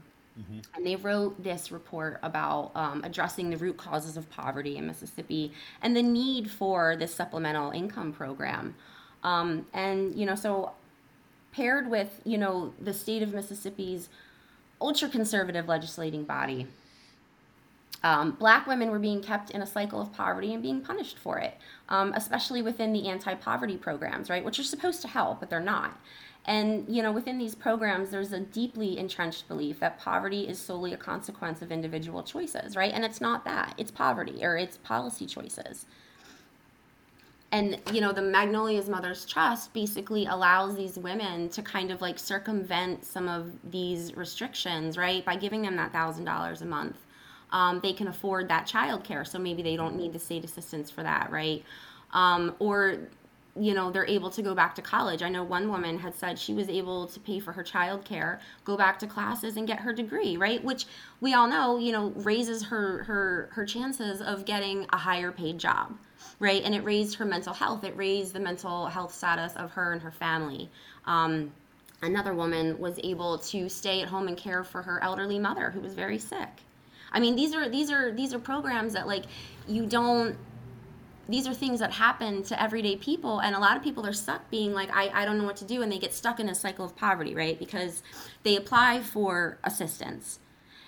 And 0.75 0.85
they 0.85 0.95
wrote 0.97 1.41
this 1.41 1.71
report 1.71 2.19
about 2.21 2.71
um, 2.75 3.03
addressing 3.05 3.51
the 3.51 3.57
root 3.57 3.77
causes 3.77 4.17
of 4.17 4.29
poverty 4.29 4.75
in 4.75 4.85
Mississippi 4.85 5.53
and 5.81 5.95
the 5.95 6.03
need 6.03 6.51
for 6.51 6.97
this 6.97 7.13
supplemental 7.15 7.71
income 7.71 8.11
program. 8.11 8.75
Um, 9.23 9.65
and, 9.73 10.13
you 10.13 10.25
know, 10.25 10.35
so 10.35 10.73
paired 11.53 11.89
with, 11.89 12.19
you 12.25 12.37
know, 12.37 12.73
the 12.81 12.93
state 12.93 13.23
of 13.23 13.33
Mississippi's 13.33 14.09
ultra 14.81 15.07
conservative 15.07 15.69
legislating 15.69 16.25
body, 16.25 16.67
um, 18.05 18.33
black 18.33 18.67
women 18.67 18.91
were 18.91 18.99
being 18.99 19.19
kept 19.19 19.49
in 19.49 19.63
a 19.63 19.65
cycle 19.65 19.99
of 19.99 20.13
poverty 20.13 20.53
and 20.53 20.61
being 20.61 20.79
punished 20.79 21.17
for 21.17 21.39
it, 21.39 21.57
um, 21.89 22.13
especially 22.13 22.61
within 22.61 22.93
the 22.93 23.07
anti 23.07 23.33
poverty 23.33 23.77
programs, 23.77 24.29
right, 24.29 24.45
which 24.45 24.59
are 24.59 24.63
supposed 24.63 25.01
to 25.01 25.07
help, 25.07 25.39
but 25.39 25.49
they're 25.49 25.59
not. 25.59 25.99
And, 26.45 26.85
you 26.87 27.01
know, 27.01 27.11
within 27.11 27.39
these 27.39 27.55
programs, 27.55 28.11
there's 28.11 28.31
a 28.31 28.39
deeply 28.39 28.99
entrenched 28.99 29.47
belief 29.47 29.79
that 29.79 29.99
poverty 29.99 30.47
is 30.47 30.59
solely 30.59 30.93
a 30.93 30.97
consequence 30.97 31.63
of 31.63 31.71
individual 31.71 32.21
choices, 32.21 32.75
right? 32.75 32.93
And 32.93 33.03
it's 33.03 33.19
not 33.19 33.43
that, 33.45 33.73
it's 33.79 33.89
poverty 33.89 34.45
or 34.45 34.55
it's 34.55 34.77
policy 34.77 35.25
choices. 35.25 35.87
And, 37.51 37.79
you 37.91 38.01
know, 38.01 38.11
the 38.11 38.21
Magnolia's 38.21 38.87
Mother's 38.87 39.25
Trust 39.25 39.73
basically 39.73 40.27
allows 40.27 40.75
these 40.75 40.99
women 40.99 41.49
to 41.49 41.63
kind 41.63 41.89
of 41.89 42.01
like 42.01 42.19
circumvent 42.19 43.03
some 43.03 43.27
of 43.27 43.51
these 43.71 44.15
restrictions, 44.15 44.95
right? 44.95 45.25
By 45.25 45.37
giving 45.37 45.63
them 45.63 45.75
that 45.77 45.91
$1,000 45.91 46.61
a 46.61 46.65
month 46.65 46.97
um, 47.51 47.79
they 47.81 47.93
can 47.93 48.07
afford 48.07 48.49
that 48.49 48.67
childcare. 48.67 49.25
So 49.25 49.39
maybe 49.39 49.61
they 49.61 49.75
don't 49.75 49.95
need 49.95 50.13
the 50.13 50.19
state 50.19 50.43
assistance 50.43 50.89
for 50.91 51.03
that, 51.03 51.31
right? 51.31 51.63
Um, 52.13 52.55
or 52.59 53.09
you 53.57 53.73
know 53.73 53.89
they're 53.89 54.05
able 54.05 54.29
to 54.29 54.41
go 54.41 54.53
back 54.53 54.75
to 54.75 54.81
college. 54.81 55.21
I 55.21 55.29
know 55.29 55.43
one 55.43 55.69
woman 55.69 55.97
had 55.97 56.13
said 56.15 56.37
she 56.37 56.53
was 56.53 56.67
able 56.69 57.07
to 57.07 57.19
pay 57.19 57.39
for 57.39 57.53
her 57.53 57.63
childcare, 57.63 58.39
go 58.65 58.75
back 58.75 58.99
to 58.99 59.07
classes, 59.07 59.55
and 59.57 59.67
get 59.67 59.79
her 59.79 59.93
degree, 59.93 60.35
right? 60.37 60.63
Which 60.63 60.85
we 61.21 61.33
all 61.33 61.47
know, 61.47 61.77
you 61.77 61.91
know, 61.91 62.09
raises 62.17 62.63
her 62.65 63.03
her 63.03 63.49
her 63.53 63.65
chances 63.65 64.21
of 64.21 64.45
getting 64.45 64.85
a 64.91 64.97
higher 64.97 65.31
paid 65.31 65.57
job, 65.57 65.97
right? 66.39 66.61
And 66.63 66.75
it 66.75 66.83
raised 66.83 67.15
her 67.15 67.25
mental 67.25 67.53
health. 67.53 67.83
It 67.83 67.95
raised 67.95 68.33
the 68.33 68.39
mental 68.41 68.87
health 68.87 69.13
status 69.13 69.55
of 69.55 69.71
her 69.71 69.93
and 69.93 70.01
her 70.01 70.11
family. 70.11 70.69
Um, 71.05 71.51
another 72.01 72.33
woman 72.33 72.77
was 72.77 72.99
able 73.03 73.37
to 73.37 73.69
stay 73.69 74.01
at 74.01 74.09
home 74.09 74.27
and 74.27 74.37
care 74.37 74.63
for 74.63 74.81
her 74.81 75.01
elderly 75.01 75.39
mother 75.39 75.69
who 75.69 75.79
was 75.79 75.93
very 75.93 76.19
sick. 76.19 76.49
I 77.11 77.19
mean, 77.19 77.35
these 77.35 77.53
are 77.53 77.69
these 77.69 77.91
are 77.91 78.11
these 78.11 78.33
are 78.33 78.39
programs 78.39 78.93
that 78.93 79.07
like 79.07 79.25
you 79.67 79.85
don't 79.85 80.37
these 81.27 81.47
are 81.47 81.53
things 81.53 81.79
that 81.79 81.91
happen 81.91 82.43
to 82.43 82.61
everyday 82.61 82.95
people 82.95 83.39
and 83.39 83.55
a 83.55 83.59
lot 83.59 83.75
of 83.75 83.83
people 83.83 84.05
are 84.05 84.13
stuck 84.13 84.49
being 84.51 84.73
like 84.73 84.89
I, 84.95 85.09
I 85.09 85.25
don't 85.25 85.37
know 85.37 85.43
what 85.43 85.57
to 85.57 85.65
do 85.65 85.81
and 85.81 85.91
they 85.91 85.97
get 85.97 86.13
stuck 86.13 86.39
in 86.39 86.49
a 86.49 86.55
cycle 86.55 86.85
of 86.85 86.95
poverty 86.95 87.33
right? 87.33 87.57
Because 87.57 88.03
they 88.43 88.55
apply 88.55 89.01
for 89.01 89.57
assistance 89.63 90.39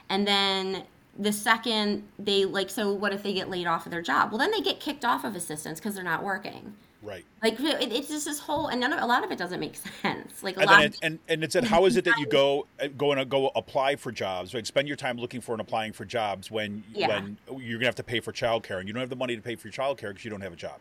and 0.09 0.27
then 0.27 0.83
the 1.17 1.33
second 1.33 2.07
they 2.19 2.45
like 2.45 2.69
so 2.69 2.93
what 2.93 3.13
if 3.13 3.23
they 3.23 3.33
get 3.33 3.49
laid 3.49 3.65
off 3.65 3.85
of 3.85 3.91
their 3.91 4.01
job? 4.01 4.31
Well 4.31 4.37
then 4.37 4.51
they 4.51 4.61
get 4.61 4.79
kicked 4.79 5.03
off 5.03 5.23
of 5.23 5.35
assistance 5.35 5.79
because 5.79 5.95
they're 5.95 6.03
not 6.03 6.23
working 6.23 6.75
Right. 7.03 7.23
like 7.43 7.59
it, 7.59 7.91
it's 7.93 8.07
just 8.07 8.25
this 8.25 8.39
whole 8.39 8.67
and 8.67 8.81
none 8.81 8.91
of 8.91 9.01
a 9.01 9.05
lot 9.05 9.23
of 9.23 9.31
it 9.31 9.37
doesn't 9.37 9.59
make 9.59 9.75
sense 10.01 10.41
like 10.41 10.57
a 10.57 10.61
And 10.61 10.69
lot 10.69 10.83
it, 10.83 10.97
and 11.03 11.19
and 11.29 11.43
it 11.43 11.51
said, 11.51 11.63
how 11.65 11.85
is 11.85 11.95
it 11.95 12.05
that 12.05 12.17
you 12.17 12.25
go 12.29 12.65
uh, 12.81 12.87
go 12.97 13.11
and 13.11 13.29
go 13.29 13.51
apply 13.55 13.95
for 13.97 14.11
jobs? 14.11 14.53
Right, 14.53 14.65
spend 14.65 14.87
your 14.87 14.97
time 14.97 15.17
looking 15.17 15.39
for 15.41 15.51
and 15.53 15.61
applying 15.61 15.93
for 15.93 16.05
jobs 16.05 16.49
when 16.49 16.83
Yeah. 16.93 17.07
when 17.07 17.37
you're 17.61 17.77
gonna 17.77 17.85
have 17.85 17.95
to 17.95 18.03
pay 18.03 18.19
for 18.19 18.31
childcare 18.33 18.79
and 18.79 18.87
you 18.87 18.93
don't 18.93 19.01
have 19.01 19.09
the 19.11 19.15
money 19.15 19.35
to 19.35 19.41
pay 19.41 19.55
for 19.55 19.67
your 19.67 19.73
childcare 19.73 20.09
because 20.09 20.25
you 20.25 20.31
don't 20.31 20.41
have 20.41 20.53
a 20.53 20.57
job. 20.57 20.79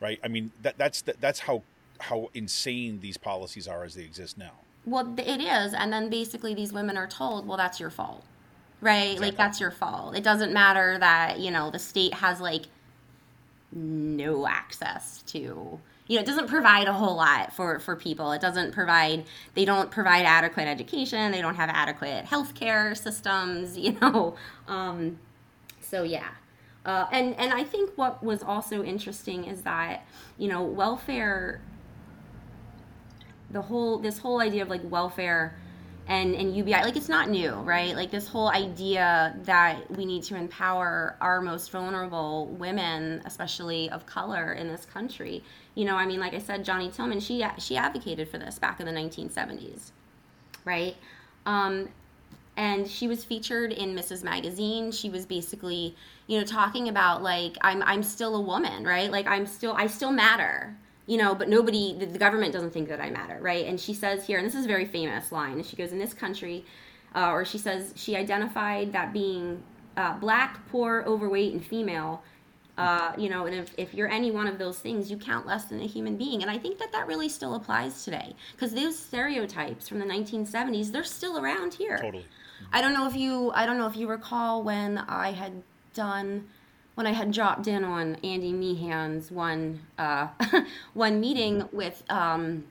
Right. 0.00 0.18
I 0.24 0.28
mean 0.28 0.50
that 0.62 0.76
that's 0.76 1.02
that's 1.02 1.40
how 1.40 1.62
how 2.00 2.30
insane 2.34 3.00
these 3.00 3.16
policies 3.16 3.66
are 3.68 3.84
as 3.84 3.94
they 3.94 4.02
exist 4.02 4.38
now. 4.38 4.52
Well, 4.86 5.14
it 5.18 5.40
is, 5.40 5.74
and 5.74 5.92
then 5.92 6.08
basically 6.08 6.54
these 6.54 6.72
women 6.72 6.96
are 6.96 7.06
told, 7.08 7.46
"Well, 7.46 7.56
that's 7.58 7.78
your 7.78 7.90
fault." 7.90 8.24
Right? 8.80 9.18
Like 9.20 9.36
that's 9.36 9.60
your 9.60 9.72
fault. 9.72 10.16
It 10.16 10.22
doesn't 10.22 10.52
matter 10.52 10.98
that, 11.00 11.40
you 11.40 11.50
know, 11.50 11.68
the 11.70 11.80
state 11.80 12.14
has 12.14 12.40
like 12.40 12.66
no 13.72 14.46
access 14.46 15.22
to 15.22 15.80
you 16.08 16.16
know, 16.16 16.22
it 16.22 16.26
doesn't 16.26 16.48
provide 16.48 16.88
a 16.88 16.92
whole 16.92 17.16
lot 17.16 17.52
for 17.52 17.78
for 17.80 17.94
people. 17.94 18.32
It 18.32 18.40
doesn't 18.40 18.72
provide 18.72 19.24
they 19.54 19.66
don't 19.66 19.90
provide 19.90 20.24
adequate 20.24 20.66
education, 20.66 21.32
they 21.32 21.42
don't 21.42 21.56
have 21.56 21.68
adequate 21.68 22.24
healthcare 22.24 22.96
systems, 22.96 23.76
you 23.78 23.92
know. 24.00 24.34
Um 24.66 25.18
so 25.80 26.02
yeah. 26.02 26.28
Uh, 26.84 27.06
and 27.12 27.34
and 27.38 27.52
I 27.52 27.64
think 27.64 27.90
what 27.96 28.24
was 28.24 28.42
also 28.42 28.82
interesting 28.82 29.44
is 29.44 29.62
that 29.62 30.06
you 30.38 30.48
know 30.48 30.62
welfare 30.62 31.60
the 33.50 33.62
whole 33.62 33.98
this 33.98 34.18
whole 34.18 34.40
idea 34.40 34.62
of 34.62 34.70
like 34.70 34.80
welfare 34.84 35.58
and 36.08 36.34
and 36.34 36.56
UBI 36.56 36.82
like 36.82 36.96
it's 36.96 37.08
not 37.08 37.28
new, 37.28 37.52
right? 37.52 37.94
Like 37.94 38.10
this 38.10 38.26
whole 38.26 38.48
idea 38.48 39.36
that 39.44 39.90
we 39.90 40.06
need 40.06 40.22
to 40.24 40.36
empower 40.36 41.16
our 41.20 41.40
most 41.42 41.70
vulnerable 41.70 42.46
women, 42.46 43.22
especially 43.26 43.90
of 43.90 44.06
color 44.06 44.54
in 44.54 44.68
this 44.68 44.86
country. 44.86 45.44
You 45.74 45.84
know, 45.84 45.96
I 45.96 46.06
mean, 46.06 46.18
like 46.18 46.34
I 46.34 46.38
said, 46.38 46.64
Johnnie 46.64 46.90
Tillmon, 46.90 47.20
she 47.20 47.44
she 47.58 47.76
advocated 47.76 48.28
for 48.28 48.38
this 48.38 48.58
back 48.58 48.80
in 48.80 48.86
the 48.86 48.92
1970s, 48.92 49.92
right? 50.64 50.96
Um, 51.44 51.90
and 52.56 52.88
she 52.88 53.06
was 53.06 53.22
featured 53.22 53.70
in 53.72 53.94
Ms. 53.94 54.24
Magazine. 54.24 54.90
She 54.90 55.10
was 55.10 55.26
basically, 55.26 55.94
you 56.26 56.38
know, 56.38 56.44
talking 56.44 56.88
about 56.88 57.22
like 57.22 57.56
I'm 57.60 57.82
I'm 57.82 58.02
still 58.02 58.34
a 58.34 58.40
woman, 58.40 58.84
right? 58.84 59.12
Like 59.12 59.26
I'm 59.26 59.46
still 59.46 59.74
I 59.74 59.88
still 59.88 60.10
matter, 60.10 60.74
you 61.08 61.16
know, 61.16 61.34
but 61.34 61.48
nobody 61.48 61.96
the, 61.98 62.04
the 62.06 62.18
government 62.18 62.52
doesn't 62.52 62.70
think 62.70 62.88
that 62.90 63.00
I 63.00 63.08
matter, 63.08 63.38
right? 63.40 63.66
And 63.66 63.80
she 63.80 63.94
says 63.94 64.26
here, 64.26 64.38
and 64.38 64.46
this 64.46 64.54
is 64.54 64.66
a 64.66 64.68
very 64.68 64.84
famous 64.84 65.32
line. 65.32 65.54
And 65.54 65.64
she 65.64 65.74
goes 65.74 65.90
in 65.90 65.98
this 65.98 66.12
country, 66.12 66.66
uh, 67.14 67.30
or 67.30 67.46
she 67.46 67.56
says 67.56 67.94
she 67.96 68.14
identified 68.14 68.92
that 68.92 69.14
being 69.14 69.62
uh, 69.96 70.18
black, 70.18 70.68
poor, 70.68 71.02
overweight, 71.06 71.54
and 71.54 71.64
female. 71.64 72.22
Uh, 72.76 73.12
you 73.16 73.28
know, 73.28 73.46
and 73.46 73.56
if, 73.56 73.74
if 73.76 73.94
you're 73.94 74.08
any 74.08 74.30
one 74.30 74.46
of 74.46 74.58
those 74.58 74.78
things, 74.78 75.10
you 75.10 75.16
count 75.16 75.46
less 75.46 75.64
than 75.64 75.80
a 75.80 75.86
human 75.86 76.16
being. 76.16 76.42
And 76.42 76.50
I 76.50 76.58
think 76.58 76.78
that 76.78 76.92
that 76.92 77.08
really 77.08 77.28
still 77.28 77.54
applies 77.54 78.04
today 78.04 78.36
because 78.52 78.72
those 78.72 78.96
stereotypes 78.96 79.88
from 79.88 79.98
the 79.98 80.04
1970s, 80.04 80.92
they're 80.92 81.02
still 81.02 81.38
around 81.38 81.74
here. 81.74 81.96
Totally. 81.96 82.26
I 82.70 82.82
don't 82.82 82.92
know 82.92 83.08
if 83.08 83.16
you 83.16 83.50
I 83.52 83.64
don't 83.64 83.78
know 83.78 83.86
if 83.86 83.96
you 83.96 84.08
recall 84.08 84.62
when 84.62 84.98
I 84.98 85.32
had 85.32 85.62
done 85.94 86.48
when 86.98 87.06
I 87.06 87.12
had 87.12 87.30
dropped 87.30 87.68
in 87.68 87.84
on 87.84 88.16
Andy 88.24 88.52
Meehan's 88.52 89.30
one 89.30 89.78
uh, 89.98 90.26
one 90.94 91.20
meeting 91.20 91.68
with 91.70 92.02
um, 92.10 92.64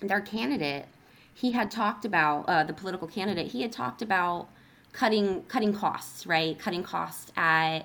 their 0.00 0.20
candidate, 0.20 0.86
he 1.34 1.50
had 1.50 1.68
talked 1.68 2.04
about 2.04 2.44
uh, 2.48 2.62
the 2.62 2.72
political 2.72 3.08
candidate. 3.08 3.48
He 3.48 3.60
had 3.60 3.72
talked 3.72 4.00
about 4.00 4.46
cutting 4.92 5.42
cutting 5.48 5.74
costs, 5.74 6.28
right? 6.28 6.56
Cutting 6.60 6.84
costs 6.84 7.32
at 7.36 7.80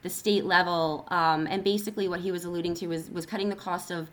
the 0.00 0.08
state 0.08 0.46
level, 0.46 1.06
um, 1.08 1.46
and 1.46 1.62
basically 1.62 2.08
what 2.08 2.20
he 2.20 2.32
was 2.32 2.46
alluding 2.46 2.72
to 2.76 2.86
was 2.86 3.10
was 3.10 3.26
cutting 3.26 3.50
the 3.50 3.56
cost 3.56 3.90
of 3.90 4.08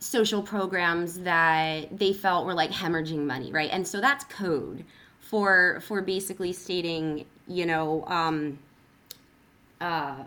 social 0.00 0.42
programs 0.42 1.20
that 1.20 1.96
they 1.96 2.12
felt 2.12 2.44
were 2.44 2.54
like 2.54 2.72
hemorrhaging 2.72 3.24
money, 3.24 3.52
right? 3.52 3.70
And 3.70 3.86
so 3.86 4.00
that's 4.00 4.24
code 4.24 4.84
for 5.20 5.80
for 5.86 6.02
basically 6.02 6.52
stating, 6.52 7.24
you 7.46 7.66
know, 7.66 8.04
um, 8.08 8.58
uh, 9.80 10.24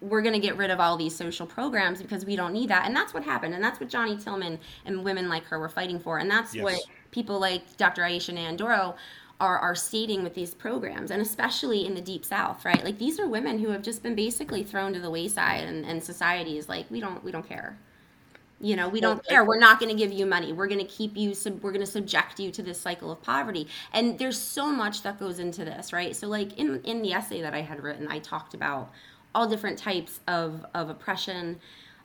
we're 0.00 0.22
going 0.22 0.32
to 0.34 0.40
get 0.40 0.56
rid 0.56 0.70
of 0.70 0.80
all 0.80 0.96
these 0.96 1.14
social 1.14 1.46
programs 1.46 2.00
because 2.00 2.24
we 2.24 2.34
don't 2.34 2.52
need 2.52 2.70
that. 2.70 2.86
And 2.86 2.96
that's 2.96 3.12
what 3.12 3.22
happened. 3.22 3.54
And 3.54 3.62
that's 3.62 3.78
what 3.80 3.88
Johnnie 3.90 4.16
Tillmon 4.16 4.58
and 4.86 5.04
women 5.04 5.28
like 5.28 5.44
her 5.44 5.58
were 5.58 5.68
fighting 5.68 6.00
for. 6.00 6.18
And 6.18 6.30
that's 6.30 6.54
Yes. 6.54 6.64
what 6.64 6.80
people 7.10 7.38
like 7.38 7.76
Dr. 7.76 8.02
Aisha 8.02 8.34
Nyandoro 8.34 8.94
are, 9.40 9.58
are 9.58 9.74
stating 9.74 10.22
with 10.22 10.34
these 10.34 10.54
programs. 10.54 11.10
And 11.10 11.20
especially 11.20 11.84
in 11.86 11.94
the 11.94 12.00
deep 12.00 12.24
south, 12.24 12.64
right? 12.64 12.82
Like 12.82 12.98
these 12.98 13.20
are 13.20 13.26
women 13.28 13.58
who 13.58 13.68
have 13.70 13.82
just 13.82 14.02
been 14.02 14.14
basically 14.14 14.62
thrown 14.64 14.92
to 14.94 15.00
the 15.00 15.10
wayside 15.10 15.64
and, 15.64 15.84
and 15.84 16.02
society 16.02 16.56
is 16.56 16.68
like, 16.68 16.90
we 16.90 17.00
don't, 17.00 17.22
we 17.22 17.30
don't 17.30 17.46
care. 17.46 17.76
You 18.60 18.76
know, 18.76 18.88
we 18.88 19.00
don't 19.00 19.26
care. 19.26 19.42
We're 19.44 19.58
not 19.58 19.80
going 19.80 19.90
to 19.90 19.96
give 19.96 20.12
you 20.12 20.26
money. 20.26 20.52
We're 20.52 20.66
going 20.66 20.80
to 20.80 20.86
keep 20.86 21.16
you. 21.16 21.34
Sub- 21.34 21.62
we're 21.62 21.72
going 21.72 21.84
to 21.84 21.90
subject 21.90 22.38
you 22.38 22.50
to 22.50 22.62
this 22.62 22.78
cycle 22.78 23.10
of 23.10 23.22
poverty. 23.22 23.66
And 23.92 24.18
there's 24.18 24.38
so 24.38 24.70
much 24.70 25.02
that 25.02 25.18
goes 25.18 25.38
into 25.38 25.64
this, 25.64 25.92
right? 25.92 26.14
So, 26.14 26.28
like 26.28 26.58
in 26.58 26.82
in 26.82 27.00
the 27.00 27.12
essay 27.14 27.40
that 27.40 27.54
I 27.54 27.62
had 27.62 27.82
written, 27.82 28.06
I 28.08 28.18
talked 28.18 28.52
about 28.52 28.90
all 29.34 29.48
different 29.48 29.78
types 29.78 30.20
of 30.28 30.66
of 30.74 30.90
oppression, 30.90 31.58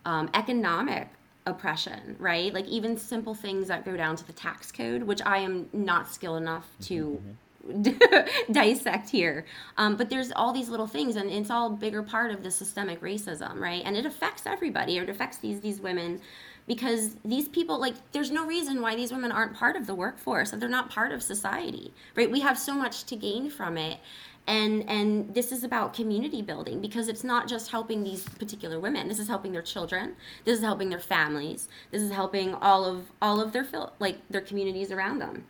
um, 0.05 0.29
economic 0.33 1.09
oppression, 1.45 2.15
right? 2.19 2.53
Like 2.53 2.67
even 2.67 2.97
simple 2.97 3.33
things 3.33 3.67
that 3.67 3.85
go 3.85 3.97
down 3.97 4.15
to 4.15 4.25
the 4.25 4.33
tax 4.33 4.71
code, 4.71 5.03
which 5.03 5.21
I 5.25 5.39
am 5.39 5.69
not 5.73 6.11
skilled 6.11 6.41
enough 6.41 6.67
to 6.83 7.21
dissect 8.51 9.09
here. 9.09 9.45
Um, 9.77 9.95
but 9.95 10.09
there's 10.09 10.31
all 10.31 10.53
these 10.53 10.69
little 10.69 10.87
things, 10.87 11.15
and 11.15 11.29
it's 11.29 11.49
all 11.49 11.73
a 11.73 11.75
bigger 11.75 12.03
part 12.03 12.31
of 12.31 12.43
the 12.43 12.51
systemic 12.51 13.01
racism, 13.01 13.59
right? 13.59 13.81
And 13.85 13.95
it 13.95 14.05
affects 14.05 14.45
everybody. 14.45 14.97
It 14.97 15.09
affects 15.09 15.37
these 15.37 15.59
these 15.61 15.79
women 15.79 16.21
because 16.67 17.15
these 17.23 17.47
people 17.47 17.79
like 17.79 17.95
there's 18.11 18.31
no 18.31 18.45
reason 18.45 18.81
why 18.81 18.95
these 18.95 19.11
women 19.11 19.31
aren't 19.31 19.53
part 19.53 19.75
of 19.75 19.85
the 19.85 19.93
workforce 19.93 20.51
they're 20.51 20.67
not 20.69 20.89
part 20.89 21.11
of 21.11 21.21
society 21.21 21.93
right 22.15 22.31
we 22.31 22.39
have 22.39 22.57
so 22.57 22.73
much 22.73 23.03
to 23.03 23.15
gain 23.15 23.49
from 23.49 23.77
it 23.77 23.99
and 24.47 24.87
and 24.89 25.33
this 25.33 25.51
is 25.51 25.63
about 25.63 25.93
community 25.93 26.41
building 26.41 26.81
because 26.81 27.07
it's 27.07 27.23
not 27.23 27.47
just 27.47 27.71
helping 27.71 28.03
these 28.03 28.27
particular 28.29 28.79
women 28.79 29.07
this 29.07 29.19
is 29.19 29.27
helping 29.27 29.51
their 29.51 29.61
children 29.61 30.15
this 30.43 30.57
is 30.57 30.63
helping 30.63 30.89
their 30.89 30.99
families 30.99 31.67
this 31.91 32.01
is 32.01 32.11
helping 32.11 32.53
all 32.55 32.85
of 32.85 33.11
all 33.21 33.39
of 33.39 33.51
their 33.51 33.67
like 33.99 34.17
their 34.29 34.41
communities 34.41 34.91
around 34.91 35.19
them 35.19 35.45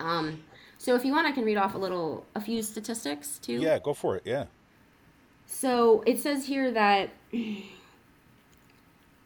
um 0.00 0.42
so 0.84 0.94
if 0.94 1.04
you 1.04 1.12
want 1.12 1.26
i 1.26 1.32
can 1.32 1.44
read 1.44 1.56
off 1.56 1.74
a 1.74 1.78
little 1.78 2.26
a 2.34 2.40
few 2.40 2.62
statistics 2.62 3.38
too 3.38 3.60
Yeah, 3.60 3.78
go 3.78 3.94
for 3.94 4.16
it. 4.16 4.22
Yeah. 4.24 4.44
so 5.46 6.02
it 6.06 6.18
says 6.20 6.44
here 6.46 6.70
that 6.72 7.10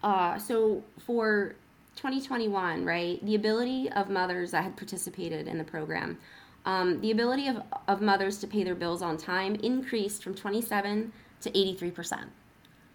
uh, 0.03 0.39
so 0.39 0.83
for 0.99 1.55
2021, 1.97 2.85
right, 2.85 3.25
the 3.27 3.35
ability 3.35 3.91
of 3.91 4.09
mothers 4.09 4.53
that 4.53 4.63
had 4.63 4.77
participated 4.77 5.49
in 5.49 5.59
the 5.59 5.65
program, 5.65 6.17
um, 6.65 7.01
the 7.01 7.11
ability 7.11 7.49
of, 7.49 7.61
of 7.89 8.01
mothers 8.01 8.39
to 8.39 8.47
pay 8.47 8.63
their 8.63 8.77
bills 8.77 9.03
on 9.03 9.17
time 9.17 9.57
increased 9.57 10.23
from 10.23 10.35
27 10.35 11.13
to 11.41 11.59
83 11.59 11.91
percent. 11.91 12.31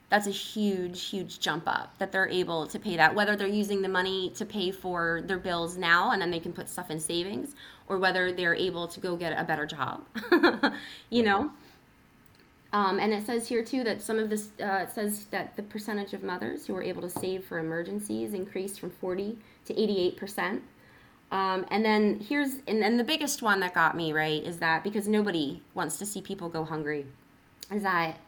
That's 0.10 0.28
a 0.28 0.32
huge, 0.32 1.04
huge 1.10 1.40
jump 1.40 1.64
up 1.66 1.98
that 1.98 2.12
they're 2.14 2.30
able 2.30 2.68
to 2.68 2.80
pay 2.80 2.96
that. 2.98 3.14
Whether 3.16 3.36
they're 3.36 3.48
using 3.48 3.82
the 3.82 3.90
money 3.90 4.30
to 4.36 4.46
pay 4.46 4.72
for 4.72 5.22
their 5.26 5.40
bills 5.40 5.76
now 5.76 6.12
and 6.12 6.22
then 6.22 6.30
they 6.32 6.40
can 6.40 6.54
put 6.54 6.70
stuff 6.70 6.92
in 6.92 7.00
savings, 7.00 7.56
or 7.88 7.98
whether 7.98 8.32
they're 8.32 8.56
able 8.56 8.88
to 8.88 9.00
go 9.00 9.16
get 9.16 9.38
a 9.38 9.44
better 9.44 9.66
job, 9.66 10.04
you 11.10 11.24
know. 11.24 11.52
Um, 12.72 12.98
and 13.00 13.14
it 13.14 13.26
says 13.26 13.48
here 13.48 13.64
too 13.64 13.84
that 13.84 14.02
some 14.02 14.18
of 14.18 14.30
this, 14.30 14.50
uh, 14.60 14.86
it 14.88 14.92
says 14.92 15.26
that 15.26 15.56
the 15.56 15.64
percentage 15.64 16.14
of 16.14 16.24
mothers 16.24 16.66
who 16.66 16.74
were 16.74 16.82
able 16.82 17.04
to 17.04 17.10
save 17.10 17.46
for 17.46 17.60
emergencies 17.60 18.34
increased 18.34 18.80
from 18.80 18.90
40 18.90 19.38
to 19.66 19.80
88 19.80 20.18
percent. 20.18 20.64
Um, 21.32 21.66
and 21.72 21.84
then 21.84 22.20
here's, 22.20 22.58
and 22.68 22.82
then 22.82 22.98
the 22.98 23.04
biggest 23.04 23.42
one 23.42 23.60
that 23.62 23.74
got 23.74 23.96
me 23.96 24.14
right 24.14 24.44
is 24.44 24.58
that 24.60 24.84
because 24.84 25.08
nobody 25.08 25.62
wants 25.74 25.98
to 25.98 26.06
see 26.06 26.22
people 26.22 26.48
go 26.48 26.64
hungry, 26.64 27.06
is 27.72 27.82
that 27.84 28.20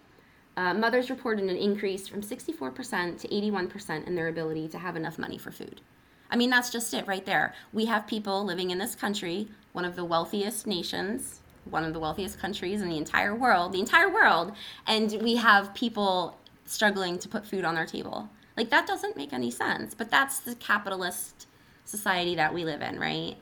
uh, 0.58 0.74
mothers 0.74 1.10
reported 1.10 1.50
an 1.50 1.58
increase 1.58 2.08
from 2.08 2.22
64% 2.22 3.20
to 3.22 3.28
81% 3.28 4.08
in 4.08 4.16
their 4.16 4.28
ability 4.28 4.68
to 4.70 4.80
have 4.80 4.96
enough 4.96 5.20
money 5.20 5.38
for 5.38 5.52
food. 5.52 5.82
I 6.30 6.36
mean, 6.36 6.50
that's 6.50 6.70
just 6.70 6.94
it 6.94 7.08
right 7.08 7.26
there. 7.26 7.54
We 7.72 7.86
have 7.86 8.08
people 8.08 8.44
living 8.44 8.72
in 8.72 8.78
this 8.78 8.96
country, 8.96 9.48
one 9.74 9.86
of 9.86 9.96
the 9.96 10.06
wealthiest 10.06 10.66
nations, 10.68 11.42
one 11.66 11.84
of 11.84 11.94
the 11.94 12.00
wealthiest 12.00 12.40
countries 12.40 12.82
in 12.82 12.90
the 12.90 12.98
entire 12.98 13.36
world, 13.36 13.74
the 13.74 13.80
entire 13.80 14.10
world, 14.10 14.52
and 14.88 15.20
we 15.22 15.36
have 15.36 15.74
people 15.74 16.38
struggling 16.66 17.20
to 17.20 17.28
put 17.28 17.46
food 17.46 17.66
on 17.66 17.76
their 17.76 17.86
table. 17.86 18.30
Like, 18.58 18.70
that 18.70 18.88
doesn't 18.88 19.18
make 19.18 19.34
any 19.34 19.52
sense, 19.52 19.94
but 19.94 20.10
that's 20.10 20.40
the 20.40 20.56
capitalist 20.56 21.48
society 21.84 22.36
that 22.36 22.54
we 22.54 22.64
live 22.64 22.82
in, 22.82 23.00
right? 23.00 23.36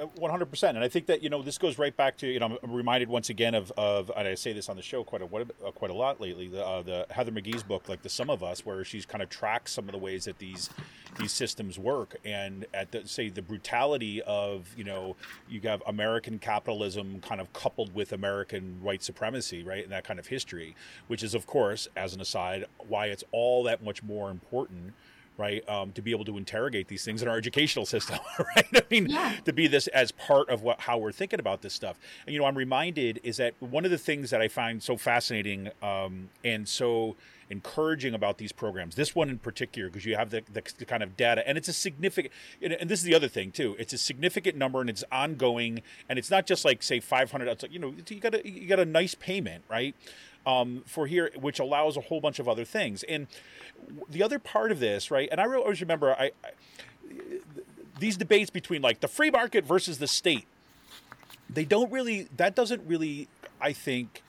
Uh, 0.00 0.06
One 0.16 0.30
hundred 0.30 0.46
percent, 0.50 0.76
and 0.76 0.84
I 0.84 0.88
think 0.88 1.06
that 1.06 1.22
you 1.22 1.28
know 1.28 1.42
this 1.42 1.58
goes 1.58 1.78
right 1.78 1.94
back 1.96 2.16
to 2.18 2.26
you 2.26 2.38
know 2.40 2.46
I'm- 2.46 2.58
I'm 2.62 2.72
reminded 2.72 3.08
once 3.08 3.28
again 3.28 3.54
of 3.54 3.70
of 3.76 4.10
and 4.16 4.26
I 4.26 4.34
say 4.34 4.52
this 4.52 4.68
on 4.68 4.76
the 4.76 4.82
show 4.82 5.04
quite 5.04 5.20
a 5.22 5.26
uh, 5.26 5.70
quite 5.72 5.90
a 5.90 5.94
lot 5.94 6.20
lately 6.20 6.48
the 6.48 6.64
uh, 6.64 6.82
the 6.82 7.06
Heather 7.10 7.32
McGhee's 7.32 7.62
book 7.62 7.88
like 7.88 8.02
the 8.02 8.08
Sum 8.08 8.30
of 8.30 8.42
Us 8.42 8.64
where 8.64 8.84
she's 8.84 9.04
kind 9.04 9.22
of 9.22 9.28
tracks 9.28 9.72
some 9.72 9.86
of 9.86 9.92
the 9.92 9.98
ways 9.98 10.24
that 10.24 10.38
these 10.38 10.70
these 11.18 11.32
systems 11.32 11.78
work. 11.78 12.16
And 12.24 12.66
at 12.72 12.92
the 12.92 13.06
say 13.06 13.28
the 13.28 13.42
brutality 13.42 14.22
of 14.22 14.68
you 14.76 14.84
know 14.84 15.16
you 15.48 15.60
have 15.62 15.82
American 15.86 16.38
capitalism 16.38 17.20
kind 17.20 17.40
of 17.40 17.52
coupled 17.52 17.94
with 17.94 18.12
American 18.12 18.82
white 18.82 19.02
supremacy 19.02 19.62
right 19.62 19.82
and 19.82 19.92
that 19.92 20.04
kind 20.04 20.18
of 20.18 20.28
history 20.28 20.74
which 21.08 21.22
is 21.22 21.34
of 21.34 21.46
course 21.46 21.88
as 21.96 22.14
an 22.14 22.20
aside 22.20 22.64
why 22.88 23.06
it's 23.06 23.24
all 23.32 23.62
that 23.64 23.82
much 23.82 24.02
more 24.02 24.30
important 24.30 24.94
right? 25.38 25.66
Um, 25.68 25.92
to 25.92 26.02
be 26.02 26.10
able 26.10 26.24
to 26.26 26.36
interrogate 26.36 26.88
these 26.88 27.04
things 27.04 27.22
in 27.22 27.28
our 27.28 27.36
educational 27.36 27.86
system, 27.94 28.18
right? 28.56 28.66
I 28.74 28.82
mean, 28.90 29.08
Yeah. 29.08 29.36
to 29.44 29.52
be 29.52 29.66
this 29.66 29.86
as 29.88 30.12
part 30.12 30.48
of 30.48 30.62
what 30.62 30.80
how 30.82 30.98
we're 30.98 31.12
thinking 31.12 31.40
about 31.40 31.62
this 31.62 31.74
stuff. 31.74 31.98
And 32.26 32.34
you 32.34 32.40
know, 32.40 32.46
I'm 32.46 32.56
reminded 32.58 33.20
is 33.22 33.38
that 33.38 33.54
one 33.60 33.84
of 33.84 33.90
the 33.90 33.98
things 33.98 34.30
that 34.30 34.40
I 34.42 34.48
find 34.48 34.82
so 34.82 34.96
fascinating 34.96 35.70
um, 35.82 36.28
and 36.44 36.68
so 36.68 37.16
encouraging 37.48 38.14
about 38.14 38.38
these 38.38 38.52
programs, 38.52 38.94
this 38.94 39.12
one 39.14 39.28
in 39.28 39.36
particular, 39.38 39.88
because 39.88 40.06
you 40.06 40.14
have 40.14 40.30
the, 40.30 40.40
the, 40.52 40.62
the 40.78 40.84
kind 40.84 41.02
of 41.02 41.16
data, 41.16 41.46
and 41.48 41.58
it's 41.58 41.66
a 41.66 41.72
significant, 41.72 42.32
and, 42.62 42.74
and 42.74 42.88
this 42.88 43.00
is 43.00 43.04
the 43.04 43.14
other 43.14 43.26
thing 43.26 43.50
too, 43.50 43.74
it's 43.78 43.92
a 43.92 43.98
significant 43.98 44.56
number 44.56 44.80
and 44.80 44.88
it's 44.88 45.02
ongoing, 45.10 45.82
and 46.08 46.16
it's 46.16 46.30
not 46.30 46.46
just 46.46 46.64
like 46.64 46.80
say 46.80 47.00
500. 47.00 47.48
It's 47.48 47.62
like, 47.64 47.72
you 47.72 47.80
know, 47.80 47.92
you 48.08 48.20
got 48.20 48.34
a 48.36 48.48
you 48.48 48.68
got 48.68 48.78
a 48.78 48.84
nice 48.84 49.16
payment, 49.16 49.64
right? 49.68 49.96
Um, 50.46 50.84
for 50.86 51.06
here, 51.06 51.30
which 51.38 51.58
allows 51.58 51.98
a 51.98 52.00
whole 52.00 52.20
bunch 52.20 52.38
of 52.38 52.48
other 52.48 52.64
things, 52.64 53.02
and 53.02 53.26
the 54.08 54.22
other 54.22 54.38
part 54.38 54.72
of 54.72 54.80
this, 54.80 55.10
right? 55.10 55.28
And 55.30 55.38
I 55.38 55.44
always 55.44 55.82
remember 55.82 56.12
I, 56.12 56.30
I 56.42 56.50
these 57.98 58.16
debates 58.16 58.50
between 58.50 58.82
like 58.82 59.00
the 59.00 59.08
free 59.08 59.30
market 59.30 59.64
versus 59.64 59.98
the 59.98 60.08
state. 60.08 60.46
They 61.48 61.64
don't 61.64 61.92
really. 61.92 62.28
That 62.36 62.54
doesn't 62.54 62.82
really. 62.86 63.28
I 63.60 63.72
think 63.72 64.22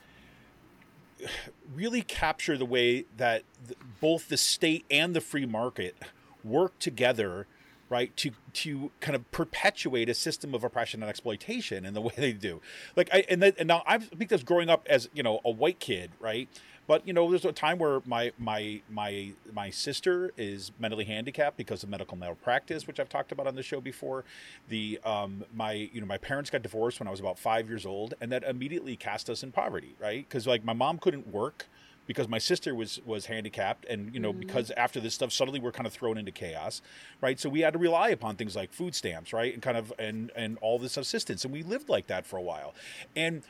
really 1.74 2.01
capture 2.01 2.57
the 2.57 2.66
way 2.66 3.05
that 3.18 3.43
th- 3.68 3.80
both 3.99 4.28
the 4.28 4.38
state 4.38 4.86
and 4.89 5.16
the 5.16 5.22
free 5.22 5.45
market 5.45 5.95
work 6.43 6.78
together 6.80 7.47
right 7.91 8.15
to 8.17 8.31
to 8.53 8.89
kind 9.01 9.15
of 9.15 9.29
perpetuate 9.31 10.09
a 10.09 10.13
system 10.13 10.55
of 10.55 10.63
oppression 10.63 11.03
and 11.03 11.09
exploitation 11.09 11.85
in 11.85 11.93
the 11.93 12.01
way 12.07 12.13
they 12.17 12.31
do. 12.33 12.61
Like 12.95 13.09
i 13.13 13.25
and, 13.29 13.43
and 13.43 13.67
now 13.67 13.83
i 13.85 13.97
because 13.97 14.43
growing 14.43 14.69
up 14.69 14.87
as 14.89 15.09
you 15.13 15.21
know 15.21 15.41
a 15.45 15.51
white 15.51 15.79
kid 15.79 16.11
right? 16.19 16.47
But 16.87 17.05
you 17.07 17.13
know 17.13 17.29
there's 17.29 17.45
a 17.45 17.51
time 17.51 17.77
where 17.77 18.01
my 18.05 18.31
my 18.39 18.81
my 18.89 19.33
my 19.53 19.69
sister 19.69 20.31
is 20.37 20.71
mentally 20.79 21.05
handicapped 21.05 21.55
because 21.57 21.83
of 21.83 21.89
medical 21.89 22.17
malpractice 22.17 22.87
which 22.87 22.99
i've 22.99 23.09
talked 23.09 23.31
about 23.31 23.45
on 23.45 23.55
the 23.55 23.63
show 23.63 23.81
before. 23.81 24.23
The 24.69 24.99
um 25.05 25.43
my 25.53 25.73
you 25.93 26.01
know 26.01 26.07
my 26.07 26.17
parents 26.17 26.49
got 26.49 26.63
divorced 26.63 26.99
when 26.99 27.07
i 27.07 27.11
was 27.11 27.19
about 27.19 27.37
five 27.37 27.69
years 27.69 27.85
old 27.85 28.13
and 28.21 28.31
that 28.31 28.43
immediately 28.43 28.95
cast 28.95 29.29
us 29.29 29.43
in 29.43 29.51
poverty 29.51 29.95
right? 29.99 30.25
Because 30.27 30.47
like 30.47 30.63
my 30.63 30.73
mom 30.73 30.97
couldn't 30.97 31.27
work 31.27 31.67
because 32.12 32.28
my 32.28 32.38
sister 32.38 32.76
was 32.76 32.99
was 33.05 33.28
handicapped 33.28 33.86
and 33.86 34.14
you 34.14 34.20
know 34.20 34.32
mm-hmm. 34.32 34.41
because 34.41 34.70
after 34.72 34.99
this 34.99 35.14
stuff 35.14 35.32
suddenly 35.32 35.59
we're 35.59 35.72
kind 35.72 35.88
of 35.88 35.93
thrown 35.93 36.18
into 36.18 36.32
chaos 36.32 36.82
right? 37.22 37.39
So 37.39 37.49
we 37.49 37.62
had 37.62 37.74
to 37.74 37.80
rely 37.80 38.09
upon 38.09 38.36
things 38.36 38.55
like 38.55 38.74
food 38.74 38.93
stamps 38.93 39.32
right? 39.32 39.53
And 39.53 39.62
kind 39.62 39.78
of 39.78 39.93
and 39.97 40.32
and 40.36 40.57
all 40.62 40.78
this 40.78 40.97
assistance. 40.97 41.45
And 41.45 41.53
we 41.53 41.64
lived 41.64 41.88
like 41.88 42.07
that 42.07 42.26
for 42.26 42.38
a 42.38 42.41
while. 42.41 42.74
And 43.16 43.43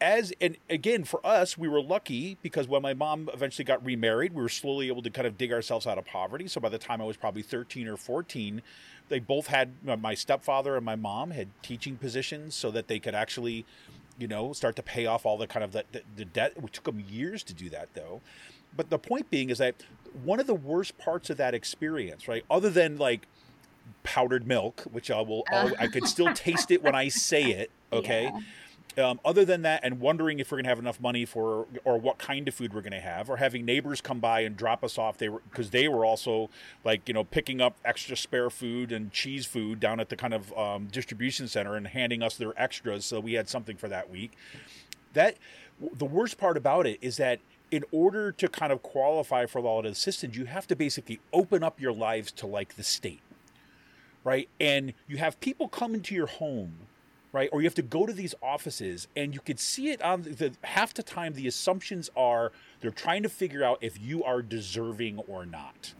as 0.00 0.32
and 0.40 0.56
again 0.70 1.04
for 1.04 1.24
us 1.26 1.58
we 1.58 1.68
were 1.68 1.82
lucky 1.82 2.38
because 2.40 2.66
when 2.66 2.80
my 2.80 2.94
mom 2.94 3.28
eventually 3.34 3.66
got 3.66 3.84
remarried 3.84 4.32
we 4.32 4.40
were 4.40 4.48
slowly 4.48 4.88
able 4.88 5.02
to 5.02 5.10
kind 5.10 5.26
of 5.26 5.36
dig 5.36 5.52
ourselves 5.52 5.86
out 5.86 5.98
of 5.98 6.06
poverty. 6.06 6.48
So 6.48 6.58
by 6.60 6.70
the 6.70 6.78
time 6.78 7.02
i 7.02 7.04
was 7.04 7.18
probably 7.18 7.42
13 7.42 7.86
or 7.86 7.98
14 7.98 8.62
they 9.10 9.18
both 9.18 9.48
had 9.48 9.72
my 9.84 10.14
stepfather 10.14 10.76
and 10.76 10.84
my 10.84 10.96
mom 10.96 11.32
had 11.32 11.48
teaching 11.62 11.96
positions 11.96 12.54
so 12.54 12.70
that 12.70 12.86
they 12.86 12.98
could 12.98 13.14
actually 13.14 13.66
you 14.20 14.28
know, 14.28 14.52
start 14.52 14.76
to 14.76 14.82
pay 14.82 15.06
off 15.06 15.24
all 15.24 15.38
the 15.38 15.46
kind 15.46 15.64
of 15.64 15.72
the, 15.72 15.84
the, 15.92 16.02
the 16.16 16.24
debt. 16.24 16.52
It 16.56 16.72
took 16.72 16.84
them 16.84 17.00
years 17.08 17.42
to 17.44 17.54
do 17.54 17.70
that, 17.70 17.88
though. 17.94 18.20
But 18.76 18.90
the 18.90 18.98
point 18.98 19.30
being 19.30 19.50
is 19.50 19.58
that 19.58 19.74
one 20.22 20.38
of 20.38 20.46
the 20.46 20.54
worst 20.54 20.98
parts 20.98 21.30
of 21.30 21.36
that 21.38 21.54
experience, 21.54 22.28
right, 22.28 22.44
other 22.50 22.70
than 22.70 22.98
like 22.98 23.26
powdered 24.02 24.46
milk, 24.46 24.82
which 24.92 25.10
I 25.10 25.20
will, 25.20 25.44
al 25.50 25.72
I 25.78 25.86
could 25.86 26.06
still 26.06 26.32
taste 26.34 26.70
it 26.70 26.82
when 26.82 26.94
I 26.94 27.08
say 27.08 27.44
it, 27.44 27.70
okay. 27.92 28.24
Yeah. 28.24 28.40
Um, 28.98 29.20
other 29.24 29.44
than 29.44 29.62
that, 29.62 29.80
and 29.84 30.00
wondering 30.00 30.40
if 30.40 30.50
we're 30.50 30.56
going 30.56 30.64
to 30.64 30.70
have 30.70 30.78
enough 30.78 31.00
money 31.00 31.24
for, 31.24 31.66
or 31.84 31.96
what 31.96 32.18
kind 32.18 32.48
of 32.48 32.54
food 32.54 32.74
we're 32.74 32.80
going 32.80 32.92
to 32.92 33.00
have, 33.00 33.30
or 33.30 33.36
having 33.36 33.64
neighbors 33.64 34.00
come 34.00 34.18
by 34.18 34.40
and 34.40 34.56
drop 34.56 34.82
us 34.82 34.98
off, 34.98 35.16
they 35.16 35.28
were 35.28 35.42
because 35.48 35.70
they 35.70 35.86
were 35.86 36.04
also 36.04 36.50
like 36.84 37.06
you 37.06 37.14
know 37.14 37.22
picking 37.22 37.60
up 37.60 37.76
extra 37.84 38.16
spare 38.16 38.50
food 38.50 38.90
and 38.90 39.12
cheese 39.12 39.46
food 39.46 39.78
down 39.78 40.00
at 40.00 40.08
the 40.08 40.16
kind 40.16 40.34
of 40.34 40.52
um, 40.58 40.88
distribution 40.90 41.46
center 41.46 41.76
and 41.76 41.86
handing 41.88 42.22
us 42.22 42.36
their 42.36 42.52
extras, 42.60 43.04
so 43.04 43.20
we 43.20 43.34
had 43.34 43.48
something 43.48 43.76
for 43.76 43.88
that 43.88 44.10
week. 44.10 44.32
That 45.12 45.36
the 45.92 46.04
worst 46.04 46.36
part 46.36 46.56
about 46.56 46.86
it 46.86 46.98
is 47.00 47.16
that 47.18 47.38
in 47.70 47.84
order 47.92 48.32
to 48.32 48.48
kind 48.48 48.72
of 48.72 48.82
qualify 48.82 49.46
for 49.46 49.60
all 49.60 49.78
of 49.78 49.84
the 49.84 49.90
assistance, 49.90 50.36
you 50.36 50.46
have 50.46 50.66
to 50.66 50.74
basically 50.74 51.20
open 51.32 51.62
up 51.62 51.80
your 51.80 51.92
lives 51.92 52.32
to 52.32 52.46
like 52.46 52.74
the 52.74 52.82
state, 52.82 53.22
right? 54.24 54.48
And 54.58 54.94
you 55.06 55.18
have 55.18 55.38
people 55.40 55.68
come 55.68 55.94
into 55.94 56.14
your 56.14 56.26
home 56.26 56.72
right? 57.32 57.48
Or 57.52 57.60
you 57.60 57.66
have 57.66 57.74
to 57.76 57.82
go 57.82 58.06
to 58.06 58.12
these 58.12 58.34
offices, 58.42 59.08
and 59.16 59.32
you 59.34 59.40
could 59.40 59.60
see 59.60 59.90
it 59.90 60.02
on 60.02 60.22
the, 60.22 60.30
the 60.30 60.52
half 60.64 60.92
the 60.94 61.02
time. 61.02 61.34
The 61.34 61.46
assumptions 61.46 62.10
are 62.16 62.52
they're 62.80 62.90
trying 62.90 63.22
to 63.22 63.28
figure 63.28 63.62
out 63.64 63.78
if 63.80 64.00
you 64.00 64.24
are 64.24 64.42
deserving 64.42 65.18
or 65.20 65.46
not, 65.46 65.94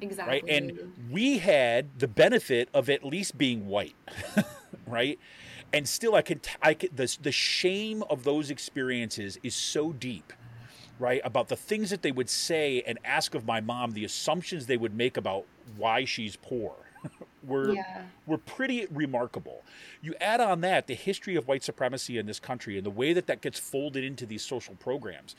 Exactly. 0.00 0.32
right? 0.34 0.44
And 0.48 0.92
we 1.10 1.38
had 1.38 1.98
the 1.98 2.08
benefit 2.08 2.68
of 2.74 2.88
at 2.90 3.04
least 3.04 3.38
being 3.38 3.66
white, 3.66 3.96
right? 4.86 5.18
And 5.72 5.88
still, 5.88 6.14
I 6.14 6.22
can, 6.22 6.38
t- 6.40 6.50
I 6.60 6.74
can 6.74 6.90
the 6.94 7.16
the 7.22 7.32
shame 7.32 8.02
of 8.10 8.24
those 8.24 8.50
experiences 8.50 9.38
is 9.42 9.54
so 9.54 9.92
deep. 9.92 10.32
Right 10.98 11.22
about 11.24 11.48
the 11.48 11.56
things 11.56 11.90
that 11.90 12.02
they 12.02 12.12
would 12.12 12.30
say 12.30 12.82
and 12.86 12.96
ask 13.04 13.34
of 13.34 13.44
my 13.44 13.60
mom, 13.60 13.90
the 13.92 14.04
assumptions 14.04 14.66
they 14.66 14.76
would 14.76 14.94
make 14.94 15.16
about 15.16 15.46
why 15.76 16.04
she's 16.04 16.36
poor, 16.36 16.74
were 17.44 17.74
Yeah. 17.74 18.02
were 18.26 18.38
pretty 18.38 18.86
remarkable. 18.90 19.62
You 20.00 20.14
add 20.20 20.40
on 20.40 20.60
that 20.62 20.86
the 20.86 20.94
history 20.94 21.36
of 21.36 21.48
white 21.48 21.62
supremacy 21.62 22.18
in 22.18 22.26
this 22.26 22.40
country 22.40 22.76
and 22.76 22.86
the 22.86 22.90
way 22.90 23.12
that 23.12 23.26
that 23.26 23.40
gets 23.40 23.58
folded 23.58 24.04
into 24.04 24.26
these 24.26 24.42
social 24.42 24.74
programs. 24.74 25.34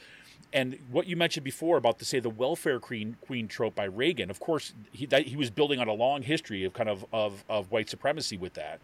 And 0.51 0.78
what 0.91 1.08
you 1.08 1.16
mentioned 1.16 1.43
before 1.43 1.78
about 1.78 1.97
the 1.99 2.06
say 2.06 2.20
the 2.20 2.30
welfare 2.30 2.80
queen 2.80 3.18
queen 3.22 3.47
trope 3.47 3.76
by 3.76 3.86
Reagan, 3.86 4.30
of 4.30 4.39
course, 4.39 4.74
he 4.91 5.06
that, 5.08 5.28
he 5.28 5.36
was 5.36 5.49
building 5.49 5.80
on 5.80 5.88
a 5.88 5.93
long 5.93 6.22
history 6.22 6.64
of 6.64 6.74
kind 6.74 6.89
of, 6.89 7.06
of 7.12 7.43
of 7.49 7.72
white 7.72 7.89
supremacy 7.89 8.38
with 8.38 8.54
that. 8.54 8.80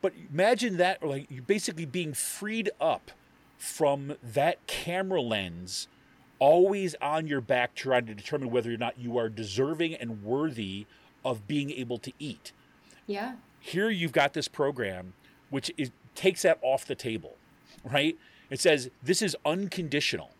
But 0.00 0.12
imagine 0.32 0.76
that 0.78 1.02
like 1.02 1.30
you 1.30 1.42
basically 1.42 1.84
being 1.86 2.14
freed 2.14 2.70
up 2.80 3.10
from 3.56 4.16
that 4.22 4.64
camera 4.66 5.20
lens 5.20 5.88
always 6.40 6.94
on 7.02 7.26
your 7.26 7.40
back 7.40 7.74
trying 7.74 8.06
to 8.06 8.14
determine 8.14 8.50
whether 8.50 8.72
or 8.72 8.76
not 8.76 8.98
you 8.98 9.18
are 9.18 9.28
deserving 9.28 9.94
and 9.94 10.22
worthy 10.22 10.86
of 11.30 11.46
being 11.46 11.70
able 11.70 11.98
to 11.98 12.12
eat. 12.18 12.52
yeah. 13.06 13.34
Here 13.60 13.90
you've 13.90 14.12
got 14.12 14.34
this 14.34 14.48
program 14.48 15.12
which 15.50 15.70
is, 15.76 15.90
takes 16.14 16.42
that 16.42 16.58
off 16.62 16.84
the 16.86 16.94
table, 16.94 17.36
right? 17.84 18.16
It 18.50 18.60
says 18.60 18.90
this 19.02 19.20
is 19.20 19.36
unconditional, 19.44 20.30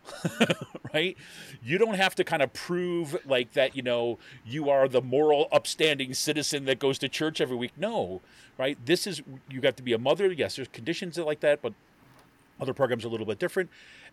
right? 0.93 1.15
You 1.63 1.77
don't 1.77 1.95
have 1.95 2.15
to 2.15 2.23
kind 2.23 2.41
of 2.41 2.51
prove 2.53 3.15
like 3.25 3.53
that, 3.53 3.75
you 3.75 3.83
know, 3.83 4.17
you 4.45 4.69
are 4.69 4.87
the 4.87 5.01
moral, 5.01 5.47
upstanding 5.51 6.13
citizen 6.13 6.65
that 6.65 6.79
goes 6.79 6.97
to 6.99 7.09
church 7.09 7.39
every 7.39 7.55
week. 7.55 7.73
No, 7.77 8.21
right? 8.57 8.77
This 8.83 9.05
is, 9.05 9.21
you 9.49 9.61
got 9.61 9.77
to 9.77 9.83
be 9.83 9.93
a 9.93 9.99
mother. 9.99 10.31
Yes, 10.31 10.55
there's 10.55 10.67
conditions 10.69 11.17
like 11.17 11.41
that, 11.41 11.61
but 11.61 11.73
other 12.59 12.73
programs 12.73 13.05
are 13.05 13.09
a 13.09 13.11
little 13.11 13.27
bit 13.27 13.37
different. 13.37 13.69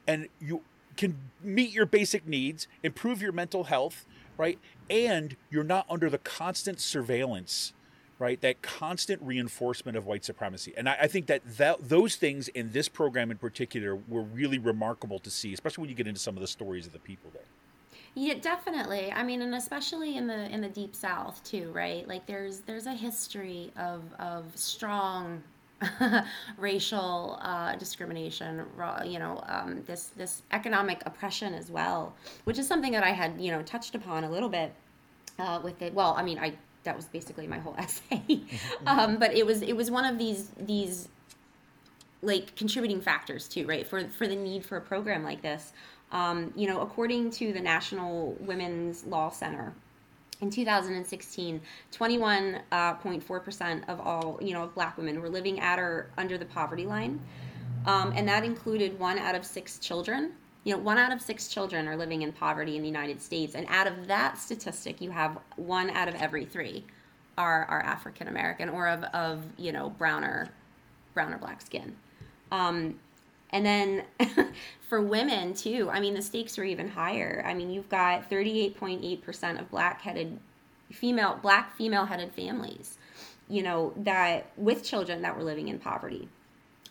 And 0.07 0.29
you 0.41 0.61
can 0.97 1.17
meet 1.43 1.73
your 1.73 1.87
basic 1.87 2.27
needs, 2.27 2.69
improve 2.83 3.23
your 3.23 3.33
mental 3.33 3.65
health, 3.65 4.05
right? 4.37 4.59
And 4.89 5.37
you're 5.51 5.65
not 5.65 5.87
under 5.89 6.11
the 6.11 6.19
constant 6.19 6.81
surveillance, 6.81 7.73
right? 8.19 8.41
That 8.41 8.63
constant 8.63 9.23
reinforcement 9.23 9.97
of 9.97 10.07
white 10.07 10.25
supremacy. 10.25 10.73
And 10.77 10.89
I, 10.89 10.97
I 11.03 11.07
think 11.07 11.27
that, 11.27 11.43
that 11.57 11.89
those 11.89 12.17
things 12.17 12.49
in 12.49 12.73
this 12.73 12.89
program 12.89 13.31
in 13.31 13.39
particular 13.39 13.97
were 13.97 14.23
really 14.23 14.59
remarkable 14.59 15.19
to 15.21 15.31
see, 15.31 15.53
especially 15.53 15.83
when 15.83 15.91
you 15.91 15.97
get 15.97 16.07
into 16.07 16.21
some 16.21 16.37
of 16.37 16.41
the 16.41 16.47
stories 16.47 16.87
of 16.87 16.93
the 16.93 16.99
people 16.99 17.31
there. 17.33 17.43
Yeah, 18.19 18.35
definitely. 18.41 19.13
I 19.13 19.23
mean, 19.23 19.43
and 19.43 19.55
especially 19.55 20.17
in 20.17 20.27
the 20.27 20.51
in 20.51 20.63
the 20.63 20.71
deep 20.71 20.95
south 20.95 21.45
too, 21.45 21.71
right? 21.75 22.09
Like 22.09 22.25
there's 22.25 22.61
there's 22.61 22.87
a 22.87 22.95
history 22.95 23.71
of 23.77 24.03
of 24.19 24.45
strong 24.55 25.43
racial 26.59 27.39
uh, 27.43 27.77
discrimination, 27.77 28.65
you 29.05 29.19
know, 29.19 29.43
um, 29.47 29.83
this 29.87 30.07
this 30.17 30.43
economic 30.53 31.03
oppression 31.05 31.53
as 31.55 31.71
well, 31.71 32.15
which 32.45 32.59
is 32.59 32.67
something 32.67 32.93
that 32.93 33.05
I 33.05 33.11
had 33.11 33.39
you 33.39 33.51
know 33.51 33.63
touched 33.63 33.95
upon 33.95 34.25
a 34.25 34.31
little 34.31 34.49
bit 34.49 34.73
uh, 35.39 35.61
with 35.63 35.83
it. 35.83 35.93
Well, 35.93 36.15
I 36.17 36.23
mean, 36.23 36.39
I 36.39 36.55
that 36.85 36.97
was 36.97 37.07
basically 37.07 37.47
my 37.47 37.59
whole 37.59 37.75
essay, 37.79 38.41
um, 38.87 39.19
but 39.19 39.35
it 39.35 39.45
was 39.45 39.63
it 39.63 39.75
was 39.75 39.91
one 39.91 40.05
of 40.05 40.19
these 40.19 40.51
these 40.59 41.09
like 42.23 42.57
contributing 42.57 43.01
factors 43.01 43.47
too, 43.47 43.67
right? 43.67 43.87
For 43.87 44.09
for 44.09 44.27
the 44.27 44.37
need 44.37 44.65
for 44.65 44.77
a 44.77 44.81
program 44.81 45.23
like 45.23 45.43
this. 45.43 45.73
Um, 46.13 46.53
you 46.55 46.69
know, 46.69 46.81
according 46.81 47.33
to 47.33 47.53
the 47.53 47.61
National 47.61 48.37
Women's 48.41 49.05
Law 49.05 49.29
Center, 49.29 49.75
in 50.41 50.51
2016, 50.51 51.61
21.4% 51.93 53.89
of 53.89 54.01
all, 54.01 54.39
you 54.43 54.53
know, 54.53 54.65
of 54.65 54.75
black 54.75 54.97
women 54.99 55.21
were 55.21 55.29
living 55.29 55.61
at 55.61 55.79
or 55.79 56.11
under 56.19 56.37
the 56.37 56.45
poverty 56.45 56.87
line. 56.87 57.21
Um, 57.87 58.13
and 58.17 58.29
that 58.29 58.45
included 58.45 58.99
one 58.99 59.19
out 59.19 59.35
of 59.35 59.45
six 59.45 59.79
children. 59.79 60.33
You 60.65 60.75
know, 60.75 60.83
one 60.83 60.99
out 60.99 61.13
of 61.13 61.21
six 61.23 61.49
children 61.49 61.87
are 61.87 61.97
living 61.97 62.23
in 62.23 62.33
poverty 62.33 62.77
in 62.77 62.83
the 62.83 62.89
United 62.89 63.23
States. 63.23 63.55
And 63.55 63.67
out 63.69 63.87
of 63.87 64.09
that 64.09 64.39
statistic, 64.39 65.01
you 65.01 65.11
have 65.11 65.39
one 65.55 65.91
out 65.91 66.09
of 66.09 66.17
every 66.17 66.45
three 66.45 66.85
are, 67.39 67.65
are 67.67 67.81
African 67.83 68.29
American 68.29 68.69
or 68.69 68.89
of, 68.89 69.05
of, 69.05 69.45
you 69.57 69.73
know, 69.73 69.91
browner, 69.91 70.49
brown 71.15 71.33
or 71.33 71.39
black 71.39 71.61
skin. 71.61 71.95
Um, 72.51 72.99
and 73.57 73.65
then 73.65 74.03
for 74.89 75.01
women 75.01 75.55
too, 75.55 75.89
I 75.91 75.99
mean 75.99 76.15
the 76.15 76.23
stakes 76.23 76.59
are 76.59 76.65
even 76.65 76.89
higher. 76.89 77.43
I 77.47 77.55
mean 77.55 77.71
you've 77.71 77.89
got 77.89 78.31
38.8% 78.31 79.61
of 79.61 79.71
black-headed 79.71 80.39
female 80.93 81.39
black 81.41 81.75
female-headed 81.75 82.33
families, 82.33 82.99
you 83.49 83.63
know, 83.63 83.95
that 83.97 84.51
with 84.57 84.85
children 84.85 85.23
that 85.23 85.37
were 85.37 85.43
living 85.43 85.69
in 85.69 85.79
poverty. 85.79 86.29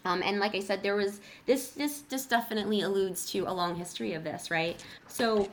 Um, 0.06 0.24
and 0.24 0.40
like 0.40 0.56
I 0.56 0.60
said, 0.60 0.82
there 0.82 0.96
was 0.96 1.22
this 1.46 1.70
this 1.70 2.02
this 2.02 2.26
definitely 2.26 2.82
alludes 2.82 3.30
to 3.32 3.42
a 3.42 3.54
long 3.54 3.76
history 3.76 4.14
of 4.14 4.24
this, 4.24 4.50
right? 4.50 4.84
So, 5.08 5.48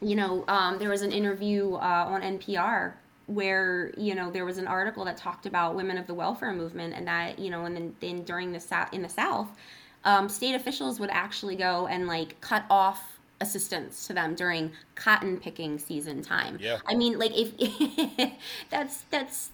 you 0.00 0.14
know, 0.14 0.44
um, 0.46 0.78
there 0.78 0.88
was 0.88 1.02
an 1.02 1.12
interview 1.12 1.74
uh, 1.74 2.04
on 2.08 2.22
NPR 2.22 2.94
where 3.26 3.92
you 3.96 4.14
know 4.14 4.30
there 4.30 4.44
was 4.44 4.58
an 4.58 4.66
article 4.66 5.04
that 5.04 5.16
talked 5.16 5.46
about 5.46 5.74
women 5.74 5.98
of 5.98 6.06
the 6.06 6.14
welfare 6.14 6.52
movement 6.52 6.94
and 6.94 7.06
that 7.06 7.38
you 7.38 7.50
know 7.50 7.64
and 7.64 7.76
then, 7.76 7.96
then 8.00 8.22
during 8.24 8.52
the 8.52 8.60
south 8.60 8.92
in 8.92 9.02
the 9.02 9.08
south 9.08 9.48
um, 10.04 10.28
state 10.28 10.54
officials 10.54 10.98
would 11.00 11.10
actually 11.10 11.56
go 11.56 11.86
and 11.86 12.06
like 12.06 12.40
cut 12.40 12.64
off 12.70 13.18
assistance 13.40 14.06
to 14.06 14.12
them 14.12 14.34
during 14.34 14.70
cotton 14.94 15.36
picking 15.36 15.78
season 15.78 16.22
time. 16.22 16.58
Yeah. 16.60 16.78
i 16.86 16.94
mean 16.94 17.18
like 17.18 17.32
if 17.34 18.32
that's 18.70 19.02
that's 19.10 19.50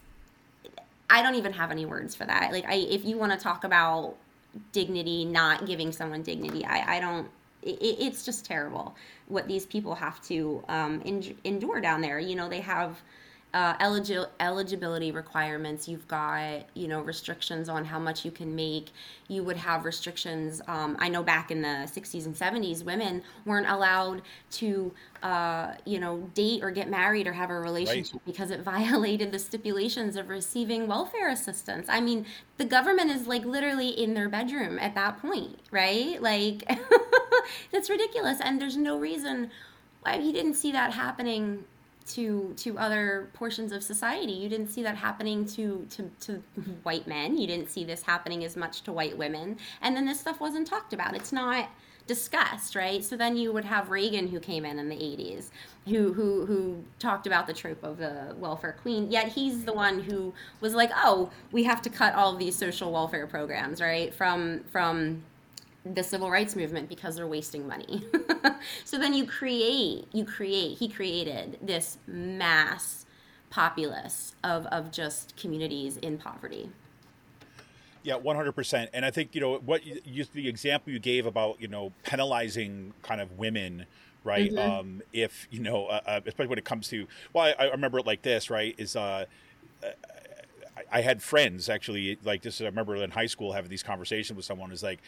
i 1.09 1.23
don't 1.23 1.37
even 1.37 1.53
have 1.53 1.71
any 1.71 1.87
words 1.87 2.15
for 2.15 2.25
that. 2.27 2.53
Like 2.53 2.67
i 2.67 2.75
if 2.75 3.05
you 3.05 3.17
want 3.17 3.33
to 3.33 3.39
talk 3.39 3.65
about 3.65 4.15
dignity 4.73 5.25
not 5.25 5.67
giving 5.67 5.93
someone 5.93 6.23
dignity 6.23 6.65
i 6.65 6.97
i 6.97 7.01
don't 7.01 7.29
it, 7.63 7.79
it's 7.81 8.25
just 8.25 8.45
terrible 8.45 8.95
what 9.27 9.47
these 9.47 9.67
people 9.67 9.95
have 9.95 10.23
to 10.23 10.63
um, 10.69 11.03
en- 11.05 11.37
endure 11.45 11.81
down 11.81 12.01
there. 12.01 12.19
You 12.19 12.37
know 12.37 12.49
they 12.49 12.61
have 12.61 13.01
uh, 13.55 13.77
eligi- 13.79 14.29
eligibility 14.41 15.11
requirements. 15.11 15.89
You've 15.89 16.07
got, 16.07 16.65
you 16.75 16.87
know, 16.87 17.01
restrictions 17.01 17.69
on 17.69 17.85
how 17.87 17.99
much 17.99 18.25
you 18.25 18.31
can 18.31 18.55
make. 18.55 18.91
You 19.29 19.43
would 19.43 19.57
have 19.57 19.87
restrictions. 19.87 20.61
Um, 20.69 20.97
I 21.01 21.09
know 21.09 21.23
back 21.23 21.51
in 21.51 21.63
the 21.63 21.89
60s 21.91 22.27
and 22.27 22.35
70s, 22.35 22.85
women 22.85 23.23
weren't 23.47 23.69
allowed 23.69 24.21
to, 24.53 24.93
uh, 25.23 25.73
you 25.87 25.99
know, 25.99 26.31
date 26.35 26.63
or 26.63 26.71
get 26.71 26.91
married 26.91 27.27
or 27.27 27.33
have 27.33 27.49
a 27.49 27.59
relationship 27.59 28.21
because 28.27 28.51
it 28.51 28.61
violated 28.63 29.33
the 29.33 29.39
stipulations 29.39 30.17
of 30.17 30.29
receiving 30.29 30.87
welfare 30.87 31.31
assistance. 31.31 31.87
I 31.89 32.01
mean, 32.01 32.27
the 32.59 32.67
government 32.67 33.11
is 33.11 33.27
like 33.27 33.47
literally 33.47 33.89
in 33.89 34.13
their 34.13 34.29
bedroom 34.29 34.79
at 34.79 34.95
that 34.95 35.23
point, 35.23 35.59
right? 35.71 36.21
Like, 36.21 36.71
that's 37.73 37.89
ridiculous. 37.89 38.41
And 38.43 38.61
there's 38.61 38.77
no 38.77 38.99
reason 38.99 39.51
why 40.03 40.17
you 40.17 40.33
didn't 40.33 40.55
see 40.55 40.71
that 40.73 40.93
happening 40.93 41.65
to 42.09 42.55
to 42.57 42.79
other 42.79 43.29
portions 43.35 43.73
of 43.73 43.83
society. 43.83 44.33
You 44.33 44.49
didn't 44.49 44.69
see 44.69 44.83
that 44.83 44.97
happening 44.97 45.45
to, 45.47 45.87
to 45.91 46.11
to 46.21 46.43
white 46.83 47.07
men. 47.07 47.39
You 47.39 47.47
didn't 47.47 47.71
see 47.71 47.85
this 47.85 48.03
happening 48.03 48.45
as 48.45 48.57
much 48.57 48.83
to 48.83 48.93
white 48.93 49.17
women. 49.17 49.59
And 49.83 49.97
then 49.97 50.07
this 50.07 50.21
stuff 50.21 50.41
wasn't 50.41 50.67
talked 50.67 50.93
about. 50.93 51.15
It's 51.15 51.33
not 51.33 51.69
discussed, 52.07 52.75
right? 52.75 53.05
So 53.05 53.17
then 53.17 53.37
you 53.37 53.53
would 53.53 53.67
have 53.67 53.91
Reagan 53.91 54.29
who 54.29 54.41
came 54.41 54.65
in 54.65 54.79
in 54.79 54.89
the 54.89 54.97
80s, 54.97 55.51
who 55.87 56.13
who 56.15 56.47
who 56.47 56.83
talked 56.99 57.27
about 57.27 57.47
the 57.47 57.53
trope 57.53 57.85
of 57.85 57.99
the 57.99 58.35
welfare 58.39 58.77
queen. 58.83 59.11
Yet 59.11 59.29
he's 59.29 59.65
the 59.65 59.73
one 59.73 60.01
who 60.01 60.35
was 60.61 60.75
like, 60.75 60.91
"Oh, 60.97 61.31
we 61.53 61.65
have 61.65 61.83
to 61.83 61.91
cut 61.91 62.15
all 62.15 62.35
these 62.35 62.57
social 62.57 62.91
welfare 62.91 63.27
programs, 63.27 63.81
right? 63.81 64.13
From 64.13 64.65
from 64.65 65.23
the 65.95 66.03
civil 66.03 66.31
rights 66.31 66.57
movement 66.57 66.89
because 66.89 67.17
they're 67.17 67.27
wasting 67.27 67.67
money." 67.67 68.05
so 68.85 68.99
then 68.99 69.15
you 69.15 69.27
create 69.27 70.07
you 70.13 70.25
create 70.25 70.79
he 70.79 70.89
created 70.89 71.59
this 71.63 71.99
mass 72.07 73.07
populace 73.51 74.35
of 74.45 74.67
of 74.67 74.91
just 74.91 75.37
communities 75.37 75.97
in 75.99 76.19
poverty. 76.19 76.71
Yeah, 78.03 78.17
one 78.17 78.37
hundred 78.37 78.53
percent. 78.53 78.91
And 78.93 79.05
I 79.05 79.11
think 79.11 79.35
you 79.35 79.41
know 79.41 79.59
what 79.59 79.85
you, 79.85 80.01
you, 80.05 80.25
the 80.33 80.49
example 80.49 80.93
you 80.93 80.99
gave 80.99 81.27
about 81.27 81.61
you 81.61 81.69
know 81.69 81.93
penalizing 82.05 82.95
kind 83.03 83.21
of 83.21 83.39
women, 83.39 83.87
right? 84.25 84.51
Mm-hmm. 84.51 84.59
Um, 84.59 85.03
if 85.13 85.47
you 85.51 85.61
know, 85.61 85.87
uh, 85.87 86.01
uh, 86.07 86.21
especially 86.27 86.49
when 86.49 86.59
it 86.59 86.65
comes 86.65 86.89
to 86.89 87.07
well, 87.33 87.45
I, 87.45 87.65
I 87.65 87.71
remember 87.71 87.99
it 87.99 88.07
like 88.07 88.23
this, 88.23 88.51
right? 88.51 88.75
Is 88.79 88.97
uh, 88.97 89.27
I, 90.79 90.99
I 90.99 91.01
had 91.01 91.23
friends 91.23 91.69
actually 91.69 92.19
like 92.25 92.43
this. 92.43 92.61
I 92.61 92.65
remember 92.65 92.97
in 92.97 93.11
high 93.11 93.27
school 93.27 93.53
having 93.53 93.71
these 93.71 93.83
conversations 93.83 94.37
with 94.37 94.45
someone 94.45 94.73
is 94.73 94.83
like 94.83 95.01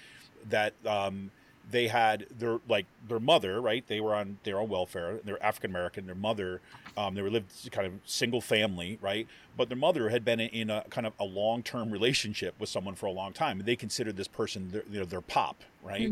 that. 0.49 0.75
Um, 0.87 1.31
they 1.71 1.87
had 1.87 2.27
their 2.37 2.59
like 2.69 2.87
their 3.07 3.21
mother, 3.21 3.61
right? 3.61 3.87
They 3.87 4.01
were 4.01 4.13
on 4.13 4.39
their 4.43 4.59
own 4.59 4.69
welfare. 4.69 5.21
They're 5.25 5.41
African 5.41 5.71
American. 5.71 6.07
Their 6.07 6.17
mother, 6.17 6.61
um, 6.97 7.15
they 7.15 7.23
were 7.23 7.31
lived 7.31 7.71
kind 7.71 7.87
of 7.87 7.93
single 8.05 8.41
family, 8.41 8.99
right? 9.01 9.29
But 9.57 9.69
their 9.69 9.79
mother 9.79 10.09
had 10.09 10.25
been 10.25 10.41
in 10.41 10.69
a 10.69 10.83
kind 10.91 11.07
of 11.07 11.13
a 11.21 11.25
long 11.25 11.63
term 11.63 11.93
relationship 11.93 12.57
with 12.59 12.69
someone 12.69 12.97
for 12.97 13.07
a 13.07 13.13
long 13.13 13.33
time, 13.33 13.61
and 13.61 13.69
they 13.69 13.77
considered 13.77 14.17
this 14.17 14.27
person 14.27 14.71
their, 14.73 14.83
you 14.91 14.99
know, 14.99 15.05
their 15.05 15.21
pop, 15.21 15.63
right? 15.81 16.11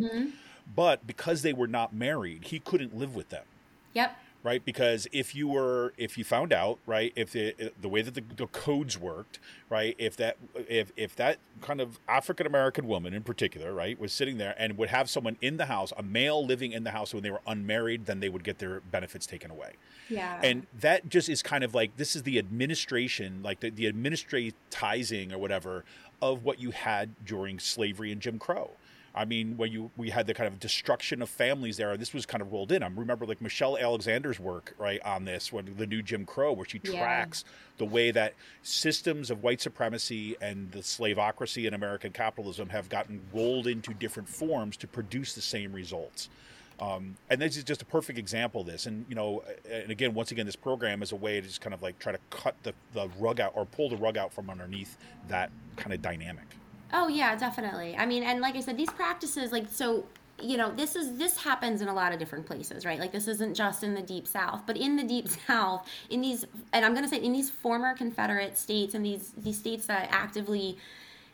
But 0.76 1.06
because 1.08 1.42
they 1.42 1.52
were 1.52 1.66
not 1.66 1.92
married, 1.92 2.44
he 2.44 2.60
couldn't 2.60 2.96
live 2.96 3.16
with 3.16 3.30
them 3.30 3.44
Yep. 3.94 4.16
Right? 4.42 4.64
Because 4.64 5.06
if 5.12 5.34
you 5.34 5.48
were, 5.48 5.92
if 5.96 6.16
you 6.16 6.24
found 6.24 6.52
out, 6.52 6.78
right, 6.86 7.12
if 7.16 7.32
the 7.32 7.72
the 7.80 7.88
way 7.88 8.02
that 8.02 8.14
the, 8.14 8.22
the 8.36 8.46
codes 8.46 8.96
worked, 8.98 9.38
right, 9.68 9.94
if 9.98 10.16
that 10.16 10.36
if 10.68 10.92
if 10.96 11.16
that 11.16 11.38
kind 11.60 11.80
of 11.80 11.98
African 12.08 12.46
American 12.46 12.86
woman 12.86 13.14
in 13.14 13.22
particular, 13.22 13.72
right, 13.72 13.98
was 13.98 14.12
sitting 14.12 14.38
there 14.38 14.54
and 14.58 14.78
would 14.78 14.88
have 14.90 15.10
someone 15.10 15.36
in 15.40 15.56
the 15.56 15.66
house, 15.66 15.92
a 15.96 16.02
male 16.02 16.44
living 16.44 16.72
in 16.72 16.84
the 16.84 16.92
house 16.92 17.12
when 17.12 17.22
they 17.22 17.30
were 17.30 17.42
unmarried, 17.46 18.06
then 18.06 18.20
they 18.20 18.28
would 18.28 18.44
get 18.44 18.58
their 18.58 18.80
benefits 18.80 19.26
taken 19.26 19.50
away. 19.50 19.72
Yeah. 20.08 20.40
And 20.42 20.66
that 20.80 21.08
just 21.08 21.28
is 21.28 21.42
kind 21.42 21.64
of 21.64 21.74
like 21.74 21.96
this 21.96 22.14
is 22.16 22.22
the 22.22 22.38
administration, 22.38 23.42
like 23.42 23.60
the, 23.60 23.70
the 23.70 23.90
administratizing 23.90 25.32
or 25.32 25.38
whatever 25.38 25.84
of 26.20 26.44
what 26.44 26.60
you 26.60 26.70
had 26.70 27.24
during 27.24 27.58
slavery 27.58 28.10
and 28.12 28.20
Jim 28.20 28.38
Crow. 28.38 28.70
I 29.18 29.24
mean, 29.24 29.56
when 29.56 29.72
you 29.72 29.90
we 29.96 30.10
had 30.10 30.28
the 30.28 30.34
kind 30.34 30.46
of 30.46 30.60
destruction 30.60 31.22
of 31.22 31.28
families 31.28 31.76
there, 31.76 31.96
this 31.96 32.14
was 32.14 32.24
kind 32.24 32.40
of 32.40 32.52
rolled 32.52 32.70
in. 32.70 32.84
I 32.84 32.86
remember 32.86 33.26
like 33.26 33.40
Michelle 33.40 33.76
Alexander's 33.76 34.38
work 34.38 34.74
right 34.78 35.00
on 35.04 35.24
this, 35.24 35.52
when 35.52 35.74
the 35.76 35.88
new 35.88 36.02
Jim 36.02 36.24
Crow, 36.24 36.52
where 36.52 36.64
she 36.64 36.80
Yeah. 36.84 36.92
tracks 36.92 37.44
the 37.78 37.84
way 37.84 38.12
that 38.12 38.34
systems 38.62 39.28
of 39.28 39.42
white 39.42 39.60
supremacy 39.60 40.36
and 40.40 40.70
the 40.70 40.78
slavocracy 40.78 41.66
and 41.66 41.74
American 41.74 42.12
capitalism 42.12 42.68
have 42.68 42.88
gotten 42.88 43.20
rolled 43.32 43.66
into 43.66 43.92
different 43.92 44.28
forms 44.28 44.76
to 44.76 44.86
produce 44.86 45.34
the 45.34 45.42
same 45.42 45.72
results. 45.72 46.28
Um, 46.80 47.16
and 47.28 47.40
this 47.40 47.56
is 47.56 47.64
just 47.64 47.82
a 47.82 47.84
perfect 47.84 48.20
example 48.20 48.60
of 48.60 48.68
this. 48.68 48.86
And 48.86 49.04
you 49.08 49.16
know, 49.16 49.42
and 49.68 49.90
again, 49.90 50.14
once 50.14 50.30
again, 50.30 50.46
this 50.46 50.54
program 50.54 51.02
is 51.02 51.10
a 51.10 51.16
way 51.16 51.40
to 51.40 51.46
just 51.46 51.60
kind 51.60 51.74
of 51.74 51.82
like 51.82 51.98
try 51.98 52.12
to 52.12 52.20
cut 52.30 52.54
the, 52.62 52.72
the 52.92 53.08
rug 53.18 53.40
out 53.40 53.52
or 53.56 53.66
pull 53.66 53.88
the 53.88 53.96
rug 53.96 54.16
out 54.16 54.32
from 54.32 54.48
underneath 54.48 54.96
that 55.26 55.50
kind 55.76 55.92
of 55.92 56.00
dynamic. 56.00 56.46
Oh 56.92 57.08
yeah, 57.08 57.36
definitely. 57.36 57.96
I 57.96 58.06
mean, 58.06 58.22
and 58.22 58.40
like 58.40 58.56
I 58.56 58.60
said, 58.60 58.76
these 58.76 58.90
practices, 58.90 59.52
like 59.52 59.66
so, 59.70 60.04
you 60.40 60.56
know, 60.56 60.72
this 60.74 60.96
is 60.96 61.16
this 61.16 61.36
happens 61.36 61.82
in 61.82 61.88
a 61.88 61.94
lot 61.94 62.12
of 62.12 62.18
different 62.18 62.46
places, 62.46 62.86
right? 62.86 62.98
Like 62.98 63.12
this 63.12 63.28
isn't 63.28 63.54
just 63.54 63.82
in 63.82 63.94
the 63.94 64.02
deep 64.02 64.26
south, 64.26 64.62
but 64.66 64.76
in 64.76 64.96
the 64.96 65.04
deep 65.04 65.28
south, 65.46 65.86
in 66.10 66.20
these, 66.20 66.46
and 66.72 66.84
I'm 66.84 66.94
gonna 66.94 67.08
say 67.08 67.22
in 67.22 67.32
these 67.32 67.50
former 67.50 67.94
Confederate 67.94 68.56
states 68.56 68.94
and 68.94 69.04
these 69.04 69.32
these 69.36 69.58
states 69.58 69.86
that 69.86 70.08
actively, 70.10 70.78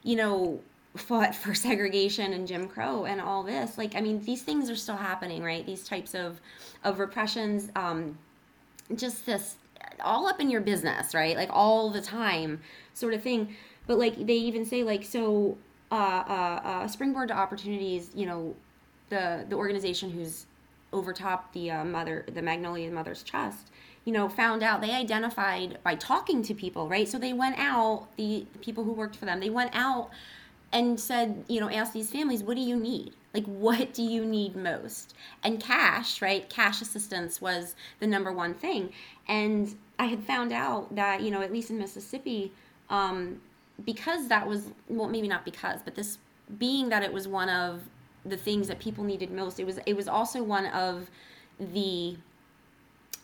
you 0.02 0.16
know, 0.16 0.60
fought 0.96 1.34
for 1.42 1.54
segregation 1.54 2.32
and 2.32 2.48
Jim 2.48 2.68
Crow 2.68 3.04
and 3.04 3.20
all 3.20 3.42
this. 3.42 3.78
Like, 3.78 3.94
I 3.94 4.00
mean, 4.00 4.24
these 4.24 4.42
things 4.42 4.68
are 4.70 4.76
still 4.76 4.96
happening, 4.96 5.42
right? 5.42 5.64
These 5.64 5.86
types 5.86 6.14
of 6.14 6.40
of 6.82 6.98
repressions. 6.98 7.70
Um, 7.76 8.18
just 8.94 9.24
this 9.24 9.56
all 10.00 10.26
up 10.26 10.40
in 10.40 10.50
your 10.50 10.60
business, 10.60 11.14
right? 11.14 11.36
Like 11.36 11.50
all 11.52 11.90
the 11.90 12.00
time, 12.00 12.60
sort 12.94 13.14
of 13.14 13.22
thing. 13.22 13.54
But 13.86 13.98
like 13.98 14.26
they 14.26 14.34
even 14.34 14.64
say, 14.64 14.82
like 14.82 15.04
so, 15.04 15.56
uh, 15.90 15.94
uh, 15.94 16.60
uh, 16.64 16.88
springboard 16.88 17.28
to 17.28 17.34
opportunities. 17.34 18.10
You 18.14 18.26
know, 18.26 18.54
the 19.10 19.44
the 19.48 19.56
organization 19.56 20.10
who's 20.10 20.46
overtopped 20.92 21.52
the 21.52 21.70
uh, 21.70 21.84
mother, 21.84 22.24
the 22.32 22.42
Magnolia 22.42 22.90
Mother's 22.90 23.22
Trust. 23.22 23.70
You 24.04 24.12
know, 24.12 24.28
found 24.28 24.62
out 24.62 24.82
they 24.82 24.92
identified 24.92 25.78
by 25.82 25.94
talking 25.94 26.42
to 26.42 26.54
people, 26.54 26.88
right? 26.88 27.08
So 27.08 27.18
they 27.18 27.32
went 27.32 27.58
out, 27.58 28.06
the, 28.16 28.46
the 28.52 28.58
people 28.58 28.84
who 28.84 28.92
worked 28.92 29.16
for 29.16 29.24
them, 29.24 29.40
they 29.40 29.48
went 29.48 29.70
out 29.74 30.10
and 30.72 31.00
said, 31.00 31.44
you 31.48 31.58
know, 31.58 31.70
ask 31.70 31.94
these 31.94 32.10
families, 32.10 32.42
what 32.42 32.56
do 32.56 32.60
you 32.60 32.76
need? 32.76 33.14
Like, 33.32 33.46
what 33.46 33.94
do 33.94 34.02
you 34.02 34.24
need 34.26 34.56
most? 34.56 35.14
And 35.42 35.58
cash, 35.58 36.20
right? 36.20 36.48
Cash 36.50 36.82
assistance 36.82 37.40
was 37.40 37.74
the 37.98 38.06
number 38.06 38.30
one 38.30 38.54
thing. 38.54 38.92
And 39.26 39.74
I 39.98 40.06
had 40.06 40.22
found 40.22 40.52
out 40.52 40.94
that, 40.96 41.22
you 41.22 41.30
know, 41.30 41.40
at 41.40 41.52
least 41.52 41.70
in 41.70 41.78
Mississippi, 41.78 42.52
um, 42.90 43.40
because 43.84 44.28
that 44.28 44.46
was, 44.46 44.70
well, 44.88 45.08
maybe 45.08 45.28
not 45.28 45.44
because, 45.44 45.80
but 45.84 45.94
this 45.94 46.18
being 46.58 46.88
that 46.90 47.02
it 47.02 47.12
was 47.12 47.26
one 47.26 47.48
of 47.48 47.82
the 48.24 48.36
things 48.36 48.68
that 48.68 48.78
people 48.78 49.04
needed 49.04 49.30
most, 49.30 49.58
it 49.58 49.66
was, 49.66 49.78
it 49.86 49.94
was 49.94 50.08
also 50.08 50.42
one 50.42 50.66
of 50.66 51.10
the 51.58 52.16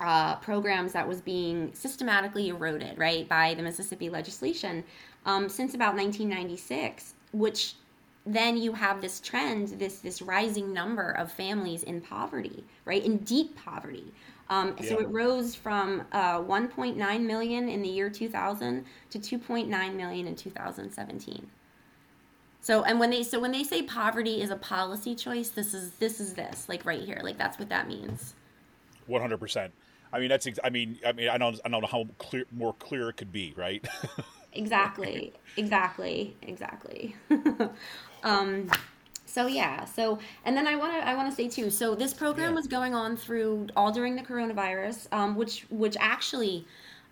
uh, 0.01 0.36
programs 0.36 0.92
that 0.92 1.07
was 1.07 1.20
being 1.20 1.70
systematically 1.74 2.48
eroded, 2.48 2.98
right, 2.98 3.28
by 3.28 3.55
the 3.55 3.62
Mississippi 3.62 4.09
legislation 4.09 4.82
um, 5.26 5.48
since 5.48 5.74
about 5.74 5.94
1996, 5.94 7.14
which 7.32 7.74
then 8.26 8.57
you 8.57 8.72
have 8.72 9.01
this 9.01 9.20
trend, 9.20 9.68
this 9.78 10.01
this 10.01 10.20
rising 10.20 10.72
number 10.72 11.11
of 11.12 11.32
families 11.32 11.82
in 11.82 12.01
poverty, 12.01 12.64
right, 12.84 13.05
in 13.05 13.18
deep 13.18 13.57
poverty. 13.57 14.12
Um, 14.51 14.76
So 14.82 14.98
it 14.98 15.09
rose 15.09 15.55
from 15.55 16.03
uh, 16.12 16.40
1.9 16.40 17.20
million 17.22 17.68
in 17.68 17.82
the 17.82 17.88
year 17.88 18.11
2000 18.11 18.84
to 19.11 19.18
2.9 19.18 19.94
million 19.94 20.26
in 20.26 20.34
2017. 20.34 21.48
So 22.62 22.82
and 22.82 23.01
when 23.01 23.09
they 23.09 23.22
so 23.22 23.40
when 23.40 23.53
they 23.53 23.64
say 23.64 23.82
poverty 23.82 24.42
is 24.42 24.51
a 24.51 24.57
policy 24.57 25.14
choice, 25.14 25.48
this 25.48 25.72
is 25.72 25.92
this 25.92 26.20
is 26.20 26.34
this 26.34 26.68
like 26.68 26.84
right 26.84 27.01
here, 27.01 27.20
like 27.22 27.38
that's 27.38 27.59
what 27.59 27.70
that 27.70 27.88
means. 27.88 28.34
One 29.07 29.22
hundred 29.22 29.38
percent. 29.38 29.72
I 30.12 30.18
mean, 30.18 30.28
that's. 30.28 30.46
Ex- 30.46 30.59
I 30.62 30.70
mean, 30.70 30.98
I 31.07 31.12
mean, 31.12 31.28
I 31.28 31.38
don't. 31.38 31.59
I 31.64 31.68
don't 31.68 31.80
know 31.80 31.86
how 31.86 32.07
clear, 32.18 32.44
more 32.53 32.74
clear 32.74 33.09
it 33.09 33.16
could 33.16 33.32
be, 33.32 33.55
right? 33.57 33.86
exactly 34.53 35.32
exactly 35.57 36.36
exactly 36.42 37.14
um 38.24 38.68
so 39.31 39.47
yeah 39.47 39.85
so 39.85 40.18
and 40.45 40.57
then 40.57 40.66
i 40.66 40.74
want 40.76 40.93
to 40.93 41.09
i 41.09 41.14
want 41.14 41.28
to 41.31 41.35
say 41.35 41.49
too 41.49 41.70
so 41.70 41.95
this 41.95 42.12
program 42.12 42.51
Yeah. 42.51 42.57
was 42.57 42.66
going 42.66 42.95
on 42.95 43.16
through 43.16 43.68
all 43.76 43.93
during 43.93 44.16
the 44.16 44.22
coronavirus 44.22 45.07
um 45.12 45.37
which 45.37 45.66
which 45.70 45.97
actually 46.01 46.64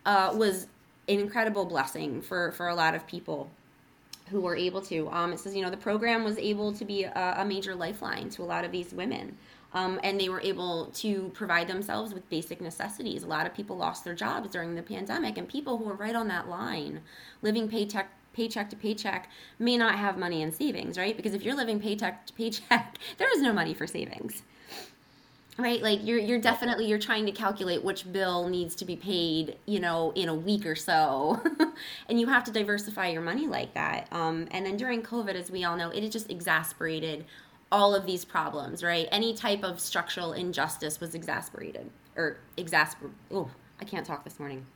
uh 0.05 0.33
was 0.35 0.67
an 1.09 1.21
incredible 1.21 1.65
blessing 1.65 2.21
for 2.23 2.53
for 2.53 2.69
a 2.69 2.75
lot 2.75 2.95
of 2.95 3.07
people 3.07 3.51
who 4.31 4.43
were 4.43 4.55
able 4.57 4.83
to. 4.83 5.09
Um, 5.11 5.33
it 5.33 5.41
says, 5.41 5.57
you 5.57 5.63
know, 5.63 5.71
the 5.71 5.77
program 5.79 6.23
was 6.23 6.37
able 6.37 6.71
to 6.75 6.85
be 6.85 7.05
a, 7.05 7.37
a 7.39 7.45
major 7.47 7.75
lifeline 7.75 8.29
to 8.31 8.43
a 8.43 8.45
lot 8.45 8.63
of 8.63 8.71
these 8.71 8.93
women. 8.93 9.39
Um, 9.73 9.99
and 10.03 10.21
they 10.21 10.29
were 10.29 10.43
able 10.43 10.87
to 10.97 11.31
provide 11.33 11.67
themselves 11.67 12.13
with 12.13 12.29
basic 12.29 12.61
necessities. 12.61 13.23
A 13.23 13.27
lot 13.27 13.47
of 13.47 13.55
people 13.55 13.79
lost 13.79 14.05
their 14.05 14.15
jobs 14.15 14.51
during 14.51 14.75
the 14.75 14.83
pandemic, 14.83 15.39
and 15.39 15.49
people 15.49 15.79
who 15.79 15.85
were 15.85 15.95
right 15.95 16.15
on 16.15 16.29
that 16.29 16.47
line, 16.47 17.01
living 17.41 17.69
paycheck 17.69 18.11
paycheck 18.39 18.71
to 18.71 18.77
paycheck, 18.77 19.29
may 19.59 19.77
not 19.77 19.97
have 19.97 20.17
money 20.17 20.43
in 20.43 20.53
savings, 20.53 20.97
right? 20.97 21.17
Because 21.17 21.35
if 21.35 21.43
you're 21.43 21.57
living 21.57 21.81
paycheck 21.81 22.27
to 22.27 22.33
paycheck, 22.33 22.97
there 23.19 23.31
is 23.35 23.43
no 23.43 23.53
money 23.53 23.75
for 23.75 23.87
savings 23.87 24.43
right? 25.61 25.83
Like 25.83 26.07
you're 26.07 26.21
you're 26.21 26.41
definitely 26.41 26.87
you're 26.87 27.01
trying 27.01 27.27
to 27.27 27.33
calculate 27.33 27.83
which 27.83 28.13
bill 28.13 28.49
needs 28.49 28.77
to 28.77 28.85
be 28.85 28.95
paid 28.95 29.57
you 29.67 29.81
know 29.81 30.13
in 30.15 30.29
a 30.29 30.35
week 30.35 30.65
or 30.65 30.77
so. 30.77 31.43
And 32.09 32.21
you 32.21 32.27
have 32.29 32.45
to 32.45 32.53
diversify 32.53 33.09
your 33.09 33.23
money 33.23 33.47
like 33.47 33.75
that. 33.75 34.09
Um, 34.13 34.47
and 34.53 34.65
then 34.65 34.77
during 34.77 35.03
covid 35.03 35.35
as 35.35 35.51
we 35.51 35.65
all 35.65 35.77
know 35.77 35.91
it 35.91 36.09
just 36.11 36.31
exasperated 36.31 37.25
all 37.73 37.93
of 37.93 38.07
these 38.07 38.25
problems 38.25 38.85
right? 38.85 39.09
Any 39.11 39.35
type 39.35 39.65
of 39.65 39.81
structural 39.81 40.33
injustice 40.33 41.01
was 41.01 41.17
exasperated 41.17 41.91
or 42.19 42.37
exasper 42.59 43.11
oh 43.31 43.49
i 43.81 43.85
can't 43.85 44.05
talk 44.05 44.25
this 44.25 44.39
morning 44.39 44.67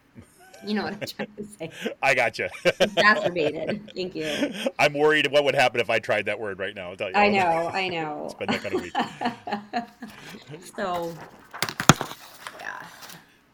you 0.67 0.75
know 0.75 0.85
what 0.85 0.93
i'm 0.95 1.01
trying 1.01 1.29
to 1.37 1.45
say 1.45 1.71
I 2.03 2.15
got 2.15 2.39
you. 2.39 2.49
exacerbated 2.81 3.91
thank 3.95 4.15
you 4.15 4.53
I'm 4.79 4.95
worried 4.95 5.31
what 5.31 5.45
would 5.45 5.55
happen 5.55 5.81
if 5.81 5.91
I 5.91 5.99
tried 5.99 6.27
that 6.27 6.39
word 6.41 6.59
right 6.59 6.75
now. 6.75 6.91
I'll 6.91 6.97
tell 6.97 7.09
you. 7.09 7.15
i 7.17 7.29
know 7.29 7.71
i 7.73 7.89
know 7.89 8.23
It's 8.27 8.35
been 8.35 8.49
that 8.49 8.63
kind 8.63 8.75
of 8.75 8.83
week. 8.83 10.65
so 10.77 11.15
yeah 12.61 12.83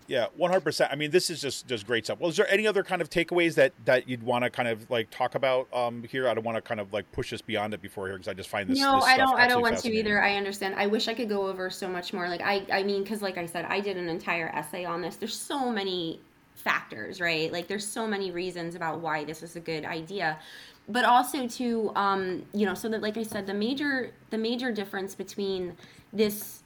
Yeah, 0.06 0.26
one 0.36 0.50
hundred 0.50 0.62
percent. 0.62 0.90
I 0.90 0.96
mean, 0.96 1.10
this 1.10 1.28
is 1.28 1.40
just 1.40 1.66
just 1.66 1.86
great 1.86 2.04
stuff. 2.06 2.18
Well, 2.18 2.30
is 2.30 2.36
there 2.36 2.48
any 2.50 2.66
other 2.66 2.82
kind 2.82 3.02
of 3.02 3.10
takeaways 3.10 3.54
that 3.56 3.72
that 3.84 4.08
you'd 4.08 4.22
want 4.22 4.42
to 4.44 4.50
kind 4.50 4.66
of 4.68 4.90
like 4.90 5.10
talk 5.10 5.34
about 5.34 5.68
um, 5.74 6.02
here? 6.04 6.26
I 6.28 6.34
don't 6.34 6.44
want 6.44 6.56
to 6.56 6.62
kind 6.62 6.80
of 6.80 6.92
like 6.94 7.10
push 7.12 7.32
us 7.34 7.42
beyond 7.42 7.74
it 7.74 7.82
before 7.82 8.06
here 8.06 8.16
because 8.16 8.28
I 8.28 8.32
just 8.34 8.48
find 8.48 8.70
this. 8.70 8.78
no 8.78 8.96
this 8.96 9.04
i 9.04 9.16
don't 9.18 9.36
i 9.38 9.46
don't 9.46 9.60
want 9.60 9.76
to 9.78 9.92
either 9.92 10.22
i 10.22 10.36
understand 10.36 10.74
i 10.76 10.86
wish 10.86 11.08
i 11.08 11.14
could 11.14 11.28
go 11.28 11.46
over 11.46 11.68
so 11.68 11.88
much 11.88 12.12
more 12.14 12.26
like 12.28 12.40
i 12.40 12.64
i 12.72 12.82
mean 12.82 13.02
because 13.02 13.20
like 13.22 13.36
i 13.36 13.44
said 13.46 13.64
i 13.68 13.80
did 13.80 13.96
an 13.98 14.08
entire 14.08 14.48
essay 14.48 14.84
on 14.84 15.02
this 15.02 15.16
there's 15.16 15.36
so 15.38 15.70
many 15.70 16.20
factors 16.58 17.20
right 17.20 17.52
like 17.52 17.68
there's 17.68 17.86
so 17.86 18.06
many 18.06 18.30
reasons 18.30 18.74
about 18.74 19.00
why 19.00 19.24
this 19.24 19.42
is 19.42 19.56
a 19.56 19.60
good 19.60 19.84
idea 19.84 20.38
but 20.88 21.04
also 21.04 21.46
to 21.46 21.90
um 21.94 22.44
you 22.52 22.66
know 22.66 22.74
so 22.74 22.88
that 22.88 23.00
like 23.00 23.16
i 23.16 23.22
said 23.22 23.46
the 23.46 23.54
major 23.54 24.12
the 24.30 24.38
major 24.38 24.72
difference 24.72 25.14
between 25.14 25.76
this 26.12 26.62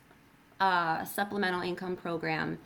uh 0.61 1.05
supplemental 1.05 1.61
income 1.61 1.97
program 1.97 2.59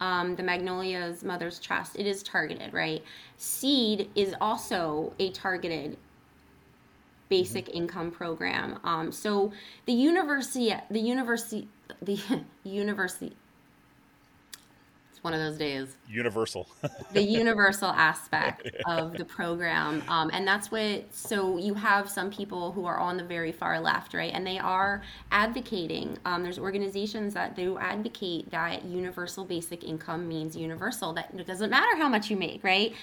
um, 0.00 0.36
the 0.36 0.42
Magnolia's 0.42 1.22
Mother's 1.22 1.58
Trust, 1.58 1.96
it 1.96 2.06
is 2.06 2.22
targeted, 2.22 2.74
right? 2.74 3.02
Seed 3.38 4.10
is 4.14 4.34
also 4.40 5.12
a 5.18 5.30
targeted 5.30 5.96
basic 7.28 7.68
income 7.70 8.10
program. 8.10 8.78
Um, 8.84 9.10
so 9.10 9.52
the 9.86 9.92
university, 9.92 10.74
the 10.90 11.00
university, 11.00 11.68
the 12.02 12.20
university. 12.64 13.32
One 15.24 15.32
of 15.32 15.40
those 15.40 15.56
days. 15.56 15.96
Universal. 16.06 16.68
the 17.12 17.22
universal 17.22 17.88
aspect 17.88 18.68
of 18.86 19.14
the 19.16 19.24
program 19.24 20.02
um, 20.06 20.30
and 20.34 20.46
that's 20.46 20.70
what 20.70 21.02
so 21.14 21.56
you 21.56 21.72
have 21.72 22.10
some 22.10 22.30
people 22.30 22.72
who 22.72 22.84
are 22.84 22.98
on 22.98 23.16
the 23.16 23.24
very 23.24 23.50
far 23.50 23.80
left 23.80 24.12
right 24.12 24.32
and 24.34 24.46
they 24.46 24.58
are 24.58 25.02
advocating 25.30 26.18
um, 26.26 26.42
there's 26.42 26.58
organizations 26.58 27.32
that 27.32 27.56
do 27.56 27.78
advocate 27.78 28.50
that 28.50 28.84
universal 28.84 29.46
basic 29.46 29.82
income 29.82 30.28
means 30.28 30.54
universal 30.54 31.14
that 31.14 31.30
it 31.34 31.46
doesn't 31.46 31.70
matter 31.70 31.96
how 31.96 32.08
much 32.08 32.30
you 32.30 32.36
make 32.36 32.62
right 32.62 32.94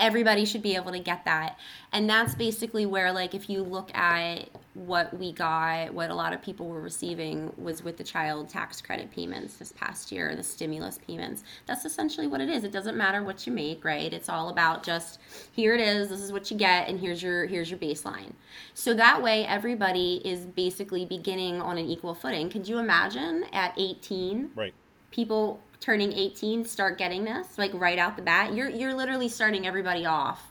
everybody 0.00 0.44
should 0.44 0.62
be 0.62 0.74
able 0.74 0.90
to 0.92 0.98
get 0.98 1.24
that. 1.26 1.58
And 1.92 2.08
that's 2.08 2.34
basically 2.34 2.86
where 2.86 3.12
like 3.12 3.34
if 3.34 3.50
you 3.50 3.62
look 3.62 3.94
at 3.94 4.48
what 4.74 5.16
we 5.18 5.32
got 5.32 5.92
what 5.92 6.10
a 6.10 6.14
lot 6.14 6.32
of 6.32 6.40
people 6.40 6.68
were 6.68 6.80
receiving 6.80 7.52
was 7.58 7.82
with 7.82 7.96
the 7.96 8.04
child 8.04 8.48
tax 8.48 8.80
credit 8.80 9.10
payments 9.10 9.56
this 9.56 9.72
past 9.72 10.10
year 10.10 10.34
the 10.34 10.42
stimulus 10.42 10.98
payments. 11.06 11.44
That's 11.66 11.84
essentially 11.84 12.26
what 12.26 12.40
it 12.40 12.48
is. 12.48 12.64
It 12.64 12.72
doesn't 12.72 12.96
matter 12.96 13.22
what 13.22 13.46
you 13.46 13.52
make 13.52 13.84
right? 13.84 14.12
It's 14.12 14.28
all 14.28 14.48
about 14.48 14.82
just 14.82 15.18
here 15.52 15.74
it 15.74 15.80
is 15.80 16.08
this 16.08 16.20
is 16.20 16.32
what 16.32 16.50
you 16.50 16.56
get 16.56 16.88
and 16.88 16.98
here's 16.98 17.22
your 17.22 17.46
here's 17.46 17.70
your 17.70 17.78
baseline. 17.78 18.32
So 18.74 18.94
that 18.94 19.22
way 19.22 19.44
everybody 19.44 20.22
is 20.24 20.46
basically 20.46 21.04
beginning 21.04 21.60
on 21.60 21.76
an 21.76 21.86
equal 21.86 22.14
footing. 22.14 22.48
Could 22.48 22.68
you 22.68 22.78
imagine 22.78 23.44
at 23.52 23.74
18 23.76 24.52
right. 24.54 24.74
people 25.10 25.60
turning 25.80 26.12
18 26.12 26.64
start 26.64 26.98
getting 26.98 27.24
this 27.24 27.58
like 27.58 27.72
right 27.74 27.98
out 27.98 28.16
the 28.16 28.22
bat 28.22 28.54
you're 28.54 28.68
you're 28.68 28.94
literally 28.94 29.28
starting 29.28 29.66
everybody 29.66 30.04
off. 30.06 30.46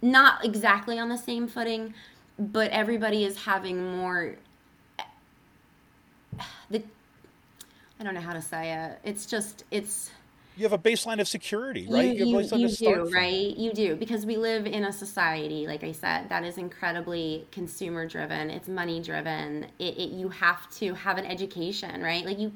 Not 0.00 0.44
exactly 0.44 0.98
on 0.98 1.08
the 1.08 1.18
same 1.18 1.48
footing 1.48 1.94
but 2.38 2.70
everybody 2.70 3.24
is 3.24 3.44
having 3.44 3.96
more 3.96 4.36
the 6.70 6.82
I 8.00 8.02
don't 8.02 8.14
know 8.14 8.20
how 8.20 8.32
to 8.32 8.42
say 8.42 8.72
it. 8.72 8.98
It's 9.04 9.26
just 9.26 9.64
it's 9.70 10.10
You 10.56 10.64
have 10.64 10.72
a 10.72 10.78
baseline 10.78 11.20
of 11.20 11.28
security, 11.28 11.86
right? 11.88 12.16
you, 12.16 12.26
you, 12.26 12.40
you 12.40 12.68
start 12.68 13.08
do 13.08 13.14
right? 13.14 13.56
You 13.56 13.72
do 13.72 13.96
because 13.96 14.26
we 14.26 14.36
live 14.36 14.66
in 14.66 14.84
a 14.84 14.92
society 14.92 15.66
like 15.66 15.84
i 15.84 15.92
said 15.92 16.28
that 16.28 16.44
is 16.44 16.58
incredibly 16.58 17.46
consumer 17.50 18.06
driven 18.06 18.50
it's 18.50 18.68
money 18.68 19.00
driven 19.00 19.64
it, 19.78 19.96
it 19.96 20.10
you 20.10 20.28
have 20.28 20.68
to 20.70 20.94
have 20.94 21.18
an 21.18 21.26
education 21.26 22.02
right? 22.02 22.24
Like 22.24 22.38
you 22.38 22.52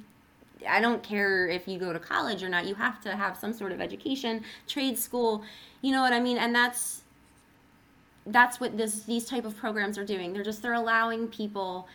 i 0.66 0.80
don't 0.80 1.02
care 1.02 1.46
if 1.48 1.68
you 1.68 1.78
go 1.78 1.92
to 1.92 1.98
college 1.98 2.42
or 2.42 2.48
not 2.48 2.66
you 2.66 2.74
have 2.74 3.00
to 3.02 3.14
have 3.14 3.36
some 3.36 3.52
sort 3.52 3.72
of 3.72 3.80
education 3.80 4.42
trade 4.66 4.98
school 4.98 5.44
you 5.82 5.92
know 5.92 6.00
what 6.00 6.12
i 6.12 6.20
mean? 6.20 6.38
And 6.38 6.54
that's 6.54 7.02
that's 8.26 8.60
what 8.60 8.76
this 8.76 9.02
these 9.02 9.24
type 9.24 9.44
of 9.44 9.56
programs 9.56 9.98
are 9.98 10.04
doing. 10.04 10.32
They're 10.32 10.44
just 10.44 10.62
they're 10.62 10.74
allowing 10.74 11.28
people 11.28 11.88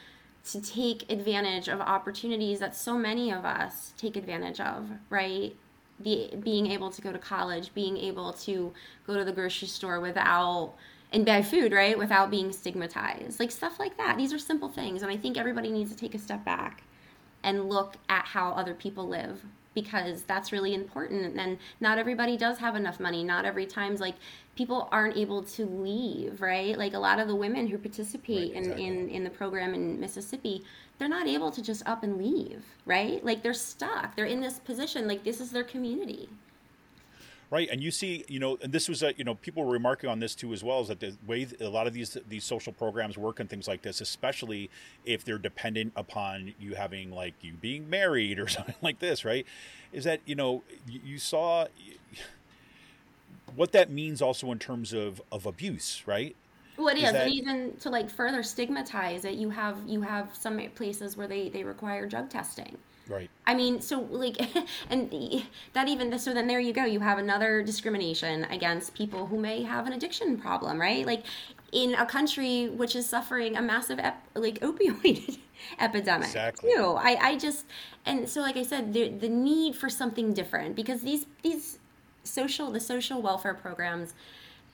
to 0.50 0.62
take 0.62 1.10
advantage 1.10 1.70
of 1.70 1.80
opportunities 1.80 2.60
that 2.60 2.76
so 2.76 2.98
many 2.98 3.32
of 3.32 3.46
us 3.46 3.94
take 3.98 4.16
advantage 4.18 4.60
of 4.60 4.90
right? 5.10 5.56
The 6.00 6.32
being 6.42 6.68
able 6.72 6.90
to 6.92 7.02
go 7.02 7.12
to 7.12 7.20
college 7.20 7.74
being 7.74 7.98
able 7.98 8.34
to 8.34 8.74
go 9.08 9.18
to 9.18 9.24
the 9.24 9.32
grocery 9.32 9.68
store 9.68 10.00
without 10.00 10.74
and 11.12 11.26
buy 11.26 11.44
food 11.44 11.72
right? 11.72 11.98
Without 11.98 12.32
being 12.32 12.52
stigmatized. 12.52 13.40
Like 13.40 13.52
stuff 13.52 13.80
like 13.80 13.98
that. 13.98 14.18
These 14.18 14.34
are 14.34 14.40
simple 14.40 14.70
things 14.70 15.02
and 15.04 15.12
i 15.12 15.18
think 15.18 15.38
everybody 15.38 15.72
needs 15.72 15.92
to 15.92 15.98
take 15.98 16.16
a 16.16 16.20
step 16.20 16.44
back 16.44 16.84
and 17.44 17.70
look 17.70 17.96
at 18.10 18.26
how 18.26 18.52
other 18.52 18.74
people 18.74 19.08
live 19.08 19.44
because 19.74 20.24
that's 20.24 20.52
really 20.52 20.74
important. 20.74 21.38
And 21.40 21.58
not 21.80 21.98
everybody 21.98 22.38
does 22.38 22.60
have 22.60 22.76
enough 22.76 23.00
money. 23.00 23.24
Not 23.24 23.46
every 23.46 23.66
time's 23.66 24.00
like 24.00 24.16
people 24.56 24.88
aren't 24.92 25.18
able 25.18 25.44
to 25.44 25.66
leave 25.66 26.42
right? 26.42 26.78
Like 26.78 26.94
a 26.94 27.00
lot 27.00 27.20
of 27.20 27.28
the 27.28 27.36
women 27.36 27.68
who 27.68 27.78
participate 27.78 28.54
Right, 28.54 28.66
in, 28.66 28.72
in 28.74 29.10
in 29.10 29.24
the 29.24 29.30
program 29.30 29.74
in 29.74 30.00
mississippi 30.00 30.64
they're 31.00 31.10
not 31.10 31.28
able 31.28 31.50
to 31.50 31.62
just 31.62 31.88
up 31.88 32.04
and 32.04 32.18
leave 32.18 32.64
right? 32.86 33.24
Like 33.26 33.42
they're 33.42 33.54
stuck. 33.54 34.16
They're 34.16 34.26
in 34.26 34.42
this 34.42 34.60
position. 34.60 35.08
Like 35.08 35.24
this 35.24 35.42
is 35.42 35.52
their 35.52 35.64
community 35.64 36.30
Right, 37.54 37.70
and 37.72 37.84
you 37.84 37.92
see, 37.92 38.26
you 38.28 38.40
know, 38.40 38.58
and 38.64 38.74
this 38.74 38.90
was 38.90 39.04
a, 39.04 39.14
you 39.16 39.24
know, 39.24 39.36
people 39.36 39.64
were 39.64 39.74
remarking 39.74 40.10
on 40.10 40.20
this 40.20 40.34
too 40.34 40.54
as 40.54 40.64
well, 40.64 40.82
is 40.82 40.88
that 40.88 41.00
the 41.00 41.16
way 41.28 41.46
a 41.62 41.70
lot 41.70 41.86
of 41.86 41.94
these 41.94 42.18
these 42.28 42.44
social 42.44 42.74
programs 42.74 43.16
work 43.16 43.40
and 43.40 43.48
things 43.48 43.68
like 43.68 43.84
this, 43.84 44.02
especially 44.02 44.72
if 45.06 45.24
they're 45.24 45.38
dependent 45.38 45.94
upon 45.96 46.56
you 46.60 46.74
having 46.74 47.12
like 47.12 47.36
you 47.42 47.54
being 47.54 47.88
married 47.88 48.40
or 48.40 48.48
something 48.58 48.74
like 48.82 48.98
this, 48.98 49.24
right? 49.24 49.46
Is 49.92 50.04
that 50.04 50.22
you 50.26 50.34
know 50.34 50.64
you, 50.88 51.00
you 51.06 51.18
saw 51.20 51.68
what 53.56 53.72
that 53.74 53.92
means 53.92 54.20
also 54.20 54.52
in 54.52 54.58
terms 54.58 54.92
of 54.92 55.22
of 55.32 55.46
abuse, 55.46 56.02
right? 56.08 56.36
Well, 56.76 56.88
it 56.88 56.98
Is 56.98 57.04
is, 57.04 57.12
that- 57.12 57.28
and 57.28 57.36
even 57.36 57.78
to 57.82 57.92
like 57.92 58.10
further 58.10 58.42
stigmatize 58.42 59.26
it, 59.26 59.36
you 59.36 59.52
have 59.52 59.78
you 59.86 60.02
have 60.02 60.36
some 60.36 60.60
places 60.74 61.16
where 61.16 61.28
they 61.28 61.50
they 61.50 61.64
require 61.64 62.08
drug 62.08 62.32
testing. 62.32 62.80
Right. 63.08 63.30
I 63.46 63.54
mean, 63.54 63.82
so 63.82 64.02
like, 64.10 64.38
and 64.90 65.12
that 65.74 65.88
even 65.88 66.18
so 66.20 66.34
then 66.34 66.48
there 66.48 66.60
you 66.60 66.74
go. 66.74 66.86
You 66.86 67.02
have 67.02 67.18
another 67.18 67.62
discrimination 67.62 68.46
against 68.46 68.94
people 68.94 69.28
who 69.28 69.40
may 69.40 69.64
have 69.64 69.88
an 69.88 69.94
addiction 69.94 70.38
problem, 70.38 70.80
right? 70.80 71.06
Like, 71.06 71.26
in 71.74 71.96
a 71.96 72.06
country 72.06 72.70
which 72.70 72.96
is 72.96 73.10
suffering 73.10 73.58
a 73.58 73.62
massive 73.62 74.00
ep- 74.00 74.24
like 74.36 74.60
opioid 74.60 75.40
epidemic 75.80 76.28
Exactly. 76.28 76.72
too. 76.72 76.96
I 76.98 77.18
I 77.20 77.38
just 77.38 77.66
and 78.06 78.30
so 78.30 78.42
like 78.42 78.58
I 78.58 78.64
said, 78.64 78.94
the 78.94 79.10
the 79.10 79.30
need 79.30 79.76
for 79.76 79.90
something 79.90 80.34
different 80.34 80.76
because 80.76 81.02
these 81.02 81.26
these 81.42 81.80
social 82.24 82.72
the 82.72 82.80
social 82.80 83.22
welfare 83.22 83.56
programs 83.56 84.14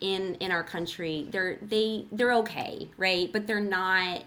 in 0.02 0.36
in 0.36 0.52
our 0.52 0.64
country 0.64 1.28
they're 1.32 1.58
they 1.62 2.06
they're 2.12 2.34
okay 2.34 2.88
right 2.98 3.34
but 3.34 3.48
they're 3.48 3.60
not 3.60 4.24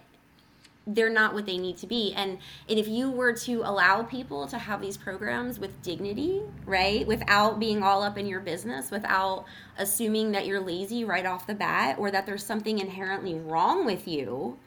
they're 0.86 1.10
not 1.10 1.34
what 1.34 1.46
they 1.46 1.58
need 1.58 1.76
to 1.78 1.86
be. 1.86 2.12
And 2.14 2.38
and 2.68 2.78
if 2.78 2.88
you 2.88 3.10
were 3.10 3.32
to 3.34 3.62
allow 3.64 4.02
people 4.02 4.46
to 4.48 4.58
have 4.58 4.80
these 4.80 4.96
programs 4.96 5.58
with 5.58 5.80
dignity 5.82 6.42
right 6.64 7.06
without 7.06 7.60
being 7.60 7.82
all 7.82 8.02
up 8.02 8.18
in 8.18 8.26
your 8.26 8.40
business 8.40 8.90
without 8.90 9.44
assuming 9.78 10.32
that 10.32 10.46
you're 10.46 10.60
lazy 10.60 11.04
right 11.04 11.26
off 11.26 11.46
the 11.46 11.54
bat 11.54 11.98
or 11.98 12.10
that 12.10 12.26
there's 12.26 12.44
something 12.44 12.78
inherently 12.78 13.34
wrong 13.34 13.84
with 13.84 14.06
you 14.08 14.58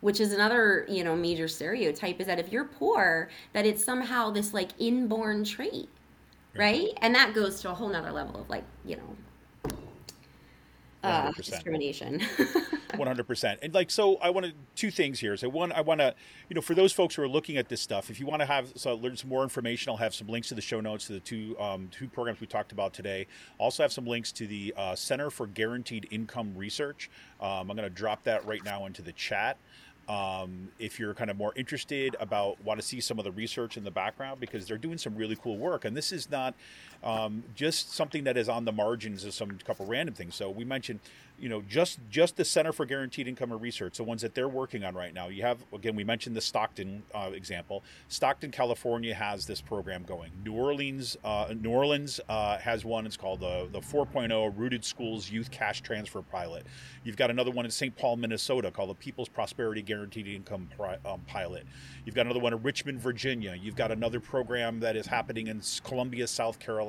which 0.00 0.20
is 0.20 0.32
another 0.32 0.86
you 0.88 1.04
know 1.04 1.16
major 1.16 1.48
stereotype 1.48 2.20
is 2.20 2.26
that 2.26 2.38
if 2.38 2.52
you're 2.52 2.64
poor 2.64 3.28
that 3.52 3.66
it's 3.66 3.84
somehow 3.84 4.30
this 4.30 4.54
like 4.54 4.70
inborn 4.78 5.44
trait 5.44 5.88
right. 6.56 6.90
and 7.02 7.14
that 7.14 7.34
goes 7.34 7.60
to 7.60 7.70
a 7.70 7.74
whole 7.74 7.88
nother 7.88 8.12
level 8.12 8.40
of 8.40 8.48
like 8.48 8.64
you 8.84 8.96
know 8.96 9.16
uh, 11.02 11.32
discrimination 11.32 12.20
One 12.96 13.06
hundred 13.06 13.26
percent, 13.26 13.60
and 13.62 13.72
like 13.74 13.90
so, 13.90 14.16
I 14.16 14.30
want 14.30 14.46
to 14.46 14.52
two 14.74 14.90
things 14.90 15.20
here. 15.20 15.36
So 15.36 15.48
one, 15.48 15.72
I 15.72 15.82
want 15.82 16.00
to, 16.00 16.14
you 16.48 16.54
know, 16.54 16.60
for 16.62 16.74
those 16.74 16.92
folks 16.92 17.14
who 17.14 17.22
are 17.22 17.28
looking 17.28 17.56
at 17.58 17.68
this 17.68 17.80
stuff, 17.82 18.10
if 18.10 18.18
you 18.18 18.26
want 18.26 18.40
to 18.40 18.46
have 18.46 18.72
so 18.76 18.94
learn 18.94 19.16
some 19.16 19.28
more 19.28 19.42
information, 19.42 19.90
I'll 19.90 19.98
have 19.98 20.14
some 20.14 20.26
links 20.26 20.48
to 20.48 20.54
the 20.54 20.62
show 20.62 20.80
notes 20.80 21.06
to 21.08 21.12
the 21.12 21.20
two 21.20 21.54
um, 21.60 21.88
two 21.92 22.08
programs 22.08 22.40
we 22.40 22.46
talked 22.46 22.72
about 22.72 22.94
today. 22.94 23.26
Also 23.58 23.82
have 23.82 23.92
some 23.92 24.06
links 24.06 24.32
to 24.32 24.46
the 24.46 24.74
uh, 24.76 24.94
Center 24.94 25.30
for 25.30 25.46
Guaranteed 25.46 26.08
Income 26.10 26.54
Research. 26.56 27.10
Um, 27.40 27.70
I'm 27.70 27.76
going 27.76 27.82
to 27.82 27.90
drop 27.90 28.24
that 28.24 28.44
right 28.46 28.64
now 28.64 28.86
into 28.86 29.02
the 29.02 29.12
chat. 29.12 29.58
Um, 30.08 30.70
if 30.78 30.98
you're 30.98 31.12
kind 31.12 31.30
of 31.30 31.36
more 31.36 31.52
interested 31.54 32.16
about 32.18 32.64
want 32.64 32.80
to 32.80 32.86
see 32.86 32.98
some 32.98 33.18
of 33.18 33.24
the 33.26 33.32
research 33.32 33.76
in 33.76 33.84
the 33.84 33.90
background 33.90 34.40
because 34.40 34.66
they're 34.66 34.78
doing 34.78 34.96
some 34.96 35.14
really 35.14 35.36
cool 35.36 35.58
work 35.58 35.84
and 35.84 35.94
this 35.94 36.12
is 36.12 36.30
not 36.30 36.54
um, 37.02 37.44
just 37.54 37.92
something 37.92 38.24
that 38.24 38.36
is 38.36 38.48
on 38.48 38.64
the 38.64 38.72
margins 38.72 39.24
of 39.24 39.34
some 39.34 39.50
couple 39.64 39.86
random 39.86 40.14
things 40.14 40.34
so 40.34 40.50
we 40.50 40.64
mentioned 40.64 41.00
you 41.38 41.48
know 41.48 41.62
just 41.62 42.00
just 42.10 42.36
the 42.36 42.44
center 42.44 42.72
for 42.72 42.84
guaranteed 42.84 43.28
income 43.28 43.52
and 43.52 43.60
research 43.60 43.96
the 43.96 44.04
ones 44.04 44.22
that 44.22 44.34
they're 44.34 44.48
working 44.48 44.84
on 44.84 44.94
right 44.94 45.14
now 45.14 45.28
you 45.28 45.42
have 45.42 45.58
again 45.72 45.94
we 45.94 46.02
mentioned 46.02 46.34
the 46.34 46.40
stockton 46.40 47.02
uh, 47.14 47.30
example 47.32 47.84
stockton 48.08 48.50
california 48.50 49.14
has 49.14 49.46
this 49.46 49.60
program 49.60 50.02
going 50.02 50.32
new 50.44 50.52
orleans 50.52 51.16
uh, 51.24 51.52
new 51.60 51.70
orleans 51.70 52.20
uh, 52.28 52.58
has 52.58 52.84
one 52.84 53.06
it's 53.06 53.16
called 53.16 53.40
the, 53.40 53.68
the 53.72 53.80
4.0 53.80 54.52
rooted 54.56 54.84
schools 54.84 55.30
youth 55.30 55.50
cash 55.50 55.80
transfer 55.80 56.22
pilot 56.22 56.66
you've 57.04 57.16
got 57.16 57.30
another 57.30 57.50
one 57.52 57.64
in 57.64 57.70
st 57.70 57.94
paul 57.96 58.16
minnesota 58.16 58.70
called 58.70 58.90
the 58.90 58.94
people's 58.94 59.28
prosperity 59.28 59.82
guaranteed 59.82 60.26
income 60.26 60.68
pri- 60.76 60.98
um, 61.04 61.20
pilot. 61.26 61.64
You've 62.04 62.14
got 62.14 62.26
another 62.26 62.40
one 62.40 62.52
in 62.52 62.62
Richmond, 62.62 63.00
Virginia. 63.00 63.54
You've 63.60 63.76
got 63.76 63.90
another 63.90 64.20
program 64.20 64.80
that 64.80 64.96
is 64.96 65.06
happening 65.06 65.48
in 65.48 65.62
Columbia, 65.84 66.26
South 66.26 66.58
Carolina. 66.58 66.87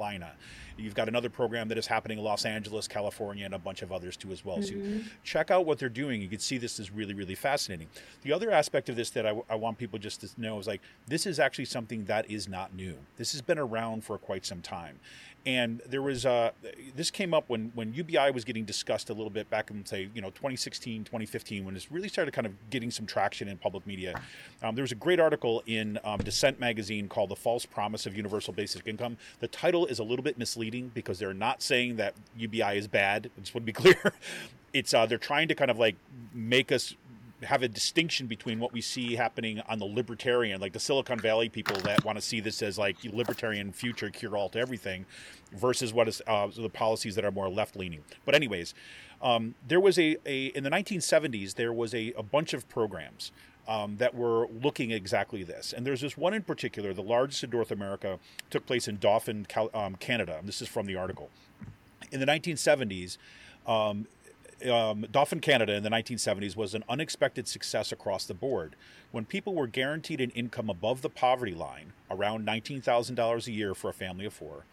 You've 0.77 0.95
got 0.95 1.07
another 1.07 1.29
program 1.29 1.67
that 1.69 1.77
is 1.77 1.87
happening 1.87 2.19
in 2.19 2.23
Los 2.23 2.45
Angeles, 2.45 2.87
California, 2.87 3.45
and 3.45 3.53
a 3.53 3.59
bunch 3.59 3.81
of 3.81 3.91
others 3.91 4.15
too 4.15 4.31
as 4.31 4.45
well. 4.45 4.61
So 4.61 4.73
mm-hmm. 4.73 5.07
check 5.23 5.51
out 5.51 5.65
what 5.65 5.77
they're 5.77 5.89
doing. 5.89 6.21
You 6.21 6.29
can 6.29 6.39
see 6.39 6.57
this 6.57 6.79
is 6.79 6.91
really, 6.91 7.13
really 7.13 7.35
fascinating. 7.35 7.87
The 8.21 8.31
other 8.31 8.51
aspect 8.51 8.89
of 8.89 8.95
this 8.95 9.09
that 9.11 9.25
I, 9.25 9.35
I 9.49 9.55
want 9.55 9.77
people 9.77 9.99
just 9.99 10.21
to 10.21 10.29
know 10.37 10.59
is 10.59 10.67
like 10.67 10.81
this 11.07 11.25
is 11.25 11.39
actually 11.39 11.65
something 11.65 12.05
that 12.05 12.29
is 12.31 12.47
not 12.47 12.73
new. 12.73 12.95
This 13.17 13.33
has 13.33 13.41
been 13.41 13.59
around 13.59 14.03
for 14.03 14.17
quite 14.17 14.45
some 14.45 14.61
time. 14.61 14.99
And 15.45 15.81
there 15.85 16.01
was 16.01 16.25
uh, 16.25 16.51
this 16.95 17.09
came 17.09 17.33
up 17.33 17.45
when 17.47 17.71
when 17.73 17.93
UBI 17.93 18.31
was 18.31 18.43
getting 18.43 18.65
discussed 18.65 19.09
a 19.09 19.13
little 19.13 19.29
bit 19.29 19.49
back 19.49 19.71
in 19.71 19.85
say 19.85 20.09
you 20.13 20.21
know 20.21 20.29
2016 20.29 21.03
2015 21.03 21.65
when 21.65 21.73
this 21.73 21.91
really 21.91 22.09
started 22.09 22.33
kind 22.33 22.45
of 22.45 22.53
getting 22.69 22.91
some 22.91 23.05
traction 23.05 23.47
in 23.47 23.57
public 23.57 23.87
media. 23.87 24.19
Um, 24.61 24.75
there 24.75 24.83
was 24.83 24.91
a 24.91 24.95
great 24.95 25.19
article 25.19 25.63
in 25.65 25.99
um, 26.03 26.19
Dissent 26.19 26.59
magazine 26.59 27.07
called 27.07 27.29
"The 27.29 27.35
False 27.35 27.65
Promise 27.65 28.05
of 28.05 28.15
Universal 28.15 28.53
Basic 28.53 28.85
Income." 28.85 29.17
The 29.39 29.47
title 29.47 29.85
is 29.85 29.99
a 29.99 30.03
little 30.03 30.23
bit 30.23 30.37
misleading 30.37 30.91
because 30.93 31.19
they're 31.19 31.33
not 31.33 31.61
saying 31.61 31.95
that 31.97 32.13
UBI 32.37 32.77
is 32.77 32.87
bad. 32.87 33.29
I 33.37 33.39
just 33.39 33.53
want 33.55 33.65
to 33.65 33.71
be 33.71 33.73
clear. 33.93 34.13
It's 34.73 34.93
uh, 34.93 35.05
they're 35.05 35.17
trying 35.17 35.47
to 35.47 35.55
kind 35.55 35.71
of 35.71 35.79
like 35.79 35.95
make 36.33 36.71
us 36.71 36.95
have 37.43 37.63
a 37.63 37.67
distinction 37.67 38.27
between 38.27 38.59
what 38.59 38.73
we 38.73 38.81
see 38.81 39.15
happening 39.15 39.61
on 39.67 39.79
the 39.79 39.85
libertarian, 39.85 40.59
like 40.59 40.73
the 40.73 40.79
Silicon 40.79 41.19
Valley 41.19 41.49
people 41.49 41.75
that 41.81 42.03
want 42.03 42.17
to 42.17 42.21
see 42.21 42.39
this 42.39 42.61
as 42.61 42.77
like 42.77 42.97
libertarian 43.03 43.71
future 43.71 44.09
cure 44.09 44.35
all 44.35 44.49
to 44.49 44.59
everything, 44.59 45.05
versus 45.53 45.93
what 45.93 46.07
is 46.07 46.21
uh, 46.27 46.47
the 46.55 46.69
policies 46.69 47.15
that 47.15 47.23
are 47.23 47.31
more 47.31 47.49
left 47.49 47.75
leaning. 47.75 48.03
But 48.25 48.35
anyways, 48.35 48.73
um, 49.21 49.55
there 49.67 49.79
was 49.79 49.97
a, 49.97 50.17
a 50.25 50.47
in 50.47 50.63
the 50.63 50.69
1970s 50.69 51.55
there 51.55 51.73
was 51.73 51.93
a, 51.93 52.13
a 52.13 52.23
bunch 52.23 52.53
of 52.53 52.67
programs. 52.69 53.31
Um, 53.67 53.97
that 53.97 54.15
were 54.15 54.47
looking 54.47 54.89
exactly 54.89 55.43
this, 55.43 55.73
and 55.73 55.85
there's 55.85 56.01
this 56.01 56.17
one 56.17 56.33
in 56.33 56.41
particular, 56.41 56.91
the 56.91 57.03
largest 57.03 57.43
in 57.43 57.51
North 57.51 57.69
America, 57.69 58.17
took 58.49 58.65
place 58.65 58.87
in 58.87 58.97
Dauphin, 58.97 59.45
Cal- 59.47 59.69
um, 59.75 59.95
Canada. 59.95 60.37
And 60.39 60.47
this 60.47 60.59
is 60.59 60.67
from 60.67 60.87
the 60.87 60.95
article. 60.95 61.29
In 62.11 62.19
the 62.19 62.25
1970s, 62.25 63.19
um, 63.67 64.07
um, 64.67 65.05
Dauphin 65.11 65.39
Canada 65.39 65.73
in 65.75 65.83
the 65.83 65.89
1970s 65.89 66.55
was 66.55 66.73
an 66.73 66.83
unexpected 66.89 67.47
success 67.47 67.91
across 67.91 68.25
the 68.25 68.33
board. 68.33 68.75
When 69.11 69.25
people 69.25 69.55
were 69.55 69.67
guaranteed 69.67 70.21
an 70.21 70.31
income 70.31 70.69
above 70.69 71.01
the 71.01 71.09
poverty 71.09 71.53
line, 71.53 71.93
around 72.09 72.45
$19,000 72.47 73.47
a 73.47 73.51
year 73.51 73.73
for 73.73 73.89
a 73.89 73.93
family 73.93 74.25
of 74.25 74.33
four, 74.33 74.65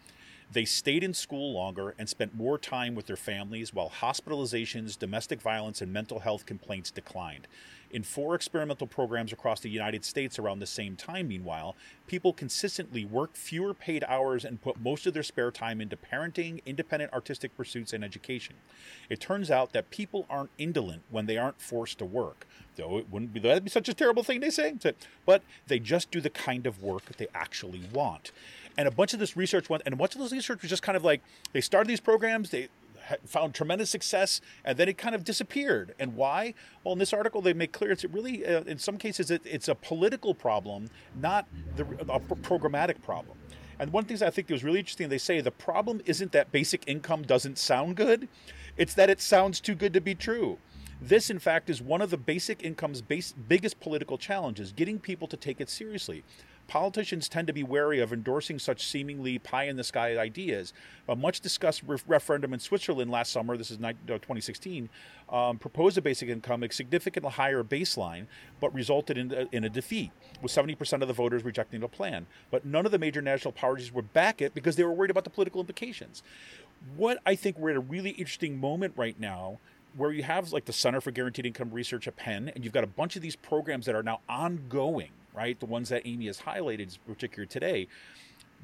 they 0.51 0.65
stayed 0.65 1.03
in 1.03 1.13
school 1.13 1.53
longer 1.53 1.93
and 1.99 2.07
spent 2.07 2.35
more 2.35 2.57
time 2.57 2.95
with 2.95 3.05
their 3.05 3.17
families 3.17 3.73
while 3.73 3.89
hospitalizations, 3.89 4.97
domestic 4.97 5.41
violence, 5.41 5.81
and 5.81 5.91
mental 5.91 6.19
health 6.19 6.45
complaints 6.45 6.89
declined. 6.89 7.47
In 7.89 8.03
four 8.03 8.35
experimental 8.35 8.87
programs 8.87 9.31
across 9.31 9.61
the 9.61 9.69
United 9.69 10.03
States 10.03 10.37
around 10.37 10.59
the 10.59 10.65
same 10.65 10.97
time, 10.97 11.29
meanwhile, 11.29 11.75
people 12.05 12.33
consistently 12.33 13.05
worked 13.05 13.37
fewer 13.37 13.73
paid 13.73 14.03
hours 14.07 14.43
and 14.43 14.61
put 14.61 14.79
most 14.79 15.05
of 15.07 15.13
their 15.13 15.23
spare 15.23 15.51
time 15.51 15.79
into 15.79 15.95
parenting, 15.95 16.61
independent 16.65 17.13
artistic 17.13 17.55
pursuits, 17.55 17.93
and 17.93 18.03
education. 18.03 18.55
It 19.09 19.21
turns 19.21 19.49
out 19.49 19.71
that 19.71 19.89
people 19.89 20.25
aren't 20.29 20.49
indolent 20.57 21.03
when 21.09 21.27
they 21.27 21.37
aren't 21.37 21.61
forced 21.61 21.99
to 21.99 22.05
work, 22.05 22.45
though 22.75 22.97
it 22.97 23.09
wouldn't 23.09 23.33
be 23.33 23.39
that'd 23.39 23.63
be 23.63 23.69
such 23.69 23.87
a 23.87 23.93
terrible 23.93 24.23
thing 24.23 24.41
they 24.41 24.49
say, 24.49 24.75
but 25.25 25.41
they 25.67 25.79
just 25.79 26.11
do 26.11 26.19
the 26.19 26.29
kind 26.29 26.67
of 26.67 26.83
work 26.83 27.05
that 27.05 27.17
they 27.17 27.27
actually 27.33 27.83
want. 27.93 28.31
And 28.77 28.87
a 28.87 28.91
bunch 28.91 29.13
of 29.13 29.19
this 29.19 29.35
research 29.35 29.69
went, 29.69 29.83
and 29.85 29.93
a 29.93 29.97
bunch 29.97 30.15
of 30.15 30.21
this 30.21 30.31
research 30.31 30.61
was 30.61 30.69
just 30.69 30.83
kind 30.83 30.95
of 30.95 31.03
like 31.03 31.21
they 31.51 31.61
started 31.61 31.89
these 31.89 31.99
programs, 31.99 32.51
they 32.51 32.69
found 33.25 33.53
tremendous 33.53 33.89
success, 33.89 34.41
and 34.63 34.77
then 34.77 34.87
it 34.89 34.97
kind 34.97 35.15
of 35.15 35.23
disappeared. 35.23 35.95
And 35.99 36.15
why? 36.15 36.53
Well, 36.83 36.93
in 36.93 36.99
this 36.99 37.13
article, 37.13 37.41
they 37.41 37.53
make 37.53 37.71
clear 37.71 37.91
it's 37.91 38.05
really, 38.05 38.45
uh, 38.45 38.63
in 38.63 38.77
some 38.77 38.97
cases, 38.97 39.31
it, 39.31 39.41
it's 39.45 39.67
a 39.67 39.75
political 39.75 40.35
problem, 40.35 40.89
not 41.19 41.47
the, 41.75 41.83
a 42.09 42.19
programmatic 42.19 43.01
problem. 43.01 43.37
And 43.79 43.91
one 43.91 44.01
of 44.01 44.07
the 44.07 44.11
things 44.11 44.21
I 44.21 44.29
think 44.29 44.49
was 44.49 44.63
really 44.63 44.79
interesting, 44.79 45.09
they 45.09 45.17
say 45.17 45.39
the 45.39 45.51
problem 45.51 46.01
isn't 46.05 46.31
that 46.31 46.51
basic 46.51 46.83
income 46.87 47.23
doesn't 47.23 47.57
sound 47.57 47.95
good, 47.95 48.27
it's 48.75 48.93
that 48.95 49.09
it 49.09 49.21
sounds 49.21 49.59
too 49.59 49.75
good 49.75 49.93
to 49.93 50.01
be 50.01 50.15
true. 50.15 50.57
This, 50.99 51.29
in 51.29 51.37
fact, 51.37 51.69
is 51.69 51.79
one 51.79 52.01
of 52.01 52.09
the 52.09 52.17
basic 52.17 52.63
income's 52.63 53.01
base, 53.01 53.31
biggest 53.47 53.79
political 53.79 54.17
challenges 54.17 54.71
getting 54.71 54.99
people 54.99 55.27
to 55.27 55.37
take 55.37 55.61
it 55.61 55.69
seriously. 55.69 56.23
Politicians 56.67 57.29
tend 57.29 57.47
to 57.47 57.53
be 57.53 57.63
wary 57.63 57.99
of 57.99 58.11
endorsing 58.11 58.59
such 58.59 58.85
seemingly 58.85 59.39
pie 59.39 59.63
in 59.63 59.77
the 59.77 59.83
sky 59.83 60.17
ideas. 60.17 60.73
A 61.07 61.15
much 61.15 61.39
discussed 61.39 61.81
re- 61.87 61.97
referendum 62.05 62.53
in 62.53 62.59
Switzerland 62.59 63.09
last 63.09 63.31
summer, 63.31 63.55
this 63.55 63.71
is 63.71 63.77
2016, 63.77 64.89
um, 65.29 65.57
proposed 65.57 65.97
a 65.97 66.01
basic 66.01 66.27
income, 66.27 66.63
a 66.63 66.71
significantly 66.71 67.31
higher 67.31 67.63
baseline, 67.63 68.25
but 68.59 68.73
resulted 68.73 69.17
in 69.17 69.31
a, 69.31 69.47
in 69.53 69.63
a 69.63 69.69
defeat, 69.69 70.11
with 70.41 70.51
70% 70.51 71.01
of 71.01 71.07
the 71.07 71.13
voters 71.13 71.43
rejecting 71.43 71.79
the 71.79 71.87
plan. 71.87 72.27
But 72.51 72.65
none 72.65 72.85
of 72.85 72.91
the 72.91 72.99
major 72.99 73.21
national 73.21 73.53
parties 73.53 73.93
would 73.93 74.11
back 74.11 74.41
it 74.41 74.53
because 74.53 74.75
they 74.75 74.83
were 74.83 74.93
worried 74.93 75.11
about 75.11 75.23
the 75.23 75.29
political 75.29 75.61
implications. 75.61 76.21
What 76.97 77.19
I 77.25 77.35
think 77.35 77.57
we're 77.57 77.71
at 77.71 77.77
a 77.77 77.81
really 77.81 78.11
interesting 78.11 78.59
moment 78.59 78.93
right 78.97 79.19
now 79.19 79.59
where 79.95 80.11
you 80.11 80.23
have 80.23 80.51
like 80.53 80.65
the 80.65 80.73
Center 80.73 81.01
for 81.01 81.11
Guaranteed 81.11 81.45
Income 81.45 81.71
Research 81.71 82.07
at 82.07 82.15
Penn, 82.15 82.51
and 82.53 82.63
you've 82.63 82.73
got 82.73 82.83
a 82.83 82.87
bunch 82.87 83.15
of 83.15 83.21
these 83.21 83.35
programs 83.35 83.85
that 83.87 83.95
are 83.95 84.03
now 84.03 84.19
ongoing, 84.29 85.09
right? 85.37 85.59
The 85.59 85.67
ones 85.67 85.89
that 85.89 86.01
Amy 86.05 86.25
has 86.25 86.41
highlighted, 86.41 86.79
in 86.79 87.13
particular 87.13 87.45
today. 87.45 87.87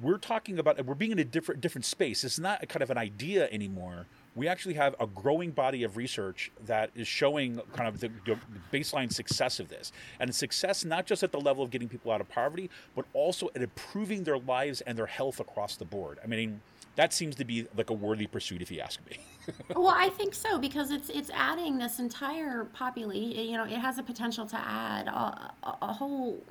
We're 0.02 0.18
talking 0.18 0.58
about 0.58 0.84
we're 0.84 0.96
being 0.96 1.12
in 1.12 1.20
a 1.20 1.24
different 1.24 1.62
different 1.62 1.86
space. 1.86 2.24
It's 2.24 2.40
not 2.40 2.68
kind 2.68 2.82
of 2.82 2.90
an 2.90 2.98
idea 2.98 3.48
anymore. 3.52 4.08
We 4.36 4.48
actually 4.48 4.74
have 4.74 4.96
a 5.00 5.06
growing 5.06 5.52
body 5.52 5.84
of 5.84 5.96
research 5.96 6.52
that 6.66 6.90
is 6.96 7.08
showing 7.08 7.62
kind 7.74 7.88
of 7.88 8.00
the, 8.00 8.10
the 8.26 8.36
baseline 8.72 9.14
success 9.14 9.60
of 9.60 9.70
this, 9.70 9.92
and 10.20 10.34
success 10.34 10.84
not 10.84 11.06
just 11.06 11.22
at 11.22 11.32
the 11.32 11.40
level 11.40 11.64
of 11.64 11.70
getting 11.70 11.88
people 11.88 12.12
out 12.12 12.22
of 12.22 12.28
poverty, 12.28 12.72
but 12.96 13.06
also 13.14 13.52
at 13.56 13.62
improving 13.62 14.24
their 14.24 14.40
lives 14.40 14.82
and 14.82 14.98
their 14.98 15.06
health 15.06 15.40
across 15.40 15.76
the 15.76 15.86
board. 15.86 16.18
I 16.24 16.28
mean, 16.28 16.60
that 16.96 17.14
seems 17.14 17.36
to 17.36 17.46
be 17.46 17.68
like 17.76 17.90
a 17.90 17.94
worthy 17.94 18.28
pursuit, 18.28 18.62
if 18.62 18.72
you 18.72 18.80
ask 18.80 19.00
me. 19.10 19.18
well, 19.76 19.94
I 19.96 20.10
think 20.10 20.34
so 20.34 20.60
because 20.60 20.92
it's 20.92 21.10
it's 21.10 21.30
adding 21.34 21.78
this 21.78 22.00
entire 22.00 22.66
population. 22.66 23.46
You 23.46 23.58
know, 23.58 23.64
it 23.64 23.72
has 23.72 23.98
a 23.98 24.04
potential 24.04 24.46
to 24.46 24.58
add 24.58 25.08
a, 25.08 25.54
a 25.82 25.94
whole 25.94 26.44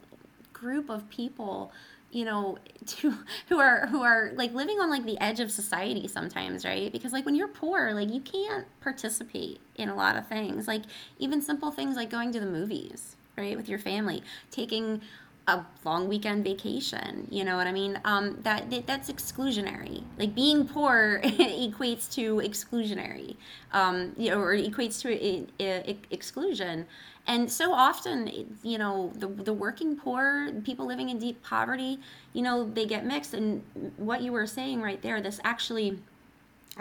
group 0.63 0.89
of 0.89 1.09
people. 1.11 1.73
You 2.11 2.27
know, 2.27 2.59
to 2.87 3.15
who 3.49 3.59
are 3.59 3.87
who 3.87 4.03
are 4.03 4.33
like 4.35 4.53
living 4.53 4.79
on 4.81 4.91
like 4.91 5.05
the 5.05 5.21
edge 5.21 5.41
of 5.41 5.51
society 5.51 6.09
sometimes, 6.09 6.65
right? 6.65 6.93
Because 6.93 7.13
like 7.13 7.25
when 7.27 7.35
you're 7.35 7.49
poor, 7.49 7.93
like 7.95 8.11
you 8.11 8.21
can't 8.21 8.67
participate 8.81 9.61
in 9.77 9.89
a 9.89 9.95
lot 9.95 10.17
of 10.17 10.27
things. 10.29 10.69
Like 10.69 10.83
even 11.19 11.43
simple 11.43 11.71
things 11.71 11.97
like 11.97 12.11
going 12.11 12.33
to 12.33 12.41
the 12.41 12.47
movies, 12.47 13.17
right, 13.37 13.57
with 13.57 13.69
your 13.69 13.79
family, 13.79 14.23
taking 14.51 15.01
a 15.49 15.65
long 15.85 16.09
weekend 16.09 16.45
vacation 16.45 17.27
you 17.29 17.43
know 17.43 17.57
what 17.57 17.67
i 17.67 17.73
mean 17.73 18.01
um, 18.05 18.39
that, 18.43 18.71
that 18.71 18.87
that's 18.87 19.11
exclusionary 19.11 20.05
like 20.17 20.35
being 20.37 20.67
poor 20.67 21.21
equates 21.25 22.09
to 22.13 22.37
exclusionary 22.37 23.37
um, 23.73 24.13
you 24.17 24.31
know, 24.31 24.39
or 24.39 24.55
equates 24.57 25.01
to 25.03 26.05
exclusion 26.11 26.87
and 27.27 27.51
so 27.51 27.73
often 27.73 28.49
you 28.63 28.79
know 28.79 29.13
the, 29.15 29.27
the 29.27 29.53
working 29.53 29.97
poor 29.97 30.51
people 30.65 30.87
living 30.87 31.09
in 31.09 31.19
deep 31.19 31.43
poverty 31.43 31.99
you 32.33 32.43
know 32.43 32.69
they 32.69 32.85
get 32.85 33.05
mixed 33.05 33.35
and 33.35 33.63
what 33.97 34.23
you 34.23 34.33
were 34.33 34.47
saying 34.47 34.81
right 34.83 35.03
there 35.03 35.21
this 35.21 35.41
actually 35.45 35.99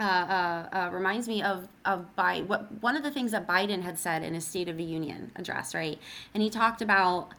uh, 0.00 0.02
uh, 0.02 0.68
uh, 0.72 0.90
reminds 0.90 1.28
me 1.28 1.42
of 1.42 1.68
of 1.84 2.16
by 2.16 2.40
what 2.40 2.66
one 2.80 2.96
of 2.96 3.02
the 3.02 3.10
things 3.10 3.30
that 3.30 3.46
Biden 3.46 3.82
had 3.82 3.98
said 3.98 4.22
in 4.22 4.32
his 4.32 4.46
State 4.46 4.70
of 4.70 4.78
the 4.78 4.82
Union 4.82 5.30
address, 5.36 5.74
right? 5.74 5.98
And 6.32 6.42
he 6.42 6.48
talked 6.48 6.80
about 6.80 7.34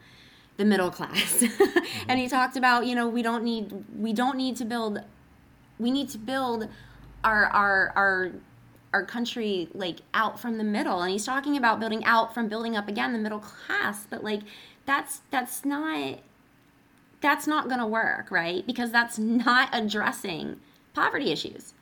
the 0.56 0.64
middle 0.64 0.90
class 0.90 1.42
mm-hmm. 1.42 1.78
and 2.08 2.20
he 2.20 2.28
talked 2.28 2.56
about 2.56 2.86
you 2.86 2.94
know 2.94 3.08
we 3.08 3.22
don't 3.22 3.42
need 3.42 3.72
we 3.98 4.12
don't 4.12 4.36
need 4.36 4.56
to 4.56 4.64
build 4.64 5.00
we 5.80 5.90
need 5.90 6.08
to 6.08 6.18
build 6.18 6.68
our 7.24 7.46
our 7.46 7.92
our 7.96 8.32
our 8.94 9.04
country 9.04 9.68
like 9.74 9.98
out 10.14 10.40
from 10.40 10.56
the 10.56 10.64
middle. 10.64 11.02
And 11.02 11.10
he's 11.10 11.26
talking 11.26 11.56
about 11.56 11.80
building 11.80 12.04
out 12.04 12.32
from 12.32 12.48
building 12.48 12.76
up 12.76 12.88
again 12.88 13.12
the 13.12 13.18
middle 13.18 13.40
class 13.40 14.06
but 14.08 14.22
like 14.22 14.40
that's 14.86 15.20
that's 15.30 15.64
not 15.64 16.20
that's 17.20 17.46
not 17.46 17.68
going 17.68 17.80
to 17.80 17.86
work 17.86 18.30
right? 18.30 18.64
Because 18.66 18.92
that's 18.92 19.18
not 19.18 19.68
addressing 19.72 20.60
poverty 20.94 21.32
issues. 21.32 21.74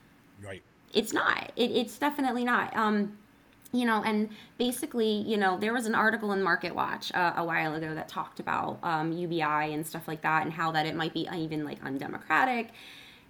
Right. 0.42 0.62
It's 0.94 1.12
not. 1.12 1.52
It, 1.54 1.70
it's 1.70 1.98
definitely 1.98 2.44
not. 2.44 2.74
Um 2.76 3.18
you 3.74 3.86
know, 3.86 4.02
and 4.04 4.28
basically, 4.58 5.22
you 5.22 5.38
know, 5.38 5.58
there 5.58 5.72
was 5.72 5.86
an 5.86 5.94
article 5.94 6.32
in 6.32 6.42
Market 6.42 6.74
Watch 6.74 7.10
uh, 7.14 7.32
a 7.36 7.44
while 7.44 7.74
ago 7.74 7.94
that 7.94 8.06
talked 8.06 8.38
about 8.38 8.78
um, 8.82 9.12
UBI 9.12 9.72
and 9.72 9.86
stuff 9.86 10.06
like 10.06 10.20
that, 10.22 10.42
and 10.42 10.52
how 10.52 10.72
that 10.72 10.84
it 10.84 10.94
might 10.94 11.14
be 11.14 11.26
even 11.34 11.64
like 11.64 11.82
undemocratic, 11.82 12.68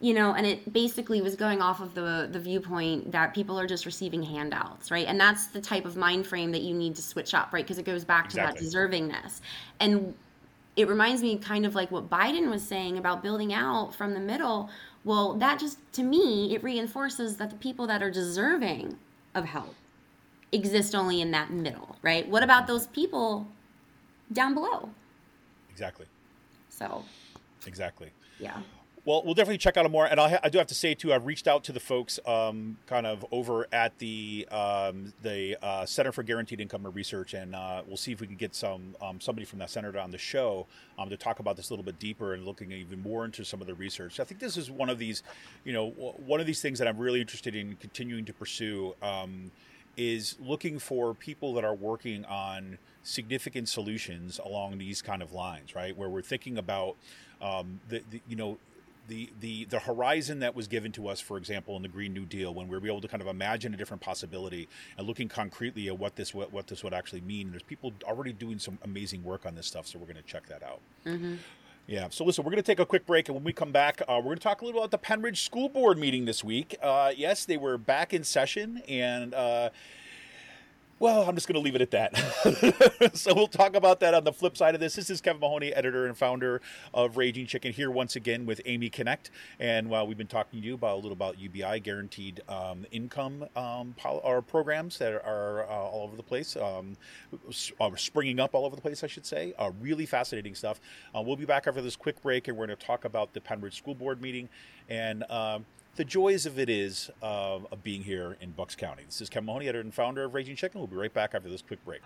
you 0.03 0.13
know, 0.13 0.35
and 0.35 0.47
it 0.47 0.73
basically 0.73 1.23
was 1.23 1.37
going 1.37 1.63
off 1.63 1.81
of 1.81 1.95
the 1.95 2.29
the 2.31 2.41
viewpoint 2.41 3.13
that 3.13 3.33
people 3.35 3.59
are 3.59 3.67
just 3.67 3.87
receiving 3.87 4.23
handouts, 4.23 4.91
right? 4.91 5.07
And 5.07 5.19
that's 5.19 5.47
the 5.47 5.61
type 5.61 5.85
of 5.85 5.97
mind 5.97 6.27
frame 6.27 6.53
that 6.53 6.63
you 6.63 6.75
need 6.75 6.95
to 6.97 7.03
switch 7.03 7.33
up, 7.33 7.53
right? 7.53 7.65
Because 7.65 7.79
it 7.79 7.85
goes 7.85 8.05
back 8.05 8.27
exactly. 8.27 8.59
to 8.59 8.65
that 8.65 8.91
deservingness, 8.91 9.41
and 9.81 10.15
it 10.77 10.89
reminds 10.89 11.23
me 11.23 11.39
kind 11.39 11.65
of 11.65 11.75
like 11.75 11.91
what 11.91 12.11
Biden 12.11 12.51
was 12.51 12.63
saying 12.63 12.99
about 12.99 13.23
building 13.23 13.55
out 13.55 13.95
from 13.95 14.13
the 14.13 14.21
middle. 14.21 14.69
Well, 15.05 15.35
that 15.35 15.59
just 15.59 15.79
to 15.95 16.03
me 16.03 16.55
it 16.55 16.63
reinforces 16.63 17.37
that 17.39 17.51
the 17.51 17.57
people 17.57 17.87
that 17.87 18.03
are 18.03 18.11
deserving 18.11 18.99
of 19.35 19.47
help 19.47 19.75
exist 20.53 20.95
only 20.95 21.23
in 21.23 21.31
that 21.31 21.51
middle, 21.51 21.97
right? 22.03 22.29
What 22.29 22.43
about 22.43 22.67
those 22.67 22.87
people 22.89 23.47
down 24.33 24.55
below. 24.55 24.89
Exactly. 25.71 26.07
So, 26.69 27.05
Exactly. 27.67 28.11
yeah. 28.39 28.59
Well, 29.05 29.23
we'll 29.25 29.35
definitely 29.35 29.59
check 29.59 29.77
out 29.77 29.91
more. 29.91 30.07
And 30.07 30.21
I, 30.21 30.49
do 30.49 30.59
have 30.59 30.69
to 30.69 30.77
say 30.77 30.95
too, 30.95 31.13
I've 31.13 31.27
reached 31.27 31.49
out 31.49 31.65
to 31.65 31.73
the 31.73 31.81
folks, 31.81 32.21
um, 32.25 32.79
kind 32.87 33.05
of 33.05 33.27
over 33.33 33.67
at 33.73 33.99
the 33.99 34.47
um, 34.53 35.13
the 35.23 35.57
uh, 35.61 35.85
Center 35.85 36.13
for 36.13 36.23
Guaranteed 36.23 36.61
Income 36.61 36.87
Research, 36.95 37.35
and 37.35 37.57
uh, 37.57 37.83
we'll 37.85 37.97
see 37.97 38.13
if 38.13 38.21
we 38.21 38.29
can 38.29 38.37
get 38.37 38.55
some 38.55 38.95
um, 39.03 39.21
somebody 39.21 39.45
from 39.45 39.59
that 39.59 39.71
center 39.71 39.99
on 39.99 40.13
the 40.13 40.19
show 40.19 40.69
um, 41.01 41.11
to 41.11 41.17
talk 41.17 41.41
about 41.41 41.57
this 41.57 41.71
a 41.71 41.73
little 41.73 41.85
bit 41.85 41.99
deeper 41.99 42.35
and 42.35 42.45
looking 42.45 42.71
even 42.71 43.03
more 43.03 43.25
into 43.25 43.45
some 43.45 43.61
of 43.61 43.67
the 43.67 43.75
research. 43.75 44.21
I 44.21 44.25
think 44.25 44.39
this 44.39 44.57
is 44.57 44.71
one 44.71 44.89
of 44.89 45.01
these, 45.01 45.25
you 45.65 45.73
know, 45.73 45.91
one 45.91 46.39
of 46.39 46.47
these 46.47 46.63
things 46.63 46.79
that 46.79 46.87
I'm 46.87 46.99
really 46.99 47.21
interested 47.21 47.57
in 47.57 47.75
continuing 47.77 48.25
to 48.27 48.33
pursue. 48.33 48.95
Um, 49.03 49.51
is 49.95 50.37
looking 50.41 50.79
for 50.79 51.13
people 51.13 51.53
that 51.53 51.65
are 51.65 51.75
working 51.75 52.25
on 52.25 52.79
significant 53.03 53.69
solutions 53.69 54.41
along 54.43 54.79
these 54.79 55.03
kind 55.03 55.21
of 55.21 55.33
lines, 55.33 55.75
right? 55.75 55.95
Where 55.95 56.09
we're 56.09 56.23
thinking 56.23 56.57
about 56.57 56.97
um, 57.43 57.79
the, 57.91 58.03
the, 58.11 58.23
you 58.27 58.35
know, 58.35 58.57
the, 59.09 59.31
the 59.41 59.65
the 59.67 59.81
horizon 59.81 60.41
that 60.41 60.55
was 60.55 60.69
given 60.69 60.93
to 60.93 61.09
us, 61.09 61.21
for 61.21 61.37
example, 61.37 61.77
in 61.77 61.83
the 61.83 61.89
Green 61.89 62.13
New 62.13 62.25
Deal, 62.25 62.55
when 62.55 62.69
we 62.69 62.79
were 62.79 62.87
able 62.87 63.01
to 63.01 63.09
kind 63.09 63.21
of 63.21 63.29
imagine 63.29 63.75
a 63.75 63.77
different 63.77 64.01
possibility 64.01 64.69
and 64.97 65.07
looking 65.07 65.29
concretely 65.29 65.89
at 65.89 65.99
what 65.99 66.17
this 66.17 66.33
what, 66.33 66.53
what 66.53 66.67
this 66.69 66.85
would 66.85 66.95
actually 66.95 67.21
mean. 67.21 67.51
There's 67.51 67.63
people 67.63 67.93
already 68.05 68.33
doing 68.33 68.59
some 68.59 68.79
amazing 68.83 69.25
work 69.25 69.45
on 69.47 69.55
this 69.55 69.67
stuff, 69.67 69.87
so 69.87 69.99
we're 69.99 70.07
going 70.07 70.17
to 70.17 70.23
check 70.23 70.47
that 70.47 70.63
out. 70.63 70.81
Yeah. 71.87 72.09
So 72.11 72.25
listen, 72.25 72.45
we're 72.45 72.53
going 72.53 72.63
to 72.63 72.67
take 72.67 72.79
a 72.79 72.87
quick 72.87 73.07
break, 73.07 73.29
and 73.29 73.35
when 73.35 73.45
we 73.45 73.53
come 73.53 73.73
back, 73.73 74.01
uh, 74.03 74.15
we're 74.19 74.23
going 74.23 74.37
to 74.37 74.43
talk 74.43 74.63
a 74.63 74.65
little 74.65 74.81
about 74.81 74.93
the 74.93 74.99
Pennridge 74.99 75.39
School 75.39 75.69
Board 75.69 75.99
meeting 75.99 76.25
this 76.27 76.45
week. 76.45 76.77
Uh, 76.81 77.13
yes, 77.17 77.45
they 77.45 77.57
were 77.57 77.77
back 77.77 78.15
in 78.15 78.23
session, 78.23 78.83
and 78.89 79.35
uh, 79.35 79.71
well, 81.03 81.29
I'm 81.29 81.35
just 81.35 81.49
going 81.49 81.55
to 81.55 81.61
leave 81.61 81.75
it 81.75 81.83
at 81.83 81.91
that. 81.91 83.11
so 83.15 83.35
we'll 83.35 83.49
talk 83.49 83.75
about 83.75 83.99
that 84.01 84.15
on 84.15 84.23
the 84.23 84.33
flip 84.33 84.57
side 84.57 84.77
of 84.77 84.81
this. 84.81 84.95
This 84.95 85.11
is 85.11 85.21
Kevin 85.21 85.41
Mahoney, 85.41 85.75
editor 85.75 86.07
and 86.07 86.17
founder 86.17 86.61
of 86.95 87.17
Raging 87.17 87.45
Chicken, 87.45 87.73
here 87.73 87.91
once 87.91 88.15
again 88.15 88.47
with 88.47 88.61
Amy 88.67 88.89
Connect, 88.89 89.33
and 89.59 89.91
while 89.91 90.07
we've 90.07 90.17
been 90.17 90.29
talking 90.29 90.61
to 90.61 90.65
you 90.65 90.75
about 90.75 90.93
a 90.93 91.01
little 91.01 91.11
about 91.11 91.41
UBI 91.41 91.81
guaranteed 91.81 92.41
um, 92.49 92.87
income 92.93 93.47
um, 93.57 93.97
or 94.05 94.43
programs 94.43 94.97
that 94.99 95.13
are 95.27 95.65
uh, 95.65 95.73
all 95.73 96.05
over 96.05 96.15
the 96.15 96.23
place, 96.23 96.55
um, 96.55 96.97
s- 97.49 97.73
uh, 97.81 97.91
springing 97.97 98.39
up 98.39 98.55
all 98.55 98.65
over 98.65 98.77
the 98.77 98.83
place, 98.83 99.03
I 99.03 99.09
should 99.09 99.27
say. 99.27 99.55
Uh, 99.59 99.73
really 99.81 100.07
fascinating 100.07 100.55
stuff. 100.55 100.81
Uh, 101.17 101.21
we'll 101.21 101.35
be 101.35 101.47
back 101.47 101.67
after 101.67 101.83
this 101.83 101.97
quick 101.97 102.23
break, 102.23 102.47
and 102.47 102.57
we're 102.57 102.69
going 102.69 102.79
to 102.79 102.87
talk 102.87 103.05
about 103.05 103.33
the 103.35 103.41
Pennridge 103.41 103.75
School 103.75 103.97
Board 103.97 104.23
meeting 104.23 104.49
and. 104.89 105.25
The 105.95 106.05
joys 106.07 106.47
of 106.47 106.59
it 106.59 106.71
is 106.71 107.11
uh, 107.23 107.59
of 107.71 107.83
being 107.83 108.03
here 108.03 108.39
in 108.41 108.53
Bucks 108.53 108.75
County. 108.75 109.03
This 109.05 109.21
is 109.21 109.29
Kevin 109.29 109.45
Mahoney, 109.45 109.69
editor 109.69 109.81
and 109.81 109.93
founder 109.93 110.25
of 110.25 110.33
Raging 110.33 110.57
Chicken. 110.57 110.81
We'll 110.81 110.89
be 110.89 110.97
right 110.97 111.13
back 111.13 111.35
after 111.35 111.51
this 111.51 111.61
quick 111.61 111.85
break. 111.85 112.01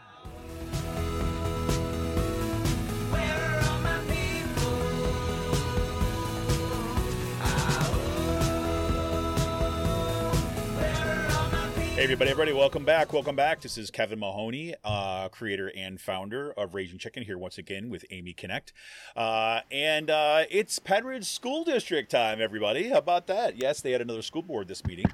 Hey, 11.97 12.03
everybody, 12.03 12.31
everybody, 12.31 12.53
welcome 12.53 12.85
back. 12.85 13.15
Welcome 13.15 13.37
back. 13.37 13.63
This 13.63 13.79
is 13.79 13.91
Kevin 13.91 14.19
Mahoney, 14.19 14.75
uh, 14.85 15.31
creator 15.31 15.73
and 15.75 15.99
founder 15.99 16.53
of 16.53 16.75
Raging 16.75 16.99
Chicken, 16.99 17.23
here 17.23 17.39
once 17.39 17.57
again 17.57 17.89
with 17.89 18.05
Amy 18.11 18.35
Connect. 18.35 18.75
Uh, 19.17 19.61
and 19.71 20.11
uh, 20.11 20.45
it's 20.51 20.79
Pennridge 20.79 21.25
School 21.25 21.65
District 21.65 22.11
time, 22.11 22.39
everybody. 22.39 22.91
How 22.91 22.99
about 22.99 23.29
that? 23.29 23.57
Yes, 23.57 23.81
they 23.81 23.93
had 23.93 24.03
another 24.03 24.21
school 24.21 24.43
board 24.43 24.69
this 24.69 24.85
meeting. 24.85 25.07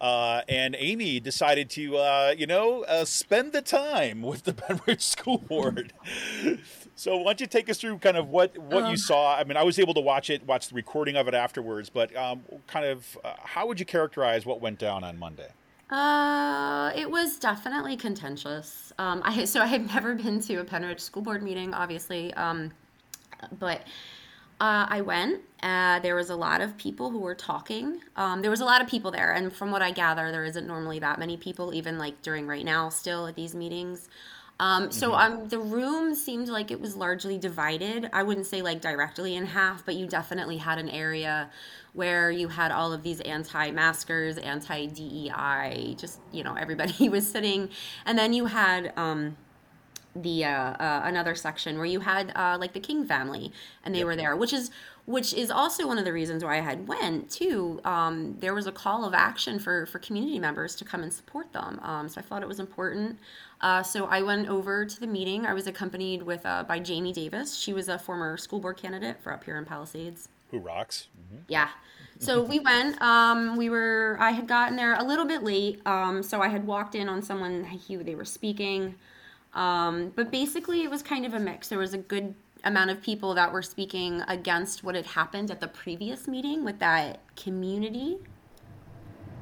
Uh, 0.00 0.40
and 0.48 0.74
Amy 0.76 1.20
decided 1.20 1.70
to, 1.70 1.98
uh, 1.98 2.34
you 2.36 2.48
know, 2.48 2.82
uh, 2.82 3.04
spend 3.04 3.52
the 3.52 3.62
time 3.62 4.20
with 4.20 4.42
the 4.42 4.52
Pennridge 4.52 5.02
School 5.02 5.38
Board. 5.38 5.92
so, 6.96 7.16
why 7.16 7.26
don't 7.26 7.42
you 7.42 7.46
take 7.46 7.70
us 7.70 7.78
through 7.78 7.98
kind 7.98 8.16
of 8.16 8.28
what, 8.28 8.58
what 8.58 8.90
you 8.90 8.96
saw? 8.96 9.36
I 9.36 9.44
mean, 9.44 9.56
I 9.56 9.62
was 9.62 9.78
able 9.78 9.94
to 9.94 10.00
watch 10.00 10.30
it, 10.30 10.44
watch 10.44 10.66
the 10.66 10.74
recording 10.74 11.14
of 11.14 11.28
it 11.28 11.34
afterwards, 11.34 11.90
but 11.90 12.14
um, 12.16 12.42
kind 12.66 12.86
of 12.86 13.16
uh, 13.22 13.34
how 13.44 13.68
would 13.68 13.78
you 13.78 13.86
characterize 13.86 14.44
what 14.44 14.60
went 14.60 14.80
down 14.80 15.04
on 15.04 15.16
Monday? 15.16 15.50
Uh, 15.90 16.92
it 16.96 17.10
was 17.10 17.38
definitely 17.38 17.96
contentious. 17.96 18.92
Um, 18.98 19.22
I 19.24 19.44
so 19.44 19.60
I 19.60 19.66
had 19.66 19.86
never 19.94 20.14
been 20.14 20.40
to 20.42 20.56
a 20.56 20.64
Pennridge 20.64 21.00
school 21.00 21.22
board 21.22 21.42
meeting, 21.42 21.74
obviously. 21.74 22.32
Um, 22.34 22.72
but 23.58 23.80
uh, 24.60 24.86
I 24.88 25.00
went. 25.02 25.40
Uh, 25.62 25.98
there 26.00 26.14
was 26.14 26.30
a 26.30 26.36
lot 26.36 26.60
of 26.60 26.76
people 26.76 27.10
who 27.10 27.18
were 27.18 27.34
talking. 27.34 28.00
Um, 28.16 28.42
there 28.42 28.50
was 28.50 28.60
a 28.60 28.64
lot 28.64 28.80
of 28.80 28.88
people 28.88 29.10
there, 29.10 29.32
and 29.32 29.52
from 29.52 29.70
what 29.70 29.82
I 29.82 29.90
gather, 29.90 30.30
there 30.30 30.44
isn't 30.44 30.66
normally 30.66 30.98
that 31.00 31.18
many 31.18 31.36
people, 31.36 31.74
even 31.74 31.98
like 31.98 32.22
during 32.22 32.46
right 32.46 32.64
now, 32.64 32.88
still 32.88 33.26
at 33.26 33.34
these 33.34 33.54
meetings. 33.54 34.08
Um, 34.60 34.92
so 34.92 35.14
um, 35.14 35.48
the 35.48 35.58
room 35.58 36.14
seemed 36.14 36.48
like 36.48 36.70
it 36.70 36.80
was 36.80 36.94
largely 36.94 37.38
divided. 37.38 38.08
I 38.12 38.22
wouldn't 38.22 38.46
say 38.46 38.62
like 38.62 38.80
directly 38.80 39.34
in 39.34 39.46
half, 39.46 39.84
but 39.84 39.96
you 39.96 40.06
definitely 40.06 40.58
had 40.58 40.78
an 40.78 40.88
area 40.88 41.50
where 41.94 42.30
you 42.30 42.48
had 42.48 42.70
all 42.70 42.92
of 42.92 43.02
these 43.02 43.20
anti-maskers, 43.20 44.36
anti-DEI, 44.36 45.94
just 45.96 46.20
you 46.32 46.44
know 46.44 46.54
everybody 46.54 47.08
was 47.08 47.28
sitting, 47.28 47.70
and 48.04 48.18
then 48.18 48.32
you 48.32 48.46
had. 48.46 48.92
Um, 48.96 49.36
the 50.16 50.44
uh, 50.44 50.50
uh, 50.50 51.02
another 51.04 51.34
section 51.34 51.76
where 51.76 51.86
you 51.86 52.00
had 52.00 52.32
uh, 52.36 52.56
like 52.60 52.72
the 52.72 52.80
King 52.80 53.04
family 53.04 53.52
and 53.82 53.94
they 53.94 54.04
were 54.04 54.16
there, 54.16 54.36
which 54.36 54.52
is 54.52 54.70
which 55.06 55.34
is 55.34 55.50
also 55.50 55.86
one 55.86 55.98
of 55.98 56.04
the 56.04 56.12
reasons 56.12 56.42
why 56.42 56.56
I 56.56 56.60
had 56.60 56.88
went 56.88 57.30
too. 57.30 57.80
Um, 57.84 58.36
there 58.38 58.54
was 58.54 58.66
a 58.66 58.72
call 58.72 59.04
of 59.04 59.12
action 59.12 59.58
for 59.58 59.86
for 59.86 59.98
community 59.98 60.38
members 60.38 60.76
to 60.76 60.84
come 60.84 61.02
and 61.02 61.12
support 61.12 61.52
them, 61.52 61.80
um, 61.82 62.08
so 62.08 62.20
I 62.20 62.22
thought 62.22 62.42
it 62.42 62.48
was 62.48 62.60
important. 62.60 63.18
Uh, 63.60 63.82
so 63.82 64.06
I 64.06 64.22
went 64.22 64.48
over 64.48 64.84
to 64.86 65.00
the 65.00 65.06
meeting. 65.06 65.46
I 65.46 65.54
was 65.54 65.66
accompanied 65.66 66.22
with 66.22 66.44
uh, 66.46 66.64
by 66.64 66.78
Jamie 66.78 67.12
Davis. 67.12 67.56
She 67.56 67.72
was 67.72 67.88
a 67.88 67.98
former 67.98 68.36
school 68.36 68.60
board 68.60 68.76
candidate 68.76 69.20
for 69.22 69.32
up 69.32 69.44
here 69.44 69.58
in 69.58 69.64
Palisades. 69.64 70.28
Who 70.54 70.60
rocks? 70.60 71.08
Yeah. 71.48 71.68
So 72.20 72.40
we 72.40 72.60
went. 72.60 73.02
Um, 73.02 73.56
we 73.56 73.68
were. 73.70 74.16
I 74.20 74.30
had 74.30 74.46
gotten 74.46 74.76
there 74.76 74.94
a 74.94 75.02
little 75.02 75.24
bit 75.24 75.42
late. 75.42 75.84
Um, 75.84 76.22
so 76.22 76.40
I 76.40 76.46
had 76.46 76.64
walked 76.64 76.94
in 76.94 77.08
on 77.08 77.22
someone 77.22 77.64
who 77.64 78.04
they 78.04 78.14
were 78.14 78.24
speaking. 78.24 78.94
Um, 79.54 80.12
but 80.14 80.30
basically, 80.30 80.82
it 80.84 80.90
was 80.90 81.02
kind 81.02 81.26
of 81.26 81.34
a 81.34 81.40
mix. 81.40 81.68
There 81.68 81.78
was 81.78 81.92
a 81.92 81.98
good 81.98 82.36
amount 82.62 82.90
of 82.90 83.02
people 83.02 83.34
that 83.34 83.52
were 83.52 83.62
speaking 83.62 84.22
against 84.28 84.84
what 84.84 84.94
had 84.94 85.06
happened 85.06 85.50
at 85.50 85.60
the 85.60 85.66
previous 85.66 86.28
meeting 86.28 86.64
with 86.64 86.78
that 86.78 87.18
community. 87.34 88.18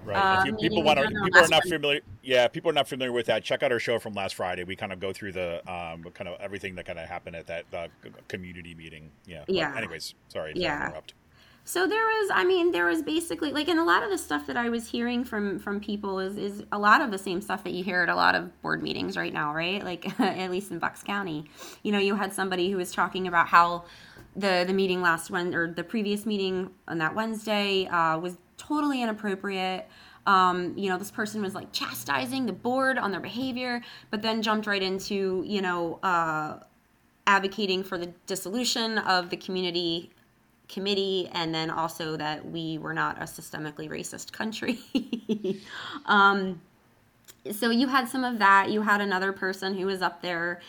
Right. 0.06 0.16
Uh, 0.16 0.56
people 0.56 0.82
want 0.82 0.98
to, 0.98 1.08
people 1.08 1.44
are 1.44 1.48
not 1.48 1.62
familiar. 1.68 2.00
Yeah, 2.22 2.46
people 2.48 2.70
are 2.70 2.74
not 2.74 2.88
familiar 2.88 3.12
with 3.12 3.26
that. 3.26 3.42
Check 3.42 3.62
out 3.62 3.72
our 3.72 3.80
show 3.80 3.98
from 3.98 4.14
last 4.14 4.36
Friday. 4.36 4.64
We 4.64 4.76
kind 4.76 4.92
of 4.92 5.00
go 5.00 5.12
through 5.12 5.32
the 5.32 5.56
um, 5.70 6.04
kind 6.14 6.28
of 6.28 6.40
everything 6.40 6.76
that 6.76 6.86
kind 6.86 6.98
of 6.98 7.08
happened 7.08 7.36
at 7.36 7.46
that 7.48 7.64
uh, 7.74 7.88
community 8.28 8.74
meeting. 8.74 9.10
Yeah. 9.26 9.42
But 9.46 9.54
Yeah. 9.54 9.76
anyways, 9.76 10.14
sorry 10.28 10.54
to 10.54 10.60
Yeah. 10.60 10.86
interrupt. 10.86 11.14
So 11.64 11.86
there 11.86 12.04
was, 12.04 12.30
I 12.34 12.44
mean, 12.44 12.72
there 12.72 12.86
was 12.86 13.02
basically 13.02 13.52
like, 13.52 13.68
and 13.68 13.78
a 13.78 13.84
lot 13.84 14.02
of 14.02 14.10
the 14.10 14.18
stuff 14.18 14.46
that 14.48 14.56
I 14.56 14.68
was 14.68 14.88
hearing 14.88 15.24
from 15.24 15.60
from 15.60 15.80
people 15.80 16.18
is 16.18 16.36
is 16.36 16.64
a 16.72 16.78
lot 16.78 17.00
of 17.00 17.10
the 17.12 17.18
same 17.18 17.40
stuff 17.40 17.62
that 17.64 17.72
you 17.72 17.84
hear 17.84 18.02
at 18.02 18.08
a 18.08 18.16
lot 18.16 18.34
of 18.34 18.60
board 18.62 18.82
meetings 18.82 19.16
right 19.16 19.32
now, 19.32 19.54
right? 19.54 19.82
Like 19.84 20.18
at 20.20 20.50
least 20.50 20.72
in 20.72 20.78
Bucks 20.80 21.02
County, 21.04 21.44
you 21.84 21.92
know, 21.92 21.98
you 21.98 22.16
had 22.16 22.32
somebody 22.32 22.70
who 22.70 22.76
was 22.78 22.92
talking 22.92 23.28
about 23.28 23.46
how 23.48 23.84
the 24.34 24.64
the 24.66 24.72
meeting 24.72 25.02
last 25.02 25.30
one 25.30 25.54
or 25.54 25.72
the 25.72 25.84
previous 25.84 26.26
meeting 26.26 26.70
on 26.88 26.98
that 26.98 27.14
Wednesday 27.14 27.86
uh, 27.86 28.18
was 28.18 28.38
totally 28.56 29.00
inappropriate. 29.02 29.88
Um, 30.26 30.76
you 30.76 30.88
know, 30.88 30.98
this 30.98 31.10
person 31.10 31.42
was 31.42 31.54
like 31.54 31.72
chastising 31.72 32.46
the 32.46 32.52
board 32.52 32.96
on 32.98 33.10
their 33.10 33.20
behavior, 33.20 33.82
but 34.10 34.22
then 34.22 34.42
jumped 34.42 34.66
right 34.66 34.82
into 34.82 35.44
you 35.46 35.62
know. 35.62 35.98
Uh, 36.02 36.58
advocating 37.26 37.84
for 37.84 37.98
the 37.98 38.06
dissolution 38.26 38.98
of 38.98 39.30
the 39.30 39.36
community 39.36 40.10
committee 40.68 41.28
and 41.32 41.54
then 41.54 41.70
also 41.70 42.16
that 42.16 42.44
we 42.44 42.78
were 42.78 42.94
not 42.94 43.18
a 43.18 43.24
systemically 43.24 43.88
racist 43.88 44.32
country 44.32 44.78
um, 46.06 46.60
so 47.50 47.70
you 47.70 47.88
had 47.88 48.08
some 48.08 48.24
of 48.24 48.38
that 48.38 48.70
you 48.70 48.82
had 48.82 49.00
another 49.00 49.32
person 49.32 49.76
who 49.76 49.86
was 49.86 50.02
up 50.02 50.22
there 50.22 50.60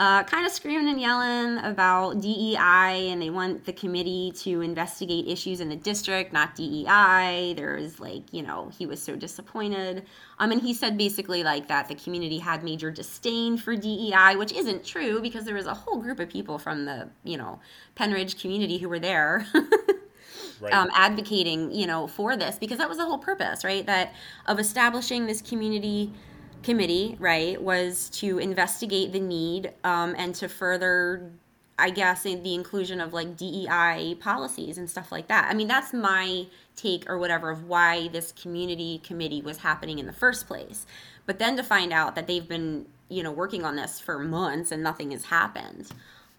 uh, 0.00 0.22
kind 0.24 0.46
of 0.46 0.50
screaming 0.50 0.88
and 0.88 0.98
yelling 0.98 1.58
about 1.58 2.22
DEI, 2.22 3.10
and 3.10 3.20
they 3.20 3.28
want 3.28 3.66
the 3.66 3.72
committee 3.74 4.32
to 4.34 4.62
investigate 4.62 5.28
issues 5.28 5.60
in 5.60 5.68
the 5.68 5.76
district, 5.76 6.32
not 6.32 6.54
DEI. 6.54 7.52
There 7.54 7.76
was 7.76 8.00
like, 8.00 8.22
you 8.32 8.42
know, 8.42 8.70
he 8.78 8.86
was 8.86 9.02
so 9.02 9.14
disappointed. 9.14 10.06
Um, 10.38 10.52
and 10.52 10.62
he 10.62 10.72
said 10.72 10.96
basically 10.96 11.44
like 11.44 11.68
that 11.68 11.88
the 11.88 11.94
community 11.94 12.38
had 12.38 12.64
major 12.64 12.90
disdain 12.90 13.58
for 13.58 13.76
DEI, 13.76 14.36
which 14.36 14.52
isn't 14.52 14.86
true 14.86 15.20
because 15.20 15.44
there 15.44 15.54
was 15.54 15.66
a 15.66 15.74
whole 15.74 16.00
group 16.00 16.18
of 16.18 16.30
people 16.30 16.58
from 16.58 16.86
the, 16.86 17.10
you 17.22 17.36
know, 17.36 17.60
Pennridge 17.94 18.40
community 18.40 18.78
who 18.78 18.88
were 18.88 18.98
there. 19.00 19.46
Right. 20.60 20.74
um, 20.74 20.90
advocating, 20.94 21.72
you 21.72 21.86
know, 21.86 22.06
for 22.06 22.36
this 22.36 22.58
because 22.58 22.76
that 22.76 22.88
was 22.88 22.98
the 22.98 23.06
whole 23.06 23.16
purpose, 23.16 23.64
right? 23.64 23.86
That 23.86 24.12
of 24.44 24.58
establishing 24.58 25.24
this 25.24 25.40
community 25.40 26.12
committee, 26.62 27.16
right, 27.18 27.60
was 27.60 28.10
to 28.10 28.38
investigate 28.38 29.12
the 29.12 29.20
need 29.20 29.72
um, 29.84 30.14
and 30.18 30.34
to 30.36 30.48
further, 30.48 31.30
I 31.78 31.90
guess, 31.90 32.22
the 32.22 32.54
inclusion 32.54 33.00
of 33.00 33.12
like 33.12 33.36
DEI 33.36 34.16
policies 34.20 34.78
and 34.78 34.88
stuff 34.88 35.10
like 35.10 35.28
that. 35.28 35.48
I 35.50 35.54
mean, 35.54 35.68
that's 35.68 35.92
my 35.92 36.46
take 36.76 37.08
or 37.08 37.18
whatever 37.18 37.50
of 37.50 37.64
why 37.64 38.08
this 38.08 38.32
community 38.32 39.00
committee 39.04 39.42
was 39.42 39.58
happening 39.58 39.98
in 39.98 40.06
the 40.06 40.12
first 40.12 40.46
place. 40.46 40.86
But 41.26 41.38
then 41.38 41.56
to 41.56 41.62
find 41.62 41.92
out 41.92 42.14
that 42.14 42.26
they've 42.26 42.46
been 42.46 42.86
you 43.10 43.24
know, 43.24 43.32
working 43.32 43.64
on 43.64 43.76
this 43.76 44.00
for 44.00 44.18
months 44.18 44.72
and 44.72 44.82
nothing 44.82 45.10
has 45.10 45.24
happened. 45.24 45.90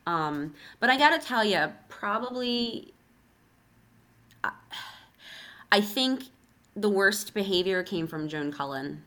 Um, 0.08 0.56
but 0.80 0.90
I 0.90 0.98
got 0.98 1.22
to 1.22 1.28
tell 1.28 1.44
you, 1.46 1.72
probably, 1.90 2.94
I 5.72 5.82
think 5.82 6.24
the 6.76 6.90
worst 6.90 7.34
behavior 7.34 7.84
came 7.84 8.08
from 8.08 8.28
Joan 8.28 8.52
Cullen 8.52 9.04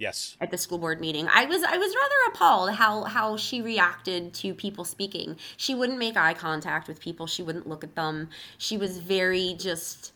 Yes. 0.00 0.36
at 0.40 0.50
the 0.50 0.56
school 0.56 0.78
board 0.78 1.00
meeting. 1.00 1.28
I 1.28 1.44
was 1.44 1.62
I 1.62 1.76
was 1.76 1.94
rather 1.94 2.14
appalled 2.32 2.72
how 2.72 3.04
how 3.04 3.36
she 3.36 3.60
reacted 3.60 4.32
to 4.34 4.54
people 4.54 4.84
speaking. 4.84 5.36
She 5.58 5.74
wouldn't 5.74 5.98
make 5.98 6.16
eye 6.16 6.34
contact 6.34 6.88
with 6.88 7.00
people. 7.00 7.26
She 7.26 7.42
wouldn't 7.42 7.68
look 7.68 7.84
at 7.84 7.94
them. 7.94 8.30
She 8.56 8.78
was 8.78 8.98
very 8.98 9.54
just 9.58 10.12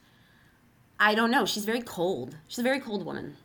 I 0.99 1.15
don't 1.15 1.31
know. 1.31 1.45
She's 1.45 1.67
very 1.67 1.83
cold. 1.83 2.37
She's 2.49 2.61
a 2.61 2.63
very 2.63 2.81
cold 2.81 3.05
woman. 3.05 3.37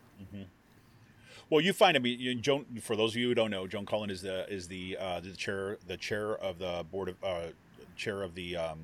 Well, 1.49 1.61
you 1.61 1.74
find 1.74 1.98
I 1.98 1.99
mean, 1.99 2.41
Joan. 2.41 2.66
For 2.80 2.95
those 2.95 3.11
of 3.11 3.18
you 3.18 3.30
who 3.30 3.34
don't 3.34 3.49
know, 3.49 3.66
Joan 3.66 3.86
Cullen 3.86 4.10
is 4.10 4.22
the 4.22 4.48
is 4.53 4.68
the 4.68 4.98
uh, 4.99 5.20
the 5.20 5.32
chair 5.32 5.78
the 5.88 5.98
chair 5.98 6.36
of 6.36 6.60
the 6.60 6.86
board 6.91 7.10
of 7.10 7.16
uh, 7.24 7.48
chair 7.95 8.22
of 8.22 8.36
the 8.36 8.56
um, 8.56 8.80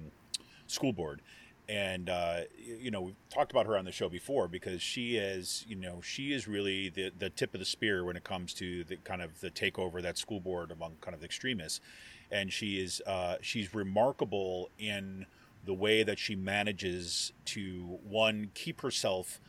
school 0.65 0.91
board, 0.91 1.21
and 1.67 2.09
uh, 2.09 2.41
you 2.57 2.91
know 2.91 3.01
we've 3.01 3.29
talked 3.29 3.51
about 3.51 3.65
her 3.65 3.77
on 3.77 3.85
the 3.85 3.91
show 3.91 4.09
before 4.09 4.47
because 4.47 4.81
she 4.81 5.17
is 5.17 5.65
you 5.67 5.75
know 5.75 6.01
she 6.01 6.33
is 6.33 6.47
really 6.47 6.89
the 6.89 7.11
the 7.17 7.29
tip 7.29 7.53
of 7.53 7.59
the 7.59 7.65
spear 7.65 8.03
when 8.03 8.15
it 8.15 8.23
comes 8.23 8.53
to 8.53 8.83
the 8.83 8.95
kind 8.97 9.21
of 9.21 9.39
the 9.41 9.49
takeover 9.49 10.01
that 10.01 10.17
school 10.17 10.39
board 10.39 10.71
among 10.71 10.93
kind 11.01 11.13
of 11.13 11.21
the 11.21 11.25
extremists, 11.25 11.81
and 12.31 12.51
she 12.51 12.79
is 12.79 13.01
uh, 13.07 13.35
she's 13.41 13.73
remarkable 13.73 14.69
in 14.77 15.25
the 15.65 15.73
way 15.73 16.03
that 16.03 16.19
she 16.19 16.35
manages 16.35 17.33
to 17.45 17.99
one 18.07 18.51
keep 18.53 18.81
herself 18.81 19.39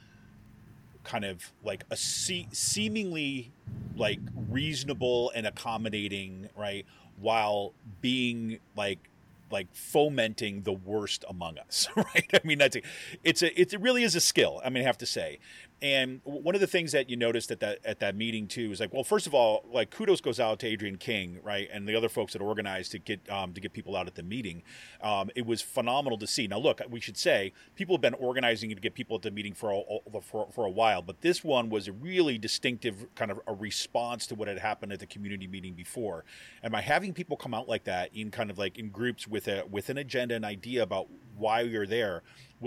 kind 1.04 1.24
of 1.24 1.52
like 1.62 1.84
a 1.90 1.96
se- 1.96 2.48
seemingly 2.52 3.52
like 3.96 4.18
reasonable 4.48 5.30
and 5.34 5.46
accommodating 5.46 6.48
right 6.56 6.84
while 7.18 7.72
being 8.00 8.58
like 8.76 9.10
like 9.50 9.68
fomenting 9.74 10.62
the 10.62 10.72
worst 10.72 11.24
among 11.28 11.58
us 11.58 11.88
right? 11.96 12.30
I 12.32 12.40
mean 12.44 12.58
that's 12.58 12.76
a, 12.76 12.82
it's 13.22 13.42
a 13.42 13.60
it 13.60 13.74
really 13.80 14.02
is 14.02 14.14
a 14.14 14.20
skill 14.20 14.60
i 14.64 14.70
mean 14.70 14.82
i 14.82 14.86
have 14.86 14.98
to 14.98 15.06
say 15.06 15.38
and 15.82 16.20
one 16.24 16.54
of 16.54 16.60
the 16.60 16.66
things 16.66 16.92
that 16.92 17.10
you 17.10 17.16
noticed 17.16 17.50
at 17.50 17.60
that 17.60 17.78
at 17.84 18.00
that 18.00 18.16
meeting 18.16 18.46
too 18.46 18.72
is 18.72 18.80
like 18.80 18.92
well 18.92 19.04
first 19.04 19.26
of 19.26 19.34
all 19.34 19.64
like 19.70 19.90
kudos 19.90 20.20
goes 20.20 20.40
out 20.40 20.58
to 20.58 20.66
adrian 20.66 20.96
king 20.96 21.38
right 21.42 21.68
and 21.72 21.86
the 21.86 21.94
other 21.94 22.08
folks 22.08 22.32
that 22.32 22.40
organized 22.40 22.92
to 22.92 22.98
get 22.98 23.28
um, 23.30 23.52
to 23.52 23.60
get 23.60 23.72
people 23.72 23.96
out 23.96 24.06
at 24.06 24.14
the 24.14 24.22
meeting. 24.22 24.62
Um, 25.02 25.30
it 25.34 25.46
was 25.46 25.62
phenomenal 25.62 26.18
to 26.18 26.26
see. 26.26 26.46
Now 26.46 26.58
look 26.58 26.80
we 26.88 27.00
should 27.00 27.16
say 27.16 27.52
people 27.74 27.96
have 27.96 28.00
been 28.00 28.14
organizing 28.14 28.70
to 28.70 28.76
get 28.76 28.94
people 28.94 29.16
at 29.16 29.22
the 29.22 29.30
meeting 29.30 29.54
for 29.54 29.70
a, 29.72 30.20
for, 30.20 30.48
for 30.52 30.64
a 30.64 30.70
while 30.70 31.02
but 31.02 31.20
this 31.20 31.44
one 31.44 31.68
was 31.68 31.88
a 31.88 31.92
really 31.92 32.38
distinctive 32.38 33.06
kind 33.14 33.30
of 33.30 33.40
a 33.46 33.54
response 33.54 34.26
to 34.26 34.34
what 34.34 34.48
had 34.48 34.58
happened 34.58 34.92
at 34.92 35.00
the 35.00 35.06
community 35.06 35.46
meeting 35.46 35.74
before. 35.74 36.24
And 36.62 36.72
by 36.72 36.80
having 36.80 37.12
people 37.12 37.36
come 37.36 37.54
out 37.54 37.68
like 37.68 37.84
that 37.84 38.14
in 38.14 38.30
kind 38.30 38.50
of 38.50 38.58
like 38.58 38.78
in 38.78 38.90
groups 38.90 39.26
with 39.26 39.48
a 39.48 39.64
with 39.70 39.88
an 39.88 39.98
agenda 39.98 40.34
and 40.34 40.44
idea 40.44 40.82
about 40.82 41.08
why 41.36 41.60
you're 41.60 41.86
there 41.86 42.22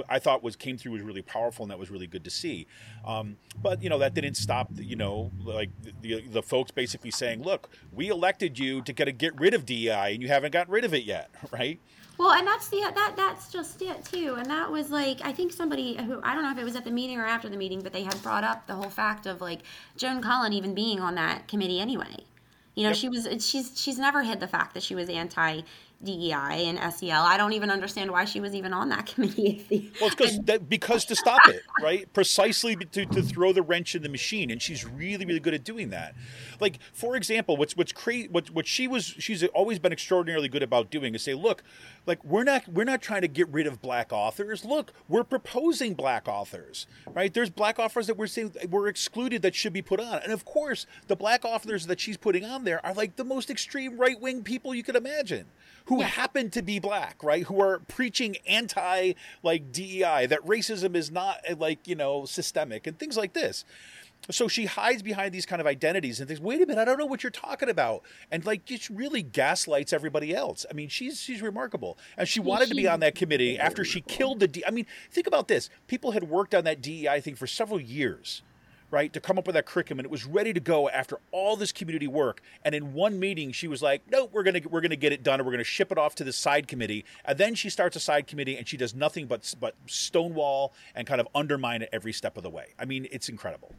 I 0.08 0.20
thought 0.20 0.44
was 0.44 0.56
came 0.56 0.78
through 0.78 0.92
was 0.94 1.02
really 1.02 1.22
powerful 1.22 1.64
and 1.64 1.72
that 1.72 1.80
was 1.80 1.90
really 1.90 2.08
good 2.08 2.24
to 2.24 2.30
see. 2.30 2.68
Um, 3.06 3.38
but 3.62 3.82
you 3.82 3.90
know 3.90 3.98
that 4.00 4.14
didn't 4.14 4.36
stop 4.36 4.70
you 4.76 4.96
know 4.96 5.32
like 5.44 5.70
the, 6.02 6.22
the 6.22 6.44
folks 6.44 6.72
basically 6.72 7.12
saying, 7.12 7.44
look, 7.44 7.70
we 7.92 8.10
elected 8.10 8.60
you 8.60 8.82
to 8.84 8.94
get 8.94 9.06
to 9.06 9.12
get 9.12 9.40
rid 9.40 9.54
of 9.54 9.66
DEI 9.66 10.14
and 10.14 10.22
you 10.22 10.28
haven't 10.28 10.52
gotten 10.52 10.72
rid 10.72 10.86
of 10.86 10.94
it 10.94 11.04
yet, 11.04 11.30
right? 11.52 11.80
Well, 12.18 12.32
and 12.32 12.46
that's 12.46 12.68
the 12.68 12.82
that 12.94 13.14
that's 13.16 13.50
just 13.52 13.82
it 13.82 14.04
too. 14.04 14.36
And 14.38 14.46
that 14.48 14.70
was 14.70 14.90
like 14.92 15.22
I 15.24 15.32
think 15.32 15.54
somebody 15.54 15.96
who 15.96 16.20
I 16.22 16.34
don't 16.34 16.44
know 16.44 16.52
if 16.52 16.58
it 16.58 16.66
was 16.66 16.76
at 16.76 16.84
the 16.84 16.92
meeting 16.92 17.18
or 17.18 17.26
after 17.26 17.48
the 17.48 17.58
meeting, 17.58 17.82
but 17.82 17.94
they 17.94 18.04
had 18.04 18.22
brought 18.22 18.44
up 18.44 18.68
the 18.68 18.76
whole 18.76 18.90
fact 18.90 19.26
of 19.26 19.40
like 19.40 19.60
Joan 19.96 20.22
Cullen 20.22 20.52
even 20.54 20.74
being 20.74 21.00
on 21.00 21.16
that 21.16 21.48
committee 21.48 21.80
anyway. 21.80 22.26
You 22.76 22.84
know, 22.84 22.90
Yep. 22.90 22.98
she 22.98 23.10
was 23.10 23.28
she's 23.46 23.72
she's 23.80 23.98
never 23.98 24.24
hid 24.24 24.40
the 24.40 24.48
fact 24.48 24.74
that 24.74 24.84
she 24.84 24.96
was 24.96 25.10
anti 25.10 25.62
DEI 26.02 26.66
and 26.68 26.94
SEL. 26.94 27.24
I 27.24 27.36
don't 27.36 27.52
even 27.52 27.70
understand 27.70 28.10
why 28.10 28.24
she 28.24 28.40
was 28.40 28.56
even 28.56 28.72
on 28.74 28.90
that 28.90 29.06
committee. 29.14 29.92
Well, 30.00 30.10
it's 30.10 30.16
because 30.16 30.60
because 30.60 31.06
to 31.06 31.16
stop 31.16 31.42
it, 31.48 31.62
right? 31.82 32.12
Precisely 32.14 32.76
to, 32.76 33.06
to 33.06 33.22
throw 33.22 33.52
the 33.52 33.62
wrench 33.62 33.96
in 33.96 34.04
the 34.04 34.10
machine, 34.10 34.50
and 34.50 34.62
she's 34.62 34.86
really 34.86 35.26
really 35.26 35.40
good 35.40 35.54
at 35.54 35.64
doing 35.64 35.90
that. 35.90 36.16
Like 36.60 36.80
for 36.94 37.16
example, 37.16 37.58
what's 37.58 37.76
what's 37.76 37.92
crazy, 37.92 38.30
what 38.30 38.50
what 38.52 38.66
she 38.66 38.88
was 38.88 39.06
she's 39.06 39.44
always 39.46 39.80
been 39.80 39.92
extraordinarily 39.92 40.48
good 40.48 40.64
about 40.64 40.90
doing 40.90 41.16
is 41.16 41.24
say, 41.24 41.34
look, 41.34 41.64
like 42.06 42.24
we're 42.24 42.44
not 42.44 42.68
we're 42.70 42.86
not 42.86 43.02
trying 43.02 43.22
to 43.22 43.28
get 43.28 43.50
rid 43.50 43.68
of 43.68 43.82
black 43.82 44.14
authors. 44.14 44.64
Look, 44.64 44.94
we're 45.10 45.26
proposing 45.26 45.96
black 45.96 46.28
authors, 46.30 46.88
right? 47.14 47.34
There's 47.34 47.50
black 47.50 47.78
authors 47.78 48.08
that 48.08 48.16
we're 48.16 48.28
saying 48.28 48.54
were 48.70 48.88
excluded 48.88 49.42
that 49.42 49.54
should 49.54 49.74
be 49.74 49.82
put 49.82 50.00
on, 50.00 50.20
and 50.24 50.32
of 50.32 50.46
course, 50.46 50.86
the 51.08 51.16
black 51.18 51.44
authors 51.44 51.88
that 51.88 52.00
she's 52.00 52.16
putting 52.18 52.46
on 52.46 52.64
there 52.64 52.86
are 52.86 52.94
like 52.94 53.18
the 53.18 53.26
most 53.26 53.50
extreme 53.50 53.98
right 53.98 54.20
wing 54.20 54.44
people 54.44 54.74
you 54.74 54.84
could 54.84 54.96
imagine 54.96 55.46
who 55.90 56.02
happen 56.02 56.52
to 56.52 56.62
be 56.62 56.78
black, 56.78 57.24
right? 57.24 57.44
Who 57.46 57.60
are 57.62 57.80
preaching 57.80 58.38
anti 58.48 59.14
like 59.42 59.72
DEI 59.72 60.28
that 60.28 60.46
racism 60.46 60.96
is 60.96 61.10
not 61.10 61.40
uh, 61.50 61.56
like, 61.58 61.88
you 61.88 61.96
know, 61.96 62.26
systemic 62.26 62.86
and 62.86 62.98
things 62.98 63.18
like 63.18 63.34
this. 63.34 63.66
So 64.30 64.48
she 64.48 64.66
hides 64.66 65.02
behind 65.02 65.34
these 65.34 65.48
kind 65.48 65.60
of 65.60 65.66
identities 65.66 66.20
and 66.20 66.28
thinks, 66.28 66.42
"Wait 66.42 66.62
a 66.62 66.66
minute, 66.66 66.82
I 66.82 66.86
don't 66.86 67.00
know 67.00 67.06
what 67.06 67.24
you're 67.24 67.32
talking 67.32 67.70
about," 67.70 68.04
and 68.30 68.46
like 68.46 68.66
just 68.66 68.90
really 68.90 69.24
gaslights 69.24 69.92
everybody 69.92 70.36
else. 70.36 70.66
I 70.70 70.74
mean, 70.74 70.90
she's 70.90 71.20
she's 71.22 71.42
remarkable, 71.42 71.98
and 72.18 72.28
she 72.28 72.40
wanted 72.40 72.70
to 72.70 72.76
be 72.76 72.88
on 72.88 73.00
that 73.00 73.16
committee 73.16 73.58
after 73.58 73.84
she 73.84 74.02
killed 74.02 74.42
the. 74.42 74.48
D- 74.48 74.64
I 74.68 74.72
mean, 74.72 74.86
think 75.10 75.26
about 75.26 75.48
this: 75.48 75.70
people 75.88 76.12
had 76.12 76.26
worked 76.26 76.54
on 76.54 76.66
that 76.66 76.82
DEI 76.82 77.22
thing 77.22 77.36
for 77.36 77.48
several 77.48 77.80
years 77.80 78.44
right, 78.92 79.12
to 79.14 79.20
come 79.20 79.38
up 79.38 79.46
with 79.46 79.54
that 79.54 79.66
curriculum, 79.66 80.00
and 80.00 80.06
it 80.06 80.12
was 80.12 80.26
ready 80.26 80.54
to 80.54 80.60
go 80.60 80.90
after 80.90 81.20
all 81.32 81.56
this 81.56 81.72
community 81.72 82.08
work. 82.08 82.42
And 82.64 82.74
in 82.74 82.94
one 82.94 83.20
meeting, 83.20 83.52
she 83.52 83.68
was 83.68 83.82
like, 83.82 84.02
"No, 84.10 84.26
we're 84.26 84.44
gonna 84.44 84.62
we're 84.70 84.82
gonna 84.82 84.96
get 84.96 85.14
it 85.14 85.24
done, 85.24 85.40
and 85.40 85.46
we're 85.46 85.54
gonna 85.54 85.64
ship 85.64 85.92
it 85.92 85.98
off 85.98 86.16
to 86.16 86.24
the 86.24 86.34
side 86.34 86.68
committee." 86.68 87.06
And 87.26 87.38
then 87.38 87.56
she 87.56 87.70
starts 87.70 87.96
a 87.96 88.00
side 88.00 88.28
committee, 88.28 88.58
and 88.58 88.68
she 88.68 88.78
does 88.78 88.96
nothing 88.96 89.28
but 89.28 89.54
but 89.60 89.76
stonewall 89.88 90.74
and 90.96 91.08
kind 91.08 91.22
of 91.22 91.28
undermine 91.36 91.82
it 91.82 91.90
every 91.92 92.14
step 92.14 92.38
of 92.38 92.44
the 92.44 92.50
way. 92.50 92.68
I 92.80 92.86
mean, 92.86 93.08
it's 93.12 93.30
incredible. 93.30 93.74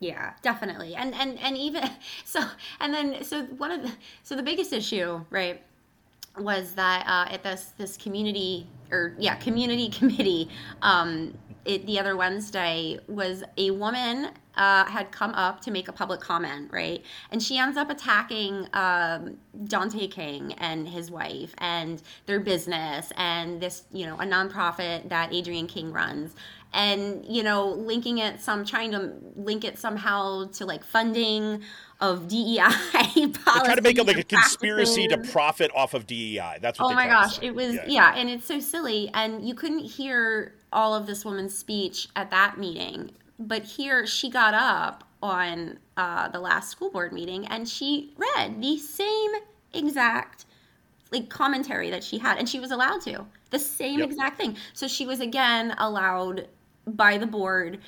Yeah, 0.00 0.34
definitely. 0.42 0.94
And 0.94 1.14
and 1.14 1.38
and 1.40 1.56
even 1.56 1.88
so 2.24 2.44
and 2.80 2.94
then 2.94 3.24
so 3.24 3.44
one 3.44 3.70
of 3.70 3.82
the 3.82 3.92
so 4.22 4.36
the 4.36 4.42
biggest 4.42 4.72
issue, 4.72 5.24
right, 5.30 5.62
was 6.38 6.72
that 6.74 7.06
uh, 7.06 7.32
at 7.32 7.42
this 7.42 7.72
this 7.78 7.96
community 7.96 8.66
or 8.90 9.14
yeah, 9.18 9.34
community 9.36 9.88
committee 9.98 10.48
um 10.82 11.34
it 11.68 11.86
the 11.86 12.00
other 12.00 12.16
Wednesday 12.16 12.98
was 13.06 13.44
a 13.58 13.70
woman 13.70 14.30
uh, 14.56 14.86
had 14.86 15.12
come 15.12 15.32
up 15.34 15.60
to 15.60 15.70
make 15.70 15.86
a 15.86 15.92
public 15.92 16.18
comment, 16.18 16.70
right? 16.72 17.04
And 17.30 17.40
she 17.40 17.58
ends 17.58 17.76
up 17.76 17.90
attacking 17.90 18.66
um, 18.72 19.36
Dante 19.66 20.08
King 20.08 20.54
and 20.54 20.88
his 20.88 21.10
wife 21.10 21.54
and 21.58 22.02
their 22.26 22.40
business 22.40 23.12
and 23.16 23.60
this, 23.60 23.84
you 23.92 24.06
know, 24.06 24.16
a 24.16 24.24
nonprofit 24.24 25.08
that 25.10 25.32
Adrian 25.32 25.68
King 25.68 25.92
runs 25.92 26.34
and 26.74 27.24
you 27.26 27.42
know 27.42 27.68
linking 27.68 28.18
it 28.18 28.40
some 28.40 28.62
trying 28.62 28.90
to 28.90 29.14
link 29.36 29.64
it 29.64 29.78
somehow 29.78 30.44
to 30.48 30.66
like 30.66 30.84
funding 30.84 31.62
of 32.00 32.28
DEI 32.28 32.58
policy. 32.60 33.26
They 33.26 33.64
try 33.64 33.74
to 33.74 33.82
make 33.82 33.98
it 33.98 34.06
like 34.06 34.18
a 34.18 34.22
conspiracy 34.22 35.08
to 35.08 35.18
profit 35.18 35.70
off 35.74 35.94
of 35.94 36.06
DEI. 36.06 36.58
That's 36.60 36.78
what. 36.78 36.86
Oh 36.86 36.88
they 36.90 36.94
my 36.94 37.06
gosh, 37.06 37.42
it 37.42 37.54
was 37.54 37.78
yeah. 37.86 38.14
and 38.14 38.28
it's 38.28 38.44
so 38.44 38.60
silly 38.60 39.10
and 39.14 39.48
you 39.48 39.54
couldn't 39.54 39.80
hear 39.80 40.54
all 40.72 40.94
of 40.94 41.06
this 41.06 41.24
woman's 41.24 41.56
speech 41.56 42.08
at 42.16 42.30
that 42.30 42.58
meeting, 42.58 43.10
but 43.38 43.64
here 43.64 44.06
she 44.06 44.30
got 44.30 44.54
up 44.54 45.04
on 45.22 45.78
uh, 45.96 46.28
the 46.28 46.38
last 46.40 46.70
school 46.70 46.90
board 46.90 47.12
meeting 47.12 47.46
and 47.46 47.68
she 47.68 48.14
read 48.16 48.60
the 48.62 48.78
same 48.78 49.30
exact 49.74 50.44
like 51.10 51.28
commentary 51.28 51.90
that 51.90 52.04
she 52.04 52.18
had 52.18 52.38
and 52.38 52.48
she 52.48 52.60
was 52.60 52.70
allowed 52.70 53.00
to 53.00 53.24
the 53.50 53.58
same 53.58 53.98
Yep. 53.98 54.08
exact 54.10 54.36
thing 54.38 54.56
so 54.74 54.86
she 54.86 55.06
was 55.06 55.20
again 55.20 55.74
allowed 55.78 56.46
by 56.86 57.18
the 57.18 57.26
board 57.26 57.80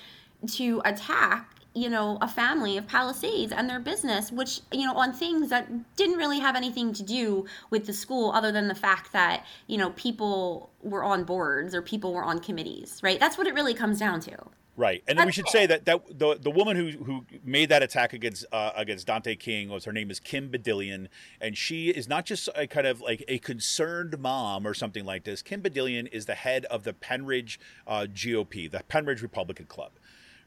to 0.49 0.83
attack 0.85 1.55
you 1.75 1.89
know 1.89 2.19
a 2.21 2.29
family 2.29 2.77
of 2.77 2.87
palisades 2.87 3.53
and 3.53 3.69
their 3.69 3.79
business 3.79 4.33
which 4.33 4.61
you 4.73 4.87
know 4.87 4.97
on 4.97 5.13
things 5.13 5.51
that 5.51 5.69
didn't 5.97 6.17
really 6.17 6.41
have 6.41 6.57
anything 6.57 6.93
to 6.93 7.03
do 7.03 7.45
with 7.71 7.87
the 7.87 7.93
school 7.93 8.33
other 8.33 8.51
than 8.51 8.69
the 8.69 8.75
fact 8.75 9.13
that 9.13 9.45
you 9.67 9.79
know 9.79 9.91
people 9.91 10.71
were 10.83 11.05
on 11.05 11.25
boards 11.25 11.75
or 11.75 11.83
people 11.83 12.13
were 12.13 12.25
on 12.25 12.39
committees 12.39 13.01
right? 13.03 13.21
That's 13.21 13.39
what 13.39 13.47
it 13.47 13.55
really 13.55 13.75
comes 13.75 13.99
down 13.99 14.21
to. 14.21 14.37
Right, 14.77 15.03
and 15.07 15.19
then 15.19 15.27
we 15.27 15.33
should 15.33 15.49
say 15.49 15.67
that 15.67 15.85
that 15.85 16.19
the 16.19 16.39
the 16.41 16.51
woman 16.51 16.75
who 16.75 16.91
who 17.05 17.27
made 17.45 17.69
that 17.69 17.83
attack 17.83 18.15
against 18.15 18.47
uh, 18.51 18.71
against 18.75 19.07
Dante 19.07 19.37
King 19.37 19.69
was 19.69 19.85
her 19.85 19.93
name 19.93 20.11
is 20.11 20.21
Kim 20.21 20.49
Bedillion, 20.49 21.09
and 21.39 21.59
she 21.59 21.91
is 21.91 22.09
not 22.09 22.25
just 22.25 22.49
a 22.55 22.67
kind 22.67 22.87
of 22.87 23.03
like 23.03 23.23
a 23.29 23.39
concerned 23.41 24.19
mom 24.19 24.67
or 24.67 24.73
something 24.73 25.05
like 25.05 25.25
this. 25.25 25.43
Kim 25.43 25.61
Bedillion 25.61 26.09
is 26.13 26.25
the 26.25 26.35
head 26.35 26.65
of 26.67 26.85
the 26.85 26.95
Pennridge 26.95 27.59
uh, 27.87 28.07
GOP, 28.09 28.71
the 28.71 28.83
Pennridge 28.89 29.21
Republican 29.21 29.67
Club. 29.67 29.91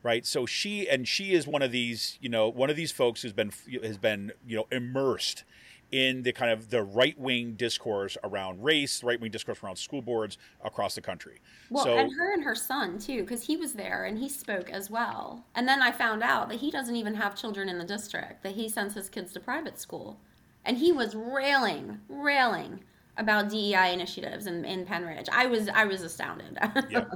Right, 0.04 0.26
so 0.26 0.46
she 0.46 0.90
and 0.90 1.08
she 1.08 1.34
is 1.34 1.48
one 1.48 1.62
of 1.62 1.72
these, 1.72 2.18
you 2.22 2.28
know, 2.28 2.50
one 2.50 2.70
of 2.70 2.76
these 2.76 2.92
folks 2.92 3.22
who's 3.22 3.32
been 3.32 3.52
has 3.82 3.98
been, 3.98 4.34
you 4.46 4.58
know, 4.58 4.68
immersed 4.70 5.46
in 5.94 6.24
the 6.24 6.34
kind 6.34 6.52
of 6.52 6.72
the 6.72 6.82
right 6.82 7.18
wing 7.20 7.54
discourse 7.54 8.18
around 8.24 8.64
race, 8.64 9.04
right 9.04 9.22
wing 9.22 9.30
discourse 9.30 9.64
around 9.64 9.76
school 9.78 10.02
boards 10.02 10.40
across 10.66 10.96
the 10.96 11.02
country. 11.02 11.40
Well, 11.70 11.86
so 11.86 11.98
and 11.98 12.12
her 12.18 12.34
and 12.34 12.44
her 12.44 12.56
son 12.56 12.98
too, 12.98 13.22
because 13.22 13.46
he 13.46 13.56
was 13.56 13.74
there 13.74 14.04
and 14.04 14.18
he 14.18 14.28
spoke 14.28 14.72
as 14.72 14.90
well. 14.90 15.46
And 15.56 15.68
then 15.68 15.82
I 15.82 15.92
found 15.92 16.24
out 16.24 16.50
that 16.50 16.60
he 16.60 16.72
doesn't 16.72 16.96
even 16.96 17.14
have 17.14 17.36
children 17.36 17.70
in 17.70 17.78
the 17.78 17.86
district; 17.86 18.44
that 18.44 18.56
he 18.56 18.68
sends 18.68 18.96
his 18.96 19.08
kids 19.08 19.32
to 19.34 19.40
private 19.40 19.80
school, 19.80 20.20
and 20.66 20.78
he 20.80 20.92
was 20.92 21.16
railing, 21.16 22.00
railing 22.10 22.84
about 23.18 23.50
DEI 23.50 23.94
initiatives 23.94 24.48
in, 24.48 24.66
in 24.66 24.86
Pennridge. 24.86 25.30
I 25.32 25.46
was 25.46 25.70
I 25.70 25.86
was 25.86 26.02
astounded. 26.02 26.58
Yep. 26.90 27.12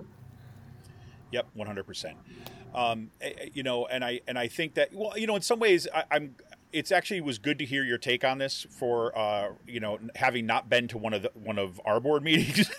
Yep, 1.31 1.47
one 1.55 1.67
hundred 1.67 1.85
percent. 1.85 2.15
Um, 2.73 3.11
eh, 3.21 3.31
eh, 3.37 3.49
you 3.53 3.63
know, 3.63 3.85
and 3.87 4.03
I 4.03 4.21
and 4.27 4.37
I 4.37 4.47
think 4.47 4.75
that 4.75 4.93
well, 4.93 5.17
you 5.17 5.27
know, 5.27 5.35
in 5.35 5.41
some 5.41 5.59
ways, 5.59 5.87
I, 5.93 6.03
I'm. 6.11 6.35
It's 6.73 6.91
actually 6.91 7.21
was 7.21 7.39
good 7.39 7.57
to 7.59 7.65
hear 7.65 7.81
your 7.81 7.97
take 7.97 8.25
on 8.25 8.39
this 8.39 8.67
for 8.69 9.17
uh, 9.17 9.53
you 9.65 9.79
know 9.79 9.99
having 10.15 10.45
not 10.45 10.69
been 10.69 10.89
to 10.89 10.97
one 10.97 11.13
of 11.13 11.21
the 11.21 11.31
one 11.33 11.57
of 11.57 11.79
our 11.85 11.99
board 11.99 12.23
meetings, 12.29 12.69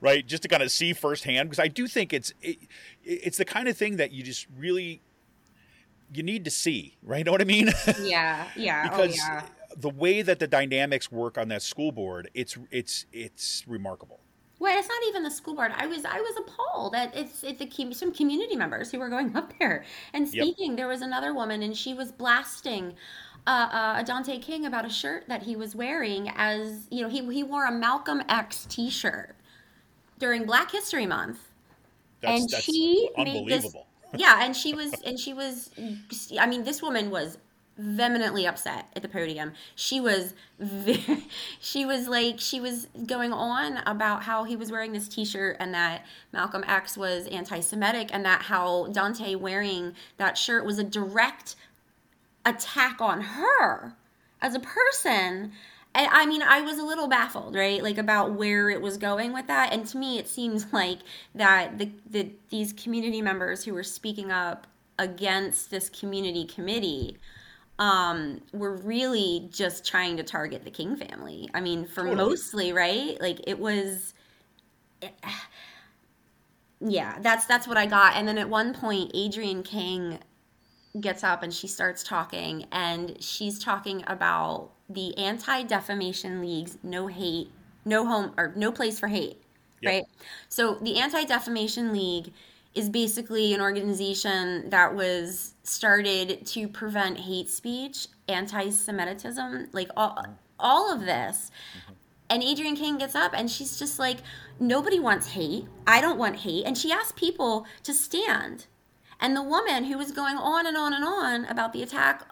right? 0.00 0.26
Just 0.26 0.42
to 0.42 0.48
kind 0.48 0.62
of 0.62 0.70
see 0.70 0.92
firsthand 0.92 1.48
because 1.48 1.58
I 1.58 1.68
do 1.68 1.86
think 1.86 2.12
it's 2.12 2.34
it, 2.42 2.58
it's 3.02 3.38
the 3.38 3.46
kind 3.46 3.66
of 3.66 3.76
thing 3.76 3.96
that 3.96 4.12
you 4.12 4.22
just 4.22 4.46
really 4.56 5.00
you 6.12 6.22
need 6.22 6.44
to 6.44 6.50
see, 6.50 6.96
right? 7.02 7.18
You 7.18 7.24
know 7.24 7.32
what 7.32 7.40
I 7.40 7.44
mean? 7.44 7.70
yeah, 8.02 8.46
yeah, 8.56 8.88
because 8.88 9.18
oh 9.22 9.26
yeah. 9.26 9.42
the 9.76 9.90
way 9.90 10.22
that 10.22 10.38
the 10.38 10.46
dynamics 10.46 11.10
work 11.10 11.38
on 11.38 11.48
that 11.48 11.62
school 11.62 11.92
board, 11.92 12.30
it's 12.34 12.56
it's 12.70 13.06
it's 13.12 13.64
remarkable. 13.66 14.20
Well, 14.64 14.78
it's 14.78 14.88
not 14.88 15.02
even 15.08 15.22
the 15.24 15.30
school 15.30 15.54
board. 15.54 15.72
I 15.76 15.86
was 15.86 16.06
I 16.06 16.20
was 16.20 16.36
appalled 16.38 16.94
at 16.94 17.14
it's 17.14 17.44
it's 17.44 17.58
the 17.58 17.92
some 17.92 18.12
community 18.12 18.56
members 18.56 18.90
who 18.90 18.98
were 18.98 19.10
going 19.10 19.36
up 19.36 19.52
there 19.58 19.84
and 20.14 20.26
Yep. 20.32 20.48
speaking. 20.48 20.76
There 20.76 20.88
was 20.88 21.02
another 21.02 21.34
woman 21.34 21.62
and 21.62 21.76
she 21.76 21.92
was 21.94 22.12
blasting 22.12 22.94
uh, 23.46 23.68
uh, 23.72 24.02
Dante 24.04 24.38
King 24.38 24.64
about 24.64 24.86
a 24.86 24.88
shirt 24.88 25.28
that 25.28 25.42
he 25.42 25.54
was 25.54 25.76
wearing 25.76 26.30
as 26.34 26.88
you 26.90 27.02
know 27.02 27.10
he 27.10 27.20
he 27.34 27.42
wore 27.42 27.66
a 27.66 27.72
Malcolm 27.72 28.22
X 28.28 28.64
T-shirt 28.66 29.36
during 30.18 30.46
Black 30.46 30.70
History 30.72 31.06
Month. 31.06 31.50
That's, 32.22 32.42
and 32.42 32.48
that's 32.50 32.64
she 32.64 33.10
made 33.16 33.48
this 33.48 33.76
yeah 34.14 34.44
and 34.44 34.56
she 34.56 34.74
was 34.74 35.00
and 35.02 35.18
she 35.18 35.34
was 35.34 35.70
i 36.38 36.46
mean 36.46 36.64
this 36.64 36.82
woman 36.82 37.10
was 37.10 37.38
vehemently 37.76 38.46
upset 38.46 38.88
at 38.94 39.02
the 39.02 39.08
podium 39.08 39.52
she 39.74 40.00
was 40.00 40.34
ve- 40.60 41.26
she 41.60 41.84
was 41.84 42.06
like 42.06 42.38
she 42.38 42.60
was 42.60 42.86
going 43.06 43.32
on 43.32 43.78
about 43.86 44.22
how 44.22 44.44
he 44.44 44.54
was 44.54 44.70
wearing 44.70 44.92
this 44.92 45.08
t-shirt 45.08 45.56
and 45.58 45.74
that 45.74 46.04
malcolm 46.32 46.64
x 46.68 46.96
was 46.96 47.26
anti-semitic 47.28 48.08
and 48.12 48.24
that 48.24 48.42
how 48.42 48.86
dante 48.92 49.34
wearing 49.34 49.92
that 50.18 50.38
shirt 50.38 50.64
was 50.64 50.78
a 50.78 50.84
direct 50.84 51.56
attack 52.46 53.00
on 53.00 53.20
her 53.22 53.94
as 54.40 54.54
a 54.54 54.60
person 54.60 55.52
and 55.96 56.08
I 56.10 56.26
mean, 56.26 56.42
I 56.42 56.60
was 56.60 56.78
a 56.78 56.82
little 56.82 57.06
baffled, 57.06 57.54
right? 57.54 57.80
Like 57.80 57.98
about 57.98 58.32
where 58.32 58.68
it 58.68 58.82
was 58.82 58.96
going 58.96 59.32
with 59.32 59.46
that. 59.46 59.72
And 59.72 59.86
to 59.86 59.96
me, 59.96 60.18
it 60.18 60.26
seems 60.26 60.66
like 60.72 60.98
that 61.34 61.78
the, 61.78 61.90
the 62.08 62.32
these 62.50 62.72
community 62.72 63.22
members 63.22 63.64
who 63.64 63.74
were 63.74 63.84
speaking 63.84 64.32
up 64.32 64.66
against 64.98 65.70
this 65.70 65.88
community 65.88 66.44
committee 66.44 67.16
um, 67.78 68.40
were 68.52 68.76
really 68.76 69.48
just 69.52 69.86
trying 69.86 70.16
to 70.18 70.22
target 70.22 70.64
the 70.64 70.70
King 70.70 70.96
family. 70.96 71.48
I 71.54 71.60
mean, 71.60 71.86
for 71.86 72.04
Totally. 72.04 72.16
mostly, 72.16 72.72
right? 72.72 73.20
Like 73.20 73.40
it 73.46 73.58
was. 73.58 74.14
yeah, 76.80 77.18
that's 77.20 77.46
that's 77.46 77.66
what 77.66 77.76
I 77.76 77.86
got. 77.86 78.16
And 78.16 78.26
then 78.28 78.38
at 78.38 78.48
one 78.48 78.74
point, 78.74 79.10
Adrian 79.14 79.62
King 79.62 80.18
gets 81.00 81.24
up 81.24 81.42
and 81.42 81.54
she 81.54 81.68
starts 81.68 82.02
talking 82.04 82.66
and 82.72 83.16
she's 83.22 83.58
talking 83.58 84.04
about 84.08 84.70
the 84.88 85.16
anti-defamation 85.18 86.40
league's 86.40 86.78
no 86.82 87.08
hate 87.08 87.50
no 87.84 88.06
home 88.06 88.32
or 88.38 88.52
no 88.56 88.72
place 88.72 88.98
for 88.98 89.08
hate 89.08 89.42
Yep. 89.80 89.94
right 89.94 90.04
so 90.48 90.76
the 90.82 90.98
anti-defamation 90.98 91.92
league 91.92 92.32
is 92.74 92.90
basically 92.90 93.54
an 93.54 93.60
organization 93.60 94.70
that 94.70 94.94
was 94.94 95.53
started 95.64 96.46
to 96.46 96.68
prevent 96.68 97.18
hate 97.18 97.48
speech 97.48 98.06
anti-semitism 98.28 99.68
like 99.72 99.88
all, 99.96 100.24
all 100.58 100.92
of 100.92 101.00
this 101.00 101.50
mm-hmm. 101.76 101.94
and 102.30 102.42
Adrian 102.42 102.76
King 102.76 102.98
gets 102.98 103.14
up 103.14 103.32
and 103.34 103.50
she's 103.50 103.78
just 103.78 103.98
like, 103.98 104.18
nobody 104.60 105.00
wants 105.00 105.28
hate. 105.28 105.66
I 105.86 106.00
don't 106.00 106.18
want 106.18 106.36
hate. 106.36 106.64
And 106.64 106.76
she 106.76 106.92
asked 106.92 107.16
people 107.16 107.66
to 107.82 107.92
stand. 107.92 108.66
And 109.20 109.34
the 109.34 109.42
woman 109.42 109.84
who 109.84 109.96
was 109.96 110.12
going 110.12 110.36
on 110.36 110.66
and 110.66 110.76
on 110.76 110.92
and 110.92 111.04
on 111.04 111.44
about 111.46 111.72
the 111.72 111.82
attack 111.82 112.26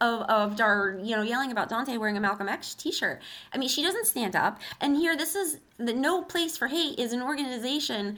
of, 0.00 0.22
of 0.22 0.56
Dar, 0.56 0.98
you 1.02 1.14
know, 1.14 1.22
yelling 1.22 1.52
about 1.52 1.68
Dante 1.68 1.96
wearing 1.96 2.16
a 2.16 2.20
Malcolm 2.20 2.48
X 2.48 2.74
t-shirt. 2.74 3.20
I 3.52 3.58
mean, 3.58 3.68
she 3.68 3.82
doesn't 3.82 4.06
stand 4.06 4.34
up. 4.34 4.58
And 4.80 4.96
here, 4.96 5.16
this 5.16 5.34
is 5.34 5.58
the 5.76 5.92
No 5.92 6.22
Place 6.22 6.56
for 6.56 6.68
Hate 6.68 6.98
is 6.98 7.12
an 7.12 7.22
organization 7.22 8.16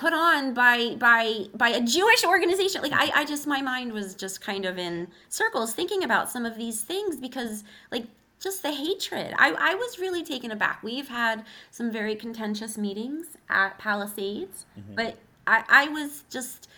put 0.00 0.14
on 0.14 0.54
by 0.54 0.96
by 0.98 1.44
by 1.54 1.68
a 1.68 1.80
Jewish 1.82 2.24
organization. 2.24 2.80
Like 2.80 2.94
I, 2.94 3.20
I 3.20 3.24
just 3.26 3.46
my 3.46 3.60
mind 3.60 3.92
was 3.92 4.14
just 4.14 4.40
kind 4.40 4.64
of 4.64 4.78
in 4.78 5.08
circles 5.28 5.74
thinking 5.74 6.02
about 6.02 6.30
some 6.30 6.46
of 6.46 6.56
these 6.56 6.80
things 6.80 7.18
because 7.18 7.64
like 7.92 8.06
just 8.40 8.62
the 8.62 8.72
hatred. 8.72 9.34
I, 9.36 9.50
I 9.52 9.74
was 9.74 9.98
really 9.98 10.24
taken 10.24 10.50
aback. 10.50 10.82
We've 10.82 11.08
had 11.08 11.44
some 11.70 11.92
very 11.92 12.16
contentious 12.16 12.78
meetings 12.78 13.36
at 13.50 13.78
Palisades, 13.78 14.64
mm-hmm. 14.78 14.94
but 14.94 15.18
I, 15.46 15.64
I 15.68 15.88
was 15.88 16.24
just 16.30 16.70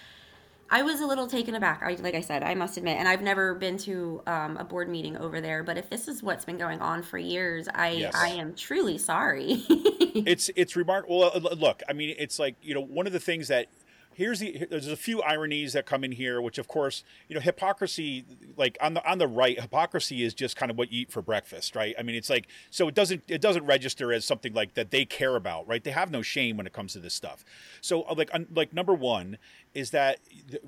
I 0.73 0.81
was 0.81 1.03
a 1.03 1.07
little 1.07 1.27
taken 1.27 1.55
aback. 1.55 1.83
I, 1.83 1.95
like 1.97 2.15
I 2.15 2.23
said, 2.23 2.43
I 2.43 2.55
must 2.55 2.79
admit, 2.79 2.97
and 2.97 3.07
I've 3.07 3.21
never 3.21 3.55
been 3.55 3.77
to 3.79 4.23
um, 4.27 4.57
a 4.57 4.65
board 4.65 4.89
meeting 4.89 5.19
over 5.19 5.43
there. 5.43 5.63
But 5.63 5.77
if 5.77 5.91
this 5.91 6.09
is 6.09 6.23
what's 6.23 6.47
been 6.47 6.57
going 6.57 6.81
on 6.81 7.03
for 7.03 7.19
years, 7.19 7.69
I 7.75 7.91
Yes. 7.91 8.15
I 8.17 8.29
am 8.31 8.55
truly 8.55 8.97
sorry. 8.97 9.65
it's 9.69 10.51
it's 10.57 10.75
remarkable. 10.75 11.19
Well, 11.19 11.33
uh, 11.35 11.55
look, 11.55 11.83
I 11.91 11.93
mean, 11.93 12.15
it's 12.19 12.39
like 12.39 12.57
you 12.63 12.73
know, 12.75 12.81
one 12.81 13.07
of 13.07 13.13
the 13.13 13.21
things 13.21 13.49
that 13.49 13.67
here's 14.15 14.41
the 14.41 14.67
there's 14.71 14.89
a 14.89 14.97
few 14.97 15.23
ironies 15.23 15.73
that 15.73 15.87
come 15.87 16.05
in 16.05 16.13
here, 16.13 16.41
which 16.41 16.59
of 16.59 16.69
course 16.69 17.05
you 17.29 17.35
know, 17.35 17.41
hypocrisy. 17.41 18.25
Like 18.57 18.77
on 18.81 18.95
the 18.95 19.11
on 19.11 19.19
the 19.19 19.27
right, 19.29 19.61
hypocrisy 19.61 20.23
is 20.23 20.35
just 20.35 20.57
kind 20.57 20.71
of 20.71 20.79
what 20.79 20.93
you 20.93 21.03
eat 21.03 21.11
for 21.13 21.23
breakfast, 21.23 21.75
right? 21.75 21.95
I 21.99 22.03
mean, 22.03 22.17
it's 22.17 22.31
like 22.31 22.47
so 22.71 22.89
it 22.89 22.95
doesn't 22.95 23.25
it 23.29 23.41
doesn't 23.41 23.65
register 23.67 24.13
as 24.13 24.25
something 24.25 24.53
like 24.53 24.75
that 24.75 24.91
they 24.91 25.05
care 25.05 25.37
about, 25.37 25.67
right? 25.67 25.83
They 25.83 25.91
have 25.91 26.11
no 26.11 26.23
shame 26.23 26.57
when 26.57 26.67
it 26.67 26.73
comes 26.73 26.93
to 26.95 26.99
this 26.99 27.15
stuff. 27.15 27.45
So 27.81 28.03
uh, 28.03 28.15
like 28.17 28.31
like 28.55 28.73
number 28.73 28.95
one 28.95 29.39
is 29.75 29.91
that 29.91 30.19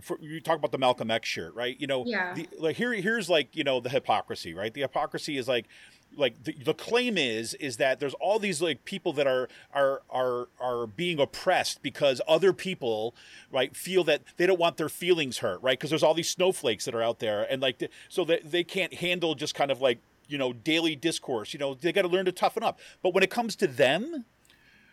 for, 0.01 0.19
you 0.21 0.41
talk 0.41 0.59
about 0.59 0.73
the 0.73 0.79
Malcolm 0.79 1.11
X 1.11 1.29
shirt, 1.29 1.55
right? 1.55 1.79
You 1.79 1.87
know, 1.87 2.05
Yeah. 2.07 2.35
the, 2.35 2.49
like 2.59 2.77
here 2.77 2.93
here's 2.93 3.29
like 3.29 3.55
you 3.55 3.65
know 3.65 3.81
the 3.81 3.91
hypocrisy, 3.91 4.55
right? 4.55 4.73
The 4.73 4.81
hypocrisy 4.83 5.37
is 5.37 5.47
like 5.49 5.67
like 6.17 6.45
the, 6.45 6.53
the 6.65 6.75
claim 6.75 7.17
is 7.17 7.55
is 7.55 7.77
that 7.79 8.01
there's 8.01 8.15
all 8.15 8.39
these 8.39 8.61
like 8.63 8.85
people 8.85 9.13
that 9.15 9.27
are 9.27 9.49
are 9.73 10.03
are 10.11 10.49
are 10.61 10.87
being 10.87 11.19
oppressed 11.21 11.83
because 11.83 12.21
other 12.27 12.53
people 12.53 13.15
right 13.51 13.77
feel 13.77 14.05
that 14.05 14.23
they 14.37 14.47
don't 14.47 14.59
want 14.59 14.77
their 14.77 14.89
feelings 14.89 15.39
hurt 15.39 15.63
right? 15.63 15.79
Because 15.79 15.91
there's 15.91 16.03
all 16.03 16.15
these 16.15 16.31
snowflakes 16.31 16.85
that 16.85 16.95
are 16.95 17.03
out 17.03 17.19
there 17.19 17.47
and 17.51 17.61
like 17.63 17.91
so 18.09 18.25
that 18.25 18.51
they 18.51 18.65
can't 18.65 18.95
handle 18.95 19.35
just 19.35 19.55
kind 19.55 19.71
of 19.71 19.81
like 19.81 19.99
you 20.29 20.39
know 20.39 20.53
daily 20.53 20.97
discourse 20.97 21.53
you 21.53 21.59
know 21.59 21.75
they 21.75 21.93
got 21.93 22.03
to 22.03 22.09
learn 22.09 22.25
to 22.25 22.33
toughen 22.33 22.63
up. 22.63 22.79
But 23.03 23.15
when 23.15 23.23
it 23.23 23.31
comes 23.31 23.57
to 23.57 23.67
them 23.67 24.25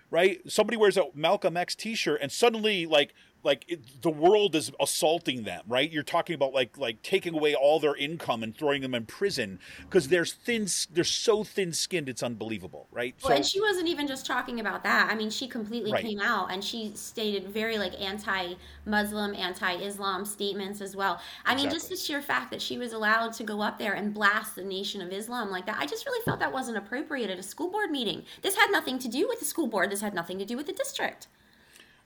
right 0.10 0.40
somebody 0.48 0.78
wears 0.78 0.98
a 0.98 1.06
malcolm 1.16 1.56
x 1.56 1.74
t-shirt 1.76 2.20
and 2.22 2.32
suddenly 2.32 2.86
like 2.86 3.14
like 3.44 3.66
it, 3.68 4.02
the 4.02 4.10
world 4.10 4.56
is 4.56 4.72
assaulting 4.80 5.44
them 5.44 5.64
right 5.68 5.92
you're 5.92 6.04
talking 6.04 6.34
about 6.36 6.54
like 6.54 6.78
like 6.78 7.02
taking 7.02 7.34
away 7.34 7.54
all 7.56 7.80
their 7.80 7.96
income 7.96 8.44
and 8.44 8.56
throwing 8.56 8.82
them 8.82 8.94
in 8.94 9.06
prison 9.06 9.60
because 9.82 10.08
they're 10.08 10.26
thin 10.26 10.68
they're 10.92 11.04
so 11.04 11.44
thin 11.44 11.74
skinned 11.74 12.08
it's 12.10 12.24
unbelievable 12.24 12.88
right 12.92 13.16
Well, 13.24 13.34
and 13.34 13.46
she 13.46 13.60
wasn't 13.60 13.88
even 13.88 14.08
just 14.08 14.26
talking 14.26 14.60
about 14.60 14.84
that. 14.84 15.10
I 15.12 15.16
mean, 15.16 15.30
she 15.30 15.48
completely 15.48 15.92
Right. 15.92 16.04
came 16.04 16.20
out 16.20 16.52
and 16.52 16.64
she 16.64 16.92
stated 16.96 17.48
very 17.50 17.78
like 17.78 18.00
anti-Muslim, 18.00 19.36
anti-Islam 19.36 20.26
statements 20.26 20.82
as 20.82 20.96
well. 20.96 21.20
I 21.46 21.56
mean, 21.56 21.70
just 21.70 21.90
the 21.90 21.96
sheer 21.96 22.22
fact 22.22 22.52
that 22.52 22.62
she 22.62 22.78
was 22.78 22.94
allowed 22.94 23.34
to 23.34 23.44
go 23.44 23.62
up 23.62 23.78
there 23.78 23.94
and 23.94 24.14
blast 24.14 24.56
the 24.56 24.64
Nation 24.64 25.02
of 25.02 25.12
Islam 25.12 25.50
like 25.52 25.66
that, 25.66 25.78
I 25.80 25.86
just 25.86 26.06
really 26.06 26.24
felt 26.24 26.40
that 26.40 26.52
wasn't 26.52 26.78
appropriate 26.78 27.30
at 27.30 27.40
a 27.40 27.44
school 27.44 27.70
board 27.70 27.92
meeting. 27.92 28.24
This 28.42 28.56
had 28.56 28.72
nothing 28.72 29.00
to 29.00 29.08
do 29.08 29.28
with 29.28 29.40
the 29.40 29.46
school 29.46 29.68
board. 29.68 29.90
This 29.92 30.02
had 30.02 30.14
nothing 30.14 30.40
to 30.40 30.46
do 30.46 30.58
with 30.58 30.66
the 30.68 30.74
district. 30.74 31.28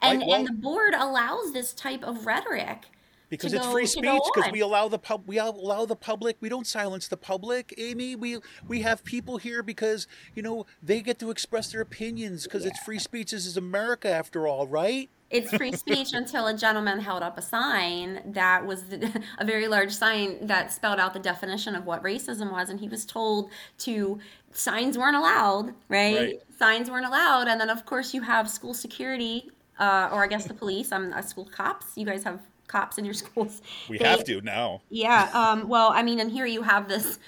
And 0.02 0.22
well- 0.26 0.36
and 0.36 0.48
the 0.48 0.54
board 0.54 0.94
allows 0.94 1.52
this 1.54 1.74
type 1.74 2.04
of 2.04 2.26
rhetoric 2.26 2.86
because 3.30 3.54
it's 3.54 3.66
go- 3.66 3.72
free 3.72 3.88
speech 3.88 4.22
because 4.34 4.52
we 4.52 4.60
allow 4.62 4.88
the 4.88 5.00
pub 5.00 5.24
we 5.26 5.40
allow 5.40 5.86
the 5.86 5.96
public 5.96 6.38
we 6.42 6.48
don't 6.50 6.68
silence 6.68 7.08
the 7.08 7.18
public 7.18 7.74
amy. 7.78 8.16
We 8.16 8.38
we 8.68 8.82
have 8.82 9.04
people 9.04 9.38
here 9.38 9.64
because 9.64 10.08
you 10.36 10.44
know 10.44 10.66
they 10.84 11.02
get 11.02 11.18
to 11.20 11.32
express 11.32 11.72
their 11.72 11.82
opinions 11.82 12.44
because 12.44 12.66
it's 12.66 12.80
free 12.84 13.00
speech. 13.00 13.32
This 13.32 13.46
is 13.46 13.58
america 13.58 14.10
after 14.10 14.48
all 14.48 14.68
right? 14.68 15.10
It's 15.32 15.52
free 15.58 15.72
speech 15.72 16.14
until 16.14 16.46
a 16.46 16.56
gentleman 16.56 17.00
held 17.00 17.24
up 17.24 17.36
a 17.36 17.42
sign 17.42 18.22
that 18.34 18.64
was 18.68 18.84
the, 18.84 19.24
a 19.40 19.44
very 19.44 19.68
large 19.68 19.92
sign 19.92 20.46
that 20.46 20.72
spelled 20.72 21.00
out 21.00 21.14
the 21.14 21.20
definition 21.20 21.76
of 21.76 21.86
what 21.88 22.04
racism 22.04 22.52
was 22.52 22.70
and 22.70 22.80
he 22.80 22.88
was 22.88 23.06
told 23.08 23.50
to 23.80 24.20
signs 24.52 25.00
weren't 25.00 25.16
allowed 25.18 25.74
right, 25.90 26.16
Right. 26.16 26.40
signs 26.60 26.92
weren't 26.92 27.08
allowed 27.08 27.48
and 27.48 27.60
then 27.60 27.72
of 27.72 27.86
course 27.88 28.14
you 28.14 28.22
have 28.22 28.48
school 28.50 28.76
security 28.76 29.50
uh, 29.80 30.10
or 30.11 30.23
i 30.23 30.27
guess 30.27 30.45
the 30.45 30.53
police. 30.53 30.91
I'm 30.91 31.11
a 31.14 31.22
school 31.23 31.45
cops. 31.45 31.97
You 31.97 32.06
guys 32.06 32.23
have 32.23 32.39
cops 32.68 32.97
in 32.97 33.06
your 33.06 33.14
schools. 33.23 33.61
We 33.89 33.97
They- 33.97 34.06
have 34.06 34.23
to 34.26 34.41
now. 34.41 34.81
Yeah. 34.89 35.30
Um, 35.34 35.68
well, 35.68 35.89
I 35.89 36.03
mean, 36.03 36.19
and 36.19 36.31
here 36.31 36.45
you 36.45 36.61
have 36.64 36.88
this 36.88 37.19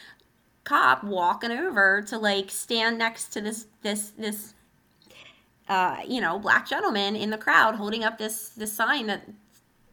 cop 0.64 1.04
walking 1.04 1.52
over 1.52 2.02
to 2.08 2.18
like 2.18 2.52
stand 2.52 2.98
next 2.98 3.30
to 3.30 3.42
this 3.42 3.68
this 3.84 4.10
this 4.18 4.54
uh, 5.70 5.98
you 6.08 6.22
know 6.22 6.40
black 6.40 6.68
gentleman 6.68 7.16
in 7.16 7.30
the 7.30 7.38
crowd 7.38 7.76
holding 7.76 8.04
up 8.04 8.18
this 8.18 8.50
this 8.50 8.72
sign 8.74 9.08
that 9.08 9.24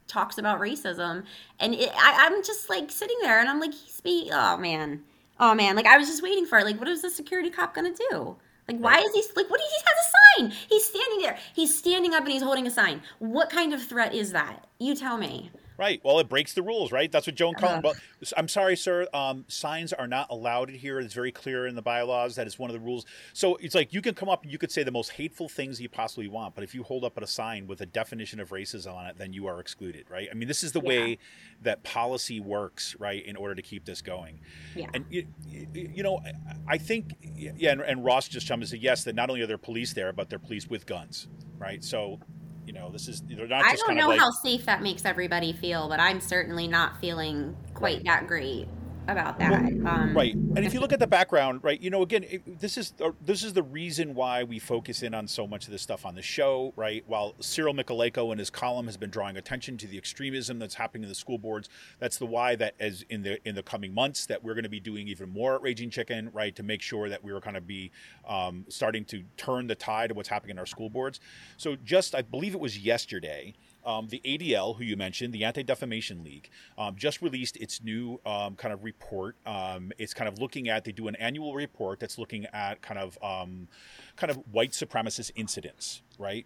talks 0.07 0.37
about 0.37 0.59
racism. 0.59 1.23
And 1.59 1.73
it, 1.73 1.89
I, 1.95 2.27
i'm 2.27 2.43
just 2.43 2.69
like 2.69 2.91
sitting 2.91 3.17
there 3.23 3.39
and 3.39 3.49
i'm 3.49 3.59
like 3.59 3.73
he's 3.73 3.99
be 4.01 4.29
oh 4.31 4.55
man. 4.57 5.01
Oh 5.39 5.53
man. 5.55 5.75
Like 5.75 5.85
i 5.87 5.97
was 5.97 6.07
just 6.07 6.21
waiting 6.23 6.45
for 6.45 6.59
it. 6.59 6.65
Like 6.65 6.79
what 6.79 6.87
is 6.87 7.01
the 7.01 7.09
security 7.09 7.49
cop 7.49 7.73
gonna 7.73 7.93
do 8.11 8.35
like 8.67 8.77
why 8.79 8.99
is 8.99 9.13
he 9.13 9.23
like 9.35 9.49
what 9.49 9.59
he 9.59 9.67
has 9.67 10.47
a 10.47 10.51
sign! 10.51 10.59
He's 10.69 10.85
standing 10.85 11.19
there. 11.21 11.37
He's 11.53 11.77
standing 11.77 12.13
up 12.13 12.23
and 12.23 12.31
he's 12.31 12.41
holding 12.41 12.67
a 12.67 12.71
sign. 12.71 13.01
What 13.19 13.49
kind 13.49 13.73
of 13.73 13.81
threat 13.81 14.13
is 14.13 14.31
that? 14.31 14.67
You 14.79 14.95
tell 14.95 15.17
me 15.17 15.51
Right. 15.77 15.99
Well, 16.03 16.19
it 16.19 16.29
breaks 16.29 16.53
the 16.53 16.61
rules, 16.61 16.91
right? 16.91 17.11
That's 17.11 17.27
what 17.27 17.35
Joan. 17.35 17.55
Uh-huh. 17.55 17.93
I'm 18.37 18.47
sorry, 18.47 18.77
sir. 18.77 19.07
Um, 19.13 19.43
signs 19.47 19.91
are 19.91 20.07
not 20.07 20.27
allowed 20.29 20.69
here. 20.69 20.99
It's 20.99 21.13
very 21.13 21.31
clear 21.31 21.67
in 21.67 21.75
the 21.75 21.81
bylaws 21.81 22.35
that 22.35 22.47
is 22.47 22.57
one 22.57 22.69
of 22.69 22.73
the 22.73 22.79
rules. 22.79 23.05
So 23.33 23.55
it's 23.57 23.75
like 23.75 23.93
you 23.93 24.01
can 24.01 24.13
come 24.13 24.29
up 24.29 24.43
and 24.43 24.51
you 24.51 24.57
could 24.57 24.71
say 24.71 24.83
the 24.83 24.91
most 24.91 25.11
hateful 25.11 25.49
things 25.49 25.81
you 25.81 25.89
possibly 25.89 26.27
want, 26.27 26.55
but 26.55 26.63
if 26.63 26.73
you 26.73 26.83
hold 26.83 27.03
up 27.03 27.17
a 27.21 27.27
sign 27.27 27.67
with 27.67 27.81
a 27.81 27.85
definition 27.85 28.39
of 28.39 28.49
racism 28.49 28.95
on 28.95 29.07
it, 29.07 29.17
then 29.17 29.33
you 29.33 29.47
are 29.47 29.59
excluded, 29.59 30.05
right? 30.09 30.29
I 30.31 30.33
mean, 30.33 30.47
this 30.47 30.63
is 30.63 30.71
the 30.71 30.79
Yeah. 30.81 30.87
way 30.87 31.17
that 31.61 31.83
policy 31.83 32.39
works, 32.39 32.95
right? 32.99 33.25
In 33.25 33.35
order 33.35 33.55
to 33.55 33.61
keep 33.61 33.85
this 33.85 34.01
going. 34.01 34.39
yeah 34.75 34.87
And 34.93 35.05
you, 35.09 35.27
you 35.73 36.03
know, 36.03 36.21
I 36.67 36.77
think, 36.77 37.15
yeah, 37.35 37.71
and, 37.71 37.81
and 37.81 38.05
Ross 38.05 38.27
just 38.27 38.47
chimed 38.47 38.59
in 38.59 38.63
and 38.63 38.69
said 38.69 38.79
yes, 38.81 39.03
that 39.03 39.15
not 39.15 39.29
only 39.29 39.41
are 39.41 39.47
there 39.47 39.57
police 39.57 39.93
there, 39.93 40.13
but 40.13 40.29
they're 40.29 40.39
police 40.39 40.69
with 40.69 40.85
guns, 40.85 41.27
right? 41.59 41.83
So, 41.83 42.19
you 42.65 42.73
know, 42.73 42.89
this 42.91 43.07
is 43.07 43.21
they're 43.21 43.47
not 43.47 43.63
i 43.63 43.71
just 43.71 43.81
don't 43.81 43.89
kind 43.89 43.99
know 43.99 44.05
of 44.05 44.09
like 44.11 44.19
how 44.19 44.31
safe 44.31 44.65
that 44.65 44.81
makes 44.81 45.05
everybody 45.05 45.53
feel 45.53 45.87
but 45.87 45.99
i'm 45.99 46.19
certainly 46.19 46.67
not 46.67 46.99
feeling 46.99 47.55
quite 47.73 48.03
that 48.05 48.27
great 48.27 48.67
about 49.07 49.39
that 49.39 49.51
um 49.85 50.15
Right, 50.15 50.33
and 50.33 50.59
if 50.59 50.73
you 50.73 50.79
look 50.79 50.93
at 50.93 50.99
the 50.99 51.07
background, 51.07 51.63
right, 51.63 51.79
you 51.79 51.89
know, 51.89 52.01
again, 52.01 52.23
it, 52.23 52.59
this 52.59 52.77
is 52.77 52.93
uh, 53.01 53.11
this 53.25 53.43
is 53.43 53.53
the 53.53 53.63
reason 53.63 54.15
why 54.15 54.43
we 54.43 54.59
focus 54.59 55.03
in 55.03 55.13
on 55.13 55.27
so 55.27 55.45
much 55.45 55.65
of 55.65 55.71
this 55.71 55.81
stuff 55.81 56.05
on 56.05 56.15
the 56.15 56.21
show, 56.21 56.73
right? 56.75 57.03
While 57.07 57.35
Cyril 57.39 57.73
Mychalejko 57.73 58.31
in 58.31 58.39
his 58.39 58.49
column 58.49 58.85
has 58.85 58.97
been 58.97 59.09
drawing 59.09 59.37
attention 59.37 59.77
to 59.77 59.87
the 59.87 59.97
extremism 59.97 60.59
that's 60.59 60.75
happening 60.75 61.03
in 61.03 61.09
the 61.09 61.15
school 61.15 61.37
boards, 61.37 61.69
that's 61.99 62.17
the 62.17 62.25
why 62.25 62.55
that 62.55 62.75
as 62.79 63.03
in 63.09 63.23
the 63.23 63.45
in 63.47 63.55
the 63.55 63.63
coming 63.63 63.93
months 63.93 64.25
that 64.27 64.43
we're 64.43 64.53
going 64.53 64.63
to 64.63 64.69
be 64.69 64.79
doing 64.79 65.07
even 65.07 65.29
more 65.29 65.55
at 65.55 65.61
Raging 65.61 65.89
Chicken, 65.89 66.29
right, 66.33 66.55
to 66.55 66.63
make 66.63 66.81
sure 66.81 67.09
that 67.09 67.23
we 67.23 67.31
are 67.31 67.41
kind 67.41 67.57
of 67.57 67.67
be 67.67 67.91
um, 68.27 68.65
starting 68.69 69.05
to 69.05 69.23
turn 69.37 69.67
the 69.67 69.75
tide 69.75 70.11
of 70.11 70.17
what's 70.17 70.29
happening 70.29 70.51
in 70.51 70.59
our 70.59 70.65
school 70.65 70.89
boards. 70.89 71.19
So 71.57 71.75
just, 71.75 72.15
I 72.15 72.21
believe 72.21 72.53
it 72.53 72.59
was 72.59 72.77
yesterday. 72.77 73.53
Um, 73.85 74.07
the 74.07 74.21
ADL, 74.25 74.77
who 74.77 74.83
you 74.83 74.97
mentioned, 74.97 75.33
the 75.33 75.43
Anti 75.45 75.63
Defamation 75.63 76.23
League, 76.23 76.49
um, 76.77 76.95
just 76.95 77.21
released 77.21 77.57
its 77.57 77.83
new 77.83 78.19
um, 78.25 78.55
kind 78.55 78.73
of 78.73 78.83
report. 78.83 79.35
Um, 79.45 79.91
it's 79.97 80.13
kind 80.13 80.27
of 80.27 80.39
looking 80.39 80.69
at 80.69 80.83
they 80.85 80.91
do 80.91 81.07
an 81.07 81.15
annual 81.15 81.53
report 81.53 81.99
that's 81.99 82.17
looking 82.17 82.45
at 82.53 82.81
kind 82.81 82.99
of 82.99 83.17
um, 83.23 83.67
kind 84.15 84.31
of 84.31 84.37
white 84.51 84.71
supremacist 84.71 85.31
incidents, 85.35 86.01
right? 86.17 86.45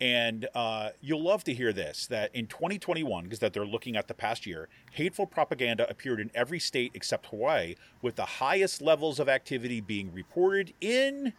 And 0.00 0.48
uh, 0.54 0.90
you'll 1.00 1.22
love 1.22 1.44
to 1.44 1.54
hear 1.54 1.72
this 1.72 2.06
that 2.08 2.34
in 2.34 2.46
2021, 2.48 3.24
because 3.24 3.38
that 3.38 3.52
they're 3.52 3.64
looking 3.64 3.96
at 3.96 4.08
the 4.08 4.14
past 4.14 4.46
year, 4.46 4.68
hateful 4.90 5.26
propaganda 5.26 5.88
appeared 5.88 6.18
in 6.18 6.30
every 6.34 6.58
state 6.58 6.90
except 6.94 7.26
Hawaii, 7.26 7.76
with 8.00 8.16
the 8.16 8.24
highest 8.24 8.82
levels 8.82 9.20
of 9.20 9.28
activity 9.28 9.80
being 9.80 10.12
reported 10.12 10.72
in 10.80 11.34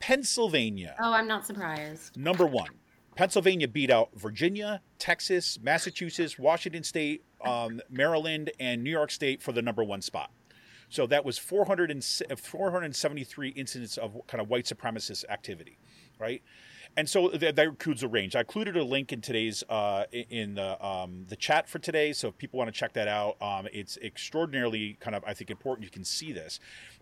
Pennsylvania. 0.00 0.96
oh 1.00 1.12
i'm 1.12 1.28
not 1.28 1.46
surprised 1.46 2.16
Number 2.16 2.44
one, 2.44 2.70
Pennsylvania 3.22 3.68
beat 3.68 3.88
out 3.88 4.10
Virginia, 4.16 4.82
Texas, 4.98 5.56
Massachusetts, 5.62 6.40
Washington 6.40 6.82
State, 6.82 7.22
um, 7.44 7.80
Maryland, 7.88 8.50
and 8.58 8.82
New 8.82 8.90
York 8.90 9.12
State 9.12 9.40
for 9.40 9.52
the 9.52 9.62
number 9.62 9.84
one 9.84 10.02
spot. 10.02 10.32
So 10.88 11.06
that 11.06 11.24
was 11.24 11.38
400 11.38 11.92
and, 11.92 12.02
473 12.02 13.50
incidents 13.50 13.96
of 13.96 14.26
kind 14.26 14.40
of 14.40 14.48
white 14.48 14.64
supremacist 14.64 15.24
activity, 15.28 15.78
right? 16.18 16.42
And 16.96 17.08
so 17.08 17.28
that, 17.28 17.54
that 17.54 17.64
includes 17.64 18.02
a 18.02 18.08
range. 18.08 18.34
I 18.34 18.40
included 18.40 18.76
a 18.76 18.82
link 18.82 19.12
in 19.12 19.20
today's 19.20 19.62
uh, 19.70 20.06
in 20.10 20.56
the 20.56 20.84
um, 20.84 21.24
the 21.28 21.36
chat 21.36 21.68
for 21.68 21.78
today. 21.78 22.12
So 22.12 22.26
if 22.26 22.36
people 22.36 22.58
want 22.58 22.74
to 22.74 22.78
check 22.78 22.92
that 22.94 23.06
out, 23.06 23.40
um, 23.40 23.68
it's 23.72 23.98
extraordinarily 23.98 24.98
kind 24.98 25.14
of 25.14 25.22
I 25.24 25.32
think 25.32 25.48
important. 25.48 25.84
You 25.84 25.92
can 25.92 26.04
see 26.04 26.32
this, 26.32 26.58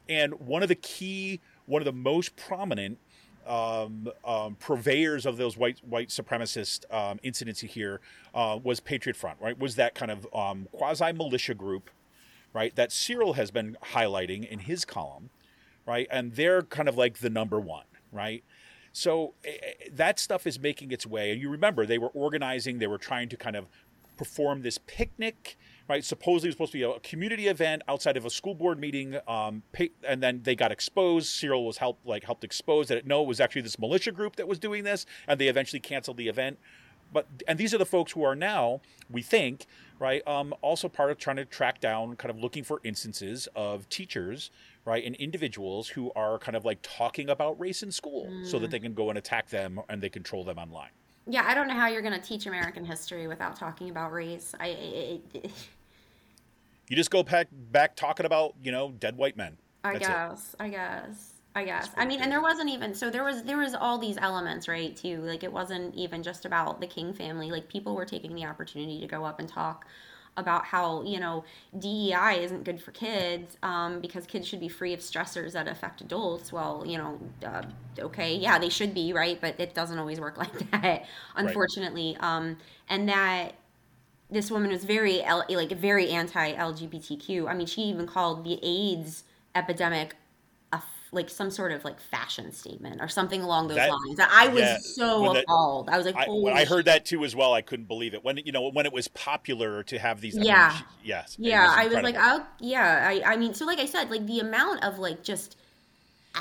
and 0.06 0.34
one 0.34 0.62
of 0.62 0.68
the 0.68 0.74
key, 0.74 1.40
one 1.64 1.80
of 1.80 1.86
the 1.86 1.92
most 1.92 2.36
prominent 2.36 2.98
um, 3.46 4.08
um, 4.24 4.56
purveyors 4.56 5.26
of 5.26 5.36
those 5.36 5.56
white 5.56 5.80
white 5.84 6.08
supremacist 6.08 6.84
um, 6.92 7.18
incidents 7.22 7.60
here 7.60 8.00
uh, 8.34 8.58
was 8.62 8.80
Patriot 8.80 9.16
Front, 9.16 9.38
right? 9.40 9.58
Was 9.58 9.76
that 9.76 9.94
kind 9.94 10.10
of 10.10 10.26
um, 10.34 10.68
quasi 10.72 11.12
militia 11.12 11.54
group, 11.54 11.90
right? 12.52 12.74
That 12.76 12.92
Cyril 12.92 13.34
has 13.34 13.50
been 13.50 13.76
highlighting 13.92 14.48
in 14.48 14.60
his 14.60 14.84
column, 14.84 15.30
right? 15.86 16.06
And 16.10 16.34
they're 16.34 16.62
kind 16.62 16.88
of 16.88 16.96
like 16.96 17.18
the 17.18 17.30
number 17.30 17.60
one, 17.60 17.84
right? 18.12 18.44
So 18.92 19.34
eh, 19.44 19.50
that 19.92 20.18
stuff 20.18 20.46
is 20.46 20.58
making 20.58 20.90
its 20.90 21.06
way. 21.06 21.32
And 21.32 21.40
you 21.40 21.48
remember 21.50 21.86
they 21.86 21.98
were 21.98 22.08
organizing, 22.08 22.78
they 22.78 22.86
were 22.86 22.98
trying 22.98 23.28
to 23.30 23.36
kind 23.36 23.56
of 23.56 23.66
perform 24.16 24.62
this 24.62 24.78
picnic, 24.78 25.56
right? 25.90 26.04
Supposedly 26.04 26.46
it 26.46 26.50
was 26.50 26.54
supposed 26.54 26.72
to 26.72 26.78
be 26.78 26.84
a 26.84 27.00
community 27.00 27.48
event 27.48 27.82
outside 27.88 28.16
of 28.16 28.24
a 28.24 28.30
school 28.30 28.54
board 28.54 28.78
meeting, 28.78 29.16
um, 29.26 29.64
pa- 29.72 29.86
and 30.06 30.22
then 30.22 30.40
they 30.44 30.54
got 30.54 30.70
exposed. 30.70 31.26
Cyril 31.26 31.66
was 31.66 31.78
helped 31.78 32.06
like 32.06 32.24
helped 32.24 32.44
expose 32.44 32.88
that 32.88 33.06
no, 33.06 33.22
it 33.22 33.26
was 33.26 33.40
actually 33.40 33.62
this 33.62 33.78
militia 33.78 34.12
group 34.12 34.36
that 34.36 34.46
was 34.46 34.58
doing 34.58 34.84
this, 34.84 35.04
and 35.26 35.40
they 35.40 35.48
eventually 35.48 35.80
canceled 35.80 36.16
the 36.16 36.28
event. 36.28 36.58
But 37.12 37.26
and 37.48 37.58
these 37.58 37.74
are 37.74 37.78
the 37.78 37.84
folks 37.84 38.12
who 38.12 38.22
are 38.22 38.36
now, 38.36 38.80
we 39.10 39.20
think, 39.20 39.66
right, 39.98 40.26
um, 40.28 40.54
also 40.62 40.88
part 40.88 41.10
of 41.10 41.18
trying 41.18 41.36
to 41.36 41.44
track 41.44 41.80
down, 41.80 42.14
kind 42.14 42.30
of 42.30 42.38
looking 42.38 42.62
for 42.62 42.80
instances 42.84 43.48
of 43.56 43.88
teachers, 43.88 44.52
right, 44.84 45.04
and 45.04 45.16
individuals 45.16 45.88
who 45.88 46.12
are 46.14 46.38
kind 46.38 46.54
of 46.54 46.64
like 46.64 46.78
talking 46.82 47.28
about 47.28 47.58
race 47.58 47.82
in 47.82 47.90
school, 47.90 48.30
so 48.44 48.60
that 48.60 48.70
they 48.70 48.78
can 48.78 48.94
go 48.94 49.08
and 49.08 49.18
attack 49.18 49.48
them 49.48 49.80
and 49.88 50.00
they 50.00 50.08
control 50.08 50.44
them 50.44 50.56
online. 50.56 50.90
Yeah, 51.26 51.44
I 51.46 51.54
don't 51.54 51.68
know 51.68 51.74
how 51.74 51.88
you're 51.88 52.02
going 52.02 52.18
to 52.18 52.26
teach 52.26 52.46
American 52.46 52.84
history 52.84 53.26
without 53.26 53.54
talking 53.54 53.90
about 53.90 54.12
race. 54.12 54.54
I, 54.58 54.68
it, 54.68 55.22
it, 55.34 55.50
You 56.90 56.96
just 56.96 57.12
go 57.12 57.22
back 57.22 57.46
back 57.52 57.94
talking 57.94 58.26
about 58.26 58.54
you 58.62 58.72
know 58.72 58.90
dead 58.90 59.16
white 59.16 59.36
men. 59.36 59.56
I 59.84 59.92
That's 59.92 60.04
it. 60.04 60.08
guess, 60.08 60.56
I 60.58 60.68
guess, 60.68 61.30
I 61.54 61.64
guess. 61.64 61.88
I 61.96 62.04
mean, 62.04 62.20
and 62.20 62.32
there 62.32 62.42
wasn't 62.42 62.68
even 62.68 62.94
so 62.94 63.10
there 63.10 63.22
was 63.22 63.44
there 63.44 63.58
was 63.58 63.74
all 63.76 63.96
these 63.96 64.18
elements, 64.18 64.66
right? 64.66 64.94
Too 64.96 65.18
like 65.18 65.44
it 65.44 65.52
wasn't 65.52 65.94
even 65.94 66.24
just 66.24 66.44
about 66.44 66.80
the 66.80 66.88
King 66.88 67.14
family. 67.14 67.52
Like 67.52 67.68
people 67.68 67.94
were 67.94 68.04
taking 68.04 68.34
the 68.34 68.44
opportunity 68.44 69.00
to 69.00 69.06
go 69.06 69.24
up 69.24 69.38
and 69.38 69.48
talk 69.48 69.86
about 70.36 70.64
how 70.64 71.04
you 71.04 71.20
know 71.20 71.44
DEI 71.78 72.42
isn't 72.42 72.64
good 72.64 72.82
for 72.82 72.90
kids 72.90 73.56
um, 73.62 74.00
because 74.00 74.26
kids 74.26 74.48
should 74.48 74.60
be 74.60 74.68
free 74.68 74.92
of 74.92 74.98
stressors 74.98 75.52
that 75.52 75.68
affect 75.68 76.00
adults. 76.00 76.52
Well, 76.52 76.82
you 76.84 76.98
know, 76.98 77.20
uh, 77.46 77.62
okay, 78.00 78.34
yeah, 78.34 78.58
they 78.58 78.68
should 78.68 78.94
be 78.94 79.12
right, 79.12 79.40
but 79.40 79.54
it 79.60 79.74
doesn't 79.74 79.98
always 79.98 80.18
work 80.18 80.38
like 80.44 80.70
that, 80.72 81.06
unfortunately. 81.36 82.16
Um, 82.18 82.56
and 82.88 83.08
that 83.08 83.54
this 84.30 84.50
woman 84.50 84.70
was 84.70 84.84
very 84.84 85.22
like 85.48 85.72
very 85.72 86.10
anti 86.10 86.52
LGBTQ. 86.52 87.48
I 87.48 87.54
mean, 87.54 87.66
she 87.66 87.82
even 87.82 88.06
called 88.06 88.44
the 88.44 88.58
AIDS 88.62 89.24
epidemic 89.54 90.14
a 90.72 90.80
like 91.12 91.28
some 91.28 91.50
sort 91.50 91.72
of 91.72 91.84
like 91.84 92.00
fashion 92.00 92.52
statement 92.52 93.00
or 93.00 93.08
something 93.08 93.42
along 93.42 93.66
those 93.68 93.76
That- 93.78 93.90
lines. 93.90 94.20
I 94.20 94.46
was 94.48 94.60
yeah, 94.62 94.78
so 94.80 95.32
that- 95.32 95.42
appalled. 95.44 95.88
I 95.90 95.96
was 95.96 96.06
like, 96.06 96.16
I, 96.16 96.26
I 96.60 96.64
heard 96.64 96.84
that 96.84 97.04
too 97.04 97.24
as 97.24 97.34
well. 97.34 97.52
I 97.52 97.62
couldn't 97.62 97.86
believe 97.88 98.14
it 98.14 98.22
when 98.24 98.36
you 98.38 98.52
know 98.52 98.68
when 98.70 98.86
it 98.86 98.92
was 98.92 99.08
popular 99.08 99.82
to 99.84 99.98
have 99.98 100.20
these. 100.20 100.36
I 100.36 100.40
mean, 100.40 100.46
Yeah. 100.48 100.72
she- 100.76 100.84
yes. 101.04 101.36
Yeah, 101.38 101.72
I 101.76 101.86
was 101.88 101.96
like, 102.02 102.16
oh 102.18 102.46
yeah. 102.60 103.06
I 103.08 103.22
I 103.32 103.36
mean, 103.36 103.54
so 103.54 103.64
like 103.66 103.78
I 103.80 103.86
said, 103.86 104.10
like 104.10 104.26
the 104.26 104.40
amount 104.40 104.84
of 104.84 104.98
like 104.98 105.22
just 105.24 105.56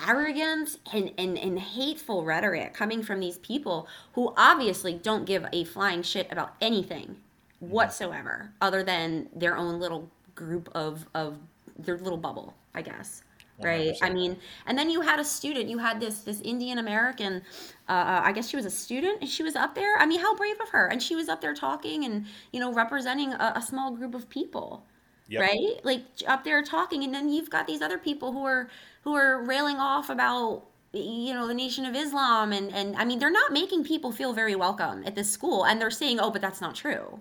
arrogance 0.07 0.78
and, 0.94 1.11
and, 1.18 1.38
and 1.38 1.57
hateful 1.60 2.24
rhetoric 2.24 2.74
coming 2.76 3.02
from 3.02 3.20
these 3.20 3.40
people 3.40 3.88
who 4.14 4.32
obviously 4.38 4.94
don't 4.94 5.26
give 5.26 5.44
a 5.52 5.64
flying 5.64 6.03
shit 6.03 6.32
about 6.32 6.53
anything 6.61 7.16
whatsoever 7.60 8.52
other 8.61 8.84
than 8.84 9.30
their 9.36 9.57
own 9.57 9.80
little 9.80 10.10
group 10.36 10.69
of 10.76 11.06
of 11.14 11.38
their 11.77 11.98
little 11.98 12.18
bubble 12.18 12.56
i 12.73 12.81
guess 12.81 13.23
right? 13.61 13.98
I 14.02 14.10
100%. 14.10 14.14
mean 14.14 14.38
and 14.68 14.77
then 14.77 14.90
you 14.90 15.02
had 15.02 15.19
a 15.19 15.23
student 15.26 15.68
you 15.69 15.77
had 15.80 15.99
this 15.99 16.22
this 16.22 16.40
indian 16.41 16.77
american 16.77 17.41
uh, 17.90 18.22
i 18.23 18.31
guess 18.31 18.48
she 18.49 18.56
was 18.56 18.65
a 18.65 18.69
student 18.69 19.19
and 19.22 19.30
she 19.30 19.44
was 19.44 19.56
up 19.56 19.76
there. 19.76 19.98
I 19.98 20.06
mean 20.06 20.19
how 20.22 20.36
brave 20.36 20.60
of 20.61 20.69
her. 20.69 20.88
And 20.88 21.02
she 21.02 21.15
was 21.15 21.27
up 21.30 21.41
there 21.41 21.53
talking 21.53 22.06
and 22.06 22.26
you 22.53 22.60
know 22.60 22.72
representing 22.73 23.34
a, 23.34 23.53
a 23.56 23.61
small 23.61 23.91
group 23.91 24.15
of 24.15 24.30
people 24.30 24.86
Yep. 25.27 25.41
right? 25.41 25.80
Like 25.84 26.03
up 26.27 26.44
there 26.44 26.61
talking. 26.64 27.03
And 27.03 27.14
then 27.14 27.30
you've 27.30 27.49
got 27.52 27.68
these 27.68 27.81
other 27.81 27.98
people 27.99 28.31
who 28.31 28.45
are 28.45 28.69
who 29.03 29.14
are 29.15 29.44
railing 29.44 29.77
off 29.77 30.10
about 30.10 30.64
you 30.94 31.34
know 31.34 31.48
the 31.48 31.53
nation 31.53 31.86
of 31.86 31.95
islam. 31.95 32.52
And 32.53 32.72
and 32.73 32.95
i 32.95 33.06
mean 33.06 33.19
they're 33.19 33.30
not 33.31 33.52
making 33.53 33.84
people 33.84 34.11
feel 34.11 34.34
very 34.34 34.56
welcome 34.56 35.03
at 35.06 35.15
this 35.15 35.30
school. 35.31 35.65
And 35.65 35.80
they're 35.81 35.91
saying 35.91 36.19
oh 36.19 36.31
but 36.31 36.41
that's 36.41 36.61
not 36.61 36.76
true 36.76 37.19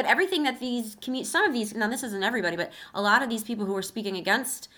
but 0.00 0.10
everything 0.10 0.42
that 0.44 0.60
these 0.60 0.96
commu- 0.96 1.26
some 1.26 1.44
of 1.44 1.52
these 1.52 1.74
now 1.74 1.88
this 1.88 2.02
isn't 2.02 2.22
everybody 2.22 2.56
but 2.56 2.72
a 2.94 3.02
lot 3.02 3.22
of 3.22 3.28
these 3.28 3.44
people 3.44 3.66
who 3.66 3.76
are 3.76 3.82
speaking 3.82 4.16
against 4.16 4.68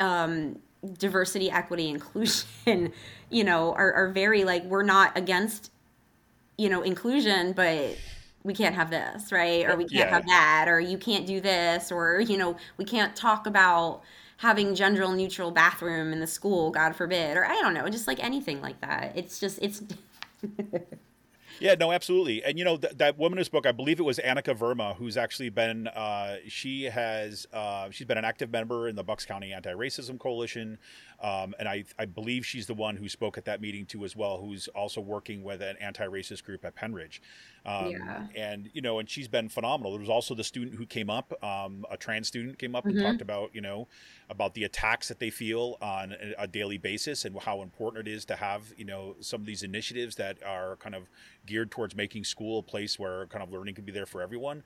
um, 0.00 0.58
diversity, 0.98 1.50
equity, 1.50 1.88
inclusion, 1.88 2.92
you 3.30 3.44
know, 3.44 3.72
are, 3.74 3.92
are 3.92 4.08
very 4.08 4.44
like 4.44 4.64
we're 4.64 4.82
not 4.82 5.16
against, 5.16 5.70
you 6.58 6.68
know, 6.68 6.82
inclusion, 6.82 7.52
but 7.52 8.00
we 8.44 8.54
can't 8.54 8.74
have 8.74 8.90
this, 8.90 9.32
right? 9.32 9.66
Or 9.66 9.76
we 9.76 9.86
can't 9.86 10.10
Yeah. 10.10 10.10
have 10.10 10.26
that, 10.26 10.66
or 10.68 10.80
you 10.80 10.98
can't 10.98 11.26
do 11.26 11.40
this, 11.40 11.92
or 11.92 12.20
you 12.20 12.38
know, 12.38 12.56
we 12.78 12.84
can't 12.84 13.16
talk 13.16 13.46
about 13.46 14.02
having 14.38 14.74
gender 14.74 15.08
neutral 15.14 15.50
bathroom 15.52 16.12
in 16.12 16.20
the 16.20 16.26
school, 16.26 16.70
God 16.70 16.96
forbid, 16.96 17.36
or 17.36 17.46
I 17.46 17.54
don't 17.60 17.74
know, 17.74 17.88
just 17.88 18.08
like 18.08 18.22
anything 18.24 18.62
like 18.62 18.80
that. 18.82 19.12
It's 19.16 19.40
just 19.40 19.60
it's 19.62 19.82
Yeah, 21.60 21.74
no, 21.74 21.92
absolutely. 21.92 22.42
And 22.44 22.58
you 22.58 22.64
know 22.64 22.76
th- 22.76 22.94
that 22.96 23.18
woman 23.18 23.38
who 23.38 23.44
spoke, 23.44 23.66
I 23.66 23.72
believe 23.72 24.00
it 24.00 24.04
was 24.04 24.18
Annika 24.18 24.56
Verma, 24.56 24.96
who's 24.96 25.16
actually 25.16 25.50
been 25.50 25.88
uh, 25.88 26.36
she 26.48 26.84
has 26.84 27.46
uh, 27.52 27.90
she's 27.90 28.06
been 28.06 28.18
an 28.18 28.24
active 28.24 28.50
member 28.50 28.88
in 28.88 28.96
the 28.96 29.04
Bucks 29.04 29.24
County 29.24 29.52
Anti-Racism 29.52 30.18
Coalition, 30.18 30.78
um, 31.20 31.54
and 31.58 31.68
I 31.68 31.84
I 31.98 32.04
believe 32.06 32.44
she's 32.46 32.66
the 32.66 32.74
one 32.74 32.96
who 32.96 33.08
spoke 33.08 33.38
at 33.38 33.44
that 33.46 33.60
meeting 33.60 33.86
too 33.86 34.04
as 34.04 34.14
well, 34.16 34.38
who's 34.40 34.68
also 34.68 35.00
working 35.00 35.42
with 35.42 35.62
an 35.62 35.76
anti-racist 35.80 36.44
group 36.44 36.64
at 36.64 36.74
Pennridge. 36.76 37.20
Um, 37.64 37.90
Yeah. 37.90 38.26
And 38.34 38.68
you 38.72 38.82
know, 38.82 38.98
and 38.98 39.08
she's 39.08 39.28
been 39.28 39.48
phenomenal. 39.48 39.92
There 39.92 40.00
was 40.00 40.08
also 40.08 40.34
the 40.34 40.44
student 40.44 40.76
who 40.76 40.86
came 40.86 41.08
up, 41.08 41.32
um, 41.42 41.84
a 41.90 41.96
trans 41.96 42.28
student 42.28 42.58
came 42.58 42.74
up 42.74 42.88
and 42.88 42.98
Mhm. 42.98 42.98
talked 42.98 43.22
about 43.22 43.54
you 43.54 43.60
know 43.60 43.88
about 44.28 44.54
the 44.54 44.64
attacks 44.64 45.08
that 45.08 45.18
they 45.20 45.30
feel 45.30 45.76
on 45.80 46.12
a, 46.12 46.34
a 46.38 46.46
daily 46.48 46.78
basis 46.78 47.24
and 47.24 47.38
how 47.40 47.62
important 47.62 48.06
it 48.08 48.10
is 48.10 48.24
to 48.26 48.36
have 48.36 48.72
you 48.76 48.84
know 48.84 49.14
some 49.20 49.40
of 49.40 49.46
these 49.46 49.62
initiatives 49.62 50.16
that 50.16 50.42
are 50.42 50.76
kind 50.76 50.94
of 50.94 51.08
geared 51.46 51.70
towards 51.70 51.94
making 51.94 52.24
school 52.24 52.58
a 52.58 52.62
place 52.62 52.98
where 52.98 53.26
kind 53.28 53.42
of 53.42 53.50
learning 53.52 53.74
can 53.74 53.84
be 53.84 53.92
there 53.92 54.06
for 54.06 54.20
everyone. 54.20 54.62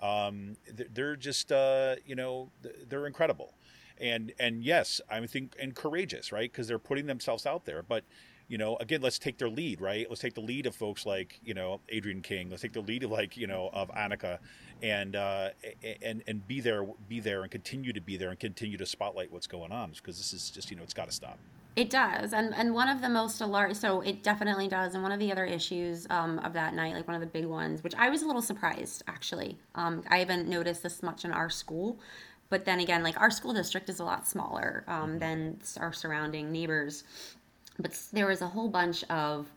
Um, 0.00 0.56
they're 0.66 1.16
just 1.16 1.52
uh, 1.52 1.96
you 2.04 2.16
know 2.16 2.50
they're 2.88 3.06
incredible, 3.06 3.54
and 4.02 4.32
and 4.38 4.62
yes, 4.64 5.00
I 5.08 5.24
think 5.26 5.56
and 5.60 5.74
courageous, 5.74 6.32
right? 6.32 6.50
Because 6.50 6.68
they're 6.68 6.78
putting 6.78 7.06
themselves 7.06 7.46
out 7.46 7.64
there, 7.64 7.82
but. 7.82 8.04
You 8.48 8.58
know, 8.58 8.76
again, 8.80 9.00
let's 9.00 9.18
take 9.18 9.38
their 9.38 9.48
lead, 9.48 9.80
right? 9.80 10.04
Let's 10.10 10.20
take 10.20 10.34
the 10.34 10.42
lead 10.42 10.66
of 10.66 10.74
folks 10.74 11.06
like 11.06 11.40
you 11.42 11.54
know 11.54 11.80
Adrian 11.88 12.20
King. 12.20 12.50
Let's 12.50 12.60
take 12.60 12.74
the 12.74 12.82
lead 12.82 13.02
of 13.02 13.10
like 13.10 13.34
you 13.34 13.46
know 13.46 13.70
of 13.72 13.88
Annika, 13.94 14.40
and 14.82 15.16
uh, 15.16 15.50
and 16.02 16.22
and 16.26 16.46
be 16.46 16.60
there, 16.60 16.84
be 17.08 17.20
there, 17.20 17.42
and 17.42 17.50
continue 17.50 17.94
to 17.94 18.00
be 18.00 18.18
there, 18.18 18.28
and 18.28 18.38
continue 18.38 18.76
to 18.76 18.84
spotlight 18.84 19.32
what's 19.32 19.46
going 19.46 19.72
on 19.72 19.92
because 19.92 20.18
this 20.18 20.34
is 20.34 20.50
just 20.50 20.70
you 20.70 20.76
know 20.76 20.82
it's 20.82 20.92
got 20.92 21.06
to 21.06 21.14
stop. 21.14 21.38
It 21.74 21.88
does, 21.88 22.34
and 22.34 22.54
and 22.54 22.74
one 22.74 22.90
of 22.90 23.00
the 23.00 23.08
most 23.08 23.40
alarming. 23.40 23.74
So 23.76 24.02
it 24.02 24.22
definitely 24.22 24.68
does, 24.68 24.92
and 24.92 25.02
one 25.02 25.12
of 25.12 25.18
the 25.18 25.32
other 25.32 25.46
issues 25.46 26.06
um, 26.10 26.38
of 26.40 26.52
that 26.52 26.74
night, 26.74 26.94
like 26.94 27.06
one 27.06 27.14
of 27.14 27.22
the 27.22 27.26
big 27.26 27.46
ones, 27.46 27.82
which 27.82 27.94
I 27.94 28.10
was 28.10 28.20
a 28.20 28.26
little 28.26 28.42
surprised 28.42 29.02
actually. 29.08 29.56
Um, 29.74 30.02
I 30.10 30.18
haven't 30.18 30.48
noticed 30.48 30.82
this 30.82 31.02
much 31.02 31.24
in 31.24 31.32
our 31.32 31.48
school, 31.48 31.98
but 32.52 32.66
then 32.66 32.80
again, 32.80 33.02
like 33.02 33.18
our 33.18 33.30
school 33.30 33.54
district 33.54 33.88
is 33.88 33.98
a 33.98 34.04
lot 34.04 34.28
smaller 34.28 34.84
um, 34.86 35.18
than 35.18 35.58
our 35.78 35.90
surrounding 35.90 36.52
neighbors. 36.52 37.04
But 37.78 37.98
there 38.12 38.26
was 38.26 38.42
a 38.42 38.46
whole 38.46 38.68
bunch 38.68 39.04
of 39.04 39.50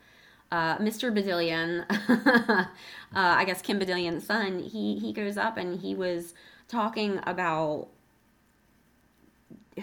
uh, 0.49 0.77
Mr. 0.77 1.13
Bedillion, 1.13 1.84
uh, 2.49 2.65
I 3.13 3.43
guess 3.43 3.61
Kim 3.61 3.80
Bedillion's 3.80 4.26
son. 4.26 4.59
He 4.59 4.97
he 4.97 5.11
goes 5.11 5.35
up 5.35 5.57
and 5.57 5.77
he 5.77 5.93
was 5.93 6.35
talking 6.69 7.19
about 7.27 7.89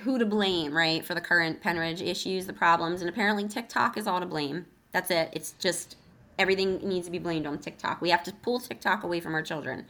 who 0.01 0.18
to 0.18 0.24
blame, 0.24 0.74
right, 0.74 1.05
for 1.05 1.14
the 1.14 1.20
current 1.20 1.62
Pennridge 1.62 2.01
issues, 2.01 2.47
the 2.47 2.55
problems, 2.55 3.02
and 3.02 3.10
apparently 3.10 3.47
TikTok 3.47 3.98
is 3.98 4.06
all 4.06 4.20
to 4.20 4.26
blame. 4.26 4.64
That's 4.93 5.10
it. 5.10 5.28
It's 5.34 5.52
just 5.59 5.97
everything 6.39 6.78
needs 6.78 7.05
to 7.09 7.12
be 7.12 7.18
blamed 7.18 7.47
on 7.47 7.59
TikTok. 7.59 8.01
We 8.01 8.09
have 8.09 8.22
to 8.22 8.32
pull 8.32 8.59
TikTok 8.59 9.02
away 9.02 9.20
from 9.20 9.34
our 9.34 9.43
children. 9.43 9.84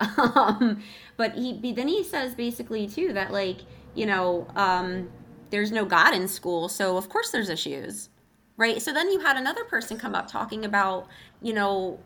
Um, 0.00 0.82
but 1.16 1.34
he 1.34 1.72
then 1.72 1.88
he 1.88 2.04
says 2.04 2.34
basically 2.34 2.86
too 2.86 3.12
that 3.14 3.32
like 3.32 3.58
you 3.94 4.06
know 4.06 4.46
um, 4.54 5.10
there's 5.50 5.72
no 5.72 5.84
God 5.84 6.14
in 6.14 6.28
school, 6.28 6.68
so 6.68 6.96
of 6.96 7.08
course 7.08 7.30
there's 7.30 7.48
issues, 7.48 8.08
right? 8.56 8.80
So 8.80 8.92
then 8.92 9.10
you 9.10 9.20
had 9.20 9.36
another 9.36 9.64
person 9.64 9.98
come 9.98 10.14
up 10.14 10.30
talking 10.30 10.64
about 10.64 11.08
you 11.42 11.52
know 11.52 11.98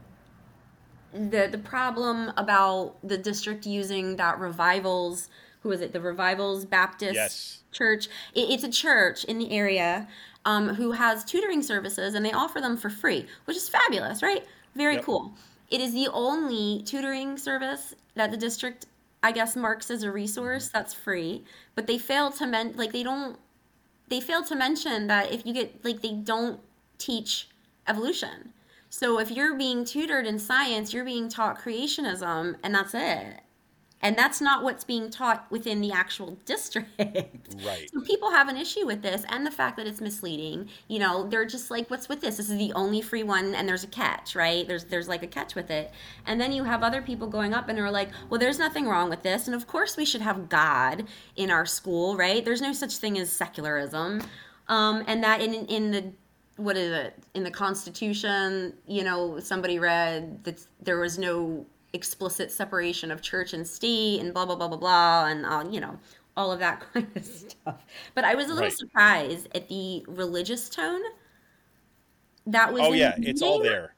the 1.13 1.49
the 1.51 1.59
problem 1.59 2.33
about 2.37 2.97
the 3.07 3.19
district 3.19 3.67
using 3.67 4.17
that 4.17 4.39
revivals 4.39 5.29
who 5.61 5.71
is 5.71 5.81
it 5.81 5.93
the 5.93 6.01
revivals 6.01 6.65
baptist 6.65 7.15
Yes. 7.15 7.63
church 7.71 8.07
it, 8.35 8.49
it's 8.51 8.65
a 8.65 8.71
church 8.71 9.25
in 9.25 9.39
the 9.39 9.51
area 9.53 10.09
um, 10.45 10.71
who 10.71 10.93
has 10.93 11.23
tutoring 11.25 11.63
services 11.63 12.15
and 12.15 12.25
they 12.25 12.33
offer 12.33 12.61
them 12.61 12.77
for 12.79 12.89
free 12.89 13.27
which 13.45 13.57
is 13.57 13.69
fabulous 13.69 14.23
right 14.23 14.45
very 14.75 14.95
Yep. 14.95 15.05
cool 15.05 15.35
it 15.73 15.81
is 15.81 15.95
the 15.95 16.09
only 16.13 16.83
tutoring 16.85 17.39
service 17.39 17.95
that 18.15 18.31
the 18.31 18.37
district 18.37 18.87
i 19.23 19.33
guess 19.33 19.57
marks 19.57 19.91
as 19.91 20.03
a 20.03 20.13
resource 20.13 20.67
mm-hmm. 20.67 20.79
that's 20.79 20.95
free. 20.95 21.45
But 21.75 21.87
they 21.87 21.99
fail 21.99 22.31
to 22.33 22.47
men 22.47 22.75
like 22.77 22.93
they 22.93 23.03
don't 23.03 23.39
they 24.09 24.21
fail 24.21 24.43
to 24.45 24.55
mention 24.55 25.07
that 25.07 25.33
if 25.33 25.47
you 25.47 25.55
get 25.55 25.85
like 25.85 26.03
they 26.03 26.13
don't 26.13 26.61
teach 26.99 27.49
evolution. 27.89 28.53
So 28.91 29.19
if 29.19 29.31
you're 29.31 29.57
being 29.57 29.85
tutored 29.85 30.27
in 30.27 30.39
science 30.39 30.93
you're 30.93 31.05
being 31.05 31.29
taught 31.29 31.59
creationism 31.59 32.57
and 32.63 32.75
that's 32.75 32.95
it 32.95 33.41
and 34.03 34.19
that's 34.19 34.41
not 34.41 34.65
what's 34.65 34.83
being 34.83 35.11
taught 35.11 35.47
within 35.51 35.81
the 35.81 35.93
actual 35.93 36.37
district. 36.45 37.55
Right. 37.65 37.89
so 37.93 38.01
people 38.01 38.31
have 38.31 38.49
an 38.49 38.57
issue 38.57 38.85
with 38.85 39.03
this 39.03 39.25
and 39.29 39.47
the 39.47 39.51
fact 39.51 39.77
that 39.77 39.87
it's 39.87 40.01
misleading. 40.01 40.69
You 40.89 40.99
know 40.99 41.29
they're 41.29 41.47
just 41.47 41.71
like 41.71 41.89
what's 41.89 42.09
with 42.09 42.21
this? 42.21 42.37
This 42.37 42.51
is 42.51 42.59
the 42.59 42.73
only 42.75 43.01
free 43.01 43.23
one 43.23 43.55
and 43.55 43.69
there's 43.69 43.85
a 43.85 43.89
catch 43.89 44.35
right? 44.35 44.67
There's 44.67 44.85
there's 44.85 45.09
like 45.09 45.23
a 45.23 45.27
catch 45.27 45.55
with 45.55 45.71
it. 45.71 45.93
And 46.27 46.41
then 46.41 46.53
you 46.53 46.65
have 46.65 46.83
other 46.83 47.01
people 47.01 47.29
going 47.29 47.55
up 47.55 47.69
and 47.69 47.79
are 47.79 47.91
like 47.91 48.11
well 48.29 48.41
there's 48.41 48.59
nothing 48.59 48.87
wrong 48.87 49.09
with 49.09 49.23
this. 49.23 49.47
And 49.47 49.55
of 49.55 49.67
course 49.67 49.97
we 49.97 50.05
should 50.05 50.23
have 50.23 50.49
god 50.49 51.07
in 51.37 51.51
our 51.51 51.67
school 51.67 52.17
right? 52.17 52.45
There's 52.45 52.61
no 52.61 52.73
such 52.73 52.97
thing 52.97 53.19
as 53.19 53.31
secularism. 53.31 54.23
Um, 54.69 55.05
and 55.07 55.23
that 55.23 55.41
in 55.41 55.55
in 55.67 55.91
the 55.93 56.13
what 56.57 56.77
is 56.77 56.93
it? 56.93 57.15
In 57.35 57.45
the 57.45 57.51
constitution 57.51 58.75
you 58.87 59.05
know 59.05 59.39
somebody 59.39 59.79
read 59.79 60.43
that 60.45 60.67
there 60.81 60.99
was 60.99 61.19
no 61.19 61.67
explicit 61.93 62.51
separation 62.51 63.11
of 63.11 63.21
church 63.23 63.53
and 63.53 63.67
state 63.67 64.21
and 64.21 64.33
blah 64.35 64.47
blah 64.47 64.57
blah 64.57 64.69
blah 64.69 64.79
blah 64.79 65.27
and 65.27 65.45
uh, 65.47 65.65
you 65.71 65.81
know 65.81 65.99
all 66.37 66.51
of 66.53 66.59
that 66.61 66.81
kind 66.93 67.09
of 67.17 67.25
stuff 67.25 67.85
but 68.15 68.25
i 68.25 68.35
was 68.35 68.47
a 68.47 68.55
little 68.55 68.63
Right. 68.65 68.73
surprised 68.73 69.49
at 69.55 69.69
the 69.69 70.05
religious 70.09 70.69
tone 70.71 71.03
that 72.47 72.73
was 72.73 72.89
Oh 72.89 72.93
yeah, 72.93 73.17
it's 73.23 73.43
all 73.43 73.61
there. 73.61 73.95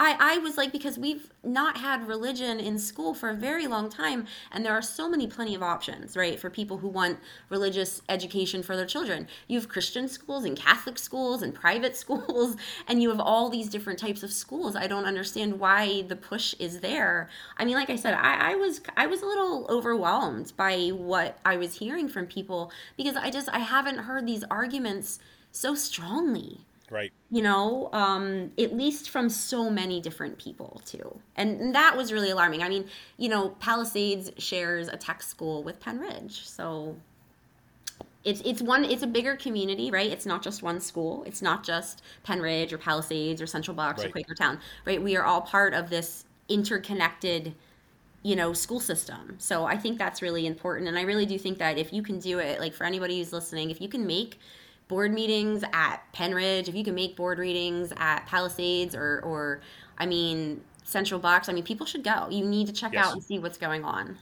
I, 0.00 0.16
I 0.36 0.38
was 0.38 0.56
like 0.56 0.70
because 0.70 0.96
we've 0.96 1.28
not 1.42 1.78
had 1.78 2.06
religion 2.06 2.60
in 2.60 2.78
school 2.78 3.14
for 3.14 3.30
a 3.30 3.34
very 3.34 3.66
long 3.66 3.90
time 3.90 4.26
and 4.52 4.64
there 4.64 4.72
are 4.72 4.82
so 4.82 5.08
many 5.08 5.26
plenty 5.26 5.56
of 5.56 5.62
options 5.62 6.16
right 6.16 6.38
for 6.38 6.50
people 6.50 6.78
who 6.78 6.88
want 6.88 7.18
religious 7.48 8.00
education 8.08 8.62
for 8.62 8.76
their 8.76 8.86
children. 8.86 9.26
You 9.48 9.58
have 9.58 9.68
christian 9.68 10.08
schools 10.08 10.44
and 10.44 10.56
catholic 10.56 10.98
schools 10.98 11.42
and 11.42 11.52
private 11.52 11.96
schools 12.04 12.56
and 12.86 13.02
you 13.02 13.08
have 13.08 13.20
all 13.20 13.48
these 13.48 13.68
different 13.68 13.98
types 13.98 14.22
of 14.22 14.32
schools. 14.32 14.76
I 14.76 14.86
don't 14.86 15.04
understand 15.04 15.58
why 15.58 16.02
the 16.02 16.16
push 16.16 16.54
is 16.60 16.80
there. 16.80 17.28
I 17.56 17.64
mean 17.64 17.74
like 17.74 17.90
i 17.90 17.96
said 17.96 18.14
i, 18.14 18.52
I 18.52 18.54
was 18.54 18.80
i 18.96 19.06
was 19.06 19.22
a 19.22 19.26
little 19.26 19.66
overwhelmed 19.68 20.52
by 20.56 20.88
what 20.88 21.38
i 21.44 21.56
was 21.56 21.78
hearing 21.78 22.08
from 22.08 22.26
people 22.26 22.70
because 22.96 23.16
i 23.16 23.30
just 23.30 23.48
i 23.50 23.58
haven't 23.58 23.98
heard 23.98 24.26
these 24.26 24.44
arguments 24.50 25.18
so 25.50 25.74
strongly 25.74 26.66
Right. 26.90 27.12
you 27.30 27.42
know 27.42 27.90
um, 27.92 28.52
at 28.58 28.74
least 28.76 29.10
from 29.10 29.28
so 29.28 29.68
many 29.70 30.00
different 30.00 30.38
people 30.38 30.80
too. 30.84 31.20
And, 31.36 31.60
and 31.60 31.74
that 31.74 31.96
was 31.96 32.12
really 32.12 32.30
alarming. 32.30 32.62
I 32.62 32.68
mean 32.68 32.86
you 33.16 33.28
know 33.28 33.50
palisades 33.60 34.30
shares 34.38 34.88
a 34.88 34.96
tech 34.96 35.22
school 35.22 35.62
with 35.62 35.80
pennridge 35.80 36.44
so 36.46 36.96
it's 38.24 38.40
it's 38.44 38.60
one 38.60 38.84
it's 38.84 39.02
a 39.02 39.06
bigger 39.06 39.36
community 39.36 39.90
right? 39.90 40.10
It's 40.10 40.26
not 40.26 40.42
just 40.42 40.62
one 40.62 40.80
school. 40.80 41.22
It's 41.26 41.42
not 41.42 41.64
just 41.64 42.02
pennridge 42.26 42.72
or 42.72 42.78
palisades 42.78 43.40
or 43.40 43.46
central 43.46 43.78
or 43.80 43.94
Right. 43.94 44.12
quakertown 44.12 44.58
right? 44.84 45.02
We 45.02 45.16
are 45.16 45.24
all 45.24 45.40
part 45.42 45.74
of 45.74 45.90
this 45.90 46.24
interconnected 46.48 47.54
you 48.22 48.36
know 48.36 48.52
school 48.52 48.80
system. 48.80 49.36
So 49.38 49.64
i 49.66 49.76
think 49.76 49.98
that's 49.98 50.22
really 50.22 50.46
important. 50.46 50.88
And 50.88 50.98
i 50.98 51.02
really 51.02 51.26
do 51.26 51.38
think 51.38 51.58
that 51.58 51.78
if 51.78 51.92
you 51.92 52.02
can 52.02 52.18
do 52.20 52.38
it 52.40 52.60
like 52.60 52.74
for 52.74 52.84
anybody 52.84 53.18
who's 53.18 53.32
listening 53.32 53.70
if 53.70 53.80
you 53.80 53.88
can 53.88 54.06
make 54.06 54.38
board 54.88 55.12
meetings 55.12 55.62
at 55.72 56.02
pennridge 56.14 56.68
if 56.68 56.74
you 56.74 56.84
can 56.84 56.94
make 56.94 57.16
board 57.16 57.38
readings 57.38 57.92
at 57.96 58.26
palisades 58.26 58.94
or 58.94 59.20
or 59.24 59.60
i 59.98 60.06
mean 60.06 60.62
central 60.84 61.20
bucks 61.20 61.48
i 61.48 61.52
mean 61.52 61.64
people 61.64 61.86
should 61.86 62.02
go 62.04 62.26
you 62.30 62.44
need 62.44 62.66
to 62.66 62.72
check 62.72 62.92
Yes. 62.92 63.06
out 63.06 63.12
and 63.12 63.22
see 63.22 63.38
what's 63.38 63.58
going 63.58 63.84
on 63.84 64.18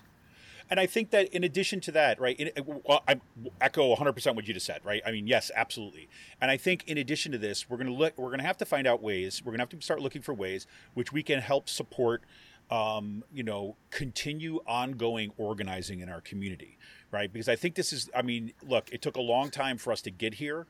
And 0.68 0.80
I 0.80 0.86
think 0.86 1.10
that 1.10 1.28
in 1.28 1.44
addition 1.44 1.80
to 1.82 1.92
that, 1.92 2.20
right, 2.20 2.36
in, 2.40 2.50
well, 2.84 3.04
I 3.06 3.20
echo 3.60 3.94
100% 3.94 4.34
what 4.34 4.48
you 4.48 4.54
just 4.54 4.66
said, 4.66 4.84
right? 4.84 5.00
I 5.06 5.12
mean, 5.12 5.28
yes, 5.28 5.52
absolutely. 5.54 6.08
And 6.40 6.50
I 6.50 6.56
think 6.56 6.82
in 6.88 6.98
addition 6.98 7.30
to 7.32 7.38
this, 7.38 7.70
we're 7.70 7.76
going 7.76 7.86
to 7.86 7.92
look, 7.92 8.18
we're 8.18 8.26
going 8.30 8.40
to 8.40 8.44
have 8.46 8.56
to 8.58 8.64
find 8.64 8.84
out 8.84 9.00
ways, 9.00 9.42
we're 9.44 9.52
going 9.52 9.58
to 9.58 9.62
have 9.62 9.68
to 9.78 9.80
start 9.80 10.00
looking 10.00 10.22
for 10.22 10.34
ways 10.34 10.66
which 10.94 11.12
we 11.12 11.22
can 11.22 11.38
help 11.40 11.68
support, 11.68 12.22
um, 12.70 13.22
you 13.32 13.42
know, 13.42 13.76
continue 13.90 14.60
ongoing 14.66 15.32
organizing 15.36 16.00
in 16.00 16.08
our 16.08 16.20
community, 16.20 16.78
right? 17.10 17.32
Because 17.32 17.48
I 17.48 17.56
think 17.56 17.74
this 17.74 17.92
is, 17.92 18.10
I 18.14 18.22
mean, 18.22 18.52
look, 18.66 18.90
it 18.92 19.02
took 19.02 19.16
a 19.16 19.20
long 19.20 19.50
time 19.50 19.78
for 19.78 19.92
us 19.92 20.02
to 20.02 20.10
get 20.10 20.34
here, 20.34 20.66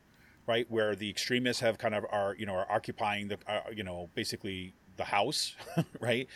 right? 0.47 0.71
Where 0.71 0.95
the 0.95 1.09
extremists 1.09 1.61
have 1.63 1.79
kind 1.79 1.95
of 1.95 2.05
are, 2.11 2.37
you 2.39 2.47
know, 2.47 2.55
are 2.55 2.71
occupying 2.71 3.29
the, 3.29 3.39
uh, 3.47 3.61
you 3.75 3.83
know, 3.83 4.11
basically 4.15 4.75
the 4.97 5.05
House, 5.05 5.57
right? 6.01 6.29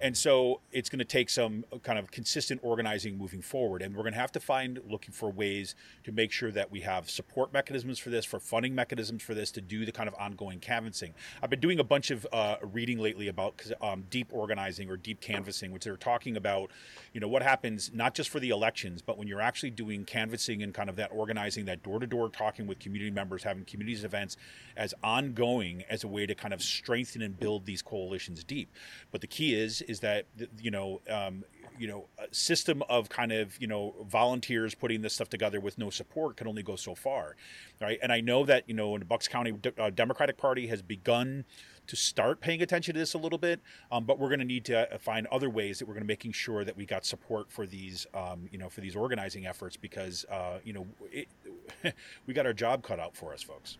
And 0.00 0.16
so 0.16 0.60
it's 0.72 0.88
going 0.88 0.98
to 0.98 1.04
take 1.04 1.30
some 1.30 1.64
kind 1.82 1.98
of 1.98 2.10
consistent 2.10 2.60
organizing 2.62 3.16
moving 3.16 3.42
forward. 3.42 3.82
And 3.82 3.94
we're 3.94 4.02
going 4.02 4.14
to 4.14 4.20
have 4.20 4.32
to 4.32 4.40
find 4.40 4.80
looking 4.88 5.12
for 5.12 5.30
ways 5.30 5.74
to 6.04 6.12
make 6.12 6.32
sure 6.32 6.50
that 6.50 6.70
we 6.70 6.80
have 6.80 7.08
support 7.08 7.52
mechanisms 7.52 7.98
for 7.98 8.10
this, 8.10 8.24
for 8.24 8.40
funding 8.40 8.74
mechanisms 8.74 9.22
for 9.22 9.34
this, 9.34 9.50
to 9.52 9.60
do 9.60 9.84
the 9.84 9.92
kind 9.92 10.08
of 10.08 10.14
ongoing 10.14 10.58
canvassing. 10.60 11.14
I've 11.42 11.50
been 11.50 11.60
doing 11.60 11.78
a 11.78 11.84
bunch 11.84 12.10
of 12.10 12.26
uh, 12.32 12.56
reading 12.62 12.98
lately 12.98 13.28
about 13.28 13.62
um, 13.80 14.04
deep 14.10 14.28
organizing 14.32 14.90
or 14.90 14.96
deep 14.96 15.20
canvassing, 15.20 15.72
which 15.72 15.84
they're 15.84 15.96
talking 15.96 16.36
about, 16.36 16.70
you 17.12 17.20
know, 17.20 17.28
what 17.28 17.42
happens 17.42 17.90
not 17.94 18.14
just 18.14 18.30
for 18.30 18.40
the 18.40 18.50
elections, 18.50 19.02
but 19.02 19.16
when 19.18 19.28
you're 19.28 19.40
actually 19.40 19.70
doing 19.70 20.04
canvassing 20.04 20.62
and 20.62 20.74
kind 20.74 20.90
of 20.90 20.96
that 20.96 21.10
organizing, 21.12 21.64
that 21.66 21.82
door 21.82 22.00
to 22.00 22.06
door 22.06 22.28
talking 22.28 22.66
with 22.66 22.78
community 22.78 23.10
members, 23.10 23.42
having 23.42 23.64
communities 23.64 24.04
events 24.04 24.36
as 24.76 24.94
ongoing 25.02 25.84
as 25.88 26.04
a 26.04 26.08
way 26.08 26.26
to 26.26 26.34
kind 26.34 26.52
of 26.52 26.62
strengthen 26.62 27.22
and 27.22 27.38
build 27.38 27.64
these 27.66 27.82
coalitions 27.82 28.42
deep. 28.44 28.70
But 29.12 29.20
the 29.20 29.26
key 29.26 29.54
is, 29.54 29.82
is 29.88 30.00
that 30.00 30.26
you 30.60 30.70
know 30.70 31.00
um, 31.08 31.44
you 31.78 31.88
know 31.88 32.06
a 32.18 32.32
system 32.34 32.82
of 32.88 33.08
kind 33.08 33.32
of 33.32 33.60
you 33.60 33.66
know 33.66 33.94
volunteers 34.06 34.74
putting 34.74 35.02
this 35.02 35.14
stuff 35.14 35.28
together 35.28 35.60
with 35.60 35.78
no 35.78 35.90
support 35.90 36.36
can 36.36 36.46
only 36.46 36.62
go 36.62 36.76
so 36.76 36.94
far 36.94 37.36
right? 37.80 37.98
And 38.02 38.12
i 38.12 38.20
know 38.20 38.44
that 38.44 38.68
you 38.68 38.74
know 38.74 38.94
in 38.94 39.00
the 39.00 39.06
bucks 39.06 39.28
county 39.28 39.52
uh, 39.78 39.90
democratic 39.90 40.36
party 40.36 40.66
has 40.68 40.82
begun 40.82 41.44
to 41.86 41.96
start 41.96 42.40
paying 42.40 42.62
attention 42.62 42.94
to 42.94 43.00
this 43.00 43.14
a 43.14 43.18
little 43.18 43.38
bit 43.38 43.60
um, 43.90 44.04
but 44.04 44.18
we're 44.18 44.28
going 44.28 44.38
to 44.38 44.44
need 44.44 44.64
to 44.66 44.94
uh, 44.94 44.98
find 44.98 45.26
other 45.28 45.50
ways 45.50 45.78
that 45.78 45.86
we're 45.86 45.94
going 45.94 46.04
to 46.04 46.08
making 46.08 46.32
sure 46.32 46.64
that 46.64 46.76
we 46.76 46.86
got 46.86 47.04
support 47.04 47.50
for 47.50 47.66
these 47.66 48.06
um, 48.14 48.48
you 48.50 48.58
know 48.58 48.68
for 48.68 48.80
these 48.80 48.96
organizing 48.96 49.46
efforts 49.46 49.76
because 49.76 50.24
uh, 50.30 50.58
you 50.64 50.72
know 50.72 50.86
it, 51.12 51.28
we 52.26 52.34
got 52.34 52.46
our 52.46 52.52
job 52.54 52.82
cut 52.82 53.00
out 53.00 53.16
for 53.16 53.32
us 53.32 53.42
folks 53.42 53.78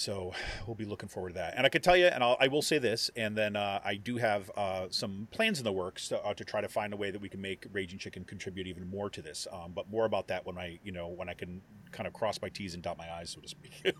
so 0.00 0.32
we'll 0.66 0.74
be 0.74 0.86
looking 0.86 1.10
forward 1.10 1.30
to 1.30 1.34
that. 1.34 1.52
And 1.58 1.66
I 1.66 1.68
can 1.68 1.82
tell 1.82 1.96
you, 1.96 2.06
and 2.06 2.24
I'll, 2.24 2.36
I 2.40 2.48
will 2.48 2.62
say 2.62 2.78
this, 2.78 3.10
and 3.16 3.36
then 3.36 3.54
uh, 3.54 3.80
I 3.84 3.96
do 3.96 4.16
have 4.16 4.50
uh, 4.56 4.86
some 4.88 5.28
plans 5.30 5.58
in 5.58 5.64
the 5.64 5.72
works 5.72 6.08
to, 6.08 6.18
uh, 6.24 6.32
to, 6.32 6.44
try 6.44 6.62
to 6.62 6.68
find 6.68 6.94
a 6.94 6.96
way 6.96 7.10
that 7.10 7.20
we 7.20 7.28
can 7.28 7.42
make 7.42 7.66
Raging 7.70 7.98
Chicken 7.98 8.24
contribute 8.24 8.66
even 8.66 8.88
more 8.88 9.10
to 9.10 9.20
this. 9.20 9.46
Um, 9.52 9.72
but 9.74 9.90
more 9.90 10.06
about 10.06 10.28
that 10.28 10.46
when 10.46 10.56
I, 10.56 10.78
you 10.82 10.90
know, 10.90 11.08
when 11.08 11.28
I 11.28 11.34
can 11.34 11.60
kind 11.92 12.06
of 12.06 12.14
cross 12.14 12.40
my 12.40 12.48
T's 12.48 12.72
and 12.72 12.82
dot 12.82 12.96
my 12.96 13.12
I's, 13.12 13.28
so 13.28 13.42
to 13.42 13.48
speak. 13.48 13.94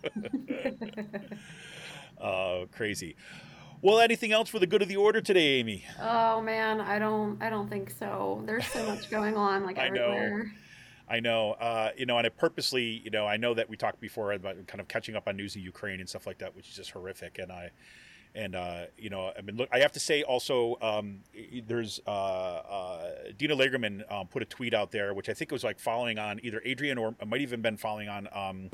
uh, 2.21 2.65
crazy. 2.73 3.15
Well, 3.83 4.01
anything 4.01 4.33
else 4.33 4.49
for 4.49 4.59
the 4.59 4.67
good 4.67 4.81
of 4.81 4.89
the 4.89 4.97
order 4.97 5.21
today, 5.21 5.59
Amy? 5.59 5.85
Oh 6.01 6.41
man, 6.41 6.81
I 6.81 6.99
don't, 6.99 7.43
I 7.43 7.51
don't 7.51 7.69
think 7.69 7.91
so. 7.91 8.43
There's 8.47 8.67
so 8.67 8.87
much 8.87 9.11
going 9.11 9.37
on, 9.37 9.65
like 9.65 9.77
everywhere. 9.77 10.45
I 10.47 10.49
know. 10.49 10.51
I 11.11 11.19
know, 11.19 11.53
uh, 11.53 11.91
you 11.97 12.07
know, 12.07 12.19
and 12.19 12.27
I 12.27 12.31
purposely, 12.31 13.03
you 13.05 13.11
know, 13.11 13.27
I 13.27 13.37
know 13.37 13.53
that 13.55 13.69
we 13.69 13.77
talked 13.77 14.01
before 14.01 14.33
about 14.33 14.65
kind 14.69 14.81
of 14.81 14.87
catching 14.87 15.17
up 15.17 15.27
on 15.27 15.37
news 15.37 15.57
in 15.57 15.63
Ukraine 15.63 15.99
and 15.99 16.09
stuff 16.09 16.25
like 16.25 16.39
that, 16.39 16.55
which 16.55 16.69
is 16.69 16.77
just 16.77 16.93
horrific. 16.93 17.41
And 17.41 17.51
I, 17.51 17.71
and 18.37 18.55
uh, 18.55 18.83
you 18.97 19.11
know, 19.11 19.33
I 19.37 19.41
mean, 19.43 19.57
look, 19.57 19.69
I 19.73 19.81
have 19.81 19.91
to 19.93 20.01
say 20.01 20.23
also, 20.23 20.79
um, 20.81 21.23
there's 21.67 22.01
uh, 22.07 22.11
uh, 22.11 23.11
Dina 23.37 23.57
Lagerman 23.57 24.11
um, 24.11 24.29
put 24.29 24.43
a 24.43 24.47
tweet 24.47 24.73
out 24.73 24.93
there, 24.93 25.13
which 25.13 25.29
I 25.29 25.35
think 25.35 25.51
was 25.51 25.65
like 25.65 25.81
following 25.81 26.19
on 26.19 26.39
either 26.45 26.63
Adrian 26.65 26.97
or 26.97 27.17
might 27.27 27.41
even 27.41 27.61
been 27.61 27.77
following 27.77 28.09
on. 28.09 28.29
Um, 28.33 28.71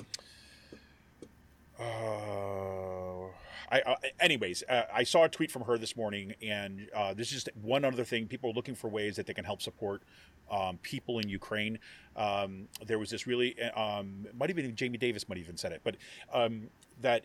uh, 1.80 3.25
I, 3.70 3.80
uh, 3.80 3.94
anyways, 4.20 4.62
uh, 4.68 4.82
I 4.92 5.02
saw 5.02 5.24
a 5.24 5.28
tweet 5.28 5.50
from 5.50 5.62
her 5.62 5.78
this 5.78 5.96
morning, 5.96 6.34
and 6.42 6.88
uh, 6.94 7.14
this 7.14 7.32
is 7.32 7.44
just 7.44 7.56
one 7.56 7.84
other 7.84 8.04
thing. 8.04 8.26
People 8.26 8.50
are 8.50 8.52
looking 8.52 8.74
for 8.74 8.88
ways 8.88 9.16
that 9.16 9.26
they 9.26 9.34
can 9.34 9.44
help 9.44 9.60
support 9.60 10.02
um, 10.50 10.78
people 10.82 11.18
in 11.18 11.28
Ukraine. 11.28 11.78
Um, 12.14 12.68
there 12.86 12.98
was 12.98 13.10
this 13.10 13.26
really, 13.26 13.56
uh, 13.60 13.98
um, 13.98 14.26
might 14.38 14.50
even 14.50 14.74
Jamie 14.76 14.98
Davis 14.98 15.28
might 15.28 15.38
even 15.38 15.56
said 15.56 15.72
it, 15.72 15.80
but 15.84 15.96
um, 16.32 16.68
that 17.00 17.24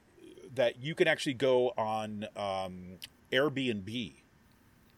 that 0.56 0.82
you 0.82 0.96
can 0.96 1.08
actually 1.08 1.36
go 1.36 1.72
on 1.78 2.26
um, 2.36 2.98
Airbnb. 3.32 4.16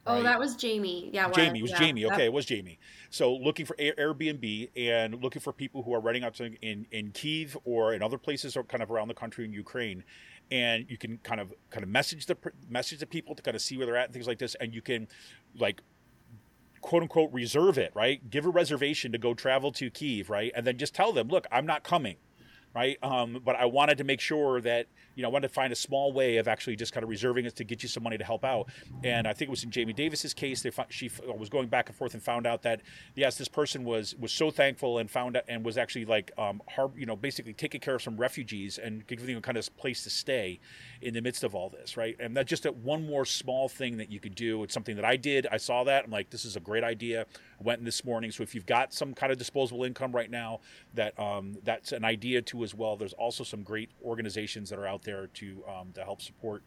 Oh, 0.06 0.22
that 0.22 0.38
was 0.38 0.56
Jamie. 0.58 1.10
Yeah, 1.14 1.28
was. 1.28 1.36
Jamie 1.36 1.62
was 1.62 1.72
yeah. 1.72 1.80
Jamie. 1.80 2.06
Okay, 2.06 2.26
it 2.26 2.34
was 2.34 2.46
Jamie. 2.46 2.78
So 3.10 3.36
looking 3.36 3.66
for 3.66 3.76
Airbnb 3.78 4.70
and 4.76 5.24
looking 5.24 5.42
for 5.42 5.54
people 5.54 5.82
who 5.82 5.94
are 5.94 6.02
renting 6.02 6.26
out 6.26 6.36
something 6.36 6.58
in 6.62 6.86
in 6.92 7.12
Kiev 7.12 7.58
or 7.64 7.94
in 7.94 8.04
other 8.04 8.18
places 8.18 8.58
or 8.58 8.64
kind 8.64 8.84
of 8.84 8.92
around 8.92 9.08
the 9.08 9.14
country 9.14 9.46
in 9.46 9.54
Ukraine, 9.54 10.04
and 10.52 10.86
you 10.90 10.98
can 10.98 11.18
kind 11.20 11.40
of 11.40 11.54
kind 11.70 11.84
of 11.84 11.90
message 11.90 12.26
the 12.26 12.38
message 12.70 13.00
the 13.00 13.06
people 13.06 13.36
to 13.36 13.42
kind 13.42 13.56
of 13.56 13.62
see 13.62 13.78
where 13.78 13.86
they're 13.86 13.98
at 13.98 14.06
and 14.06 14.14
things 14.14 14.28
like 14.28 14.40
this, 14.40 14.56
and 14.56 14.74
you 14.74 14.82
can 14.82 15.08
like 15.58 15.82
quote 16.82 17.02
unquote 17.02 17.32
reserve 17.34 17.78
it, 17.78 17.92
right? 17.96 18.30
Give 18.30 18.46
a 18.46 18.50
reservation 18.50 19.12
to 19.14 19.18
go 19.18 19.34
travel 19.34 19.72
to 19.74 19.90
Kiev, 19.90 20.30
right? 20.30 20.52
And 20.56 20.68
then 20.68 20.78
just 20.78 20.94
tell 20.94 21.12
them, 21.12 21.30
look, 21.30 21.48
I'm 21.52 21.66
not 21.66 21.84
coming, 21.84 22.18
right? 22.76 22.98
Um, 23.02 23.42
but 23.44 23.56
I 23.56 23.66
wanted 23.66 23.98
to 24.00 24.04
make 24.04 24.20
sure 24.20 24.62
that 24.62 24.88
you 25.16 25.22
know, 25.22 25.30
I 25.30 25.32
wanted 25.32 25.48
to 25.48 25.54
find 25.54 25.72
a 25.72 25.76
small 25.76 26.12
way 26.12 26.38
of 26.38 26.48
actually 26.48 26.76
just 26.76 26.94
kind 26.94 27.04
of 27.04 27.10
reserving 27.10 27.46
it 27.46 27.56
to 27.58 27.64
get 27.64 27.84
you 27.84 27.90
some 27.90 28.04
money 28.04 28.18
to 28.18 28.24
help 28.24 28.44
out. 28.44 28.70
And 29.04 29.28
I 29.28 29.34
think 29.34 29.50
it 29.50 29.52
was 29.52 29.64
in 29.64 29.72
Jamie 29.72 29.94
Davis's 29.94 30.34
case, 30.34 30.62
they 30.62 30.72
she 30.90 31.10
was 31.26 31.50
going 31.50 31.68
back 31.68 31.90
and 31.90 31.98
forth 31.98 32.14
and 32.14 32.24
found 32.24 32.48
out 32.48 32.64
that 32.64 32.82
yes, 33.16 33.38
this 33.38 33.48
person 33.48 33.84
was 33.84 34.16
was 34.16 34.32
so 34.32 34.52
thankful 34.52 34.98
and 34.98 35.10
found 35.10 35.38
out 35.38 35.44
and 35.48 35.64
was 35.64 35.78
actually 35.78 36.06
like 36.06 36.32
um, 36.38 36.62
you 36.96 37.06
know, 37.06 37.16
basically 37.16 37.54
taking 37.54 37.82
care 37.82 37.96
of 37.96 38.02
some 38.02 38.18
refugees 38.18 38.78
and 38.78 39.06
giving 39.08 39.26
them 39.26 39.38
a 39.38 39.42
kind 39.42 39.58
of 39.58 39.78
place 39.78 40.04
to 40.04 40.10
stay 40.10 40.60
in 41.02 41.14
the 41.14 41.22
midst 41.22 41.44
of 41.44 41.54
all 41.54 41.70
this, 41.70 41.98
right? 41.98 42.16
And 42.20 42.36
that's 42.36 42.50
just 42.50 42.66
one 42.66 43.06
more 43.06 43.26
small 43.26 43.70
thing 43.70 43.98
that 43.98 44.12
you 44.12 44.20
could 44.20 44.36
do. 44.36 44.64
It's 44.64 44.74
something 44.74 44.96
that 44.96 45.06
I 45.06 45.16
did. 45.16 45.48
I 45.52 45.58
saw 45.58 45.84
that. 45.84 46.06
I'm 46.06 46.12
like, 46.12 46.30
this 46.30 46.46
is 46.46 46.56
a 46.56 46.60
great 46.60 46.84
idea. 46.84 47.26
I 47.60 47.64
went 47.64 47.80
in 47.80 47.86
this 47.86 48.06
morning. 48.06 48.32
So 48.32 48.44
if 48.44 48.56
you've 48.56 48.66
got 48.66 48.94
some 48.94 49.14
kind 49.14 49.32
of 49.32 49.38
disposable 49.38 49.84
income 49.84 50.12
right 50.12 50.30
now, 50.30 50.62
that 50.94 51.18
um, 51.20 51.58
that's 51.64 51.92
an 51.92 52.06
idea 52.06 52.42
too 52.42 52.64
as 52.64 52.74
well. 52.74 52.96
There's 52.96 53.14
also 53.14 53.44
some 53.44 53.64
great 53.64 53.90
organizations 54.04 54.70
that 54.70 54.80
are 54.80 54.88
out 54.88 55.03
there 55.04 55.28
to 55.28 55.64
um, 55.68 55.92
to 55.94 56.04
help 56.04 56.22
support 56.22 56.64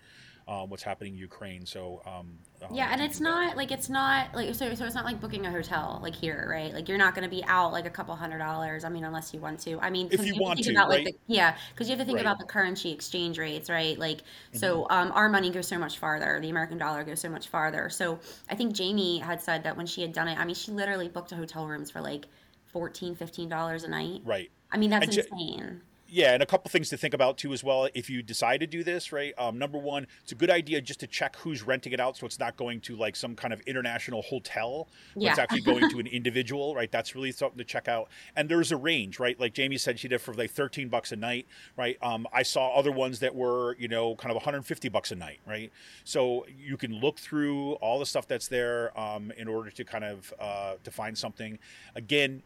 um, 0.48 0.70
what's 0.70 0.82
happening 0.82 1.14
in 1.14 1.18
Ukraine. 1.18 1.66
So 1.66 2.02
um, 2.06 2.38
um 2.62 2.74
yeah, 2.74 2.90
and 2.92 3.02
it's 3.02 3.20
not 3.20 3.56
like 3.56 3.72
it's 3.72 3.88
not 3.88 4.32
like 4.32 4.54
so 4.54 4.72
so 4.74 4.84
it's 4.84 4.94
not 4.94 5.04
like 5.04 5.20
booking 5.20 5.44
a 5.44 5.50
hotel 5.50 5.98
like 6.02 6.14
here, 6.14 6.46
right? 6.48 6.72
Like 6.72 6.88
you're 6.88 6.98
not 6.98 7.16
going 7.16 7.24
to 7.24 7.30
be 7.30 7.42
out 7.48 7.72
like 7.72 7.84
a 7.84 7.90
couple 7.90 8.14
hundred 8.14 8.38
dollars. 8.38 8.84
I 8.84 8.88
mean, 8.88 9.02
unless 9.02 9.34
you 9.34 9.40
want 9.40 9.58
to. 9.60 9.80
I 9.80 9.90
mean, 9.90 10.08
if 10.12 10.24
you, 10.24 10.34
you 10.34 10.40
want 10.40 10.60
to, 10.60 10.70
about, 10.70 10.88
right? 10.88 11.04
Like, 11.04 11.14
the, 11.26 11.34
yeah, 11.34 11.56
because 11.74 11.88
you 11.88 11.96
have 11.96 12.00
to 12.00 12.04
think 12.04 12.16
right. 12.16 12.24
about 12.24 12.38
the 12.38 12.44
currency 12.44 12.92
exchange 12.92 13.38
rates, 13.38 13.68
right? 13.68 13.98
Like 13.98 14.18
mm-hmm. 14.18 14.58
so, 14.58 14.86
um, 14.88 15.10
our 15.12 15.28
money 15.28 15.50
goes 15.50 15.66
so 15.66 15.78
much 15.78 15.98
farther. 15.98 16.38
The 16.40 16.50
American 16.50 16.78
dollar 16.78 17.02
goes 17.02 17.20
so 17.20 17.28
much 17.28 17.48
farther. 17.48 17.90
So 17.90 18.20
I 18.48 18.54
think 18.54 18.72
Jamie 18.72 19.18
had 19.18 19.42
said 19.42 19.64
that 19.64 19.76
when 19.76 19.86
she 19.86 20.00
had 20.00 20.12
done 20.12 20.28
it. 20.28 20.38
I 20.38 20.44
mean, 20.44 20.54
she 20.54 20.70
literally 20.70 21.08
booked 21.08 21.32
a 21.32 21.36
hotel 21.36 21.66
rooms 21.66 21.90
for 21.90 22.00
like 22.00 22.26
14 22.72 23.16
15 23.16 23.48
dollars 23.48 23.82
a 23.82 23.88
night. 23.88 24.20
Right. 24.24 24.48
I 24.70 24.76
mean, 24.76 24.90
that's 24.90 25.06
and 25.06 25.18
insane 25.18 25.80
yeah, 26.08 26.34
and 26.34 26.42
a 26.42 26.46
couple 26.46 26.70
things 26.70 26.88
to 26.90 26.96
think 26.96 27.14
about 27.14 27.36
too 27.38 27.52
as 27.52 27.64
well. 27.64 27.88
If 27.94 28.08
you 28.08 28.22
decide 28.22 28.60
to 28.60 28.66
do 28.66 28.84
this, 28.84 29.12
right? 29.12 29.34
Um, 29.38 29.58
number 29.58 29.78
one, 29.78 30.06
it's 30.22 30.32
a 30.32 30.36
good 30.36 30.50
idea 30.50 30.80
just 30.80 31.00
to 31.00 31.06
check 31.06 31.36
who's 31.36 31.62
renting 31.62 31.92
it 31.92 32.00
out, 32.00 32.16
so 32.16 32.26
it's 32.26 32.38
not 32.38 32.56
going 32.56 32.80
to 32.82 32.96
like 32.96 33.16
some 33.16 33.34
kind 33.34 33.52
of 33.52 33.60
international 33.62 34.22
hotel. 34.22 34.88
Yeah. 35.14 35.30
It's 35.30 35.38
actually 35.38 35.62
going 35.62 35.88
to 35.90 35.98
an 35.98 36.06
individual, 36.12 36.74
right? 36.74 36.90
That's 36.90 37.14
really 37.14 37.32
something 37.32 37.58
to 37.58 37.64
check 37.64 37.88
out. 37.88 38.08
And 38.36 38.48
there's 38.48 38.72
a 38.72 38.76
range, 38.76 39.18
right? 39.18 39.38
Like 39.38 39.54
Jamie 39.54 39.78
said, 39.78 39.98
she 39.98 40.08
did 40.08 40.20
for 40.20 40.34
like 40.34 40.50
13 40.50 40.88
bucks 40.88 41.12
a 41.12 41.16
night, 41.16 41.46
right? 41.76 41.98
Um, 42.02 42.26
I 42.32 42.42
saw 42.42 42.74
other 42.74 42.92
ones 42.92 43.20
that 43.20 43.34
were, 43.34 43.76
you 43.78 43.88
know, 43.88 44.14
kind 44.16 44.30
of 44.30 44.36
150 44.36 44.88
bucks 44.88 45.10
a 45.10 45.16
night, 45.16 45.40
right? 45.46 45.72
So 46.04 46.46
you 46.56 46.76
can 46.76 47.00
look 47.00 47.18
through 47.18 47.72
all 47.74 47.98
the 47.98 48.06
stuff 48.06 48.28
that's 48.28 48.48
there 48.48 48.98
um, 48.98 49.32
in 49.36 49.48
order 49.48 49.70
to 49.70 49.84
kind 49.84 50.04
of 50.04 50.32
uh, 50.38 50.74
to 50.84 50.90
find 50.90 51.16
something. 51.18 51.58
Again, 51.94 52.42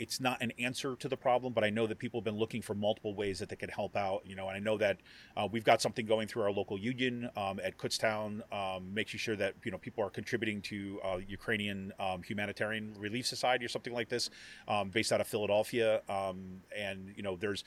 it's 0.00 0.18
not 0.18 0.40
an 0.40 0.50
answer 0.58 0.96
to 0.96 1.08
the 1.08 1.16
problem, 1.16 1.52
but 1.52 1.62
I 1.62 1.68
know 1.68 1.86
that 1.86 1.98
people 1.98 2.20
have 2.20 2.24
been 2.24 2.38
looking 2.38 2.62
for 2.62 2.74
multiple 2.74 3.14
ways 3.14 3.38
that 3.38 3.50
they 3.50 3.56
can 3.56 3.68
help 3.68 3.96
out. 3.96 4.22
You 4.24 4.34
know, 4.34 4.48
and 4.48 4.56
I 4.56 4.58
know 4.58 4.78
that 4.78 4.96
uh, 5.36 5.46
we've 5.52 5.62
got 5.62 5.82
something 5.82 6.06
going 6.06 6.26
through 6.26 6.42
our 6.44 6.50
local 6.50 6.78
union 6.78 7.28
um, 7.36 7.60
at 7.62 7.76
Kutztown, 7.76 8.40
um, 8.50 8.92
making 8.94 9.18
sure 9.18 9.36
that 9.36 9.54
you 9.62 9.70
know 9.70 9.76
people 9.76 10.02
are 10.02 10.08
contributing 10.08 10.62
to 10.62 11.00
uh, 11.04 11.18
Ukrainian 11.28 11.92
um, 12.00 12.22
Humanitarian 12.22 12.94
Relief 12.98 13.26
Society 13.26 13.62
or 13.62 13.68
something 13.68 13.92
like 13.92 14.08
this, 14.08 14.30
um, 14.68 14.88
based 14.88 15.12
out 15.12 15.20
of 15.20 15.26
Philadelphia. 15.26 16.00
Um, 16.08 16.62
and 16.74 17.12
you 17.14 17.22
know, 17.22 17.36
there's 17.36 17.62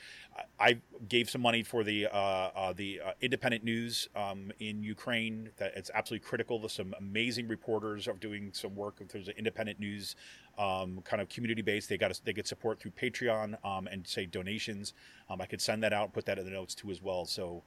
I 0.58 0.80
gave 1.08 1.30
some 1.30 1.40
money 1.40 1.62
for 1.62 1.84
the 1.84 2.06
uh, 2.06 2.16
uh 2.16 2.72
the 2.72 3.00
uh, 3.00 3.12
independent 3.20 3.62
news 3.62 4.08
um, 4.16 4.50
in 4.58 4.82
Ukraine. 4.82 5.50
That 5.58 5.74
it's 5.76 5.90
absolutely 5.94 6.26
critical. 6.26 6.58
There's 6.58 6.72
some 6.72 6.96
amazing 6.98 7.46
reporters 7.46 8.08
are 8.08 8.14
doing 8.14 8.50
some 8.52 8.74
work. 8.74 9.00
There's 9.08 9.28
an 9.28 9.34
independent 9.38 9.78
news 9.78 10.16
um, 10.58 11.00
kind 11.04 11.20
of 11.20 11.28
community 11.28 11.62
based. 11.62 11.88
They 11.88 11.98
got 11.98 12.10
a, 12.10 12.23
they 12.24 12.32
get 12.32 12.46
support 12.46 12.80
through 12.80 12.92
Patreon 12.92 13.56
um, 13.64 13.86
and 13.86 14.06
say 14.06 14.26
donations. 14.26 14.92
Um, 15.30 15.40
I 15.40 15.46
could 15.46 15.60
send 15.60 15.82
that 15.82 15.92
out, 15.92 16.12
put 16.12 16.26
that 16.26 16.38
in 16.38 16.44
the 16.44 16.50
notes 16.50 16.74
too 16.74 16.90
as 16.90 17.02
well. 17.02 17.24
So, 17.24 17.62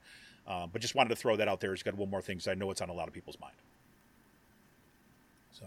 uh, 0.47 0.67
but 0.67 0.81
just 0.81 0.95
wanted 0.95 1.09
to 1.09 1.15
throw 1.15 1.35
that 1.35 1.47
out 1.47 1.59
there. 1.59 1.73
Just 1.73 1.85
got 1.85 1.95
one 1.95 2.09
more 2.09 2.21
thing 2.21 2.37
because 2.37 2.47
I 2.47 2.53
know 2.53 2.71
it's 2.71 2.81
on 2.81 2.89
a 2.89 2.93
lot 2.93 3.07
of 3.07 3.13
people's 3.13 3.39
mind. 3.39 3.55
So. 5.51 5.65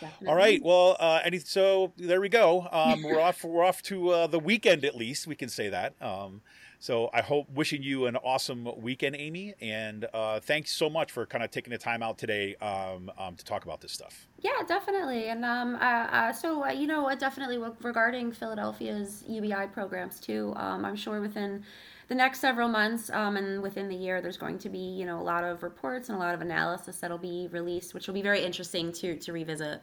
Definitely. 0.00 0.28
All 0.28 0.34
right. 0.34 0.62
Well, 0.64 0.96
uh, 0.98 1.20
any, 1.24 1.38
so 1.40 1.92
there 1.98 2.22
we 2.22 2.30
go. 2.30 2.66
Um, 2.72 3.02
we're 3.02 3.20
off. 3.20 3.44
We're 3.44 3.64
off 3.64 3.82
to 3.82 4.08
uh, 4.10 4.26
the 4.28 4.38
weekend 4.38 4.84
at 4.84 4.94
least. 4.96 5.26
We 5.26 5.34
can 5.34 5.50
say 5.50 5.68
that. 5.68 5.94
Um, 6.00 6.40
so 6.80 7.10
I 7.12 7.20
hope 7.20 7.46
wishing 7.50 7.82
you 7.82 8.06
an 8.06 8.16
awesome 8.16 8.66
weekend, 8.80 9.14
Amy, 9.14 9.52
and 9.60 10.06
uh, 10.14 10.40
thanks 10.40 10.72
so 10.72 10.88
much 10.88 11.12
for 11.12 11.26
kind 11.26 11.44
of 11.44 11.50
taking 11.50 11.72
the 11.72 11.78
time 11.78 12.02
out 12.02 12.16
today 12.16 12.56
um, 12.56 13.12
um, 13.18 13.36
to 13.36 13.44
talk 13.44 13.64
about 13.64 13.82
this 13.82 13.92
stuff. 13.92 14.26
Yeah, 14.40 14.62
definitely. 14.66 15.28
And 15.28 15.44
um, 15.44 15.74
uh, 15.74 15.78
uh, 15.78 16.32
so 16.32 16.64
uh, 16.64 16.70
you 16.70 16.86
know, 16.86 17.14
definitely 17.18 17.58
regarding 17.82 18.32
Philadelphia's 18.32 19.24
UBI 19.28 19.66
programs 19.74 20.20
too. 20.20 20.54
Um, 20.56 20.86
I'm 20.86 20.96
sure 20.96 21.20
within 21.20 21.64
the 22.08 22.14
next 22.14 22.40
several 22.40 22.68
months 22.68 23.10
um, 23.10 23.36
and 23.36 23.60
within 23.60 23.88
the 23.90 23.94
year, 23.94 24.22
there's 24.22 24.38
going 24.38 24.58
to 24.60 24.70
be 24.70 24.78
you 24.78 25.04
know 25.04 25.20
a 25.20 25.22
lot 25.22 25.44
of 25.44 25.62
reports 25.62 26.08
and 26.08 26.16
a 26.16 26.18
lot 26.18 26.34
of 26.34 26.40
analysis 26.40 26.96
that'll 26.96 27.18
be 27.18 27.46
released, 27.52 27.92
which 27.92 28.06
will 28.06 28.14
be 28.14 28.22
very 28.22 28.42
interesting 28.42 28.90
to 28.92 29.16
to 29.18 29.34
revisit. 29.34 29.82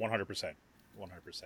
100%. 0.00 0.52
100%. 0.98 1.42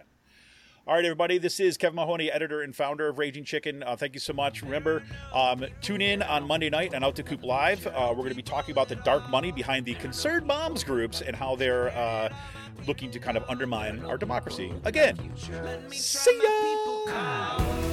All 0.87 0.95
right, 0.95 1.05
everybody. 1.05 1.37
This 1.37 1.61
is 1.61 1.77
Kevin 1.77 1.97
Mahoney, 1.97 2.33
editor 2.33 2.63
and 2.63 2.75
founder 2.75 3.07
of 3.09 3.19
Raging 3.19 3.45
Chicken. 3.45 3.83
Uh, 3.83 3.97
thank 3.97 4.15
you 4.15 4.21
so 4.21 4.33
much. 4.33 4.63
Remember, 4.63 5.03
um, 5.33 5.65
tune 5.83 6.01
in 6.01 6.23
on 6.23 6.47
Monday 6.47 6.71
night 6.71 6.95
on 6.95 7.05
Out 7.05 7.15
to 7.17 7.23
Coop 7.23 7.45
Live. 7.45 7.87
Uh, 7.87 8.09
we're 8.09 8.17
going 8.23 8.31
to 8.31 8.35
be 8.35 8.43
talking 8.43 8.73
about 8.73 8.89
the 8.89 8.97
dark 8.97 9.29
money 9.29 9.53
behind 9.53 9.85
the 9.85 9.95
concerned 9.95 10.47
moms 10.47 10.83
groups 10.83 11.21
and 11.21 11.37
how 11.37 11.55
they're 11.55 11.91
uh, 11.91 12.31
looking 12.89 13.11
to 13.11 13.19
kind 13.19 13.37
of 13.37 13.45
undermine 13.49 14.03
our 14.07 14.17
democracy. 14.17 14.73
Again, 14.85 15.17
see 15.93 16.41
ya. 16.43 17.90